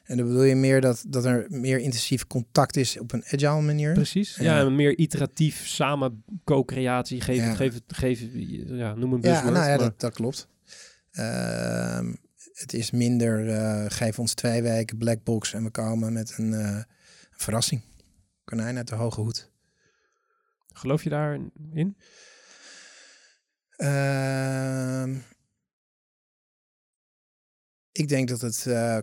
En 0.04 0.18
dan 0.18 0.28
bedoel 0.28 0.44
je 0.44 0.56
meer 0.56 0.82
dat, 0.82 1.04
dat 1.08 1.26
er 1.26 1.46
meer 1.50 1.80
intensief 1.80 2.28
contact 2.28 2.76
is 2.76 3.00
op 3.00 3.12
een 3.12 3.24
agile 3.26 3.62
manier. 3.62 3.94
Precies. 3.94 4.36
Ja, 4.36 4.58
Ja. 4.60 4.70
meer 4.70 4.98
iteratief 4.98 5.68
samen 5.68 6.24
co-creatie. 6.44 7.22
Geef, 7.22 7.36
Ja. 7.38 7.54
geef, 7.56 7.80
geef, 7.88 8.22
ja, 8.66 8.94
noem 8.96 9.14
een 9.14 9.22
Ja, 9.22 9.30
buzzword. 9.30 9.54
nou 9.54 9.66
ja, 9.66 9.70
maar- 9.70 9.78
dat, 9.78 10.00
dat 10.00 10.14
klopt. 10.14 10.48
Ehm, 11.12 12.14
het 12.54 12.74
is 12.74 12.92
minder, 12.92 13.50
eh, 13.50 13.86
geef 13.88 14.20
ons 14.20 14.34
twee 14.34 14.62
weken 14.62 14.98
black 14.98 15.24
box 15.24 15.54
en 15.54 15.64
we 15.64 15.70
komen 15.72 16.14
met 16.14 16.34
een, 16.38 16.54
eh, 16.54 16.60
een 16.76 16.86
verrassing. 17.32 17.82
Konijn 18.44 18.78
uit 18.78 18.88
de 18.88 18.96
hoge 18.96 19.22
hoed. 19.22 19.50
Geloof 20.74 21.04
je 21.04 21.10
daarin? 21.10 21.96
Ehm, 23.76 25.16
ik 27.92 28.08
denk 28.08 28.30
dat 28.30 28.42
het, 28.42 28.66
eh, 28.68 28.98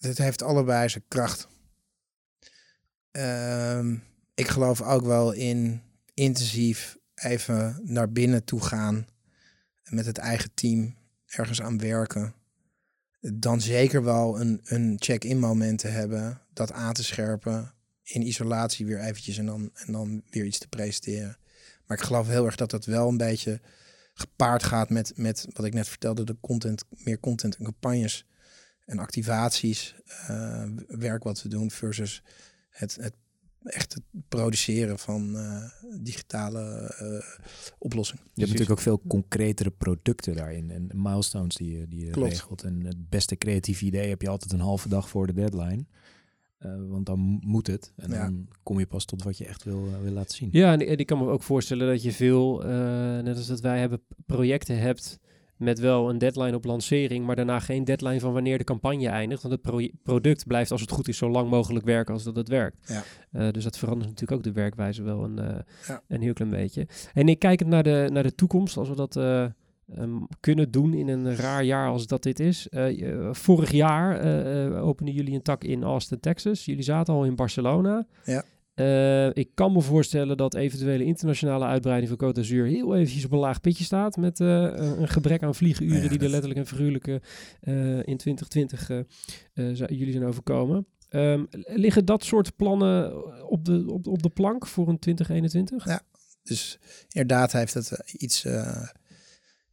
het 0.00 0.18
heeft 0.18 0.42
allebei 0.42 0.88
zijn 0.88 1.04
kracht. 1.08 1.48
Ehm, 3.10 3.96
ik 4.34 4.48
geloof 4.48 4.82
ook 4.82 5.04
wel 5.04 5.32
in 5.32 5.82
intensief 6.14 6.96
even 7.14 7.80
naar 7.82 8.12
binnen 8.12 8.44
toe 8.44 8.60
gaan. 8.60 9.06
Met 9.90 10.06
het 10.06 10.18
eigen 10.18 10.50
team 10.54 10.96
ergens 11.26 11.62
aan 11.62 11.78
werken. 11.78 12.34
Dan 13.20 13.60
zeker 13.60 14.04
wel 14.04 14.40
een, 14.40 14.60
een 14.64 14.96
check-in 14.98 15.38
moment 15.38 15.78
te 15.78 15.88
hebben. 15.88 16.40
Dat 16.52 16.72
aan 16.72 16.92
te 16.92 17.04
scherpen. 17.04 17.72
In 18.02 18.26
isolatie 18.26 18.86
weer 18.86 19.00
eventjes 19.00 19.38
en 19.38 19.46
dan, 19.46 19.70
en 19.74 19.92
dan 19.92 20.22
weer 20.30 20.44
iets 20.44 20.58
te 20.58 20.68
presenteren. 20.68 21.38
Maar 21.86 21.96
ik 21.96 22.04
geloof 22.04 22.26
heel 22.26 22.46
erg 22.46 22.56
dat 22.56 22.70
dat 22.70 22.84
wel 22.84 23.08
een 23.08 23.16
beetje 23.16 23.60
gepaard 24.14 24.62
gaat 24.62 24.90
met, 24.90 25.12
met 25.16 25.46
wat 25.52 25.66
ik 25.66 25.74
net 25.74 25.88
vertelde, 25.88 26.24
de 26.24 26.36
content, 26.40 26.84
meer 26.88 27.20
content 27.20 27.56
en 27.56 27.64
campagnes 27.64 28.26
en 28.88 28.98
activaties, 28.98 29.94
eh, 30.26 30.64
werk 30.88 31.22
wat 31.24 31.42
we 31.42 31.48
doen 31.48 31.70
versus 31.70 32.22
het, 32.68 32.96
het 33.00 33.14
echt 33.62 33.94
het 33.94 34.02
produceren 34.28 34.98
van 34.98 35.36
eh, 35.36 35.62
digitale 36.00 36.94
eh, 36.98 37.46
oplossingen. 37.78 38.22
Je 38.24 38.30
hebt 38.40 38.52
natuurlijk 38.52 38.78
ook 38.78 38.84
veel 38.84 39.02
concretere 39.08 39.70
producten 39.70 40.36
daarin 40.36 40.70
en 40.70 40.90
milestones 40.94 41.54
die 41.54 41.78
je, 41.78 41.88
die 41.88 42.04
je 42.04 42.10
Klopt. 42.10 42.30
regelt. 42.30 42.62
En 42.62 42.84
het 42.84 43.08
beste 43.08 43.36
creatieve 43.36 43.84
idee 43.84 44.08
heb 44.08 44.22
je 44.22 44.28
altijd 44.28 44.52
een 44.52 44.60
halve 44.60 44.88
dag 44.88 45.08
voor 45.08 45.26
de 45.26 45.32
deadline. 45.32 45.84
Eh, 46.58 46.70
want 46.88 47.06
dan 47.06 47.18
moet 47.44 47.66
het. 47.66 47.92
En 47.96 48.10
Ja. 48.10 48.22
dan 48.24 48.48
kom 48.62 48.78
je 48.78 48.86
pas 48.86 49.04
tot 49.04 49.22
wat 49.22 49.38
je 49.38 49.46
echt 49.46 49.64
wil, 49.64 50.00
wil 50.02 50.12
laten 50.12 50.36
zien. 50.36 50.48
Ja, 50.52 50.72
en, 50.72 50.86
en 50.86 50.98
ik 50.98 51.06
kan 51.06 51.18
me 51.18 51.28
ook 51.30 51.42
voorstellen 51.42 51.86
dat 51.88 52.02
je 52.02 52.12
veel, 52.12 52.64
eh, 52.64 52.68
net 53.22 53.36
als 53.36 53.46
dat 53.46 53.60
wij 53.60 53.78
hebben, 53.78 54.00
projecten 54.26 54.78
hebt 54.78 55.18
met 55.58 55.78
wel 55.78 56.10
een 56.10 56.18
deadline 56.18 56.56
op 56.56 56.64
lancering, 56.64 57.26
maar 57.26 57.36
daarna 57.36 57.58
geen 57.60 57.84
deadline 57.84 58.20
van 58.20 58.32
wanneer 58.32 58.58
de 58.58 58.64
campagne 58.64 59.08
eindigt. 59.08 59.42
Want 59.42 59.54
het 59.54 59.62
pro- 59.62 59.88
product 60.02 60.46
blijft 60.46 60.70
als 60.70 60.80
het 60.80 60.90
goed 60.90 61.08
is 61.08 61.16
zo 61.16 61.28
lang 61.30 61.50
mogelijk 61.50 61.84
werken 61.84 62.14
als 62.14 62.22
dat 62.24 62.36
het 62.36 62.48
werkt. 62.48 62.76
Ja. 62.88 63.02
Eh, 63.32 63.50
dus 63.52 63.64
dat 63.64 63.78
verandert 63.78 64.10
natuurlijk 64.10 64.38
ook 64.38 64.44
de 64.44 64.60
werkwijze 64.60 65.02
wel 65.02 65.24
een, 65.24 65.38
eh, 65.38 65.56
Ja. 65.86 66.02
een 66.08 66.22
heel 66.22 66.32
klein 66.32 66.50
beetje. 66.50 66.86
En 67.14 67.28
ik 67.28 67.38
kijk 67.38 67.66
naar 67.66 67.82
de, 67.82 68.08
naar 68.12 68.22
de 68.22 68.34
toekomst, 68.34 68.76
als 68.76 68.88
we 68.88 68.94
dat 68.94 69.16
eh, 69.16 69.44
ehm, 69.94 70.16
kunnen 70.40 70.70
doen 70.70 70.94
in 70.94 71.08
een 71.08 71.36
raar 71.36 71.64
jaar 71.64 71.88
als 71.88 72.06
dat 72.06 72.22
dit 72.22 72.40
is. 72.40 72.68
Vorig 73.30 73.70
jaar 73.70 74.22
openden 74.80 75.14
jullie 75.14 75.34
een 75.34 75.42
tak 75.42 75.64
in 75.64 75.82
Austin, 75.82 76.20
Texas. 76.20 76.64
Jullie 76.64 76.82
zaten 76.82 77.14
al 77.14 77.24
in 77.24 77.34
Barcelona. 77.36 78.06
Ja. 78.24 78.42
Eh, 78.78 79.26
ik 79.42 79.48
kan 79.54 79.72
me 79.72 79.80
voorstellen 79.80 80.36
dat 80.36 80.54
eventuele 80.54 81.04
internationale 81.04 81.64
uitbreiding 81.64 82.18
van 82.18 82.28
Côte 82.28 82.34
d'Azur 82.34 82.66
heel 82.66 82.94
eventjes 82.96 83.24
op 83.24 83.32
een 83.32 83.38
laag 83.38 83.60
pitje 83.60 83.84
staat. 83.84 84.16
Met 84.16 84.40
eh, 84.40 84.46
een 84.48 85.00
een 85.00 85.08
gebrek 85.08 85.42
aan 85.42 85.54
vliegenuren 85.54 86.02
Ja, 86.02 86.08
die 86.08 86.18
er 86.18 86.28
letterlijk 86.28 86.60
en 86.60 86.66
figuurlijk 86.66 87.06
eh, 87.08 87.14
eh, 87.60 87.96
in 88.06 88.16
2020 88.16 88.90
eh, 88.90 88.98
eh, 88.98 89.76
zou- 89.76 89.94
jullie 89.94 90.12
zijn 90.12 90.24
overkomen. 90.24 90.86
Ehm, 91.08 91.44
liggen 91.64 92.04
dat 92.04 92.24
soort 92.24 92.56
plannen 92.56 93.12
op 93.50 93.64
de, 93.64 93.84
op, 93.86 94.06
op 94.06 94.22
de 94.22 94.28
plank 94.28 94.66
voor 94.66 94.88
een 94.88 94.98
2021? 94.98 95.84
Ja. 95.86 96.00
Dus 96.42 96.78
inderdaad 97.08 97.52
heeft 97.52 97.74
het 97.74 97.90
eh, 97.92 98.14
iets, 98.22 98.44
eh, 98.44 98.88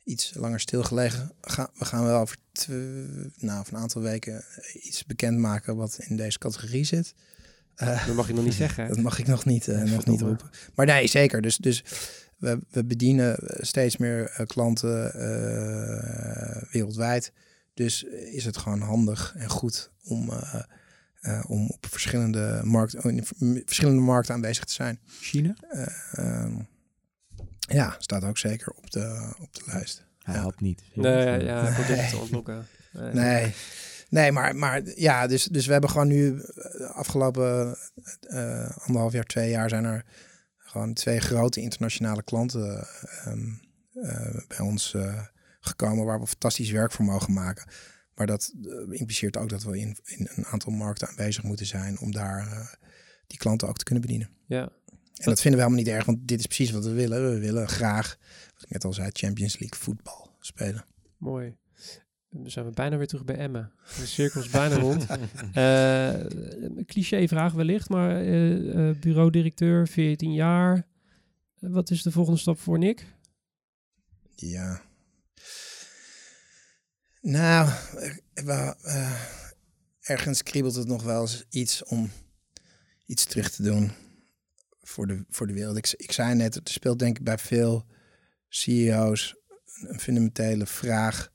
iets 0.04 0.34
langer 0.34 0.60
stilgelegen. 0.60 1.32
Ga, 1.42 1.70
we 1.78 1.86
gaan 1.86 2.04
wel 2.06 2.20
over 2.20 2.38
nou, 3.38 3.60
over 3.60 3.74
een 3.74 3.80
aantal 3.80 4.02
weken 4.02 4.44
iets 4.74 5.06
bekendmaken 5.06 5.76
wat 5.76 6.00
in 6.08 6.16
deze 6.18 6.38
categorie 6.38 6.84
zit. 6.84 7.14
Eh, 7.76 8.08
Dat 8.08 8.16
mag 8.16 8.28
je 8.28 8.34
nog 8.34 8.44
niet 8.44 8.54
zeggen. 8.66 8.88
dat 8.88 9.00
mag 9.02 9.20
ik 9.20 9.28
nog 9.28 9.46
niet, 9.46 9.68
eh, 9.68 9.86
Ja, 9.86 9.92
nog 9.94 10.06
niet 10.06 10.22
roepen. 10.22 10.50
Maar 10.76 10.86
nee, 10.86 11.08
zeker. 11.08 11.42
Dus, 11.42 11.58
dus 11.58 11.84
we, 12.38 12.60
we 12.72 12.86
bedienen 12.86 13.38
steeds 13.60 13.98
meer 13.98 14.30
eh, 14.30 14.46
klanten 14.46 15.14
eh, 15.14 16.62
wereldwijd. 16.72 17.32
Dus 17.74 18.04
is 18.32 18.46
het 18.46 18.58
gewoon 18.58 18.82
handig 18.82 19.34
en 19.38 19.50
goed 19.50 19.92
om, 20.04 20.30
eh, 20.32 20.62
eh, 21.22 21.44
om 21.48 21.70
op 21.70 21.86
verschillende, 21.90 22.62
markt, 22.64 22.94
in 22.94 23.26
verschillende 23.66 24.02
markten 24.02 24.34
aanwezig 24.36 24.64
te 24.64 24.74
zijn. 24.74 25.00
China? 25.22 25.56
Eh, 25.70 25.88
ehm, 26.12 26.54
ja, 27.60 27.96
staat 28.00 28.24
ook 28.24 28.38
zeker 28.38 28.72
op 28.76 28.92
de, 28.92 29.34
op 29.40 29.54
de 29.56 29.62
lijst. 29.66 30.04
Hij 30.24 30.34
Ja. 30.36 30.40
helpt 30.40 30.62
niet. 30.62 30.82
Nee, 30.94 31.44
ja, 31.44 31.72
product 31.74 32.00
Nee. 32.00 32.10
te 32.10 32.18
ontlokken. 32.18 32.66
Nee. 32.94 33.14
Nee, 33.14 33.54
nee 34.16 34.32
maar, 34.32 34.56
maar 34.56 34.82
ja, 34.96 35.28
dus, 35.28 35.44
dus 35.44 35.66
we 35.66 35.72
hebben 35.72 35.90
gewoon 35.90 36.08
nu 36.08 36.36
de 36.36 36.92
afgelopen 36.94 37.78
eh, 38.20 38.78
anderhalf 38.78 39.14
jaar, 39.14 39.24
twee 39.24 39.50
jaar 39.50 39.70
zijn 39.70 39.86
er 39.86 40.06
gewoon 40.58 40.94
twee 40.94 41.20
grote 41.20 41.62
internationale 41.62 42.24
klanten 42.24 42.88
ehm, 43.24 43.48
eh, 43.94 44.40
bij 44.48 44.60
ons 44.60 44.94
eh, 44.94 45.22
gekomen 45.60 46.06
waar 46.06 46.20
we 46.20 46.28
fantastisch 46.28 46.72
werk 46.72 46.92
voor 46.92 47.06
mogen 47.06 47.34
maken. 47.34 47.68
Maar 48.16 48.28
dat 48.28 48.54
eh, 48.64 49.00
impliceert 49.00 49.38
ook 49.38 49.50
dat 49.50 49.64
we 49.64 49.80
in, 49.80 49.98
in 50.06 50.28
een 50.36 50.46
aantal 50.46 50.72
markten 50.72 51.08
aanwezig 51.08 51.44
moeten 51.44 51.66
zijn 51.66 52.00
om 52.00 52.12
daar 52.12 52.48
eh, 52.48 52.68
die 53.28 53.38
klanten 53.38 53.68
ook 53.68 53.78
te 53.78 53.84
kunnen 53.84 54.04
bedienen. 54.04 54.30
Ja, 54.48 54.62
En 55.16 55.30
dat 55.30 55.42
vinden 55.42 55.60
we 55.60 55.66
helemaal 55.66 55.84
niet 55.84 55.88
erg, 55.88 56.06
want 56.06 56.28
dit 56.28 56.40
is 56.40 56.46
precies 56.46 56.72
wat 56.72 56.86
we 56.86 56.92
willen. 56.92 57.30
We 57.30 57.40
willen 57.40 57.68
graag, 57.68 58.18
wat 58.54 58.64
ik 58.64 58.70
net 58.70 58.86
al 58.86 58.94
zei, 58.94 59.10
Champions 59.12 59.60
League 59.60 59.80
voetbal 59.80 60.30
spelen. 60.40 60.86
mooi. 61.18 61.56
Zijn 62.44 62.66
we 62.66 62.72
bijna 62.72 62.98
weer 62.98 63.08
terug 63.08 63.26
bij 63.26 63.36
Emmen. 63.36 63.72
De 63.98 64.06
cirkel 64.06 64.42
is 64.42 64.50
bijna 64.50 64.76
rond. 64.76 65.06
Eh 65.54 66.84
cliché 66.86 67.28
vraag 67.28 67.54
wellicht, 67.54 67.90
maar 67.90 68.22
eh, 68.22 68.96
bureau-directeur, 69.00 69.88
14 69.88 70.34
jaar. 70.34 70.88
Wat 71.60 71.90
is 71.92 72.04
de 72.04 72.12
volgende 72.12 72.40
stap 72.40 72.60
voor 72.60 72.78
Nick? 72.80 73.06
Ja. 74.36 74.82
Nou, 77.22 77.70
ergens 80.00 80.44
kriebelt 80.44 80.76
het 80.76 80.88
nog 80.88 81.04
wel 81.04 81.22
eens 81.22 81.46
iets 81.50 81.84
om 81.84 82.12
iets 83.06 83.26
terug 83.26 83.52
te 83.52 83.64
doen 83.64 83.92
voor 84.82 85.08
de, 85.08 85.26
voor 85.30 85.48
de 85.48 85.54
wereld. 85.54 85.78
Ik, 85.78 85.94
ik 85.98 86.12
zei 86.12 86.36
net, 86.36 86.56
er 86.56 86.62
speelt 86.64 87.00
denk 87.00 87.18
ik 87.18 87.24
bij 87.24 87.38
veel 87.38 87.86
CEO's 88.50 89.36
een 89.82 90.00
fundamentele 90.00 90.66
vraag 90.66 91.32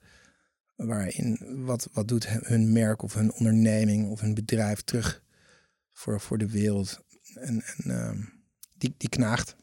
waarin 0.87 1.39
wat, 1.64 1.89
wat 1.93 2.09
doet 2.09 2.28
hun 2.28 2.72
merk 2.72 3.03
of 3.03 3.14
hun 3.14 3.33
onderneming 3.33 4.09
of 4.09 4.20
hun 4.20 4.35
bedrijf 4.35 4.81
terug 4.81 5.22
voor, 5.93 6.20
voor 6.20 6.39
de 6.39 6.51
wereld. 6.51 7.01
En, 7.35 7.62
en 7.62 7.91
ehm, 7.91 8.22
die, 8.78 8.95
die 8.97 9.09
knaagt. 9.09 9.57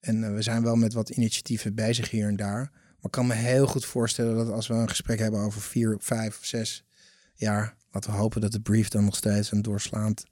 En 0.00 0.24
eh, 0.24 0.34
we 0.34 0.42
zijn 0.42 0.62
wel 0.62 0.76
met 0.76 0.92
wat 0.92 1.10
initiatieven 1.10 1.74
bezig 1.74 2.10
hier 2.10 2.28
en 2.28 2.36
daar. 2.36 2.70
Maar 2.72 3.04
ik 3.04 3.10
kan 3.10 3.26
me 3.26 3.34
heel 3.34 3.66
goed 3.66 3.84
voorstellen 3.84 4.36
dat 4.36 4.50
als 4.50 4.66
we 4.66 4.74
een 4.74 4.88
gesprek 4.88 5.18
hebben 5.18 5.40
over 5.40 5.60
vier, 5.60 5.96
vijf 6.00 6.38
of 6.38 6.44
zes 6.44 6.84
jaar, 7.34 7.76
laten 7.90 8.10
we 8.10 8.16
hopen 8.16 8.40
dat 8.40 8.52
de 8.52 8.60
brief 8.60 8.88
dan 8.88 9.04
nog 9.04 9.16
steeds 9.16 9.52
een 9.52 9.62
doorslaand 9.62 10.24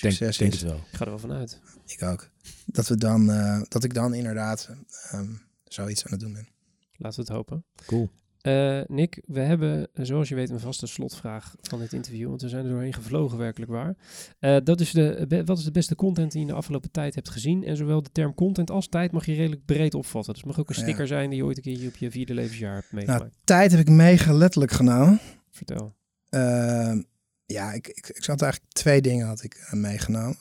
Denk, 0.00 0.14
succes 0.14 0.36
denk 0.36 0.52
is. 0.52 0.60
het 0.60 0.70
wel. 0.70 0.78
Ik 0.78 0.96
ga 0.96 1.04
er 1.04 1.10
wel 1.10 1.18
vanuit. 1.18 1.60
Ik 1.86 2.02
ook. 2.02 2.30
Dat, 2.66 2.88
we 2.88 2.96
dan, 2.96 3.30
eh, 3.30 3.62
dat 3.68 3.84
ik 3.84 3.94
dan 3.94 4.14
inderdaad 4.14 4.70
ehm, 5.10 5.32
zoiets 5.64 6.04
aan 6.04 6.10
het 6.10 6.20
doen 6.20 6.32
ben. 6.32 6.48
Laten 6.96 7.18
we 7.18 7.24
het 7.24 7.36
hopen. 7.36 7.64
Cool. 7.86 8.10
Eh, 8.44 8.80
Nick, 8.86 9.22
we 9.26 9.40
hebben, 9.40 9.88
eh, 9.94 10.04
zoals 10.04 10.28
je 10.28 10.34
weet, 10.34 10.50
een 10.50 10.60
vaste 10.60 10.86
slotvraag 10.86 11.54
van 11.62 11.78
dit 11.78 11.92
interview. 11.92 12.28
Want 12.28 12.42
we 12.42 12.48
zijn 12.48 12.64
er 12.64 12.70
doorheen 12.70 12.92
gevlogen, 12.92 13.38
werkelijk 13.38 13.70
waar. 13.70 13.96
Eh, 14.38 14.56
dat 14.64 14.80
is 14.80 14.90
de, 14.92 15.24
be- 15.28 15.44
wat 15.44 15.58
is 15.58 15.64
de 15.64 15.70
beste 15.70 15.94
content 15.94 16.30
die 16.32 16.40
je 16.40 16.46
in 16.46 16.52
de 16.52 16.58
afgelopen 16.58 16.90
tijd 16.90 17.14
hebt 17.14 17.30
gezien? 17.30 17.64
En 17.64 17.76
zowel 17.76 18.02
de 18.02 18.12
term 18.12 18.34
content 18.34 18.70
als 18.70 18.88
tijd 18.88 19.12
mag 19.12 19.26
je 19.26 19.34
redelijk 19.34 19.64
breed 19.64 19.94
opvatten. 19.94 20.32
Dus 20.32 20.42
het 20.42 20.50
mag 20.50 20.60
ook 20.60 20.68
een 20.70 20.74
Ja. 20.76 20.82
sticker 20.82 21.06
zijn 21.06 21.30
die 21.30 21.38
je 21.38 21.44
ooit 21.44 21.56
een 21.56 21.62
keertje 21.62 21.88
op 21.88 21.96
je 21.96 22.10
vierde 22.10 22.34
levensjaar 22.34 22.74
hebt 22.74 22.92
meegemaakt. 22.92 23.20
Nou, 23.22 23.32
tijd 23.44 23.70
heb 23.70 23.80
ik 23.80 23.88
mega 23.88 24.32
letterlijk 24.32 24.72
genomen. 24.72 25.20
Vertel. 25.50 25.94
Ehm, 26.28 27.02
ja, 27.46 27.72
ik, 27.72 27.88
ik, 27.88 28.08
ik 28.08 28.24
zat 28.24 28.42
eigenlijk 28.42 28.72
twee 28.72 29.00
dingen 29.02 29.26
had 29.26 29.42
ik 29.42 29.54
eh, 29.54 29.72
meegenomen. 29.72 30.36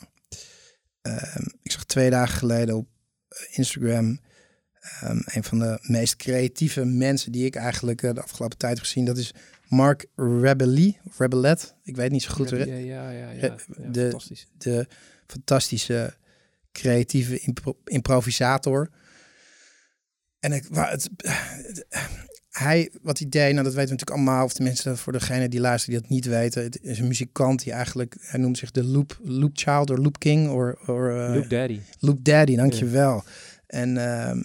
Ehm, 1.02 1.46
ik 1.62 1.72
zag 1.72 1.84
twee 1.84 2.10
dagen 2.10 2.38
geleden 2.38 2.76
op 2.78 2.88
eh, 3.28 3.58
Instagram 3.58 4.20
ehm, 5.02 5.20
een 5.26 5.44
van 5.44 5.60
de 5.60 5.78
meest 5.82 6.16
creatieve 6.16 6.86
mensen 6.86 7.32
die 7.32 7.46
ik 7.46 7.56
eigenlijk 7.56 8.02
eh, 8.04 8.14
de 8.14 8.22
afgelopen 8.22 8.58
tijd 8.58 8.76
heb 8.76 8.84
gezien. 8.86 9.06
Dat 9.06 9.18
is 9.18 9.34
Mark 9.68 10.06
Rebelli, 10.16 10.98
of 11.08 11.18
Rebellet. 11.20 11.76
Ik 11.84 11.96
weet 11.96 12.12
niet 12.12 12.24
zo 12.24 12.32
goed. 12.34 12.50
hoe- 12.50 12.60
ja, 12.60 12.76
ja, 12.76 13.10
ja, 13.10 13.30
ja, 13.32 13.42
Eh, 13.42 13.52
de- 13.92 14.02
fantastisch. 14.02 14.48
De 14.58 14.88
fantastische 15.28 16.14
creatieve 16.72 17.40
impro- 17.40 17.78
improvisator. 17.86 18.90
En 20.40 20.52
ik, 20.52 20.66
waar 20.70 20.92
het, 20.92 21.10
hij, 22.50 22.92
wat 23.02 23.18
hij 23.20 23.30
deed, 23.30 23.52
nou 23.52 23.64
dat 23.64 23.74
weten 23.74 23.96
we 23.96 24.02
natuurlijk 24.02 24.10
allemaal, 24.12 24.46
of 24.46 24.54
tenminste 24.54 24.98
voor 24.98 25.14
degene 25.14 25.50
die 25.50 25.60
luisteren 25.60 25.94
die 26.00 26.02
dat 26.02 26.16
niet 26.18 26.26
weten. 26.26 26.64
Het 26.64 26.80
is 26.82 27.00
een 27.00 27.08
muzikant 27.08 27.64
die 27.64 27.74
eigenlijk, 27.74 28.16
hij 28.20 28.40
noemt 28.40 28.58
zich 28.58 28.72
de 28.72 28.84
Loop, 28.84 29.20
loop 29.24 29.52
Child 29.54 29.90
of 29.90 29.98
Loop 29.98 30.20
King. 30.20 30.50
Or, 30.50 30.80
or, 30.88 31.20
eh, 31.20 31.34
Luke 31.34 31.48
Daddy. 31.48 31.80
Loop 32.00 32.24
Daddy, 32.26 32.56
dankjewel. 32.56 33.24
En 33.68 33.98
ehm, 33.98 34.42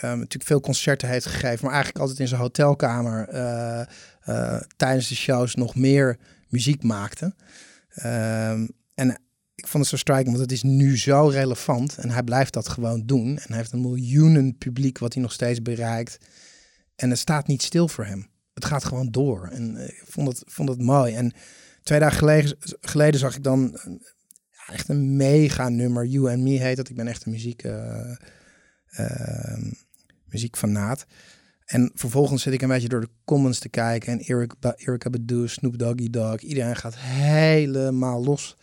ehm, 0.00 0.18
natuurlijk 0.18 0.44
veel 0.44 0.60
concerten 0.60 1.08
heeft 1.08 1.26
gegeven, 1.26 1.64
maar 1.64 1.74
eigenlijk 1.74 1.98
altijd 1.98 2.20
in 2.20 2.28
zijn 2.28 2.40
hotelkamer 2.40 3.28
eh, 3.28 3.80
eh, 4.20 4.62
tijdens 4.76 5.08
de 5.08 5.14
shows 5.14 5.54
nog 5.54 5.74
meer 5.74 6.18
muziek 6.48 6.82
maakte. 6.82 7.34
Ehm, 7.88 8.66
en 8.94 9.20
ik 9.54 9.66
vond 9.66 9.82
het 9.82 9.92
zo 9.92 9.96
striking, 9.96 10.28
want 10.28 10.38
het 10.38 10.52
is 10.52 10.62
nu 10.62 10.98
zo 10.98 11.28
relevant 11.28 11.96
en 11.96 12.10
hij 12.10 12.22
blijft 12.22 12.52
dat 12.52 12.68
gewoon 12.68 13.06
doen. 13.06 13.28
En 13.28 13.44
hij 13.48 13.56
heeft 13.56 13.72
een 13.72 13.80
miljoenen 13.80 14.58
publiek 14.58 14.98
wat 14.98 15.12
hij 15.12 15.22
nog 15.22 15.32
steeds 15.32 15.62
bereikt. 15.62 16.18
En 16.96 17.10
het 17.10 17.18
staat 17.18 17.46
niet 17.46 17.62
stil 17.62 17.88
voor 17.88 18.04
hem. 18.04 18.28
Het 18.54 18.64
gaat 18.64 18.84
gewoon 18.84 19.10
door. 19.10 19.48
En 19.52 19.76
eh, 19.76 19.88
ik 19.88 20.02
vond 20.06 20.28
het, 20.28 20.42
vond 20.46 20.68
het 20.68 20.82
mooi. 20.82 21.14
En 21.14 21.32
twee 21.82 21.98
dagen 21.98 22.56
geleden, 22.80 23.20
zag 23.20 23.36
ik 23.36 23.42
dan 23.42 23.78
echt 24.66 24.88
een 24.88 25.16
mega 25.16 25.68
nummer. 25.68 26.06
You 26.06 26.30
and 26.30 26.42
Me 26.42 26.50
heet 26.50 26.76
dat. 26.76 26.88
Ik 26.88 26.96
ben 26.96 27.08
echt 27.08 27.24
een 27.24 27.32
muziek, 27.32 27.62
eh 27.62 28.16
ehm, 28.88 29.70
muziekfanaat. 30.30 31.06
En 31.64 31.90
vervolgens 31.94 32.42
zit 32.42 32.52
ik 32.52 32.62
een 32.62 32.68
beetje 32.68 32.88
door 32.88 33.00
de 33.00 33.08
comments 33.24 33.58
te 33.58 33.68
kijken. 33.68 34.12
En 34.12 34.20
Eric, 34.20 34.58
Ba- 34.60 34.74
Erykah 34.76 35.12
Badu, 35.12 35.48
Snoop 35.48 35.78
Doggy 35.78 36.10
Dogg. 36.10 36.42
Iedereen 36.42 36.76
gaat 36.76 36.96
helemaal 36.98 38.24
los 38.24 38.56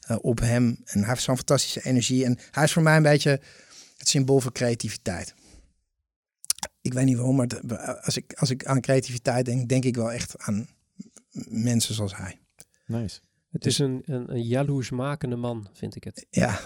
eh, 0.00 0.16
op 0.20 0.40
hem. 0.40 0.78
En 0.84 0.98
hij 1.00 1.08
heeft 1.08 1.22
zo'n 1.22 1.36
fantastische 1.36 1.84
energie. 1.84 2.24
En 2.24 2.38
hij 2.50 2.64
is 2.64 2.72
voor 2.72 2.82
mij 2.82 2.96
een 2.96 3.02
beetje 3.02 3.40
het 3.96 4.08
symbool 4.08 4.40
voor 4.40 4.52
creativiteit. 4.52 5.34
Ik 6.80 6.92
weet 6.92 7.04
niet 7.04 7.16
waarom, 7.16 7.36
maar 7.36 7.46
het- 7.46 8.04
als 8.04 8.16
ik, 8.16 8.32
als 8.32 8.50
ik 8.50 8.64
aan 8.66 8.80
creativiteit 8.80 9.44
denk, 9.44 9.68
denk 9.68 9.84
ik 9.84 9.96
wel 9.96 10.12
echt 10.12 10.38
aan 10.38 10.68
mensen 11.48 11.94
zoals 11.94 12.16
hij. 12.16 12.38
Nice. 12.86 13.20
Het 13.50 13.66
is 13.66 13.78
een, 13.78 14.02
een, 14.04 14.30
een 14.32 14.42
jaloersmakende 14.42 15.36
man, 15.36 15.68
vind 15.72 15.96
ik 15.96 16.04
het. 16.04 16.26
Ja, 16.30 16.60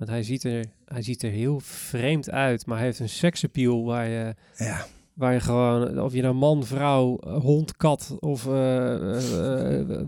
Want 0.00 0.12
hij 0.12 0.22
ziet, 0.22 0.44
er, 0.44 0.64
hij 0.84 1.02
ziet 1.02 1.22
er 1.22 1.30
heel 1.30 1.60
vreemd 1.60 2.30
uit, 2.30 2.66
maar 2.66 2.76
hij 2.76 2.86
heeft 2.86 2.98
een 2.98 3.08
seksappeal 3.08 3.84
waar 3.84 4.08
je, 4.08 4.34
ja. 4.56 4.86
waar 5.14 5.32
je 5.32 5.40
gewoon, 5.40 6.00
of 6.00 6.12
je 6.12 6.22
nou 6.22 6.34
man, 6.34 6.64
vrouw, 6.64 7.18
hond, 7.40 7.76
kat 7.76 8.16
of 8.20 8.46
eh, 8.46 10.00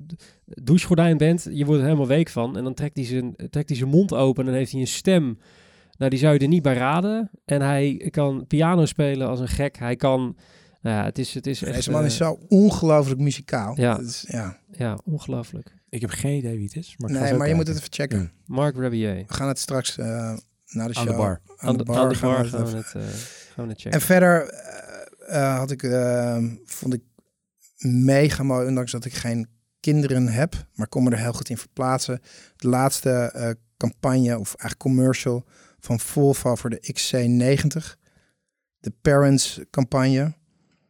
douchegordijn 0.44 1.16
bent, 1.16 1.48
je 1.50 1.64
wordt 1.64 1.80
er 1.80 1.86
helemaal 1.86 2.06
week 2.06 2.28
van. 2.28 2.56
En 2.56 2.64
dan 2.64 2.74
trekt 2.74 2.96
hij 2.96 3.06
zijn, 3.06 3.34
trekt 3.50 3.68
hij 3.68 3.78
zijn 3.78 3.90
mond 3.90 4.14
open 4.14 4.40
en 4.44 4.48
dan 4.50 4.58
heeft 4.58 4.72
hij 4.72 4.80
een 4.80 4.86
stem. 4.86 5.38
Nou, 5.98 6.10
die 6.10 6.18
zou 6.20 6.32
je 6.34 6.38
er 6.38 6.48
niet 6.48 6.62
bij 6.62 6.74
raden. 6.74 7.30
En 7.44 7.60
hij 7.60 8.08
kan 8.10 8.46
piano 8.46 8.86
spelen 8.86 9.28
als 9.28 9.40
een 9.40 9.48
gek. 9.48 9.78
Hij 9.78 9.96
kan, 9.96 10.36
nou 10.80 10.96
ja, 10.96 11.04
het 11.04 11.18
is, 11.18 11.34
het 11.34 11.46
is 11.46 11.62
echt... 11.62 11.74
Deze 11.74 11.90
man 11.90 12.04
is 12.04 12.16
zo 12.16 12.38
ongelooflijk 12.48 13.20
muzikaal. 13.20 13.80
Ja. 13.80 13.98
Is- 13.98 14.26
ja. 14.28 14.58
Ja, 14.70 14.98
ongelooflijk. 15.04 15.74
Ik 15.92 16.00
heb 16.00 16.10
geen 16.10 16.36
idee 16.36 16.56
wie 16.56 16.64
het 16.64 16.76
is. 16.76 16.94
Maar, 16.98 17.10
ik 17.10 17.16
ga 17.16 17.22
Nee, 17.22 17.34
maar 17.34 17.48
je 17.48 17.54
moet 17.54 17.66
het 17.66 17.76
even 17.76 17.92
checken. 17.92 18.20
Ja. 18.20 18.30
Mark 18.46 18.76
Rabier. 18.76 19.14
We 19.14 19.34
gaan 19.34 19.48
het 19.48 19.58
straks 19.58 19.98
eh 19.98 20.36
na 20.66 20.86
de 20.86 20.94
show... 20.94 21.02
Aan 21.02 21.06
de 21.06 21.16
bar. 21.16 21.40
Aan 21.56 21.76
de, 21.76 21.84
aan 21.92 22.08
de 22.08 22.14
gaan 22.14 22.30
we 22.30 22.36
bar 22.36 22.44
het 22.44 22.48
gaan 22.48 22.64
we 22.64 22.76
het, 22.76 22.94
eh, 22.94 23.02
gaan 23.54 23.64
we 23.64 23.70
het 23.70 23.80
checken. 23.80 23.90
En 23.90 24.00
verder 24.00 24.48
eh, 25.26 25.58
had 25.58 25.70
ik, 25.70 25.82
eh, 25.82 26.44
vond 26.64 26.94
ik 26.94 27.02
mega 27.78 28.42
mooi, 28.42 28.66
ondanks 28.66 28.92
dat 28.92 29.04
ik 29.04 29.14
geen 29.14 29.48
kinderen 29.80 30.28
heb, 30.28 30.66
maar 30.74 30.88
kon 30.88 31.04
me 31.04 31.10
er 31.10 31.18
heel 31.18 31.32
goed 31.32 31.48
in 31.48 31.58
verplaatsen. 31.58 32.20
De 32.56 32.68
laatste 32.68 33.10
eh, 33.10 33.50
campagne, 33.76 34.38
of 34.38 34.48
eigenlijk 34.48 34.78
commercial 34.78 35.44
van 35.78 36.00
Volvo 36.00 36.54
voor 36.54 36.70
de 36.70 36.94
XC90. 36.94 38.00
De 38.78 38.92
Parents 39.02 39.60
campagne. 39.70 40.34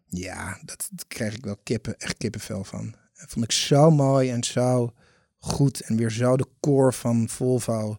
Ja, 0.07 0.59
dat, 0.65 0.89
dat 0.93 1.07
kreeg 1.07 1.35
ik 1.35 1.45
wel 1.45 1.57
kippen, 1.63 1.99
echt 1.99 2.17
kippenvel 2.17 2.65
van. 2.65 2.95
Vond 3.27 3.45
ik 3.45 3.53
zo 3.53 3.91
mooi 3.91 4.31
en 4.31 4.45
zo 4.45 4.93
goed. 5.39 5.81
En 5.81 5.97
weer 5.97 6.11
zo 6.11 6.37
de 6.37 6.47
core 6.61 6.93
van 6.93 7.29
Volvo 7.29 7.97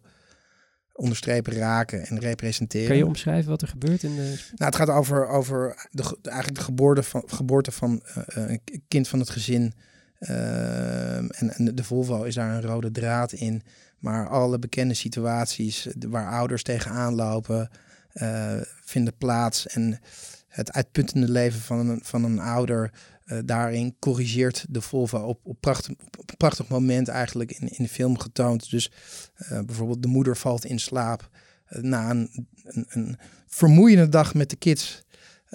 onderstrepen, 0.93 1.53
raken 1.53 2.05
en 2.05 2.19
representeren. 2.19 2.87
Kan 2.87 2.97
je 2.97 3.05
omschrijven 3.05 3.49
wat 3.49 3.61
er 3.61 3.67
gebeurt 3.67 4.03
in 4.03 4.15
de... 4.15 4.21
Nou, 4.21 4.35
het 4.71 4.75
gaat 4.75 4.89
over, 4.89 5.27
over 5.27 5.87
de, 5.91 6.03
ge- 6.03 6.17
eigenlijk 6.23 6.57
de 6.57 6.63
geboorte 6.63 7.03
van, 7.03 7.23
geboorte 7.25 7.71
van 7.71 8.01
eh, 8.03 8.23
een 8.49 8.61
k- 8.63 8.77
kind 8.87 9.07
van 9.07 9.19
het 9.19 9.29
gezin. 9.29 9.73
Ehm, 10.19 11.25
en, 11.29 11.49
en 11.55 11.75
de 11.75 11.83
Volvo 11.83 12.23
is 12.23 12.35
daar 12.35 12.55
een 12.55 12.61
rode 12.61 12.91
draad 12.91 13.31
in. 13.31 13.61
Maar 13.99 14.27
alle 14.29 14.59
bekende 14.59 14.93
situaties 14.93 15.87
eh, 15.87 15.93
waar 16.09 16.29
ouders 16.31 16.63
tegenaan 16.63 17.15
lopen, 17.15 17.69
eh, 18.11 18.55
vinden 18.83 19.17
plaats. 19.17 19.67
En 19.67 19.99
het 20.47 20.71
uitputtende 20.73 21.29
leven 21.29 21.59
van 21.61 21.89
een, 21.89 21.99
van 22.03 22.23
een 22.23 22.39
ouder, 22.39 22.91
eh, 23.25 23.37
daarin 23.45 23.95
corrigeert 23.99 24.65
de 24.69 24.81
Volvo 24.81 25.17
op, 25.17 25.39
op, 25.43 25.57
prachtig, 25.59 25.89
een 25.89 26.37
prachtig 26.37 26.67
moment 26.67 27.07
eigenlijk 27.07 27.51
in, 27.51 27.67
in 27.67 27.83
de 27.83 27.89
film 27.89 28.19
getoond. 28.19 28.69
Dus 28.69 28.91
eh, 29.35 29.59
bijvoorbeeld 29.61 30.01
de 30.01 30.07
moeder 30.07 30.37
valt 30.37 30.65
in 30.65 30.79
slaap 30.79 31.29
eh, 31.65 31.81
na 31.81 32.09
een, 32.09 32.47
een, 32.63 33.17
vermoeiende 33.47 34.09
dag 34.09 34.33
met 34.33 34.49
de 34.49 34.55
kids. 34.55 35.01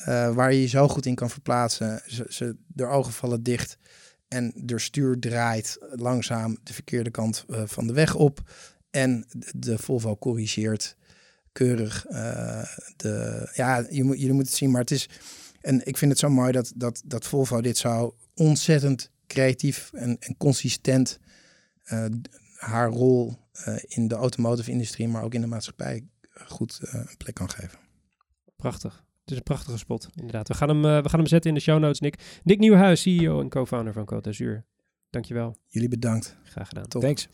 waar 0.05 0.53
je 0.53 0.61
je 0.61 0.67
zo 0.67 0.89
goed 0.89 1.07
in 1.07 1.15
kan 1.15 1.31
verplaatsen. 1.31 2.03
Ze, 2.07 2.27
ze, 2.29 2.57
de 2.67 2.87
ogen 2.87 3.13
vallen 3.13 3.43
dicht. 3.43 3.79
En 4.29 4.53
de 4.57 4.79
stuur 4.79 5.19
draait 5.19 5.79
langzaam 5.91 6.59
de 6.63 6.73
verkeerde 6.73 7.11
kant 7.11 7.45
van 7.49 7.87
de 7.87 7.93
weg 7.93 8.15
op. 8.15 8.51
En 8.91 9.27
de, 9.57 9.79
Volvo 9.79 10.17
corrigeert 10.17 10.97
keurig 11.53 12.07
de... 12.97 13.49
Ja, 13.55 13.87
je 13.91 14.05
moet, 14.05 14.17
jullie 14.17 14.33
moeten 14.33 14.53
het 14.53 14.59
zien, 14.59 14.71
maar 14.71 14.81
het 14.81 14.91
is... 14.91 15.09
En 15.69 15.87
ik 15.87 15.97
vind 15.97 16.11
het 16.11 16.21
zo 16.21 16.29
mooi 16.31 16.53
dat, 16.53 16.73
dat, 16.77 17.03
dat 17.05 17.27
Volvo 17.27 17.61
dit 17.61 17.77
zo 17.77 18.17
ontzettend 18.35 19.11
creatief 19.27 19.91
en, 19.93 20.17
en 20.21 20.37
consistent... 20.37 21.19
eh, 21.85 22.05
haar 22.55 22.89
rol 22.91 23.37
eh, 23.53 23.77
in 23.87 24.09
de 24.09 24.15
automotive 24.15 24.71
industrie, 24.71 25.09
maar 25.09 25.23
ook 25.23 25.35
in 25.35 25.41
de 25.41 25.47
maatschappij 25.47 26.07
goed 26.47 26.81
eh, 26.83 26.95
een 26.95 27.17
plek 27.17 27.35
kan 27.35 27.51
geven. 27.51 27.79
Prachtig. 28.57 29.05
Het 29.21 29.31
is 29.31 29.37
een 29.37 29.43
prachtige 29.43 29.79
spot, 29.79 30.09
inderdaad. 30.15 30.49
We 30.49 30.55
gaan 30.55 30.69
hem, 30.69 30.83
we 31.03 31.09
gaan 31.09 31.19
hem 31.19 31.29
zetten 31.29 31.51
in 31.51 31.57
de 31.57 31.63
show 31.63 31.79
notes, 31.81 32.01
Nick. 32.01 32.41
Nick 32.45 32.59
Nieuwenhuis, 32.59 33.03
CEO 33.03 33.41
en 33.41 33.49
co-founder 33.49 33.93
van 33.93 34.05
Côte 34.15 34.21
d'Azur. 34.21 34.65
Dankjewel. 35.11 35.57
Jullie 35.67 35.89
bedankt. 35.89 36.37
Graag 36.45 36.69
gedaan. 36.69 36.89
Top. 36.89 37.03
Thanks. 37.03 37.29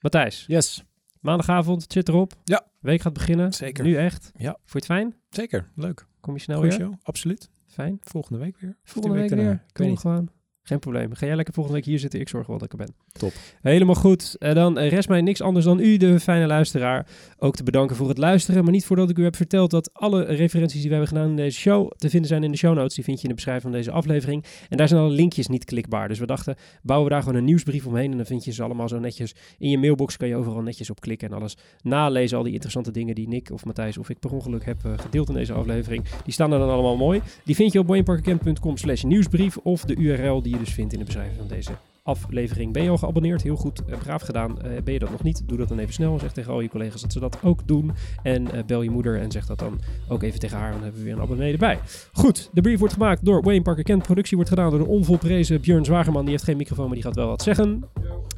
Matthijs, 0.00 0.44
Yes. 0.46 0.84
maandagavond, 1.20 1.82
het 1.82 1.92
zit 1.92 2.08
erop. 2.08 2.32
Ja. 2.44 2.66
Week 2.80 3.00
gaat 3.00 3.12
beginnen. 3.12 3.52
Zeker. 3.52 3.84
Nu 3.84 3.96
echt. 3.96 4.30
Ja. 4.36 4.50
Vond 4.64 4.72
je 4.72 4.78
het 4.78 4.86
fijn? 4.86 5.14
Zeker. 5.30 5.70
Leuk. 5.74 6.06
Kom 6.20 6.34
je 6.34 6.40
snel 6.40 6.56
Goeie 6.58 6.76
weer? 6.76 6.86
show. 6.86 6.94
Absoluut. 7.02 7.50
Fijn. 7.76 7.98
Volgende 8.02 8.38
week 8.38 8.58
weer. 8.58 8.76
Volgende 8.82 9.18
week 9.18 9.28
daarna. 9.28 9.44
weer. 9.44 9.52
Ik 9.54 9.58
weet 9.60 9.74
Doen 9.76 9.86
we 9.86 9.92
niet. 9.92 10.00
gewoon. 10.00 10.28
Geen 10.62 10.78
probleem. 10.78 11.14
Ga 11.14 11.26
jij 11.26 11.36
lekker 11.36 11.54
volgende 11.54 11.78
week 11.78 11.88
hier 11.88 11.98
zitten. 11.98 12.20
Ik 12.20 12.28
zorg 12.28 12.46
wel 12.46 12.58
dat 12.58 12.72
ik 12.72 12.80
er 12.80 12.86
ben. 12.86 12.94
Top. 13.18 13.32
Helemaal 13.62 13.94
goed. 13.94 14.36
En 14.38 14.54
dan 14.54 14.78
eh, 14.78 14.90
rest 14.90 15.08
mij 15.08 15.20
niks 15.20 15.40
anders 15.40 15.64
dan 15.64 15.80
u, 15.80 15.96
de 15.96 16.20
fijne 16.20 16.46
luisteraar, 16.46 17.06
ook 17.38 17.56
te 17.56 17.62
bedanken 17.62 17.96
voor 17.96 18.08
het 18.08 18.18
luisteren. 18.18 18.62
Maar 18.62 18.72
niet 18.72 18.84
voordat 18.84 19.10
ik 19.10 19.18
u 19.18 19.24
heb 19.24 19.36
verteld 19.36 19.70
dat 19.70 19.90
alle 19.92 20.24
referenties 20.24 20.80
die 20.80 20.88
we 20.90 20.96
hebben 20.96 21.08
gedaan 21.08 21.28
in 21.30 21.36
deze 21.36 21.58
show 21.58 21.90
te 21.96 22.10
vinden 22.10 22.28
zijn 22.28 22.44
in 22.44 22.50
de 22.50 22.56
show 22.56 22.74
notes. 22.74 22.94
Die 22.94 23.04
vind 23.04 23.16
je 23.16 23.22
in 23.22 23.28
de 23.28 23.34
beschrijving 23.34 23.64
van 23.64 23.80
deze 23.80 23.90
aflevering. 23.90 24.44
En 24.68 24.76
daar 24.76 24.88
zijn 24.88 25.00
alle 25.00 25.10
linkjes 25.10 25.46
niet 25.46 25.64
klikbaar. 25.64 26.08
Dus 26.08 26.18
we 26.18 26.26
dachten, 26.26 26.56
bouwen 26.82 27.08
we 27.08 27.14
daar 27.14 27.22
gewoon 27.22 27.38
een 27.38 27.44
nieuwsbrief 27.44 27.86
omheen. 27.86 28.10
En 28.10 28.16
dan 28.16 28.26
vind 28.26 28.44
je 28.44 28.52
ze 28.52 28.62
allemaal 28.62 28.88
zo 28.88 28.98
netjes 28.98 29.34
in 29.58 29.70
je 29.70 29.78
mailbox. 29.78 30.16
Kan 30.16 30.28
je 30.28 30.36
overal 30.36 30.62
netjes 30.62 30.90
op 30.90 31.00
klikken 31.00 31.28
en 31.28 31.36
alles 31.36 31.56
nalezen. 31.82 32.38
Al 32.38 32.44
die 32.44 32.52
interessante 32.52 32.90
dingen 32.90 33.14
die 33.14 33.28
Nick 33.28 33.50
of 33.50 33.64
Matthijs 33.64 33.98
of 33.98 34.10
ik 34.10 34.18
per 34.18 34.32
ongeluk 34.32 34.64
heb 34.64 34.84
eh, 34.84 34.92
gedeeld 34.98 35.28
in 35.28 35.34
deze 35.34 35.52
aflevering. 35.52 36.04
Die 36.24 36.32
staan 36.32 36.52
er 36.52 36.58
dan 36.58 36.70
allemaal 36.70 36.96
mooi. 36.96 37.20
Die 37.44 37.54
vind 37.54 37.72
je 37.72 37.78
op 37.78 37.86
wayneparkercamp.com 37.86 38.76
slash 38.76 39.02
nieuwsbrief. 39.02 39.56
Of 39.56 39.84
de 39.84 39.96
URL 39.96 40.42
die 40.42 40.52
je 40.52 40.58
dus 40.58 40.74
vindt 40.74 40.92
in 40.92 40.98
de 40.98 41.04
beschrijving 41.04 41.38
van 41.38 41.48
deze 41.48 41.72
aflevering. 42.06 42.72
Ben 42.72 42.82
je 42.82 42.90
al 42.90 42.98
geabonneerd? 42.98 43.42
Heel 43.42 43.56
goed, 43.56 43.84
eh, 43.84 43.98
braaf 43.98 44.22
gedaan. 44.22 44.62
Eh, 44.62 44.82
ben 44.84 44.92
je 44.92 44.98
dat 44.98 45.10
nog 45.10 45.22
niet? 45.22 45.42
Doe 45.46 45.58
dat 45.58 45.68
dan 45.68 45.78
even 45.78 45.92
snel. 45.92 46.18
Zeg 46.18 46.32
tegen 46.32 46.52
al 46.52 46.60
je 46.60 46.68
collega's 46.68 47.00
dat 47.00 47.12
ze 47.12 47.20
dat 47.20 47.38
ook 47.42 47.66
doen. 47.66 47.92
En 48.22 48.52
eh, 48.52 48.64
bel 48.66 48.82
je 48.82 48.90
moeder 48.90 49.20
en 49.20 49.30
zeg 49.30 49.46
dat 49.46 49.58
dan 49.58 49.80
ook 50.08 50.22
even 50.22 50.40
tegen 50.40 50.58
haar. 50.58 50.72
Dan 50.72 50.82
hebben 50.82 50.98
we 50.98 51.06
weer 51.06 51.16
een 51.16 51.22
abonnee 51.22 51.52
erbij. 51.52 51.78
Goed, 52.12 52.50
de 52.52 52.60
brief 52.60 52.78
wordt 52.78 52.94
gemaakt 52.94 53.24
door 53.24 53.42
Wayne 53.42 53.62
Parker 53.62 53.84
Kent. 53.84 54.02
Productie 54.02 54.36
wordt 54.36 54.50
gedaan 54.50 54.70
door 54.70 54.78
de 54.78 54.86
onvolprezen 54.86 55.60
Björn 55.60 55.84
Zwagerman. 55.84 56.22
Die 56.22 56.30
heeft 56.30 56.44
geen 56.44 56.56
microfoon, 56.56 56.84
maar 56.86 56.94
die 56.94 57.04
gaat 57.04 57.14
wel 57.14 57.28
wat 57.28 57.42
zeggen. 57.42 57.84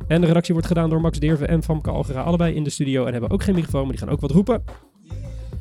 En 0.07 0.21
de 0.21 0.27
redactie 0.27 0.53
wordt 0.53 0.69
gedaan 0.69 0.91
door 0.91 1.01
Max 1.01 1.19
Deerve 1.19 1.47
en 1.47 1.63
Famke 1.63 1.91
Algera. 1.91 2.23
Allebei 2.23 2.55
in 2.55 2.65
de 2.65 2.71
studio 2.71 3.05
en 3.05 3.13
hebben 3.13 3.31
ook 3.31 3.43
geen 3.43 3.55
microfoon, 3.55 3.83
maar 3.83 3.91
die 3.91 4.01
gaan 4.01 4.11
ook 4.11 4.21
wat 4.21 4.31
roepen. 4.31 4.63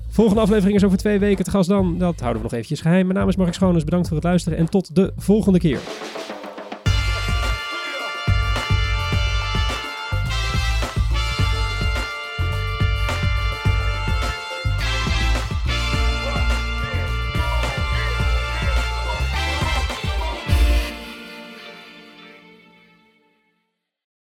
Volgende 0.09 0.41
aflevering 0.41 0.75
is 0.75 0.83
over 0.83 0.97
twee 0.97 1.19
weken 1.19 1.43
te 1.43 1.51
gast 1.51 1.69
dan. 1.69 1.97
Dat 1.97 2.19
houden 2.19 2.37
we 2.37 2.43
nog 2.43 2.53
eventjes 2.53 2.81
geheim. 2.81 3.05
Mijn 3.05 3.19
naam 3.19 3.27
is 3.27 3.35
Mark 3.35 3.53
Schoones. 3.53 3.83
Bedankt 3.83 4.07
voor 4.07 4.15
het 4.15 4.25
luisteren 4.25 4.57
en 4.57 4.69
tot 4.69 4.95
de 4.95 5.13
volgende 5.15 5.59
keer. 5.59 5.79